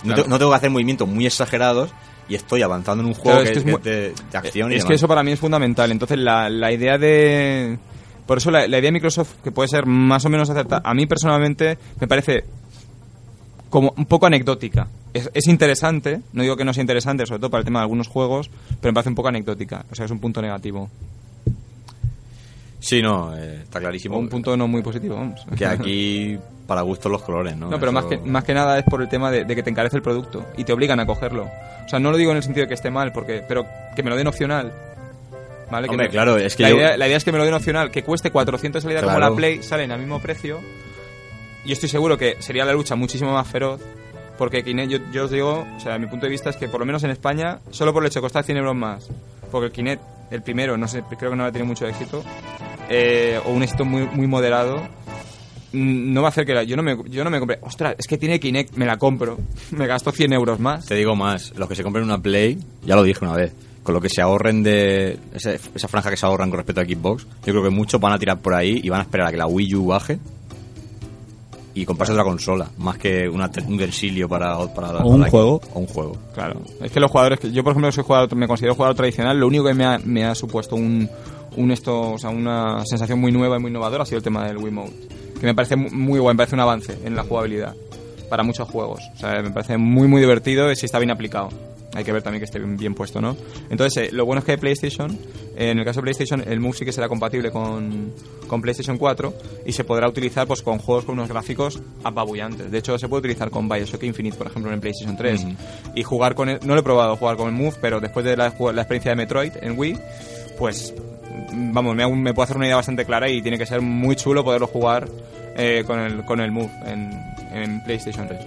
no, 0.03 0.13
Claro. 0.13 0.23
te- 0.23 0.29
no 0.29 0.37
tengo 0.37 0.51
que 0.51 0.57
hacer 0.57 0.69
movimientos 0.69 1.07
muy 1.07 1.25
exagerados 1.25 1.91
y 2.29 2.35
estoy 2.35 2.61
avanzando 2.61 3.01
en 3.03 3.07
un 3.07 3.13
Claro, 3.15 3.23
juego 3.23 3.43
que, 3.43 3.57
es 3.57 3.63
que 3.63 3.69
es, 3.71 3.77
es 3.77 3.83
de, 3.83 4.13
de 4.31 4.37
acción 4.37 4.71
y 4.71 4.75
es 4.75 4.83
que 4.83 4.89
demás. 4.89 4.99
eso 4.99 5.07
para 5.07 5.23
mí 5.23 5.31
es 5.31 5.39
fundamental. 5.39 5.91
Entonces, 5.91 6.19
la, 6.19 6.47
la 6.49 6.71
idea 6.71 6.97
de... 6.99 7.77
Por 8.25 8.37
eso 8.39 8.49
la, 8.51 8.61
la 8.61 8.77
idea 8.79 8.81
de 8.87 8.91
Microsoft, 8.93 9.35
que 9.43 9.51
puede 9.51 9.67
ser 9.69 9.85
más 9.85 10.25
o 10.25 10.29
menos 10.29 10.49
acertada, 10.49 10.81
a 10.83 10.93
mí 10.93 11.05
personalmente 11.05 11.77
me 11.99 12.07
parece 12.07 12.43
como 13.69 13.93
un 13.97 14.05
poco 14.05 14.25
anecdótica. 14.25 14.87
Es, 15.13 15.29
es 15.33 15.47
interesante, 15.47 16.21
no 16.33 16.41
digo 16.41 16.55
que 16.57 16.65
no 16.65 16.73
sea 16.73 16.81
interesante, 16.81 17.25
sobre 17.25 17.39
todo 17.39 17.49
para 17.51 17.59
el 17.59 17.65
tema 17.65 17.79
de 17.79 17.83
algunos 17.83 18.07
juegos, 18.07 18.49
pero 18.81 18.91
me 18.91 18.93
parece 18.95 19.09
un 19.09 19.15
poco 19.15 19.27
anecdótica. 19.29 19.85
O 19.91 19.95
sea, 19.95 20.05
es 20.05 20.11
un 20.11 20.19
punto 20.19 20.41
negativo. 20.41 20.89
Sí, 22.79 23.01
no, 23.01 23.35
eh, 23.35 23.61
está 23.63 23.79
clarísimo. 23.79 24.15
O 24.15 24.19
un 24.19 24.29
punto 24.29 24.55
no 24.55 24.67
muy 24.67 24.81
positivo, 24.81 25.15
vamos. 25.15 25.41
Que 25.57 25.65
aquí, 25.65 26.37
para 26.67 26.81
gustos 26.81 27.11
los 27.11 27.21
colores, 27.23 27.55
¿no? 27.57 27.69
No, 27.69 27.79
pero 27.79 27.91
Eso- 27.91 27.93
más 27.93 28.05
que, 28.05 28.17
más 28.17 28.43
que 28.43 28.53
nada 28.53 28.77
es 28.77 28.85
por 28.85 29.01
el 29.01 29.09
tema 29.09 29.31
de, 29.31 29.43
de 29.45 29.55
que 29.55 29.63
te 29.63 29.69
encarece 29.71 29.97
el 29.97 30.03
producto 30.03 30.45
y 30.57 30.63
te 30.63 30.73
obligan 30.73 30.99
a 30.99 31.05
cogerlo. 31.05 31.45
O 31.85 31.89
sea, 31.89 31.99
no 31.99 32.11
lo 32.11 32.17
digo 32.17 32.31
en 32.31 32.37
el 32.37 32.43
sentido 32.43 32.63
de 32.65 32.67
que 32.67 32.73
esté 32.75 32.91
mal, 32.91 33.11
porque 33.11 33.43
pero 33.47 33.65
que 33.95 34.03
me 34.03 34.09
lo 34.09 34.15
den 34.15 34.27
opcional. 34.27 34.71
¿Vale? 35.71 35.87
Que 35.87 35.91
Hombre, 35.91 36.07
me- 36.07 36.11
claro, 36.11 36.37
es 36.37 36.55
que 36.55 36.63
la, 36.63 36.69
yo- 36.69 36.75
idea, 36.77 36.97
la 36.97 37.07
idea 37.07 37.17
es 37.17 37.23
que 37.23 37.31
me 37.31 37.37
lo 37.37 37.45
den 37.45 37.53
opcional, 37.53 37.89
que 37.91 38.03
cueste 38.03 38.29
400 38.31 38.83
salida 38.83 39.01
como 39.01 39.15
Claro. 39.15 39.31
la 39.31 39.35
Play, 39.35 39.63
salen 39.63 39.91
al 39.91 39.99
mismo 39.99 40.21
precio. 40.21 40.59
Y 41.65 41.71
estoy 41.71 41.89
seguro 41.89 42.17
que 42.17 42.35
sería 42.39 42.63
la 42.65 42.73
lucha 42.73 42.95
muchísimo 42.95 43.33
más 43.33 43.47
feroz. 43.47 43.81
Porque 44.37 44.63
Kinect, 44.63 44.91
yo, 44.91 44.97
yo 45.13 45.25
os 45.25 45.31
digo, 45.31 45.65
o 45.77 45.79
sea, 45.79 45.97
mi 45.97 46.07
punto 46.07 46.25
de 46.25 46.29
vista 46.29 46.49
es 46.49 46.57
que 46.57 46.67
por 46.67 46.81
lo 46.81 46.85
menos 46.85 47.03
en 47.05 47.09
España, 47.09 47.59
solo 47.71 47.93
por 47.93 48.03
el 48.03 48.07
hecho 48.07 48.19
de 48.19 48.23
costar 48.23 48.43
100 48.43 48.57
euros 48.57 48.75
más, 48.75 49.07
porque 49.49 49.67
el 49.67 49.71
Kinect, 49.71 50.03
el 50.29 50.41
primero, 50.43 50.77
no 50.77 50.87
sé, 50.89 51.03
creo 51.17 51.31
que 51.31 51.37
no 51.37 51.43
va 51.43 51.49
a 51.49 51.51
tener 51.53 51.65
mucho 51.65 51.87
éxito, 51.87 52.21
eh, 52.89 53.39
o 53.45 53.51
un 53.51 53.63
éxito 53.63 53.85
muy, 53.85 54.01
muy 54.07 54.27
moderado, 54.27 54.75
mm, 55.71 56.13
no 56.13 56.21
va 56.21 56.27
a 56.27 56.31
hacer 56.31 56.45
que 56.45 56.53
la, 56.53 56.63
yo 56.63 56.75
no 56.75 56.83
me 56.83 56.97
yo 57.09 57.23
no 57.23 57.29
me 57.29 57.39
compré 57.39 57.59
ostras 57.61 57.95
es 57.97 58.07
que 58.07 58.17
tiene 58.17 58.39
Kinect 58.39 58.75
me 58.75 58.85
la 58.85 58.97
compro 58.97 59.37
me 59.71 59.87
gasto 59.87 60.11
100 60.11 60.33
euros 60.33 60.59
más 60.59 60.85
Te 60.85 60.95
digo 60.95 61.15
más, 61.15 61.53
los 61.55 61.67
que 61.69 61.75
se 61.75 61.83
compren 61.83 62.03
una 62.03 62.17
Play, 62.21 62.57
ya 62.83 62.95
lo 62.95 63.03
dije 63.03 63.23
una 63.23 63.35
vez, 63.35 63.53
con 63.85 63.93
lo 63.95 64.01
que 64.01 64.09
se 64.09 64.21
ahorren 64.21 64.63
de 64.63 65.17
ese- 65.33 65.59
esa 65.73 65.87
franja 65.87 66.09
que 66.09 66.17
se 66.17 66.25
ahorran 66.25 66.49
con 66.49 66.57
respecto 66.57 66.81
a 66.81 66.83
Xbox, 66.83 67.23
yo 67.45 67.53
creo 67.53 67.63
que 67.63 67.69
muchos 67.69 68.01
van 68.01 68.11
a 68.11 68.19
tirar 68.19 68.39
por 68.41 68.53
ahí 68.53 68.81
y 68.83 68.89
van 68.89 68.99
a 68.99 69.03
esperar 69.03 69.27
a 69.27 69.31
que 69.31 69.37
la 69.37 69.47
Wii 69.47 69.75
U 69.75 69.85
baje 69.85 70.19
y 71.73 71.85
comprarse 71.85 72.13
otra 72.13 72.23
consola, 72.23 72.69
más 72.77 72.97
que 72.97 73.27
una, 73.27 73.51
un 73.67 73.73
utensilio 73.73 74.29
para, 74.29 74.57
para, 74.73 74.93
para 74.93 75.03
un 75.05 75.21
la- 75.21 75.29
juego. 75.29 75.59
O 75.73 75.79
un 75.79 75.87
juego. 75.87 76.17
claro 76.33 76.61
es 76.81 76.91
que 76.91 76.99
los 77.01 77.11
jugadores 77.11 77.39
que 77.39 77.51
yo 77.51 77.63
por 77.63 77.71
ejemplo 77.73 77.91
soy 77.91 78.03
jugador 78.03 78.33
me 78.35 78.47
considero 78.47 78.75
jugador 78.75 78.95
tradicional 78.95 79.37
lo 79.39 79.47
único 79.47 79.65
que 79.65 79.73
me 79.73 79.85
ha, 79.85 79.99
me 79.99 80.23
ha 80.25 80.33
supuesto 80.35 80.75
un, 80.77 81.09
un 81.57 81.71
esto 81.71 82.13
o 82.13 82.17
sea 82.17 82.29
una 82.29 82.83
sensación 82.85 83.19
muy 83.19 83.31
nueva 83.33 83.57
y 83.57 83.59
muy 83.59 83.69
innovadora 83.71 84.03
ha 84.03 84.05
sido 84.05 84.17
el 84.19 84.23
tema 84.23 84.47
del 84.47 84.57
Wiimote 84.57 84.93
que 85.39 85.45
me 85.45 85.53
parece 85.53 85.75
mu- 85.75 85.89
muy 85.91 86.19
guay 86.19 86.33
me 86.33 86.37
parece 86.37 86.55
un 86.55 86.61
avance 86.61 86.97
en 87.03 87.13
la 87.15 87.23
jugabilidad 87.23 87.75
para 88.29 88.41
muchos 88.43 88.69
juegos 88.69 89.01
o 89.15 89.19
sea 89.19 89.41
me 89.41 89.51
parece 89.51 89.77
muy 89.77 90.07
muy 90.07 90.21
divertido 90.21 90.71
y 90.71 90.75
si 90.77 90.85
está 90.85 90.97
bien 90.97 91.11
aplicado 91.11 91.49
hay 91.95 92.03
que 92.03 92.11
ver 92.11 92.21
también 92.21 92.41
que 92.41 92.45
esté 92.45 92.59
bien, 92.59 92.77
bien 92.77 92.93
puesto, 92.93 93.21
¿no? 93.21 93.35
Entonces, 93.69 94.09
eh, 94.09 94.09
lo 94.11 94.25
bueno 94.25 94.39
es 94.39 94.45
que 94.45 94.57
PlayStation, 94.57 95.17
en 95.55 95.79
el 95.79 95.85
caso 95.85 96.01
de 96.01 96.03
PlayStation, 96.03 96.43
el 96.45 96.59
Move 96.59 96.77
sí 96.77 96.85
que 96.85 96.91
será 96.91 97.07
compatible 97.07 97.51
con, 97.51 98.11
con 98.47 98.61
PlayStation 98.61 98.97
4 98.97 99.33
y 99.65 99.71
se 99.71 99.83
podrá 99.83 100.07
utilizar 100.07 100.45
pues 100.45 100.61
con 100.61 100.77
juegos 100.77 101.05
con 101.05 101.13
unos 101.13 101.29
gráficos 101.29 101.81
apabullantes. 102.03 102.69
De 102.69 102.77
hecho, 102.77 102.97
se 102.97 103.07
puede 103.07 103.21
utilizar 103.21 103.49
con 103.49 103.69
Bioshock 103.69 104.03
Infinite, 104.03 104.37
por 104.37 104.47
ejemplo, 104.47 104.71
en 104.73 104.81
PlayStation 104.81 105.15
3. 105.15 105.43
Ujú. 105.43 105.53
Y 105.95 106.03
jugar 106.03 106.35
con 106.35 106.49
él, 106.49 106.59
no 106.65 106.73
lo 106.73 106.81
he 106.81 106.83
probado 106.83 107.15
jugar 107.15 107.37
con 107.37 107.47
el 107.47 107.53
Move, 107.53 107.75
pero 107.81 107.99
después 107.99 108.25
de 108.25 108.35
la, 108.35 108.53
la 108.73 108.81
experiencia 108.81 109.11
de 109.11 109.15
Metroid 109.15 109.53
en 109.61 109.77
Wii, 109.77 109.97
pues 110.57 110.93
mm, 111.51 111.73
vamos, 111.73 111.95
me, 111.95 112.07
me 112.15 112.33
puedo 112.33 112.43
hacer 112.43 112.57
una 112.57 112.65
idea 112.65 112.75
bastante 112.75 113.05
clara 113.05 113.29
y 113.29 113.41
tiene 113.41 113.57
que 113.57 113.65
ser 113.65 113.81
muy 113.81 114.15
chulo 114.15 114.43
poderlo 114.43 114.67
jugar 114.67 115.07
eh, 115.55 115.83
con, 115.87 115.99
el, 115.99 116.25
con 116.25 116.41
el 116.41 116.51
Move 116.51 116.71
en, 116.85 117.11
en 117.53 117.83
PlayStation 117.83 118.27
3. 118.27 118.39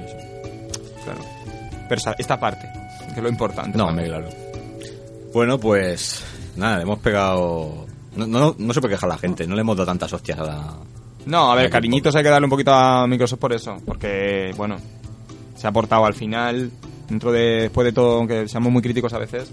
Claro. 1.05 1.21
Pero 1.89 2.01
esta 2.19 2.39
parte, 2.39 2.69
que 3.19 3.21
es 3.21 3.25
lo 3.25 3.31
importante. 3.31 3.77
No, 3.77 3.87
hombre, 3.87 4.07
claro. 4.07 4.29
Bueno, 5.35 5.59
pues 5.59 6.25
nada, 6.57 6.83
hemos 6.83 7.01
pegado... 7.01 7.87
No, 8.15 8.27
no, 8.27 8.55
no 8.57 8.73
se 8.73 8.81
puede 8.81 8.95
quejar 8.95 9.09
la 9.09 9.19
gente, 9.19 9.47
no 9.47 9.55
le 9.55 9.61
hemos 9.61 9.77
dado 9.77 9.87
tantas 9.87 10.13
hostias 10.13 10.39
a 10.39 10.45
la... 10.45 10.77
No, 11.27 11.53
a 11.53 11.57
ver, 11.57 11.69
cariñitos 11.69 12.15
hay 12.17 12.23
que 12.23 12.31
darle 12.31 12.47
un 12.47 12.51
poquito 12.51 12.73
a 12.73 13.07
Microsoft 13.07 13.39
por 13.39 13.53
eso, 13.53 13.77
porque, 13.85 14.53
bueno, 14.57 14.77
se 15.57 15.67
ha 15.67 15.73
portado 15.73 16.07
al 16.07 16.15
final, 16.15 16.71
dentro 17.09 17.31
de, 17.33 17.63
después 17.63 17.85
de 17.85 17.93
todo, 17.93 18.19
aunque 18.19 18.49
seamos 18.49 18.73
muy 18.73 18.83
críticos 18.83 19.13
a 19.13 19.19
veces, 19.19 19.53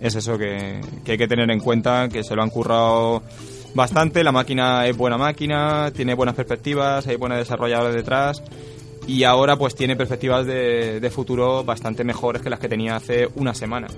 es 0.00 0.14
eso 0.14 0.38
que, 0.38 0.80
que 1.04 1.12
hay 1.12 1.18
que 1.18 1.26
tener 1.26 1.50
en 1.50 1.60
cuenta, 1.60 2.08
que 2.08 2.22
se 2.22 2.36
lo 2.36 2.42
han 2.42 2.50
currado 2.50 3.22
bastante, 3.74 4.22
la 4.22 4.32
máquina 4.32 4.86
es 4.86 4.96
buena 4.96 5.18
máquina, 5.18 5.90
tiene 5.92 6.14
buenas 6.14 6.36
perspectivas, 6.36 7.06
hay 7.06 7.16
buenos 7.16 7.38
desarrolladores 7.38 7.96
detrás, 7.96 8.42
y 9.08 9.24
ahora 9.24 9.56
pues 9.56 9.74
tiene 9.74 9.96
perspectivas 9.96 10.46
de, 10.46 11.10
futuro 11.10 11.64
bastante 11.64 12.04
mejores 12.04 12.42
que 12.42 12.50
las 12.50 12.60
que 12.60 12.68
tenía 12.68 12.94
hace 12.94 13.26
una 13.36 13.54
semana. 13.54 13.88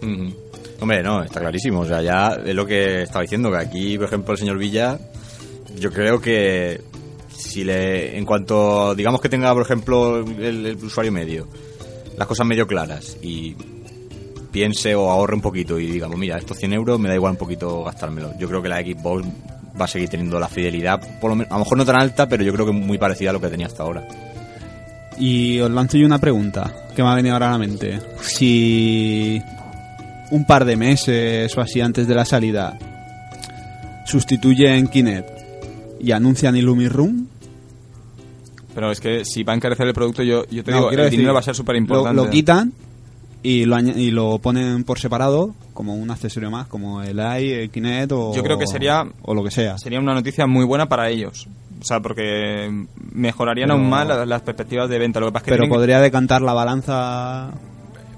Ujú. 0.00 0.32
Hombre, 0.80 1.02
no, 1.02 1.24
está 1.24 1.40
clarísimo. 1.40 1.80
O 1.80 1.84
sea, 1.84 2.00
ya 2.00 2.38
es 2.46 2.54
lo 2.54 2.64
que 2.64 3.02
estaba 3.02 3.22
diciendo, 3.22 3.50
que 3.50 3.58
aquí, 3.58 3.98
por 3.98 4.06
ejemplo, 4.06 4.32
el 4.32 4.38
señor 4.38 4.58
Villa, 4.58 4.96
yo 5.76 5.90
creo 5.90 6.20
que 6.20 6.80
si 7.36 7.64
le, 7.64 8.16
en 8.16 8.24
cuanto, 8.24 8.94
digamos 8.94 9.20
que 9.20 9.28
tenga, 9.28 9.52
por 9.52 9.62
ejemplo, 9.62 10.20
el, 10.20 10.64
el 10.64 10.76
usuario 10.76 11.10
medio, 11.10 11.48
las 12.16 12.28
cosas 12.28 12.46
medio 12.46 12.68
claras 12.68 13.18
y 13.20 13.56
piense 14.52 14.94
o 14.94 15.10
ahorre 15.10 15.34
un 15.34 15.42
poquito 15.42 15.80
y 15.80 15.86
digamos, 15.86 16.16
mira, 16.16 16.38
estos 16.38 16.56
100 16.58 16.72
euros 16.74 17.00
me 17.00 17.08
da 17.08 17.16
igual 17.16 17.32
un 17.32 17.38
poquito 17.38 17.82
gastármelo. 17.82 18.34
Yo 18.38 18.46
creo 18.46 18.62
que 18.62 18.68
la 18.68 18.78
Xbox 18.78 19.26
va 19.78 19.86
a 19.86 19.88
seguir 19.88 20.08
teniendo 20.08 20.38
la 20.38 20.48
fidelidad, 20.48 21.00
por 21.20 21.30
lo 21.30 21.36
menos, 21.36 21.50
a 21.50 21.54
lo 21.54 21.64
mejor 21.64 21.76
no 21.76 21.84
tan 21.84 22.00
alta, 22.00 22.28
pero 22.28 22.44
yo 22.44 22.52
creo 22.52 22.66
que 22.66 22.72
muy 22.72 22.98
parecida 22.98 23.30
a 23.30 23.32
lo 23.32 23.40
que 23.40 23.48
tenía 23.48 23.66
hasta 23.66 23.82
ahora. 23.82 24.29
Y 25.18 25.60
os 25.60 25.70
lanzo 25.70 25.98
yo 25.98 26.06
una 26.06 26.18
pregunta 26.18 26.72
que 26.96 27.02
me 27.02 27.08
ha 27.08 27.14
venido 27.14 27.34
ahora 27.34 27.48
a 27.48 27.52
la 27.52 27.58
mente. 27.58 28.00
Si 28.22 29.40
un 30.30 30.44
par 30.46 30.64
de 30.64 30.76
meses 30.76 31.56
o 31.56 31.60
así 31.60 31.80
antes 31.80 32.06
de 32.06 32.14
la 32.14 32.24
salida 32.24 32.78
sustituyen 34.06 34.88
Kinect 34.88 35.28
y 36.00 36.12
anuncian 36.12 36.56
Illumiroom, 36.56 37.26
Pero 38.74 38.90
es 38.92 39.00
que 39.00 39.24
si 39.24 39.42
va 39.42 39.52
a 39.52 39.56
encarecer 39.56 39.86
el 39.86 39.92
producto, 39.94 40.22
yo, 40.22 40.44
yo 40.48 40.62
te 40.64 40.70
No, 40.70 40.76
digo, 40.78 40.90
el 40.90 40.96
decir, 40.96 41.10
dinero 41.18 41.34
va 41.34 41.40
a 41.40 41.42
ser 41.42 41.54
súper 41.54 41.74
lo, 41.74 41.80
importante. 41.80 42.16
lo 42.22 42.30
quitan 42.30 42.72
y 43.42 43.64
lo, 43.64 43.78
y 43.80 44.10
lo 44.10 44.38
ponen 44.38 44.84
por 44.84 44.98
separado 44.98 45.54
como 45.74 45.94
un 45.94 46.10
accesorio 46.10 46.50
más, 46.50 46.66
como 46.68 47.02
el 47.02 47.18
i, 47.18 47.50
el 47.52 47.70
Kinect 47.70 48.12
o, 48.12 48.34
Yo 48.34 48.42
creo 48.42 48.58
que 48.58 48.66
sería- 48.66 49.04
o 49.22 49.34
lo 49.34 49.42
que 49.42 49.50
sea. 49.50 49.76
sería 49.78 49.98
una 49.98 50.14
noticia 50.14 50.46
muy 50.46 50.64
buena 50.64 50.88
para 50.88 51.08
ellos. 51.10 51.48
O 51.80 51.84
sea, 51.84 52.00
porque 52.00 52.70
mejorarían 53.12 53.70
aún 53.70 53.88
más 53.88 54.06
las, 54.06 54.28
las 54.28 54.42
perspectivas 54.42 54.88
de 54.90 54.98
venta. 54.98 55.18
Lo 55.20 55.26
que 55.26 55.32
pasa 55.32 55.42
es 55.42 55.44
que 55.46 55.50
Pero 55.52 55.62
tienen 55.62 55.70
que- 55.72 55.78
podría 55.78 56.00
decantar 56.00 56.42
la 56.42 56.52
balanza 56.52 57.50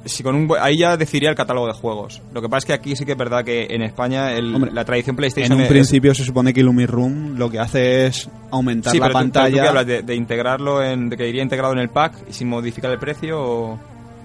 si 0.04 0.24
con 0.24 0.34
un 0.34 0.48
ahí 0.60 0.78
ya 0.78 0.96
decidiría 0.96 1.30
el 1.30 1.36
catálogo 1.36 1.68
de 1.68 1.74
juegos. 1.74 2.20
Lo 2.34 2.42
que 2.42 2.48
pasa 2.48 2.58
es 2.58 2.64
que 2.66 2.72
aquí 2.72 2.96
sí 2.96 3.04
que 3.04 3.12
es 3.12 3.16
verdad 3.18 3.44
que 3.44 3.68
en 3.70 3.82
España 3.82 4.32
el- 4.32 4.52
Hombre, 4.52 4.72
la 4.72 4.84
tradición 4.84 5.12
En 5.14 5.18
PlayStation 5.18 5.56
un 5.56 5.62
es- 5.62 5.68
principio 5.68 6.12
se 6.12 6.24
supone 6.24 6.52
que 6.52 6.58
Illumiroom 6.60 7.36
lo 7.38 7.48
que 7.48 7.60
hace 7.60 8.06
es 8.06 8.28
aumentar 8.50 8.92
sí, 8.92 8.98
la 8.98 9.06
pero 9.06 9.12
tú- 9.12 9.18
pero 9.18 9.30
tú 9.30 9.32
pantalla. 9.32 9.62
qué 9.62 9.68
hablas 9.68 9.86
de, 9.86 10.02
de 10.02 10.14
integrarlo 10.16 10.82
en 10.82 11.08
de 11.08 11.16
que 11.16 11.28
iría 11.28 11.42
integrado 11.44 11.72
en 11.72 11.78
el 11.78 11.88
pack 11.88 12.14
y 12.28 12.32
sin 12.32 12.48
modificar 12.48 12.90
el 12.90 12.98
precio 12.98 13.40
o 13.40 13.78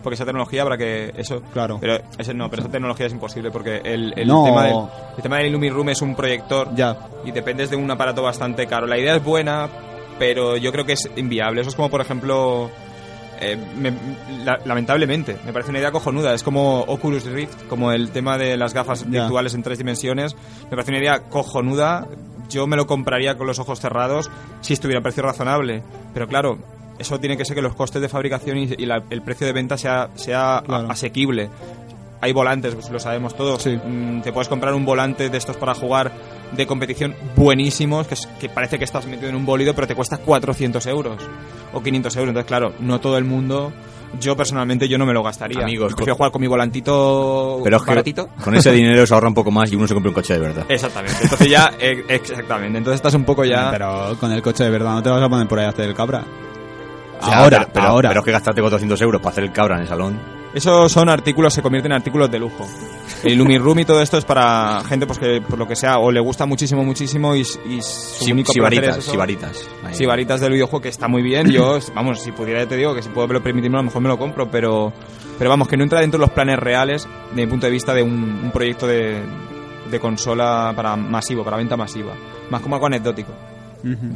porque 0.03 0.15
esa 0.15 0.25
tecnología 0.25 0.61
habrá 0.61 0.77
que 0.77 1.13
eso 1.17 1.41
Claro. 1.53 1.77
pero 1.81 1.97
ese 2.17 2.33
no 2.33 2.49
pero 2.49 2.61
esa 2.63 2.71
tecnología 2.71 3.05
es 3.07 3.13
imposible 3.13 3.51
porque 3.51 3.81
el, 3.83 4.13
el 4.17 4.27
No. 4.27 4.43
tema 4.45 4.63
del 4.65 4.75
el 5.17 5.23
tema 5.23 5.37
del 5.37 5.47
Illumi 5.47 5.69
Room 5.69 5.89
es 5.89 6.01
un 6.01 6.15
proyector 6.15 6.73
Ya. 6.75 6.97
y 7.25 7.31
dependes 7.31 7.69
de 7.69 7.75
un 7.75 7.89
aparato 7.89 8.21
bastante 8.21 8.67
caro. 8.67 8.87
La 8.87 8.97
idea 8.97 9.15
es 9.15 9.23
buena 9.23 9.67
pero 10.19 10.57
yo 10.57 10.71
creo 10.71 10.85
que 10.85 10.93
es 10.93 11.09
inviable. 11.15 11.61
Eso 11.61 11.69
es 11.69 11.75
como 11.75 11.89
por 11.89 12.01
ejemplo 12.01 12.69
eh, 13.39 13.55
me- 13.77 13.93
la- 14.43 14.59
lamentablemente 14.65 15.37
me 15.45 15.53
parece 15.53 15.69
una 15.69 15.79
idea 15.79 15.91
cojonuda. 15.91 16.33
Es 16.33 16.41
como 16.43 16.81
Oculus 16.81 17.25
Rift 17.25 17.67
como 17.67 17.91
el 17.91 18.09
tema 18.11 18.37
de 18.37 18.57
las 18.57 18.73
gafas 18.73 19.07
virtuales 19.09 19.53
en 19.53 19.61
tres 19.63 19.77
dimensiones. 19.77 20.35
Me 20.63 20.71
parece 20.71 20.89
una 20.91 20.99
idea 20.99 21.19
cojonuda. 21.29 22.07
Yo 22.49 22.65
me 22.65 22.77
lo 22.77 22.87
compraría 22.87 23.37
con 23.37 23.45
los 23.45 23.59
ojos 23.59 23.79
cerrados 23.81 24.31
si 24.61 24.73
estuviera 24.73 25.01
a 25.01 25.03
precio 25.03 25.21
razonable. 25.21 25.83
Pero 26.13 26.27
claro 26.27 26.57
eso 26.99 27.19
tiene 27.19 27.37
que 27.37 27.45
ser 27.45 27.55
que 27.55 27.61
los 27.61 27.75
costes 27.75 28.01
de 28.01 28.09
fabricación 28.09 28.57
y, 28.57 28.69
y 28.77 28.85
la- 28.85 29.03
el 29.09 29.21
precio 29.21 29.45
de 29.47 29.53
venta 29.53 29.77
sea, 29.77 30.09
sea 30.15 30.57
a- 30.57 30.61
Claro. 30.63 30.91
asequible 30.91 31.49
hay 32.19 32.33
volantes, 32.33 32.73
pues 32.73 32.89
lo 32.89 32.99
sabemos 32.99 33.35
todos. 33.35 33.61
Sí. 33.61 33.77
Mm, 33.77 34.21
te 34.21 34.33
puedes 34.33 34.47
comprar 34.47 34.73
un 34.73 34.83
volante 34.85 35.29
de 35.29 35.37
estos 35.37 35.55
para 35.55 35.75
jugar 35.75 36.11
de 36.51 36.65
competición 36.65 37.13
buenísimos, 37.35 38.07
que, 38.07 38.15
es- 38.15 38.25
que 38.39 38.49
parece 38.49 38.79
que 38.79 38.85
estás 38.85 39.05
metido 39.05 39.29
en 39.29 39.35
un 39.35 39.45
bólido, 39.45 39.75
pero 39.75 39.85
te 39.85 39.93
cuesta 39.93 40.17
400 40.17 40.83
euros 40.87 41.21
o 41.73 41.83
500 41.83 42.15
euros. 42.15 42.29
Entonces, 42.29 42.47
claro, 42.47 42.73
no 42.79 42.99
todo 42.99 43.19
el 43.19 43.23
mundo. 43.23 43.71
Yo 44.19 44.35
personalmente 44.35 44.87
yo 44.87 44.97
no 44.97 45.05
me 45.05 45.13
lo 45.13 45.21
gastaría. 45.21 45.61
Amigos, 45.61 45.93
prefiero 45.93 46.15
jugar 46.15 46.31
con 46.31 46.41
mi 46.41 46.47
volantito 46.47 47.59
Pero 47.63 47.77
es 47.77 47.83
que 47.83 47.89
baratito. 47.91 48.29
con 48.43 48.55
ese 48.55 48.71
dinero 48.71 49.05
se 49.05 49.13
ahorra 49.13 49.27
un 49.27 49.33
poco 49.35 49.51
más 49.51 49.71
y 49.71 49.75
uno 49.75 49.85
se 49.87 49.93
compra 49.93 50.09
un 50.09 50.15
coche 50.15 50.33
de 50.33 50.39
verdad. 50.39 50.65
Exactamente. 50.69 51.17
Entonces 51.21 51.49
ya, 51.49 51.71
eh, 51.79 52.03
exactamente. 52.09 52.77
Entonces 52.79 52.95
estás 52.95 53.13
un 53.13 53.25
poco 53.25 53.43
ya. 53.45 53.69
Pero 53.69 54.17
con 54.19 54.31
el 54.31 54.41
coche 54.41 54.63
de 54.63 54.69
verdad 54.71 54.93
no 54.93 55.03
te 55.03 55.09
vas 55.09 55.21
a 55.21 55.29
poner 55.29 55.47
por 55.47 55.59
ahí 55.59 55.65
a 55.65 55.69
hacer 55.69 55.85
el 55.89 55.93
cabra. 55.93 56.23
Ya, 57.21 57.39
ahora, 57.39 57.57
pero, 57.59 57.69
pero- 57.73 57.85
ahora. 57.87 58.09
Pero 58.09 58.19
es 58.21 58.25
que 58.25 58.31
gastarte 58.31 58.61
400 58.61 59.01
euros 59.01 59.21
para 59.21 59.31
hacer 59.31 59.43
el 59.45 59.51
cabra 59.51 59.75
en 59.75 59.81
el 59.81 59.87
salón. 59.87 60.37
Esos 60.53 60.91
son 60.91 61.09
artículos, 61.09 61.53
se 61.53 61.61
convierten 61.61 61.91
en 61.91 61.97
artículos 61.97 62.31
de 62.31 62.39
lujo. 62.39 62.65
El 63.23 63.37
Lumiroom 63.37 63.79
y 63.79 63.85
todo 63.85 64.01
esto 64.01 64.17
es 64.17 64.25
para 64.25 64.81
gente 64.87 65.05
pues 65.05 65.19
que 65.19 65.41
por 65.41 65.59
lo 65.59 65.67
que 65.67 65.75
sea 65.75 65.99
o 65.99 66.11
le 66.11 66.19
gusta 66.19 66.45
muchísimo, 66.45 66.83
muchísimo 66.83 67.35
y, 67.35 67.41
y 67.41 67.81
su 67.81 68.25
único 68.31 68.53
placer 68.53 68.85
es 68.85 69.05
sibaritas, 69.05 69.05
sibaritas. 69.05 69.97
Sibaritas 69.97 70.39
del 70.41 70.53
videojuego 70.53 70.81
que 70.81 70.89
está 70.89 71.07
muy 71.07 71.21
bien. 71.21 71.49
Yo, 71.51 71.77
vamos, 71.95 72.21
si 72.21 72.31
pudiera 72.31 72.61
ya 72.63 72.67
te 72.69 72.77
digo 72.77 72.95
que 72.95 73.03
si 73.03 73.09
puedo 73.09 73.27
permitirme 73.41 73.77
a 73.77 73.81
lo 73.81 73.85
mejor 73.85 74.01
me 74.01 74.09
lo 74.09 74.17
compro, 74.17 74.49
pero 74.49 74.93
pero 75.37 75.49
vamos, 75.51 75.67
que 75.67 75.77
no 75.77 75.83
entra 75.83 75.99
dentro 75.99 76.17
de 76.19 76.25
los 76.25 76.33
planes 76.33 76.57
reales 76.57 77.07
de 77.35 77.45
mi 77.45 77.47
punto 77.47 77.67
de 77.67 77.71
vista 77.71 77.93
de 77.93 78.01
un, 78.01 78.13
un 78.45 78.51
proyecto 78.51 78.87
de, 78.87 79.21
de 79.91 79.99
consola 79.99 80.73
para 80.75 80.95
masivo, 80.95 81.43
para 81.43 81.57
venta 81.57 81.77
masiva. 81.77 82.13
Más 82.49 82.61
como 82.61 82.75
algo 82.75 82.87
anecdótico, 82.87 83.31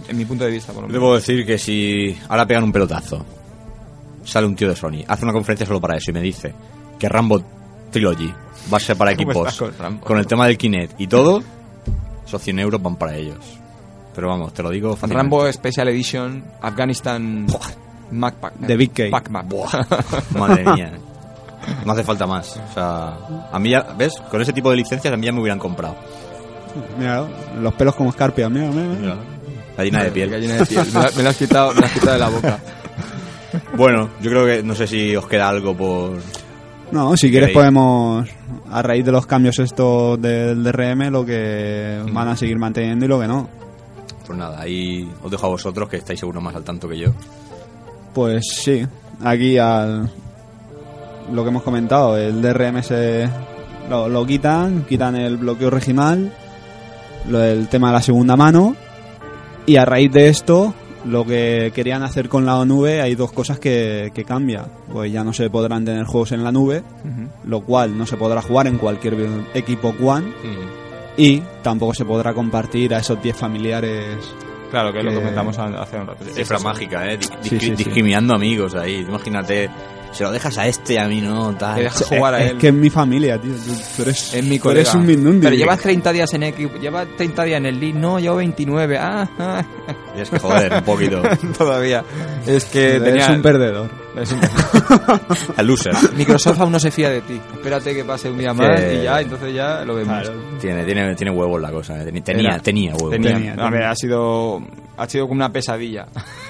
En 0.07 0.17
mi 0.17 0.25
punto 0.25 0.43
de 0.45 0.51
vista, 0.51 0.73
por 0.73 0.83
lo 0.83 0.87
menos. 0.87 1.01
Debo 1.01 1.15
decir 1.15 1.45
que 1.45 1.57
si 1.57 2.17
ahora 2.29 2.45
pegan 2.45 2.63
un 2.63 2.71
pelotazo, 2.71 3.25
sale 4.23 4.47
un 4.47 4.55
tío 4.55 4.69
de 4.69 4.75
Sony, 4.75 5.03
hace 5.07 5.23
una 5.23 5.33
conferencia 5.33 5.65
solo 5.65 5.79
para 5.81 5.97
eso 5.97 6.11
y 6.11 6.13
me 6.13 6.21
dice 6.21 6.53
que 6.99 7.09
Rambo 7.09 7.41
Trilogy 7.91 8.33
va 8.71 8.77
a 8.77 8.79
ser 8.79 8.95
para 8.95 9.15
¿Cómo 9.15 9.31
equipos 9.31 9.57
con 9.57 9.77
Rambo? 9.77 10.01
con 10.01 10.17
el 10.17 10.27
tema 10.27 10.47
del 10.47 10.57
Kinect 10.57 10.99
y 10.99 11.07
todo, 11.07 11.41
esos 12.25 12.41
100 12.41 12.59
euros 12.59 12.81
van 12.81 12.95
para 12.95 13.15
ellos. 13.15 13.37
Pero 14.13 14.27
vamos, 14.27 14.53
te 14.53 14.61
lo 14.61 14.69
digo 14.69 14.95
fácilmente. 14.95 15.17
Rambo 15.17 15.51
Special 15.51 15.87
Edition 15.87 16.43
Afghanistan 16.61 17.47
Macpac. 18.11 18.53
The 18.65 18.75
Big 18.75 18.91
K. 18.91 19.03
Pac-Man. 19.09 19.47
Madre 20.37 20.65
mía. 20.65 20.91
No 21.85 21.93
hace 21.93 22.03
falta 22.03 22.25
más. 22.27 22.57
O 22.57 22.73
sea, 22.73 23.17
a 23.51 23.59
mí 23.59 23.69
ya, 23.69 23.83
¿ves? 23.97 24.13
Con 24.29 24.41
ese 24.41 24.51
tipo 24.51 24.69
de 24.69 24.77
licencias 24.77 25.13
a 25.13 25.17
mí 25.17 25.25
ya 25.25 25.31
me 25.31 25.39
hubieran 25.39 25.59
comprado. 25.59 25.95
Mira, 26.97 27.25
los 27.59 27.73
pelos 27.73 27.95
como 27.95 28.09
escarpia. 28.09 28.49
Mira, 28.49 28.69
mira, 28.69 28.87
mira. 28.99 29.17
Gallina 29.77 30.03
de 30.03 30.11
piel. 30.11 30.29
Gallina 30.29 30.55
de 30.55 30.65
piel. 30.65 30.85
Me 30.93 30.99
la, 31.01 31.11
me 31.15 31.23
la 31.23 31.29
has 31.29 31.37
quitado, 31.37 31.73
me 31.73 31.81
la 31.81 31.87
has 31.87 31.93
quitado 31.93 32.13
de 32.13 32.19
la 32.19 32.29
boca. 32.29 32.59
Bueno, 33.75 34.09
yo 34.21 34.29
creo 34.29 34.45
que 34.45 34.63
no 34.63 34.75
sé 34.75 34.87
si 34.87 35.15
os 35.15 35.27
queda 35.27 35.49
algo 35.49 35.75
por. 35.75 36.19
No, 36.91 37.15
si 37.15 37.31
quieres 37.31 37.51
podemos, 37.51 38.27
a 38.69 38.81
raíz 38.81 39.05
de 39.05 39.11
los 39.11 39.25
cambios 39.25 39.59
estos 39.59 40.21
del 40.21 40.63
DRM, 40.63 41.09
lo 41.09 41.25
que 41.25 42.01
van 42.11 42.27
a 42.27 42.35
seguir 42.35 42.57
manteniendo 42.57 43.05
y 43.05 43.07
lo 43.07 43.19
que 43.19 43.27
no. 43.27 43.49
Pues 44.25 44.37
nada, 44.37 44.59
ahí 44.59 45.09
os 45.23 45.31
dejo 45.31 45.47
a 45.47 45.49
vosotros 45.49 45.89
que 45.89 45.97
estáis 45.97 46.19
seguro 46.19 46.41
más 46.41 46.55
al 46.55 46.63
tanto 46.63 46.87
que 46.87 46.99
yo. 46.99 47.13
Pues 48.13 48.43
sí, 48.53 48.85
aquí 49.23 49.57
al 49.57 50.09
lo 51.31 51.43
que 51.43 51.49
hemos 51.49 51.63
comentado, 51.63 52.17
el 52.17 52.41
DRM 52.41 52.83
se 52.83 53.29
lo, 53.89 54.09
lo 54.09 54.25
quitan, 54.25 54.83
quitan 54.83 55.15
el 55.15 55.37
bloqueo 55.37 55.69
regional, 55.69 56.33
lo 57.29 57.39
del 57.39 57.67
tema 57.69 57.87
de 57.87 57.93
la 57.93 58.01
segunda 58.01 58.35
mano 58.35 58.75
y 59.71 59.77
a 59.77 59.85
raíz 59.85 60.11
de 60.11 60.27
esto 60.27 60.73
lo 61.05 61.25
que 61.25 61.71
querían 61.73 62.03
hacer 62.03 62.27
con 62.27 62.45
la 62.45 62.63
nube 62.65 63.01
hay 63.01 63.15
dos 63.15 63.31
cosas 63.31 63.57
que, 63.57 64.11
que 64.13 64.25
cambian, 64.25 64.65
pues 64.91 65.09
ya 65.13 65.23
no 65.23 65.31
se 65.31 65.49
podrán 65.49 65.85
tener 65.85 66.03
juegos 66.03 66.33
en 66.33 66.43
la 66.43 66.51
nube, 66.51 66.83
lo 67.45 67.61
cual 67.61 67.97
no 67.97 68.05
se 68.05 68.17
podrá 68.17 68.41
jugar 68.41 68.67
en 68.67 68.77
cualquier 68.77 69.15
equipo 69.53 69.95
One 70.03 70.27
y 71.15 71.41
tampoco 71.63 71.93
se 71.93 72.03
podrá 72.03 72.33
compartir 72.33 72.93
a 72.93 72.99
esos 72.99 73.21
10 73.21 73.35
familiares 73.35 74.17
Claro, 74.69 74.91
que 74.93 74.99
es 74.99 75.05
lo 75.05 75.11
que 75.11 75.17
comentamos 75.17 75.57
hace 75.57 75.97
un 75.97 76.07
rato. 76.07 76.23
Cifra 76.23 76.57
mágica, 76.59 77.05
¿eh? 77.05 77.19
Sí, 77.41 77.49
sí, 77.49 77.59
sí. 77.59 77.71
discriminando 77.71 78.33
amigos 78.33 78.73
ahí. 78.73 79.05
Imagínate, 79.05 79.69
se 80.11 80.23
lo 80.23 80.31
dejas 80.31 80.57
a 80.57 80.67
este 80.67 80.93
y 80.93 80.97
a 80.97 81.07
mí 81.07 81.21
no, 81.21 81.53
tal. 81.55 81.75
Que 81.77 81.83
dejas 81.83 82.05
jugar 82.07 82.33
a 82.35 82.43
es, 82.43 82.51
él. 82.51 82.57
que 82.57 82.67
es 82.67 82.73
mi 82.73 82.89
familia, 82.89 83.39
tío. 83.39 83.53
Tú, 83.53 83.71
tú 83.95 84.01
eres, 84.03 84.33
Es 84.33 84.43
mi 84.45 84.59
tú 84.59 84.69
eres 84.71 84.89
colega. 84.89 84.99
un 84.99 85.05
Mindundi. 85.05 85.41
Pero 85.45 85.55
llevas 85.55 85.79
30 85.79 86.11
días 86.11 86.33
en 86.33 86.43
equipo, 86.43 86.77
lleva 86.77 87.05
30 87.05 87.43
días 87.43 87.57
en 87.57 87.65
el 87.67 87.79
league. 87.79 87.97
No, 87.99 88.19
llevo 88.19 88.35
29. 88.37 88.97
Ah, 88.99 89.27
ah. 89.39 89.63
Y 90.17 90.21
es 90.21 90.29
que 90.29 90.39
joder, 90.39 90.73
un 90.73 90.83
poquito. 90.83 91.21
todavía. 91.57 92.03
Es 92.45 92.65
que 92.65 92.95
Eres 92.97 93.03
tenía 93.03 93.31
un 93.31 93.41
perdedor. 93.41 93.89
es 94.19 94.31
un- 94.31 94.39
Al 95.57 95.65
loser. 95.67 95.93
Microsoft 96.15 96.59
aún 96.59 96.71
no 96.73 96.79
se 96.79 96.91
fía 96.91 97.09
de 97.09 97.21
ti. 97.21 97.39
Espérate 97.53 97.93
que 97.93 98.03
pase 98.03 98.29
un 98.29 98.37
día 98.37 98.53
más 98.53 98.79
Que- 98.79 98.95
y 98.99 99.03
ya, 99.03 99.21
entonces 99.21 99.53
ya 99.53 99.85
lo 99.85 99.95
vemos. 99.95 100.29
Tiene, 100.59 100.83
tiene, 100.85 101.15
tiene 101.15 101.31
huevos 101.31 101.61
la 101.61 101.71
cosa. 101.71 102.01
¿eh? 102.03 102.21
Tenía, 102.21 102.49
Era- 102.49 102.59
tenía 102.59 102.93
huevos. 102.93 103.11
Tenía. 103.11 103.33
Tenía, 103.33 103.53
A 103.53 103.55
tenía. 103.55 103.69
ver, 103.71 103.83
ha 103.83 103.95
sido 103.95 104.61
ha 104.97 105.07
sido 105.09 105.23
como 105.27 105.37
una 105.37 105.51
pesadilla. 105.51 106.05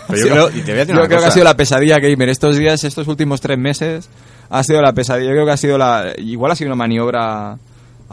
Pero 0.07 0.19
yo 0.27 0.33
creo, 0.33 0.49
y 0.49 0.61
te 0.61 0.71
voy 0.71 0.71
a 0.71 0.75
decir 0.85 0.95
Yo 0.95 0.99
una 1.01 1.07
creo 1.07 1.19
que 1.21 1.25
ha 1.27 1.31
sido 1.31 1.45
la 1.45 1.55
pesadilla 1.55 1.99
gamer 1.99 2.29
estos 2.29 2.57
días, 2.57 2.83
estos 2.83 3.07
últimos 3.07 3.39
tres 3.39 3.57
meses. 3.57 4.09
Ha 4.49 4.63
sido 4.63 4.81
la 4.81 4.91
pesadilla. 4.91 5.29
Yo 5.29 5.33
creo 5.35 5.45
que 5.45 5.51
ha 5.51 5.57
sido 5.57 5.77
la. 5.77 6.11
Igual 6.17 6.51
ha 6.51 6.55
sido 6.55 6.69
una 6.69 6.75
maniobra 6.75 7.51
a 7.53 7.57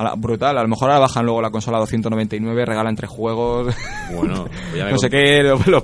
la- 0.05 0.15
brutal. 0.15 0.57
A 0.59 0.63
lo 0.63 0.69
mejor 0.69 0.89
ahora 0.91 1.01
bajan 1.01 1.25
luego 1.25 1.43
la 1.43 1.51
consola 1.51 1.77
a 1.79 1.81
299, 1.81 2.65
regalan 2.65 2.95
tres 2.97 3.11
juegos. 3.11 3.75
Bueno, 4.15 4.45
pues 4.71 4.77
ya 4.77 4.85
me, 4.85 4.93
no 4.93 4.99
sé 4.99 5.11
qué. 5.11 5.43
Lo, 5.43 5.59
lo- 5.67 5.83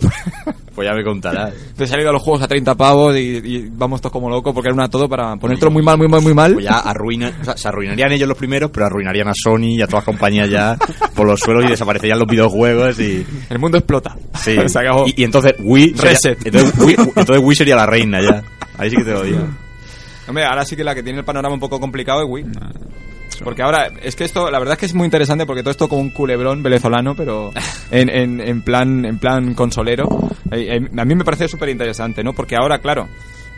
pues 0.74 0.88
ya 0.88 0.94
me 0.94 1.04
contarás. 1.04 1.54
te 1.76 1.86
salido 1.86 2.12
los 2.12 2.20
juegos 2.20 2.42
a 2.42 2.48
30 2.48 2.74
pavos 2.74 3.16
y, 3.16 3.20
y 3.44 3.68
vamos 3.70 4.00
todos 4.00 4.10
como 4.12 4.28
locos 4.28 4.52
porque 4.52 4.68
era 4.70 4.74
una 4.74 4.88
todo 4.88 5.08
para 5.08 5.36
ponértelo 5.36 5.70
muy 5.70 5.84
mal, 5.84 5.96
muy 5.96 6.08
mal, 6.08 6.20
muy 6.20 6.34
mal. 6.34 6.54
Pues 6.54 6.64
ya 6.64 6.78
arruina, 6.80 7.32
o 7.40 7.44
sea, 7.44 7.56
se 7.56 7.68
arruinarían 7.68 8.10
ellos 8.10 8.28
los 8.28 8.36
primeros, 8.36 8.72
pero 8.72 8.86
arruinarían 8.86 9.28
a 9.28 9.32
Sony 9.40 9.76
y 9.76 9.82
a 9.82 9.86
todas 9.86 10.00
las 10.00 10.04
compañías 10.06 10.50
ya 10.50 10.76
por 11.14 11.28
los 11.28 11.38
suelos 11.38 11.64
y 11.66 11.68
desaparecerían 11.68 12.18
los 12.18 12.26
videojuegos 12.26 12.98
y... 12.98 13.24
El 13.50 13.58
mundo 13.60 13.78
explota. 13.78 14.16
Sí. 14.34 14.56
Se 14.66 14.78
acabó. 14.80 15.06
Y, 15.06 15.14
y 15.16 15.22
entonces 15.22 15.54
Wii 15.60 15.94
sería, 15.94 16.10
Reset. 16.10 16.44
Entonces 16.44 16.74
Wii, 16.80 16.96
entonces 17.16 17.38
Wii 17.40 17.56
sería 17.56 17.76
la 17.76 17.86
reina 17.86 18.20
ya. 18.20 18.42
Ahí 18.76 18.90
sí 18.90 18.96
que 18.96 19.04
te 19.04 19.12
lo 19.12 19.22
digo. 19.22 19.46
Hombre, 20.26 20.44
ahora 20.44 20.64
sí 20.64 20.74
que 20.74 20.82
la 20.82 20.94
que 20.96 21.04
tiene 21.04 21.20
el 21.20 21.24
panorama 21.24 21.54
un 21.54 21.60
poco 21.60 21.78
complicado 21.78 22.20
es 22.22 22.26
Wii. 22.28 22.46
Porque 23.42 23.62
ahora, 23.62 23.90
es 24.02 24.14
que 24.16 24.24
esto, 24.24 24.50
la 24.50 24.58
verdad 24.58 24.74
es 24.74 24.78
que 24.78 24.86
es 24.86 24.94
muy 24.94 25.04
interesante 25.04 25.46
porque 25.46 25.62
todo 25.62 25.70
esto 25.70 25.88
como 25.88 26.02
un 26.02 26.10
culebrón 26.10 26.62
venezolano, 26.62 27.14
pero 27.14 27.52
en, 27.90 28.08
en, 28.08 28.40
en 28.40 28.62
plan 28.62 29.04
en 29.04 29.18
plan 29.18 29.54
consolero. 29.54 30.06
Eh, 30.50 30.76
eh, 30.76 30.90
a 30.96 31.04
mí 31.04 31.14
me 31.14 31.24
parece 31.24 31.48
súper 31.48 31.68
interesante, 31.70 32.22
¿no? 32.22 32.32
Porque 32.32 32.56
ahora, 32.56 32.78
claro, 32.78 33.08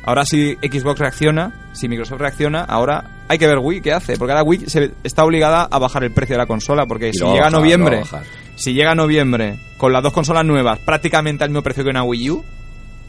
ahora 0.04 0.24
si 0.24 0.54
Xbox 0.54 0.98
reacciona, 1.00 1.70
si 1.72 1.88
Microsoft 1.88 2.20
reacciona, 2.20 2.62
ahora 2.62 3.24
hay 3.28 3.38
que 3.38 3.46
ver 3.46 3.58
Wii 3.58 3.80
qué 3.80 3.92
hace. 3.92 4.16
Porque 4.16 4.32
ahora 4.32 4.44
Wii 4.44 4.68
se, 4.68 4.92
está 5.02 5.24
obligada 5.24 5.68
a 5.70 5.78
bajar 5.78 6.04
el 6.04 6.12
precio 6.12 6.34
de 6.34 6.38
la 6.38 6.46
consola. 6.46 6.86
Porque 6.86 7.12
si 7.12 7.24
a 7.24 7.32
llega 7.32 7.50
noviembre, 7.50 7.96
a 7.96 8.00
bajar. 8.00 8.22
si 8.54 8.72
llega 8.72 8.94
noviembre 8.94 9.58
con 9.76 9.92
las 9.92 10.02
dos 10.02 10.12
consolas 10.12 10.44
nuevas 10.44 10.78
prácticamente 10.78 11.44
al 11.44 11.50
mismo 11.50 11.62
precio 11.62 11.84
que 11.84 11.90
una 11.90 12.04
Wii 12.04 12.30
U, 12.30 12.44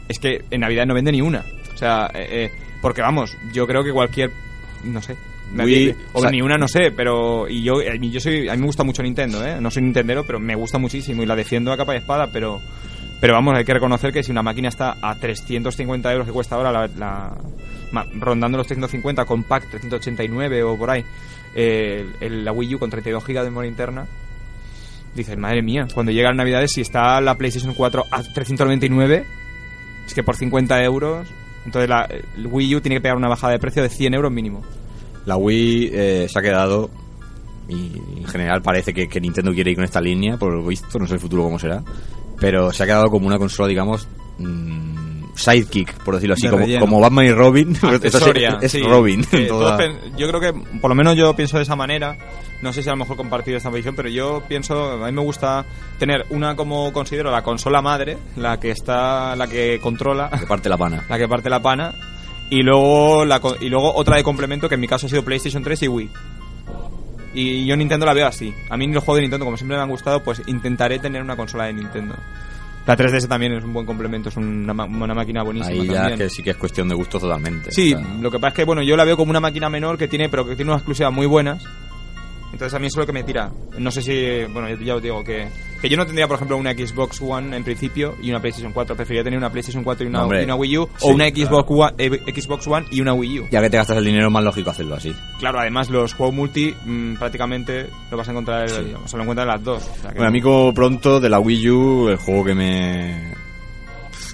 es 0.08 0.20
que 0.20 0.44
en 0.50 0.62
Navidad 0.62 0.86
no 0.86 0.94
vende 0.94 1.12
ni 1.12 1.22
una. 1.22 1.44
O 1.74 1.78
sea, 1.78 2.10
eh, 2.14 2.28
eh, 2.46 2.52
porque 2.82 3.02
vamos, 3.02 3.36
yo 3.54 3.68
creo 3.68 3.84
que 3.84 3.92
cualquier, 3.92 4.32
no 4.84 5.02
sé, 5.02 5.16
Wii, 5.66 5.96
o 6.14 6.20
sea- 6.22 6.32
ni 6.32 6.42
una 6.42 6.58
no 6.58 6.68
sé, 6.68 6.92
pero 6.96 7.48
y 7.48 7.64
yo, 7.64 7.76
a 7.80 7.98
mí, 8.00 8.12
yo 8.12 8.20
soy, 8.20 8.50
a 8.50 8.54
mí 8.54 8.60
me 8.60 8.66
gusta 8.66 8.84
mucho 8.84 9.02
Nintendo, 9.04 9.46
¿eh? 9.46 9.58
No 9.62 9.72
soy 9.72 9.84
Nintendero, 9.84 10.24
pero 10.26 10.40
me 10.40 10.56
gusta 10.56 10.78
muchísimo 10.78 11.24
y 11.24 11.26
la 11.26 11.36
defiendo 11.36 11.72
a 11.72 11.78
capa 11.78 11.94
y 11.96 11.98
espada, 12.00 12.28
pero 12.32 12.60
pero 13.20 13.34
vamos, 13.34 13.58
hay 13.58 13.66
que 13.66 13.74
reconocer 13.74 14.12
que 14.14 14.22
si 14.22 14.32
una 14.32 14.44
máquina 14.44 14.70
está 14.70 14.96
a 15.02 15.16
350 15.16 16.12
euros 16.12 16.28
que 16.28 16.34
cuesta 16.34 16.56
ahora 16.56 16.72
la, 16.72 16.88
la- 16.98 17.36
rondando 18.20 18.58
los 18.60 18.68
350 18.68 19.26
con 19.26 19.44
pack 19.44 19.70
389 19.72 20.62
o 20.64 20.78
por 20.78 20.92
ahí, 20.92 21.04
eh, 21.56 22.06
el- 22.20 22.46
la 22.46 22.52
Wii 22.52 22.76
U 22.76 22.80
con 22.80 22.90
32 22.92 23.24
GB 23.26 23.34
de 23.44 23.50
memoria 23.50 23.70
interna, 23.72 24.06
dices, 25.16 25.36
madre 25.38 25.64
mía, 25.64 25.88
cuando 25.94 26.12
llegan 26.12 26.36
Navidades, 26.38 26.72
si 26.74 26.82
está 26.82 27.20
la 27.22 27.36
PlayStation 27.36 27.74
4 27.74 28.04
a 28.12 28.22
399, 28.22 29.26
es 30.06 30.14
que 30.14 30.22
por 30.24 30.36
50 30.36 30.84
euros, 30.84 31.28
entonces 31.66 31.90
la 31.90 32.08
el 32.38 32.46
Wii 32.48 32.76
U 32.76 32.82
tiene 32.82 32.98
que 32.98 33.02
pegar 33.02 33.18
una 33.18 33.28
bajada 33.30 33.54
de 33.54 33.60
precio 33.60 33.82
de 33.82 33.90
100 33.90 34.14
euros 34.14 34.32
mínimo. 34.32 34.64
La 35.28 35.38
Wii 35.38 35.90
eh, 35.94 36.28
se 36.28 36.40
ha 36.40 36.42
quedado 36.42 36.90
y 37.70 37.92
en 38.18 38.26
general 38.26 38.62
parece 38.62 38.94
que, 38.94 39.08
que 39.08 39.20
Nintendo 39.22 39.54
quiere 39.54 39.70
ir 39.72 39.76
con 39.78 39.84
esta 39.86 40.02
línea, 40.02 40.38
por 40.38 40.54
lo 40.54 40.66
visto, 40.66 40.98
no 40.98 41.06
sé 41.06 41.14
el 41.16 41.20
futuro 41.20 41.44
cómo 41.44 41.60
será, 41.60 41.84
pero 42.40 42.72
se 42.74 42.82
ha 42.84 42.86
quedado 42.86 43.10
como 43.12 43.28
una 43.28 43.38
consola, 43.38 43.68
digamos, 43.68 44.08
mm, 44.40 45.36
sidekick, 45.36 45.94
por 46.04 46.16
decirlo 46.16 46.34
así, 46.36 46.48
De 46.48 46.80
como, 46.80 47.00
Batman 47.00 47.26
y 47.26 47.32
Robin. 47.32 47.72
Es- 47.76 47.84
Accesoria, 47.84 48.58
es, 48.62 48.72
sí. 48.72 48.82
Robin. 48.82 49.24
Toda- 49.48 49.78
yo 50.18 50.28
creo 50.30 50.40
que, 50.40 50.54
por 50.80 50.90
lo 50.90 50.96
menos 50.96 51.16
yo 51.16 51.36
pienso 51.36 51.58
de 51.58 51.64
esa 51.64 51.76
manera. 51.76 52.18
No 52.62 52.74
sé 52.74 52.82
si 52.82 52.90
a 52.90 52.94
lo 52.94 52.98
mejor 52.98 53.18
compartir 53.18 53.54
esta 53.56 53.70
visión, 53.70 53.96
pero 53.96 54.10
yo 54.10 54.42
pienso, 54.48 54.94
a 54.94 55.06
mí 55.06 55.12
me 55.12 55.22
gusta 55.22 55.64
tener 56.00 56.26
una 56.32 56.56
como 56.56 56.92
considero 56.92 57.30
la 57.30 57.44
consola 57.44 57.84
madre, 57.84 58.18
la 58.36 58.60
que 58.60 58.72
está, 58.72 59.36
la 59.36 59.46
que 59.46 59.80
controla, 59.80 60.30
que 60.32 60.48
parte 60.48 60.68
la 60.70 60.78
pana. 60.78 61.06
la 61.08 61.18
que 61.20 61.28
parte 61.28 61.50
la 61.52 61.62
pana, 61.62 61.94
y 62.50 62.62
luego 62.64 63.26
la, 63.26 63.42
y 63.62 63.70
luego 63.70 63.94
otra 63.96 64.16
de 64.18 64.24
complemento 64.24 64.68
que 64.70 64.76
en 64.76 64.82
mi 64.82 64.88
caso 64.88 65.08
ha 65.08 65.10
sido 65.10 65.24
PlayStation 65.24 65.64
3 65.64 65.84
y 65.84 65.88
Wii. 65.88 66.10
Y 67.34 67.66
yo 67.66 67.76
Nintendo 67.76 68.06
la 68.06 68.14
veo 68.14 68.26
así. 68.28 68.54
A 68.70 68.78
mí 68.78 68.88
los 68.88 69.04
juegos 69.04 69.18
de 69.18 69.22
Nintendo, 69.24 69.46
como 69.46 69.58
siempre 69.58 69.78
me 69.78 69.84
han 69.84 69.90
gustado, 69.90 70.24
pues 70.24 70.42
intentaré 70.48 70.98
tener 71.00 71.22
una 71.22 71.36
consola 71.36 71.66
de 71.66 71.74
Nintendo. 71.74 72.16
La 72.88 72.96
3DS 72.98 73.28
también 73.28 73.52
es 73.54 73.64
un 73.66 73.74
buen 73.74 73.86
complemento, 73.86 74.30
es 74.30 74.38
una, 74.38 74.74
ma- 74.74 74.86
una 74.86 75.14
máquina 75.14 75.44
buenísima 75.44 75.82
Ahí 75.82 75.88
ya 75.88 75.94
también. 76.04 76.18
que 76.20 76.30
sí 76.30 76.42
que 76.42 76.52
es 76.52 76.56
cuestión 76.58 76.88
de 76.88 76.96
gusto 76.96 77.20
totalmente. 77.20 77.70
Sí, 77.72 77.94
O 77.94 78.00
sea, 78.00 78.08
lo 78.22 78.32
que 78.32 78.40
pasa 78.40 78.48
es 78.50 78.54
que 78.56 78.64
bueno, 78.64 78.82
yo 78.82 78.96
la 78.96 79.04
veo 79.04 79.18
como 79.18 79.30
una 79.30 79.42
máquina 79.42 79.70
menor 79.70 79.98
que 79.98 80.08
tiene, 80.08 80.30
pero 80.30 80.48
que 80.48 80.56
tiene 80.56 80.72
unas 80.72 80.82
exclusivas 80.82 81.12
muy 81.14 81.26
buenas. 81.28 81.62
Entonces 82.54 82.74
a 82.74 82.80
mí 82.80 82.88
eso 82.88 83.00
es 83.00 83.04
lo 83.04 83.06
que 83.06 83.14
me 83.14 83.24
tira. 83.24 83.52
No 83.78 83.92
sé 83.92 84.02
si, 84.02 84.52
bueno, 84.52 84.70
ya 84.74 84.96
os 84.96 85.04
digo 85.04 85.22
que, 85.24 85.48
que 85.82 85.90
yo 85.90 85.98
no 85.98 86.06
tendría, 86.06 86.28
por 86.28 86.38
ejemplo, 86.38 86.56
una 86.58 86.72
Xbox 86.74 87.22
One 87.22 87.56
en 87.56 87.64
principio 87.64 88.16
y 88.22 88.30
una 88.30 88.40
PlayStation 88.40 88.72
4. 88.72 88.96
Preferiría 88.96 89.24
tener 89.24 89.38
una 89.38 89.52
PlayStation 89.52 89.84
4 89.84 90.06
y 90.06 90.10
una, 90.10 90.24
Hombre, 90.24 90.42
y 90.42 90.46
una 90.46 90.56
Wii 90.56 90.78
U 90.78 90.86
sí, 90.98 91.06
o 91.08 91.08
una 91.14 91.28
Xbox, 91.28 91.70
One, 91.70 91.94
eh, 91.98 92.34
Xbox 92.42 92.66
One 92.68 92.86
y 92.90 93.02
una 93.02 93.14
Wii 93.14 93.40
U. 93.42 93.48
ya 93.52 93.62
que 93.62 93.70
te 93.70 93.78
gastas 93.78 93.98
el 93.98 94.06
dinero, 94.06 94.28
es 94.28 94.34
más 94.34 94.44
lógico 94.44 94.70
hacerlo 94.70 94.96
así. 94.96 95.14
Claro, 95.40 95.60
además 95.60 95.90
los 95.90 96.14
juegos 96.14 96.34
multi 96.36 96.74
mm, 96.86 97.16
prácticamente 97.16 97.88
lo 98.10 98.18
vas 98.18 98.28
a 98.28 98.32
encontrar, 98.32 98.70
Sí. 98.70 98.94
o 98.96 99.08
sea, 99.08 99.18
lo 99.18 99.24
encuentras 99.24 99.46
en 99.46 99.48
las 99.54 99.64
dos. 99.64 99.84
O 99.84 100.02
sea, 100.02 100.10
que 100.12 100.16
Bueno, 100.18 100.30
a 100.30 100.32
mí 100.32 100.42
como 100.42 100.74
pronto 100.74 101.20
de 101.20 101.30
la 101.30 101.40
Wii 101.40 101.70
U, 101.70 102.08
el 102.10 102.16
juego 102.18 102.46
que 102.46 102.56
me... 102.56 103.34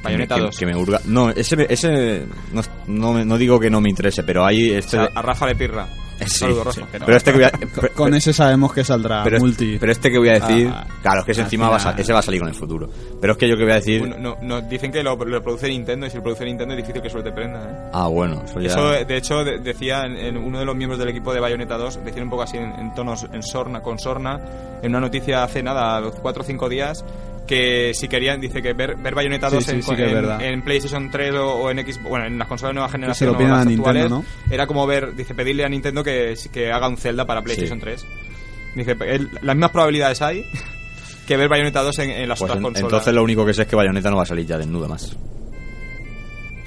Bayonetta 0.03 0.35
que, 0.35 0.41
me- 0.41 0.47
2. 0.47 0.57
que 0.59 0.65
me 0.65 0.75
hurga... 0.75 1.01
No, 1.05 1.29
ese, 1.31 1.65
ese 1.69 2.25
no, 2.51 2.61
no, 2.87 3.25
no 3.25 3.37
digo 3.37 3.59
que 3.59 3.69
no 3.69 3.81
me 3.81 3.89
interese, 3.89 4.23
pero 4.23 4.45
hay 4.45 4.71
O 4.71 4.77
este... 4.77 4.91
sea, 4.91 5.09
a 5.15 5.21
Rafa 5.21 5.47
le 5.47 5.55
pirra. 5.55 5.87
Sí, 6.19 6.39
Saludos, 6.39 6.75
sí, 6.75 6.81
Rafa. 6.81 7.05
pero, 7.05 7.17
este 7.17 7.31
que 7.31 7.37
voy 7.37 7.45
a... 7.45 7.51
pero- 7.75 7.93
Con 7.93 8.13
ese 8.13 8.33
sabemos 8.33 8.71
que 8.73 8.83
saldrá 8.83 9.23
pero, 9.23 9.39
multi. 9.39 9.77
pero 9.79 9.91
este 9.91 10.09
que 10.11 10.17
voy 10.17 10.29
a 10.29 10.33
decir... 10.33 10.69
Ah, 10.73 10.85
claro, 11.01 11.19
es 11.19 11.25
que 11.25 11.31
ese 11.33 11.41
encima 11.41 11.69
va 11.69 11.77
a, 11.77 11.91
ese 11.91 12.13
va 12.13 12.19
a 12.19 12.21
salir 12.21 12.39
con 12.39 12.49
el 12.49 12.55
futuro. 12.55 12.87
Pero 13.19 13.33
es 13.33 13.39
que 13.39 13.49
yo 13.49 13.55
que 13.57 13.63
voy 13.63 13.71
a 13.71 13.75
decir... 13.75 14.07
No, 14.07 14.17
no, 14.17 14.37
no, 14.41 14.61
dicen 14.61 14.91
que 14.91 15.03
lo, 15.03 15.15
lo 15.15 15.43
produce 15.43 15.67
Nintendo 15.67 16.05
y 16.05 16.09
si 16.09 16.17
lo 16.17 16.23
produce 16.23 16.45
Nintendo 16.45 16.73
es 16.75 16.77
difícil 16.81 17.01
que 17.01 17.09
suerte 17.09 17.31
prenda, 17.31 17.63
¿eh? 17.63 17.89
Ah, 17.93 18.07
bueno, 18.07 18.41
eso 18.45 18.59
ya... 18.59 18.67
Eso, 18.69 18.89
de 19.05 19.17
hecho, 19.17 19.43
de- 19.43 19.59
decía 19.59 20.03
en, 20.05 20.17
en 20.17 20.37
uno 20.37 20.59
de 20.59 20.65
los 20.65 20.75
miembros 20.75 20.99
del 20.99 21.09
equipo 21.09 21.33
de 21.33 21.39
Bayonetta 21.39 21.77
2, 21.77 22.05
decía 22.05 22.23
un 22.23 22.29
poco 22.29 22.43
así 22.43 22.57
en, 22.57 22.71
en 22.79 22.93
tonos 22.93 23.25
en 23.31 23.43
sorna, 23.43 23.81
con 23.81 23.99
sorna, 23.99 24.39
en 24.81 24.89
una 24.91 24.99
noticia 25.01 25.43
hace 25.43 25.61
nada, 25.63 25.99
los 25.99 26.15
4 26.15 26.41
o 26.43 26.45
5 26.45 26.69
días, 26.69 27.03
que 27.47 27.91
si 27.93 28.07
querían, 28.07 28.39
dice 28.39 28.61
que 28.61 28.73
ver, 28.73 28.95
ver 28.95 29.13
Bayonetta 29.15 29.49
Sí, 29.49 29.55
2 29.55 29.63
sí, 29.65 29.71
en, 29.71 29.83
sí 29.83 29.89
PlayStation 30.63 31.11
3 31.11 31.33
o, 31.35 31.53
o 31.55 31.69
en 31.71 31.79
Xbox, 31.79 32.03
bueno, 32.09 32.25
en 32.25 32.37
las 32.39 32.47
consolas 32.47 32.69
de 32.71 32.73
nueva 32.75 32.89
generación 32.89 33.27
lo 33.31 33.37
o 33.37 33.41
las 33.41 33.59
a 33.61 33.65
Nintendo, 33.65 33.89
actuales, 33.89 34.09
¿no? 34.09 34.25
era 34.49 34.65
como 34.67 34.87
ver, 34.87 35.15
dice, 35.15 35.35
pedirle 35.35 35.65
a 35.65 35.69
Nintendo 35.69 36.03
que, 36.03 36.35
que 36.51 36.71
haga 36.71 36.87
un 36.87 36.97
Zelda 36.97 37.25
para 37.25 37.41
PlayStation 37.41 37.79
Sí. 37.79 37.83
3. 37.85 38.05
Dice, 38.75 38.95
las 39.41 39.55
mismas 39.55 39.71
probabilidades 39.71 40.21
hay 40.21 40.45
que 41.27 41.37
ver 41.37 41.47
Bayonetta 41.49 41.81
2 41.83 41.99
en, 41.99 42.09
en 42.11 42.29
las 42.29 42.39
Pues 42.39 42.49
otras 42.51 42.57
en- 42.57 42.63
consolas. 42.63 42.91
entonces 42.91 43.13
lo 43.13 43.23
único 43.23 43.45
que 43.45 43.53
sé 43.53 43.63
es 43.63 43.67
que 43.67 43.75
Bayonetta 43.75 44.09
no 44.09 44.17
va 44.17 44.23
a 44.23 44.25
salir 44.25 44.45
ya 44.45 44.57
desnuda 44.57 44.87
más. 44.87 45.15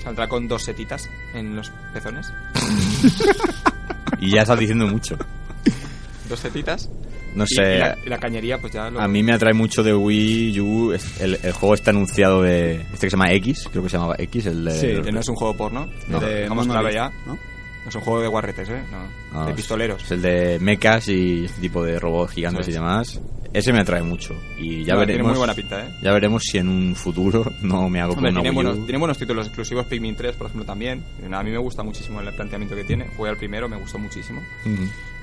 Saldrá 0.02 0.28
con 0.28 0.46
dos 0.46 0.62
setitas 0.62 1.08
en 1.34 1.56
los 1.56 1.70
pezones. 1.92 2.26
Y 4.18 4.30
ya 4.30 4.42
estás 4.42 4.58
diciendo 4.58 4.86
mucho. 4.86 5.16
Dos 6.28 6.40
setitas. 6.40 6.88
No 7.36 7.46
sé... 7.46 7.80
Y, 8.04 8.08
la, 8.08 8.18
cañería, 8.18 8.58
pues 8.58 8.72
ya 8.72 8.90
lo... 8.90 9.00
A 9.00 9.06
mí 9.06 9.22
me 9.22 9.32
atrae 9.32 9.52
mucho 9.52 9.82
de 9.82 9.94
Wii 9.94 10.60
U. 10.60 10.92
El, 11.20 11.38
el 11.42 11.52
juego 11.52 11.74
está 11.74 11.90
anunciado 11.90 12.42
de. 12.42 12.76
Este 12.92 13.06
que 13.06 13.10
se 13.10 13.16
llama 13.16 13.32
X, 13.32 13.68
creo 13.70 13.82
que 13.82 13.90
se 13.90 13.96
llamaba 13.96 14.16
X, 14.18 14.46
el 14.46 14.64
de. 14.64 14.72
Sí, 14.72 15.02
Que 15.02 15.12
no 15.12 15.20
es 15.20 15.28
un 15.28 15.36
juego 15.36 15.54
porno. 15.56 15.88
No. 16.08 16.18
de 16.20 16.42
Dejamos 16.42 16.66
claro 16.66 16.82
Monolith, 16.82 16.94
ya. 16.96 17.12
¿no? 17.26 17.38
Es 17.86 17.94
un 17.94 18.00
juego 18.00 18.20
de 18.20 18.26
guarretes, 18.28 18.68
¿eh? 18.68 18.82
No, 18.90 19.40
No, 19.40 19.46
de 19.46 19.54
pistoleros. 19.54 20.02
Es 20.02 20.10
el 20.10 20.22
de 20.22 20.58
mechas 20.58 21.08
y 21.08 21.44
este 21.44 21.60
tipo 21.60 21.84
de 21.84 22.00
robots 22.00 22.32
gigantes 22.32 22.66
y 22.68 22.72
demás. 22.72 23.20
Ese 23.52 23.72
me 23.72 23.80
atrae 23.80 24.02
mucho. 24.02 24.34
Y 24.58 24.84
ya 24.84 24.94
No, 24.94 25.00
veremos. 25.00 25.18
Tiene 25.18 25.28
muy 25.28 25.38
buena 25.38 25.54
pinta, 25.54 25.80
¿eh? 25.86 25.94
Ya 26.02 26.12
veremos 26.12 26.42
si 26.42 26.58
en 26.58 26.68
un 26.68 26.94
futuro 26.96 27.44
no 27.62 27.88
me 27.88 28.00
hago 28.00 28.14
con 28.14 28.18
Hombre, 28.26 28.32
una 28.32 28.40
tiene, 28.42 28.50
Wii 28.50 28.64
buenos, 28.64 28.78
U. 28.78 28.84
tiene 28.84 28.98
buenos 28.98 29.18
títulos 29.18 29.46
exclusivos, 29.46 29.86
Pikmin 29.86 30.16
3, 30.16 30.34
por 30.34 30.48
ejemplo, 30.48 30.66
también. 30.66 31.04
A 31.32 31.42
mí 31.42 31.50
me 31.50 31.58
gusta 31.58 31.82
muchísimo 31.84 32.20
el 32.20 32.34
planteamiento 32.34 32.74
que 32.74 32.84
tiene. 32.84 33.06
Jugué 33.16 33.30
al 33.30 33.36
primero, 33.36 33.68
me 33.68 33.76
gustó 33.76 33.98
muchísimo. 33.98 34.42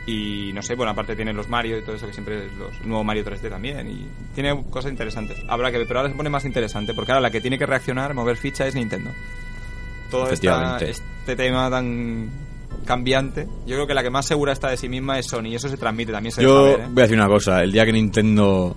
Y 0.05 0.51
no 0.53 0.61
sé, 0.61 0.75
bueno, 0.75 0.91
aparte 0.91 1.15
tiene 1.15 1.31
los 1.31 1.47
Mario 1.47 1.77
y 1.77 1.81
todo 1.81 1.95
eso 1.95 2.07
que 2.07 2.13
siempre 2.13 2.47
es 2.47 2.53
los 2.57 2.81
nuevo 2.81 3.03
Mario 3.03 3.23
3D 3.23 3.49
también. 3.49 3.87
Y 3.89 4.07
tiene 4.35 4.63
cosas 4.69 4.91
interesantes. 4.91 5.37
Habrá 5.47 5.71
que 5.71 5.77
ver, 5.77 5.87
pero 5.87 5.99
ahora 5.99 6.11
se 6.11 6.15
pone 6.15 6.29
más 6.29 6.43
interesante 6.45 6.93
porque 6.93 7.11
ahora 7.13 7.21
la 7.21 7.31
que 7.31 7.39
tiene 7.39 7.57
que 7.57 7.65
reaccionar, 7.65 8.13
mover 8.13 8.35
ficha 8.35 8.67
es 8.67 8.75
Nintendo. 8.75 9.11
Todo 10.11 10.29
esta, 10.29 10.77
este 10.79 11.35
tema 11.35 11.69
tan 11.69 12.29
cambiante. 12.85 13.47
Yo 13.65 13.75
creo 13.75 13.87
que 13.87 13.93
la 13.93 14.03
que 14.03 14.09
más 14.09 14.25
segura 14.25 14.51
está 14.51 14.69
de 14.69 14.77
sí 14.77 14.89
misma 14.89 15.17
es 15.17 15.27
Sony 15.27 15.45
y 15.45 15.55
eso 15.55 15.69
se 15.69 15.77
transmite 15.77 16.11
también. 16.11 16.33
Se 16.33 16.43
Yo 16.43 16.65
ver, 16.65 16.79
¿eh? 16.81 16.87
voy 16.89 17.01
a 17.01 17.05
decir 17.05 17.17
una 17.17 17.27
cosa. 17.27 17.63
El 17.63 17.71
día 17.71 17.85
que 17.85 17.93
Nintendo 17.93 18.75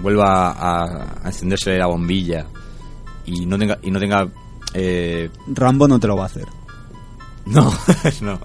vuelva 0.00 0.52
a, 0.52 1.18
a 1.22 1.26
encenderse 1.26 1.76
la 1.76 1.86
bombilla 1.86 2.46
y 3.26 3.44
no 3.44 3.58
tenga. 3.58 3.78
Y 3.82 3.90
no 3.90 3.98
tenga 3.98 4.28
eh, 4.74 5.30
Rambo 5.48 5.88
no 5.88 5.98
te 5.98 6.06
lo 6.06 6.16
va 6.16 6.24
a 6.24 6.26
hacer. 6.26 6.46
No, 7.46 7.72
no. 8.22 8.40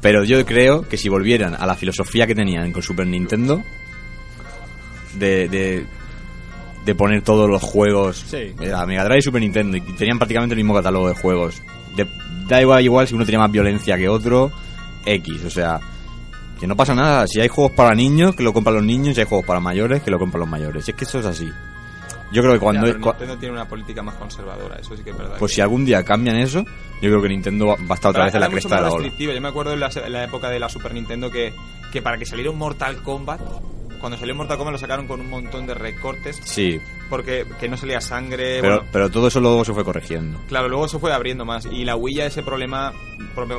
Pero 0.00 0.24
yo 0.24 0.44
creo 0.46 0.88
que 0.88 0.96
si 0.96 1.08
volvieran 1.08 1.54
a 1.54 1.66
la 1.66 1.74
filosofía 1.74 2.26
que 2.26 2.34
tenían 2.34 2.72
con 2.72 2.82
Super 2.82 3.06
Nintendo, 3.06 3.62
de, 5.14 5.48
de, 5.48 5.86
de 6.84 6.94
poner 6.94 7.22
todos 7.22 7.48
los 7.50 7.62
juegos, 7.62 8.24
Sí. 8.28 8.54
eh, 8.60 8.72
a 8.74 8.86
Mega 8.86 9.04
Drive 9.04 9.18
y 9.18 9.22
Super 9.22 9.40
Nintendo, 9.42 9.76
y 9.76 9.80
tenían 9.80 10.18
prácticamente 10.18 10.54
el 10.54 10.58
mismo 10.58 10.74
catálogo 10.74 11.08
de 11.08 11.14
juegos. 11.14 11.62
De- 11.96 12.08
da 12.48 12.60
igual, 12.60 12.82
igual 12.84 13.06
si 13.08 13.14
uno 13.14 13.24
tenía 13.24 13.38
más 13.40 13.52
violencia 13.52 13.96
que 13.96 14.08
otro, 14.08 14.50
X, 15.04 15.44
o 15.44 15.50
sea, 15.50 15.80
que 16.58 16.66
no 16.66 16.76
pasa 16.76 16.94
nada. 16.94 17.26
Si 17.26 17.40
hay 17.40 17.48
juegos 17.48 17.72
para 17.72 17.94
niños, 17.94 18.34
que 18.34 18.42
lo 18.42 18.52
compran 18.52 18.76
los 18.76 18.84
niños, 18.84 19.14
si 19.14 19.20
hay 19.20 19.26
juegos 19.26 19.46
para 19.46 19.60
mayores, 19.60 20.02
que 20.02 20.10
lo 20.10 20.18
compran 20.18 20.40
los 20.40 20.48
mayores. 20.48 20.84
Si 20.84 20.90
es 20.92 20.96
que 20.96 21.04
eso 21.04 21.20
es 21.20 21.26
así. 21.26 21.48
Yo 22.32 22.42
creo 22.42 22.54
que 22.54 22.60
cuando... 22.60 22.86
Ya, 22.86 22.92
pero 22.92 23.04
Nintendo 23.06 23.36
tiene 23.38 23.54
una 23.54 23.68
política 23.68 24.02
más 24.02 24.14
conservadora, 24.14 24.76
eso 24.76 24.96
sí 24.96 25.02
que 25.02 25.10
es 25.10 25.18
verdad. 25.18 25.36
pues 25.38 25.50
que- 25.52 25.54
si 25.56 25.60
algún 25.60 25.84
día 25.84 26.04
cambian 26.04 26.36
eso, 26.36 26.64
yo 27.02 27.08
creo 27.10 27.22
que 27.22 27.28
Nintendo 27.28 27.66
va 27.68 27.74
a 27.74 27.94
estar 27.94 28.10
otra 28.10 28.24
vez 28.24 28.34
en 28.34 28.40
la 28.40 28.48
cresta 28.48 28.76
de 28.76 28.82
la 28.82 28.90
ola. 28.92 29.08
Yo 29.18 29.40
me 29.40 29.48
acuerdo 29.48 29.72
en 29.72 29.80
la, 29.80 29.90
en 29.94 30.12
la 30.12 30.24
época 30.24 30.48
de 30.50 30.60
la 30.60 30.68
Super 30.68 30.94
Nintendo 30.94 31.30
que, 31.30 31.52
que 31.92 32.02
para 32.02 32.18
que 32.18 32.26
saliera 32.26 32.50
un 32.50 32.58
Mortal 32.58 33.02
Kombat, 33.02 33.40
cuando 34.00 34.18
salió 34.18 34.34
Mortal 34.34 34.56
Kombat 34.56 34.72
lo 34.72 34.78
sacaron 34.78 35.06
con 35.06 35.20
un 35.20 35.28
montón 35.28 35.66
de 35.66 35.74
recortes 35.74 36.40
Sí, 36.44 36.80
porque 37.08 37.44
que 37.58 37.68
no 37.68 37.76
salía 37.76 38.00
sangre. 38.00 38.60
Pero, 38.60 38.76
bueno, 38.76 38.88
pero 38.92 39.10
todo 39.10 39.28
eso 39.28 39.40
luego 39.40 39.64
se 39.64 39.72
fue 39.74 39.84
corrigiendo. 39.84 40.38
Claro, 40.48 40.68
luego 40.68 40.88
se 40.88 40.98
fue 40.98 41.12
abriendo 41.12 41.44
más. 41.44 41.66
Y 41.66 41.84
la 41.84 41.96
Wii 41.96 42.14
ya 42.16 42.26
ese 42.26 42.42
problema, 42.42 42.92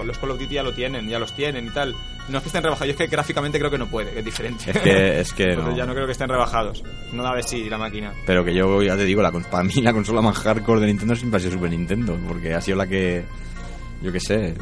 los 0.05 0.17
Call 0.17 0.31
of 0.31 0.39
Duty 0.39 0.55
ya 0.55 0.63
lo 0.63 0.73
tienen, 0.73 1.07
ya 1.07 1.19
los 1.19 1.35
tienen 1.35 1.67
y 1.67 1.69
tal. 1.69 1.95
No 2.29 2.37
es 2.37 2.43
que 2.43 2.49
estén 2.49 2.63
rebajados, 2.63 2.87
yo 2.87 2.91
es 2.91 2.97
que 2.97 3.07
gráficamente 3.07 3.59
creo 3.59 3.71
que 3.71 3.77
no 3.77 3.87
puede, 3.87 4.11
que 4.11 4.19
es 4.19 4.25
diferente. 4.25 4.71
Es 4.71 4.77
que, 4.79 5.19
es 5.19 5.33
que 5.33 5.43
Entonces 5.49 5.71
no. 5.73 5.77
ya 5.77 5.85
no 5.85 5.93
creo 5.93 6.05
que 6.05 6.11
estén 6.13 6.29
rebajados. 6.29 6.83
No 7.13 7.23
da 7.23 7.35
de 7.35 7.43
sí 7.43 7.69
la 7.69 7.77
máquina. 7.77 8.13
Pero 8.25 8.43
que 8.45 8.53
yo 8.53 8.81
ya 8.81 8.95
te 8.95 9.05
digo, 9.05 9.21
la, 9.21 9.31
para 9.31 9.63
mí 9.63 9.73
la 9.81 9.93
consola 9.93 10.21
más 10.21 10.37
hardcore 10.37 10.81
de 10.81 10.87
Nintendo 10.87 11.15
siempre 11.15 11.37
ha 11.37 11.39
sido 11.39 11.53
Super 11.53 11.69
Nintendo. 11.71 12.17
Porque 12.27 12.53
ha 12.53 12.61
sido 12.61 12.77
la 12.77 12.87
que, 12.87 13.23
yo 14.01 14.11
qué 14.11 14.19
sé, 14.19 14.53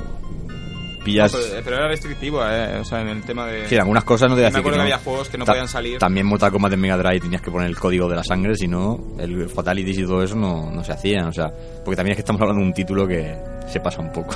pillas... 1.00 1.34
No, 1.34 1.40
pero, 1.50 1.62
pero 1.64 1.76
era 1.78 1.88
restrictivo, 1.88 2.42
eh, 2.48 2.78
o 2.80 2.84
sea, 2.86 3.02
en 3.02 3.10
el 3.10 3.24
tema 3.24 3.46
de... 3.48 3.68
Sí, 3.68 3.76
algunas 3.78 4.04
cosas 4.04 4.30
no 4.30 4.36
te 4.36 4.46
a 4.46 4.50
Me 4.52 4.58
acuerdo 4.60 4.72
que 4.72 4.78
no. 4.78 4.84
había 4.84 4.98
juegos 5.00 5.30
que 5.30 5.38
no 5.38 5.46
Ta- 5.46 5.52
podían 5.54 5.68
salir. 5.68 5.98
También 6.00 6.26
Mortal 6.26 6.52
Kombat 6.52 6.74
en 6.74 6.80
Mega 6.82 6.98
Drive 6.98 7.20
tenías 7.22 7.42
que 7.42 7.52
poner 7.52 7.68
el 7.70 7.78
código 7.78 8.08
de 8.10 8.16
la 8.16 8.24
sangre, 8.24 8.56
si 8.56 8.68
no, 8.68 9.00
el 9.20 9.50
Fatalities 9.50 10.00
y 10.00 10.04
todo 10.04 10.24
eso 10.24 10.36
no, 10.36 10.70
no 10.72 10.84
se 10.84 10.92
hacían. 10.92 11.26
O 11.28 11.34
sea, 11.34 11.52
porque 11.84 11.96
también 11.96 12.12
es 12.14 12.18
que 12.18 12.22
estamos 12.22 12.42
hablando 12.42 12.62
de 12.62 12.68
un 12.68 12.74
título 12.74 13.08
que 13.08 13.36
se 13.68 13.80
pasa 13.80 14.02
un 14.02 14.12
poco. 14.12 14.36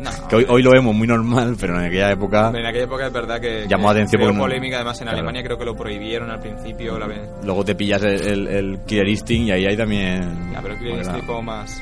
No, 0.00 0.10
Que 0.28 0.36
hoy, 0.36 0.46
hoy 0.48 0.62
lo 0.62 0.70
vemos 0.72 0.94
muy 0.94 1.06
normal, 1.06 1.56
pero 1.60 1.78
en 1.78 1.86
aquella 1.86 2.10
época... 2.12 2.50
En 2.54 2.66
aquella 2.66 2.84
época 2.84 3.06
es 3.06 3.12
verdad 3.12 3.40
que 3.40 3.66
Llamó 3.68 3.84
que 3.88 3.94
la 3.94 4.00
atención 4.00 4.20
porque 4.22 4.34
no- 4.34 4.40
polémica 4.42 4.76
además 4.76 4.98
en 5.00 5.04
Claro. 5.04 5.18
Alemania 5.18 5.42
creo 5.44 5.58
que 5.58 5.64
lo 5.64 5.74
prohibieron 5.76 6.30
al 6.30 6.40
principio 6.40 6.98
la. 6.98 7.06
Luego 7.44 7.64
te 7.64 7.74
pillas 7.74 8.02
el, 8.02 8.20
el, 8.26 8.48
el 8.48 8.78
Killer 8.86 9.08
Instinct 9.08 9.48
y 9.48 9.52
ahí 9.52 9.66
hay 9.66 9.76
también... 9.76 10.52
Ya, 10.52 10.60
pero 10.62 10.76
Killer 10.78 10.96
Instinct 10.98 11.26
como 11.26 11.42
más 11.42 11.80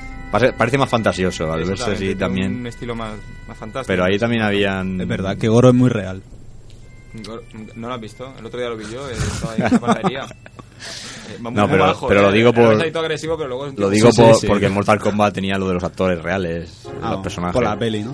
Parece, 0.56 0.78
más 0.78 0.88
fantasioso 0.90 1.52
al 1.52 1.64
verse 1.64 1.90
así 1.92 2.14
también. 2.14 2.56
un 2.56 2.66
estilo 2.66 2.94
más, 2.94 3.12
más 3.46 3.56
fantástico. 3.56 3.86
Pero 3.92 4.04
ahí 4.04 4.18
también 4.18 4.42
habían. 4.42 5.00
Es 5.00 5.06
verdad 5.08 5.36
que 5.36 5.48
Goro 5.48 5.68
es 5.68 5.74
muy 5.74 5.88
real. 5.90 6.22
¿No 7.76 7.88
lo 7.88 7.94
has 7.94 8.00
visto? 8.00 8.32
El 8.38 8.46
otro 8.46 8.58
día 8.58 8.68
lo 8.68 8.76
vi 8.76 8.84
yo, 8.92 9.08
eh, 9.08 9.12
estaba 9.12 9.52
ahí 9.52 9.60
en 9.62 9.72
la 9.72 9.78
panadería. 9.78 10.26
Eh, 11.26 11.38
No, 11.40 11.66
pero- 11.66 11.84
bajo, 11.84 12.06
pero 12.08 12.22
lo 12.22 12.30
eh. 12.30 12.32
digo 12.34 12.52
por- 12.52 12.74
agresivo, 12.74 13.36
pero 13.38 13.48
luego 13.48 13.72
Lo 13.78 13.88
digo 13.88 14.12
Sí, 14.12 14.20
por- 14.20 14.34
sí. 14.34 14.46
porque 14.46 14.66
en 14.66 14.74
Mortal 14.74 14.98
Kombat 15.00 15.32
tenía 15.32 15.56
lo 15.56 15.68
de 15.68 15.74
los 15.74 15.84
actores 15.84 16.20
reales, 16.22 16.86
Ah, 17.00 17.12
los 17.12 17.22
personajes. 17.22 17.54
Por 17.54 17.62
la 17.64 17.78
peli, 17.78 18.02
¿no? 18.02 18.12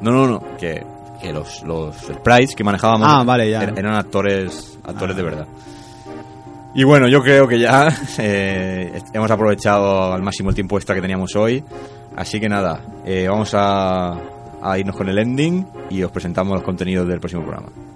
No, 0.00 0.10
no, 0.10 0.26
no. 0.26 0.56
Que, 0.56 0.82
que 1.20 1.30
los, 1.32 1.62
los 1.64 1.94
sprites 1.96 2.54
que 2.56 2.64
manejábamos 2.64 3.06
Ah, 3.10 3.22
vale, 3.24 3.50
ya. 3.50 3.62
er- 3.64 3.78
eran 3.78 3.94
actores, 3.94 4.78
actores 4.84 5.14
Ah. 5.14 5.16
de 5.18 5.22
verdad. 5.22 5.46
Y 6.74 6.84
bueno, 6.84 7.08
yo 7.08 7.22
creo 7.22 7.48
que 7.48 7.58
ya 7.58 7.88
eh, 8.18 9.00
hemos 9.12 9.30
aprovechado 9.30 10.12
al 10.12 10.22
máximo 10.22 10.50
el 10.50 10.54
tiempo 10.54 10.76
extra 10.76 10.94
que 10.94 11.00
teníamos 11.00 11.34
hoy. 11.36 11.64
Así 12.16 12.40
que 12.40 12.48
nada, 12.48 12.80
eh, 13.04 13.26
vamos 13.28 13.52
a, 13.54 14.16
a 14.62 14.78
irnos 14.78 14.96
con 14.96 15.08
el 15.08 15.18
ending 15.18 15.66
y 15.90 16.02
os 16.02 16.10
presentamos 16.10 16.54
los 16.54 16.62
contenidos 16.62 17.08
del 17.08 17.20
próximo 17.20 17.42
programa. 17.42 17.89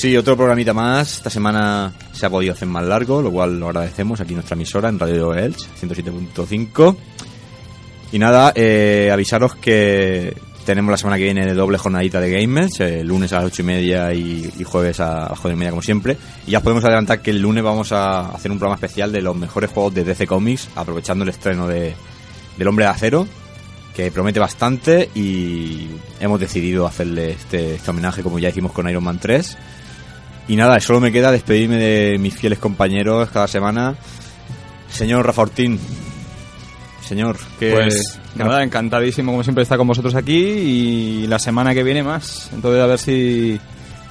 Pues 0.00 0.12
sí, 0.12 0.16
otro 0.16 0.36
programita 0.36 0.72
más. 0.72 1.14
Esta 1.14 1.28
semana 1.28 1.92
se 2.12 2.24
ha 2.24 2.30
podido 2.30 2.52
hacer 2.52 2.68
más 2.68 2.84
largo, 2.84 3.20
lo 3.20 3.32
cual 3.32 3.58
lo 3.58 3.66
agradecemos 3.66 4.20
aquí 4.20 4.30
en 4.30 4.36
nuestra 4.36 4.54
emisora, 4.54 4.88
en 4.88 4.96
Radio 4.96 5.34
Elch, 5.34 5.66
107.5. 5.80 6.96
Y 8.12 8.18
nada, 8.20 8.52
eh, 8.54 9.10
avisaros 9.12 9.56
que 9.56 10.36
tenemos 10.64 10.92
la 10.92 10.98
semana 10.98 11.16
que 11.16 11.24
viene 11.24 11.44
de 11.44 11.52
doble 11.52 11.78
jornadita 11.78 12.20
de 12.20 12.30
Gamers, 12.30 12.78
el 12.78 13.08
lunes 13.08 13.32
a 13.32 13.38
las 13.38 13.46
ocho 13.46 13.62
y 13.62 13.64
media 13.64 14.14
y, 14.14 14.48
jueves 14.62 15.00
a 15.00 15.30
las 15.30 15.40
cuatro 15.40 15.54
y 15.54 15.56
media 15.56 15.70
como 15.70 15.82
siempre. 15.82 16.16
Y 16.46 16.52
ya 16.52 16.58
os 16.58 16.62
podemos 16.62 16.84
adelantar 16.84 17.20
que 17.20 17.32
el 17.32 17.42
lunes 17.42 17.64
vamos 17.64 17.90
a 17.90 18.28
hacer 18.28 18.52
un 18.52 18.60
programa 18.60 18.76
especial 18.76 19.10
de 19.10 19.20
los 19.20 19.34
mejores 19.34 19.68
juegos 19.68 19.94
de 19.94 20.04
DC 20.04 20.28
Comics, 20.28 20.68
aprovechando 20.76 21.24
el 21.24 21.30
estreno 21.30 21.66
de, 21.66 21.96
del 22.56 22.68
Hombre 22.68 22.84
de 22.84 22.90
Acero, 22.92 23.26
que 23.96 24.12
promete 24.12 24.38
bastante 24.38 25.10
y 25.16 25.88
hemos 26.20 26.38
decidido 26.38 26.86
hacerle 26.86 27.32
este, 27.32 27.74
este 27.74 27.90
homenaje 27.90 28.22
como 28.22 28.38
ya 28.38 28.50
hicimos 28.50 28.70
con 28.70 28.88
Iron 28.88 29.02
Man 29.02 29.18
3. 29.18 29.58
Y 30.48 30.56
nada, 30.56 30.80
solo 30.80 31.00
me 31.00 31.12
queda 31.12 31.30
despedirme 31.30 31.76
de 31.76 32.18
mis 32.18 32.34
fieles 32.34 32.58
compañeros 32.58 33.28
cada 33.30 33.46
semana. 33.46 33.94
Señor 34.90 35.26
Rafa 35.26 35.42
Ortín, 35.42 35.78
señor, 37.06 37.36
que 37.58 37.72
Pues 37.72 38.18
nada, 38.34 38.62
encantadísimo 38.62 39.32
como 39.32 39.42
siempre 39.42 39.62
estar 39.62 39.76
con 39.76 39.86
vosotros 39.86 40.14
aquí 40.14 40.38
y 40.38 41.26
la 41.26 41.38
semana 41.38 41.74
que 41.74 41.82
viene 41.82 42.02
más. 42.02 42.50
Entonces 42.54 42.82
a 42.82 42.86
ver 42.86 42.98
si 42.98 43.60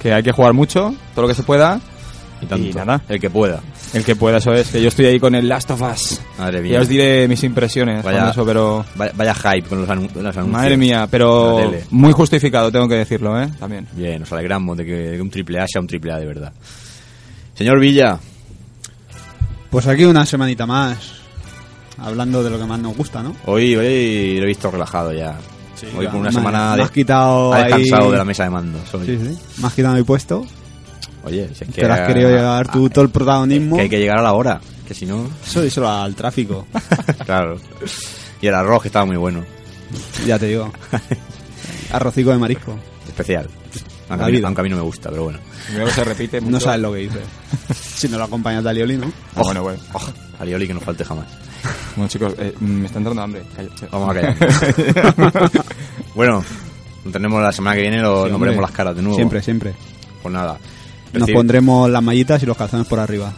que 0.00 0.12
hay 0.12 0.22
que 0.22 0.32
jugar 0.32 0.52
mucho, 0.52 0.94
todo 1.14 1.22
lo 1.22 1.28
que 1.28 1.34
se 1.34 1.42
pueda. 1.42 1.80
Y 2.40 2.46
tanto, 2.46 2.66
y 2.68 2.72
nada. 2.72 3.00
el 3.08 3.18
que 3.20 3.30
pueda. 3.30 3.60
El 3.92 4.04
que 4.04 4.14
pueda, 4.16 4.38
eso 4.38 4.52
es, 4.52 4.68
que 4.68 4.80
yo 4.82 4.88
estoy 4.88 5.06
ahí 5.06 5.18
con 5.20 5.34
el 5.34 5.48
Last 5.48 5.70
of 5.70 5.82
Us. 5.82 6.20
Madre 6.38 6.60
mía. 6.62 6.74
Ya 6.74 6.80
os 6.80 6.88
diré 6.88 7.26
mis 7.28 7.42
impresiones 7.44 8.04
Vaya. 8.04 8.20
con 8.20 8.28
eso, 8.30 8.44
pero 8.46 8.84
Vaya, 8.96 9.12
vaya 9.16 9.34
hype 9.34 9.68
con 9.68 9.80
los, 9.80 9.88
anu- 9.88 10.10
los 10.14 10.36
anuncios. 10.36 10.46
madre 10.48 10.76
mía, 10.76 11.08
pero 11.10 11.70
muy 11.90 12.12
justificado, 12.12 12.70
tengo 12.72 12.88
que 12.88 12.94
decirlo, 12.96 13.40
¿eh? 13.40 13.48
También. 13.58 13.86
Bien, 13.92 14.20
nos 14.20 14.32
alegramos 14.32 14.76
de 14.76 14.84
que, 14.86 14.92
de 14.92 15.16
que 15.16 15.22
un 15.22 15.30
triple 15.30 15.60
A 15.60 15.66
sea 15.66 15.80
un 15.80 15.86
triple 15.86 16.12
A 16.12 16.18
de 16.18 16.26
verdad. 16.26 16.52
Señor 17.54 17.80
Villa, 17.80 18.18
Pues 19.70 19.86
aquí 19.86 20.04
una 20.04 20.24
semanita 20.24 20.66
más. 20.66 21.18
Hablando 21.98 22.44
de 22.44 22.50
lo 22.50 22.58
que 22.58 22.64
más 22.64 22.78
nos 22.78 22.96
gusta, 22.96 23.22
¿no? 23.22 23.34
hoy, 23.46 23.74
hoy 23.74 24.36
lo 24.38 24.44
he 24.44 24.46
visto 24.46 24.70
relajado 24.70 25.12
ya. 25.12 25.36
hoy 25.96 26.06
por 26.06 26.16
una 26.20 26.30
semana 26.30 26.70
me 26.70 26.76
de- 26.76 26.82
has 26.84 26.90
quitado 26.92 27.52
ha 27.52 27.64
descansado 27.64 28.04
ahí- 28.06 28.10
de 28.12 28.16
la 28.18 28.24
mesa 28.24 28.44
de 28.44 28.50
mandos. 28.50 28.94
hoy. 28.94 29.06
Sí, 29.06 29.18
sí. 29.20 29.38
Me 29.60 29.66
has 29.66 29.74
quitado 29.74 29.96
mi 29.96 30.04
puesto. 30.04 30.46
Oye, 31.28 31.48
si 31.54 31.64
es 31.64 31.70
que 31.70 31.82
Te 31.82 31.88
lo 31.88 31.94
has 31.94 32.06
querido 32.06 32.30
llevar 32.30 32.70
tú 32.70 32.88
todo 32.90 33.04
el 33.04 33.10
protagonismo. 33.10 33.76
que 33.76 33.82
hay 33.82 33.88
que 33.88 33.98
llegar 33.98 34.18
a 34.18 34.22
la 34.22 34.32
hora, 34.32 34.60
que 34.86 34.94
si 34.94 35.06
no, 35.06 35.28
Eso 35.46 35.62
díselo 35.62 35.88
al 35.88 36.14
tráfico. 36.14 36.66
claro. 37.24 37.58
Y 38.40 38.46
el 38.46 38.54
arroz 38.54 38.82
que 38.82 38.88
estaba 38.88 39.04
muy 39.04 39.16
bueno, 39.16 39.44
ya 40.26 40.38
te 40.38 40.46
digo. 40.46 40.72
Arrocico 41.92 42.30
de 42.30 42.38
marisco. 42.38 42.76
especial. 43.06 43.48
Aunque, 44.10 44.24
a 44.24 44.28
mí, 44.28 44.40
aunque 44.42 44.60
a 44.60 44.64
mí 44.64 44.70
no 44.70 44.76
me 44.76 44.82
gusta, 44.82 45.10
pero 45.10 45.24
bueno. 45.24 45.38
Creo 45.70 45.86
que 45.86 45.92
se 45.92 46.04
repite 46.04 46.40
mucho. 46.40 46.52
No 46.52 46.60
sabes 46.60 46.80
lo 46.80 46.92
que 46.92 46.98
dices. 47.00 47.22
si 47.96 48.08
no 48.08 48.16
lo 48.16 48.24
acompañas 48.24 48.64
de 48.64 48.70
alioli, 48.70 48.96
¿no? 48.96 49.12
Ah, 49.34 49.42
bueno, 49.42 49.62
bueno. 49.62 49.78
Alioli 50.40 50.66
que 50.66 50.74
no 50.74 50.80
falte 50.80 51.04
jamás. 51.04 51.26
Bueno, 51.94 52.08
chicos, 52.08 52.34
eh, 52.38 52.54
me 52.60 52.86
está 52.86 52.98
entrando 52.98 53.20
hambre. 53.22 53.42
Vamos 53.90 54.10
a 54.10 54.14
callar. 54.14 54.36
bueno, 56.14 56.42
tenemos 57.12 57.42
la 57.42 57.52
semana 57.52 57.76
que 57.76 57.82
viene, 57.82 58.00
lo, 58.00 58.24
Sí, 58.24 58.30
nos 58.30 58.40
veremos 58.40 58.62
las 58.62 58.70
caras 58.70 58.96
de 58.96 59.02
nuevo. 59.02 59.16
Siempre, 59.16 59.42
siempre. 59.42 59.74
Pues 60.22 60.32
nada. 60.32 60.58
Nos 61.12 61.30
pondremos 61.30 61.90
las 61.90 62.02
mallitas 62.02 62.42
y 62.42 62.46
los 62.46 62.56
calzones 62.56 62.86
por 62.86 62.98
arriba. 63.00 63.32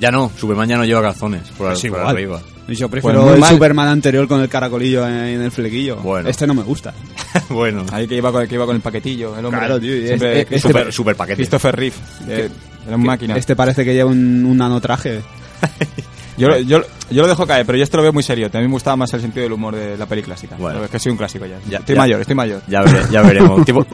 Ya 0.00 0.10
no, 0.10 0.30
Superman 0.36 0.68
ya 0.68 0.76
no 0.76 0.84
lleva 0.84 1.02
calzones 1.02 1.42
por, 1.56 1.68
Pues 1.68 1.78
por 1.80 1.86
igual. 1.86 2.06
arriba. 2.06 2.40
Yo 2.68 2.88
prefiero 2.88 3.22
muy 3.24 3.34
el 3.34 3.40
mal. 3.40 3.50
Superman 3.54 3.88
anterior 3.88 4.28
con 4.28 4.40
el 4.40 4.48
caracolillo 4.48 5.06
en 5.06 5.42
el 5.42 5.50
flequillo. 5.50 5.96
Bueno. 5.96 6.28
Este 6.28 6.46
no 6.46 6.54
me 6.54 6.62
gusta. 6.62 6.94
bueno, 7.50 7.84
Ahí 7.92 8.06
que 8.06 8.14
iba, 8.16 8.30
con, 8.30 8.46
que 8.46 8.54
iba 8.54 8.64
con 8.64 8.76
el 8.76 8.80
paquetillo, 8.82 9.36
el 9.36 9.44
hombre. 9.44 9.58
Claro, 9.60 9.80
tío, 9.80 10.06
Siempre 10.06 10.40
este- 10.42 10.60
super, 10.60 10.92
super 10.92 11.16
paquete. 11.16 11.36
Christopher 11.36 11.74
Reeve. 11.76 11.96
de- 12.26 12.50
Era 12.86 12.96
un 12.96 13.02
máquina. 13.02 13.36
Este 13.36 13.56
parece 13.56 13.84
que 13.84 13.92
lleva 13.92 14.08
un, 14.10 14.44
un 14.44 14.56
nanotraje. 14.56 15.20
Yo, 16.38 16.56
yo, 16.60 16.80
yo 17.10 17.20
lo 17.22 17.28
dejo 17.28 17.46
caer, 17.46 17.66
pero 17.66 17.76
yo 17.76 17.84
esto 17.84 17.98
lo 17.98 18.02
veo 18.02 18.14
muy 18.14 18.22
serio. 18.22 18.48
A 18.50 18.56
mí 18.58 18.64
me 18.64 18.72
gustaba 18.72 18.96
más 18.96 19.12
el 19.12 19.20
sentido 19.20 19.42
del 19.42 19.52
humor 19.52 19.74
de 19.76 19.98
la 19.98 20.06
peli 20.06 20.22
clásica. 20.22 20.56
Bueno. 20.56 20.82
Es 20.82 20.90
que 20.90 20.98
soy 20.98 21.12
un 21.12 21.18
clásico 21.18 21.44
ya. 21.44 21.58
Ya- 21.68 21.78
estoy 21.80 21.94
ya. 21.96 22.00
mayor, 22.00 22.20
estoy 22.22 22.34
mayor. 22.34 22.62
Ya, 22.66 22.82
vere- 22.82 23.10
ya 23.10 23.20
veremos. 23.20 23.62
Tipo, 23.66 23.82
eh, 23.82 23.86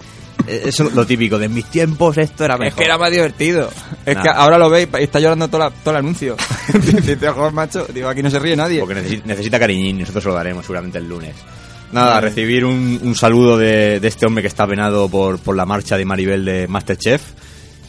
eso 0.48 0.86
es 0.88 0.94
lo 0.94 1.06
típico, 1.06 1.38
de 1.38 1.48
mis 1.48 1.64
tiempos 1.66 2.16
esto 2.18 2.44
era 2.44 2.56
mejor. 2.56 2.68
Es 2.68 2.74
que 2.74 2.84
era 2.84 2.98
más 2.98 3.10
divertido. 3.10 3.68
Es 4.04 4.14
Nada. 4.14 4.22
que 4.22 4.28
ahora 4.38 4.58
lo 4.58 4.70
veis 4.70 4.88
y 4.98 5.02
está 5.02 5.20
llorando 5.20 5.48
todo, 5.48 5.60
la- 5.60 5.70
todo 5.70 5.90
el 5.92 5.96
anuncio. 5.98 6.36
Dice, 6.74 7.16
joder, 7.30 7.52
macho, 7.52 7.86
digo, 7.92 8.08
aquí 8.08 8.22
no 8.22 8.30
se 8.30 8.38
ríe 8.38 8.56
nadie. 8.56 8.80
Porque 8.80 8.94
necesi- 9.02 9.22
necesita 9.24 9.58
cariñín, 9.58 9.98
nosotros 9.98 10.22
se 10.24 10.28
lo 10.30 10.34
daremos 10.34 10.64
seguramente 10.64 10.98
el 10.98 11.08
lunes. 11.08 11.34
Nada, 11.92 12.20
recibir 12.20 12.64
un, 12.64 12.98
un 13.02 13.14
saludo 13.14 13.56
de, 13.56 14.00
de 14.00 14.08
este 14.08 14.26
hombre 14.26 14.42
que 14.42 14.48
está 14.48 14.66
penado 14.66 15.08
por, 15.08 15.38
por 15.38 15.54
la 15.56 15.64
marcha 15.66 15.96
de 15.96 16.04
Maribel 16.04 16.44
de 16.44 16.66
Masterchef. 16.68 17.22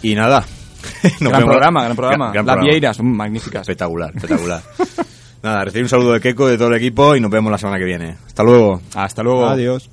Y 0.03 0.13
nada. 0.15 0.45
nos 1.19 1.31
gran 1.31 1.41
vemos- 1.41 1.49
programa, 1.49 1.83
gran 1.83 1.95
programa. 1.95 2.25
Gran- 2.31 2.33
gran 2.33 2.45
Las 2.45 2.53
programa. 2.55 2.69
vieiras, 2.69 2.99
mm, 2.99 3.15
magníficas. 3.15 3.61
Espectacular, 3.61 4.11
espectacular. 4.15 4.61
nada, 5.43 5.63
recibir 5.65 5.83
un 5.85 5.89
saludo 5.89 6.13
de 6.13 6.21
Keiko, 6.21 6.47
de 6.47 6.57
todo 6.57 6.67
el 6.69 6.75
equipo 6.75 7.15
y 7.15 7.19
nos 7.19 7.31
vemos 7.31 7.51
la 7.51 7.57
semana 7.57 7.79
que 7.79 7.85
viene. 7.85 8.17
Hasta 8.27 8.43
luego. 8.43 8.81
Hasta 8.93 9.23
luego. 9.23 9.47
Adiós. 9.47 9.89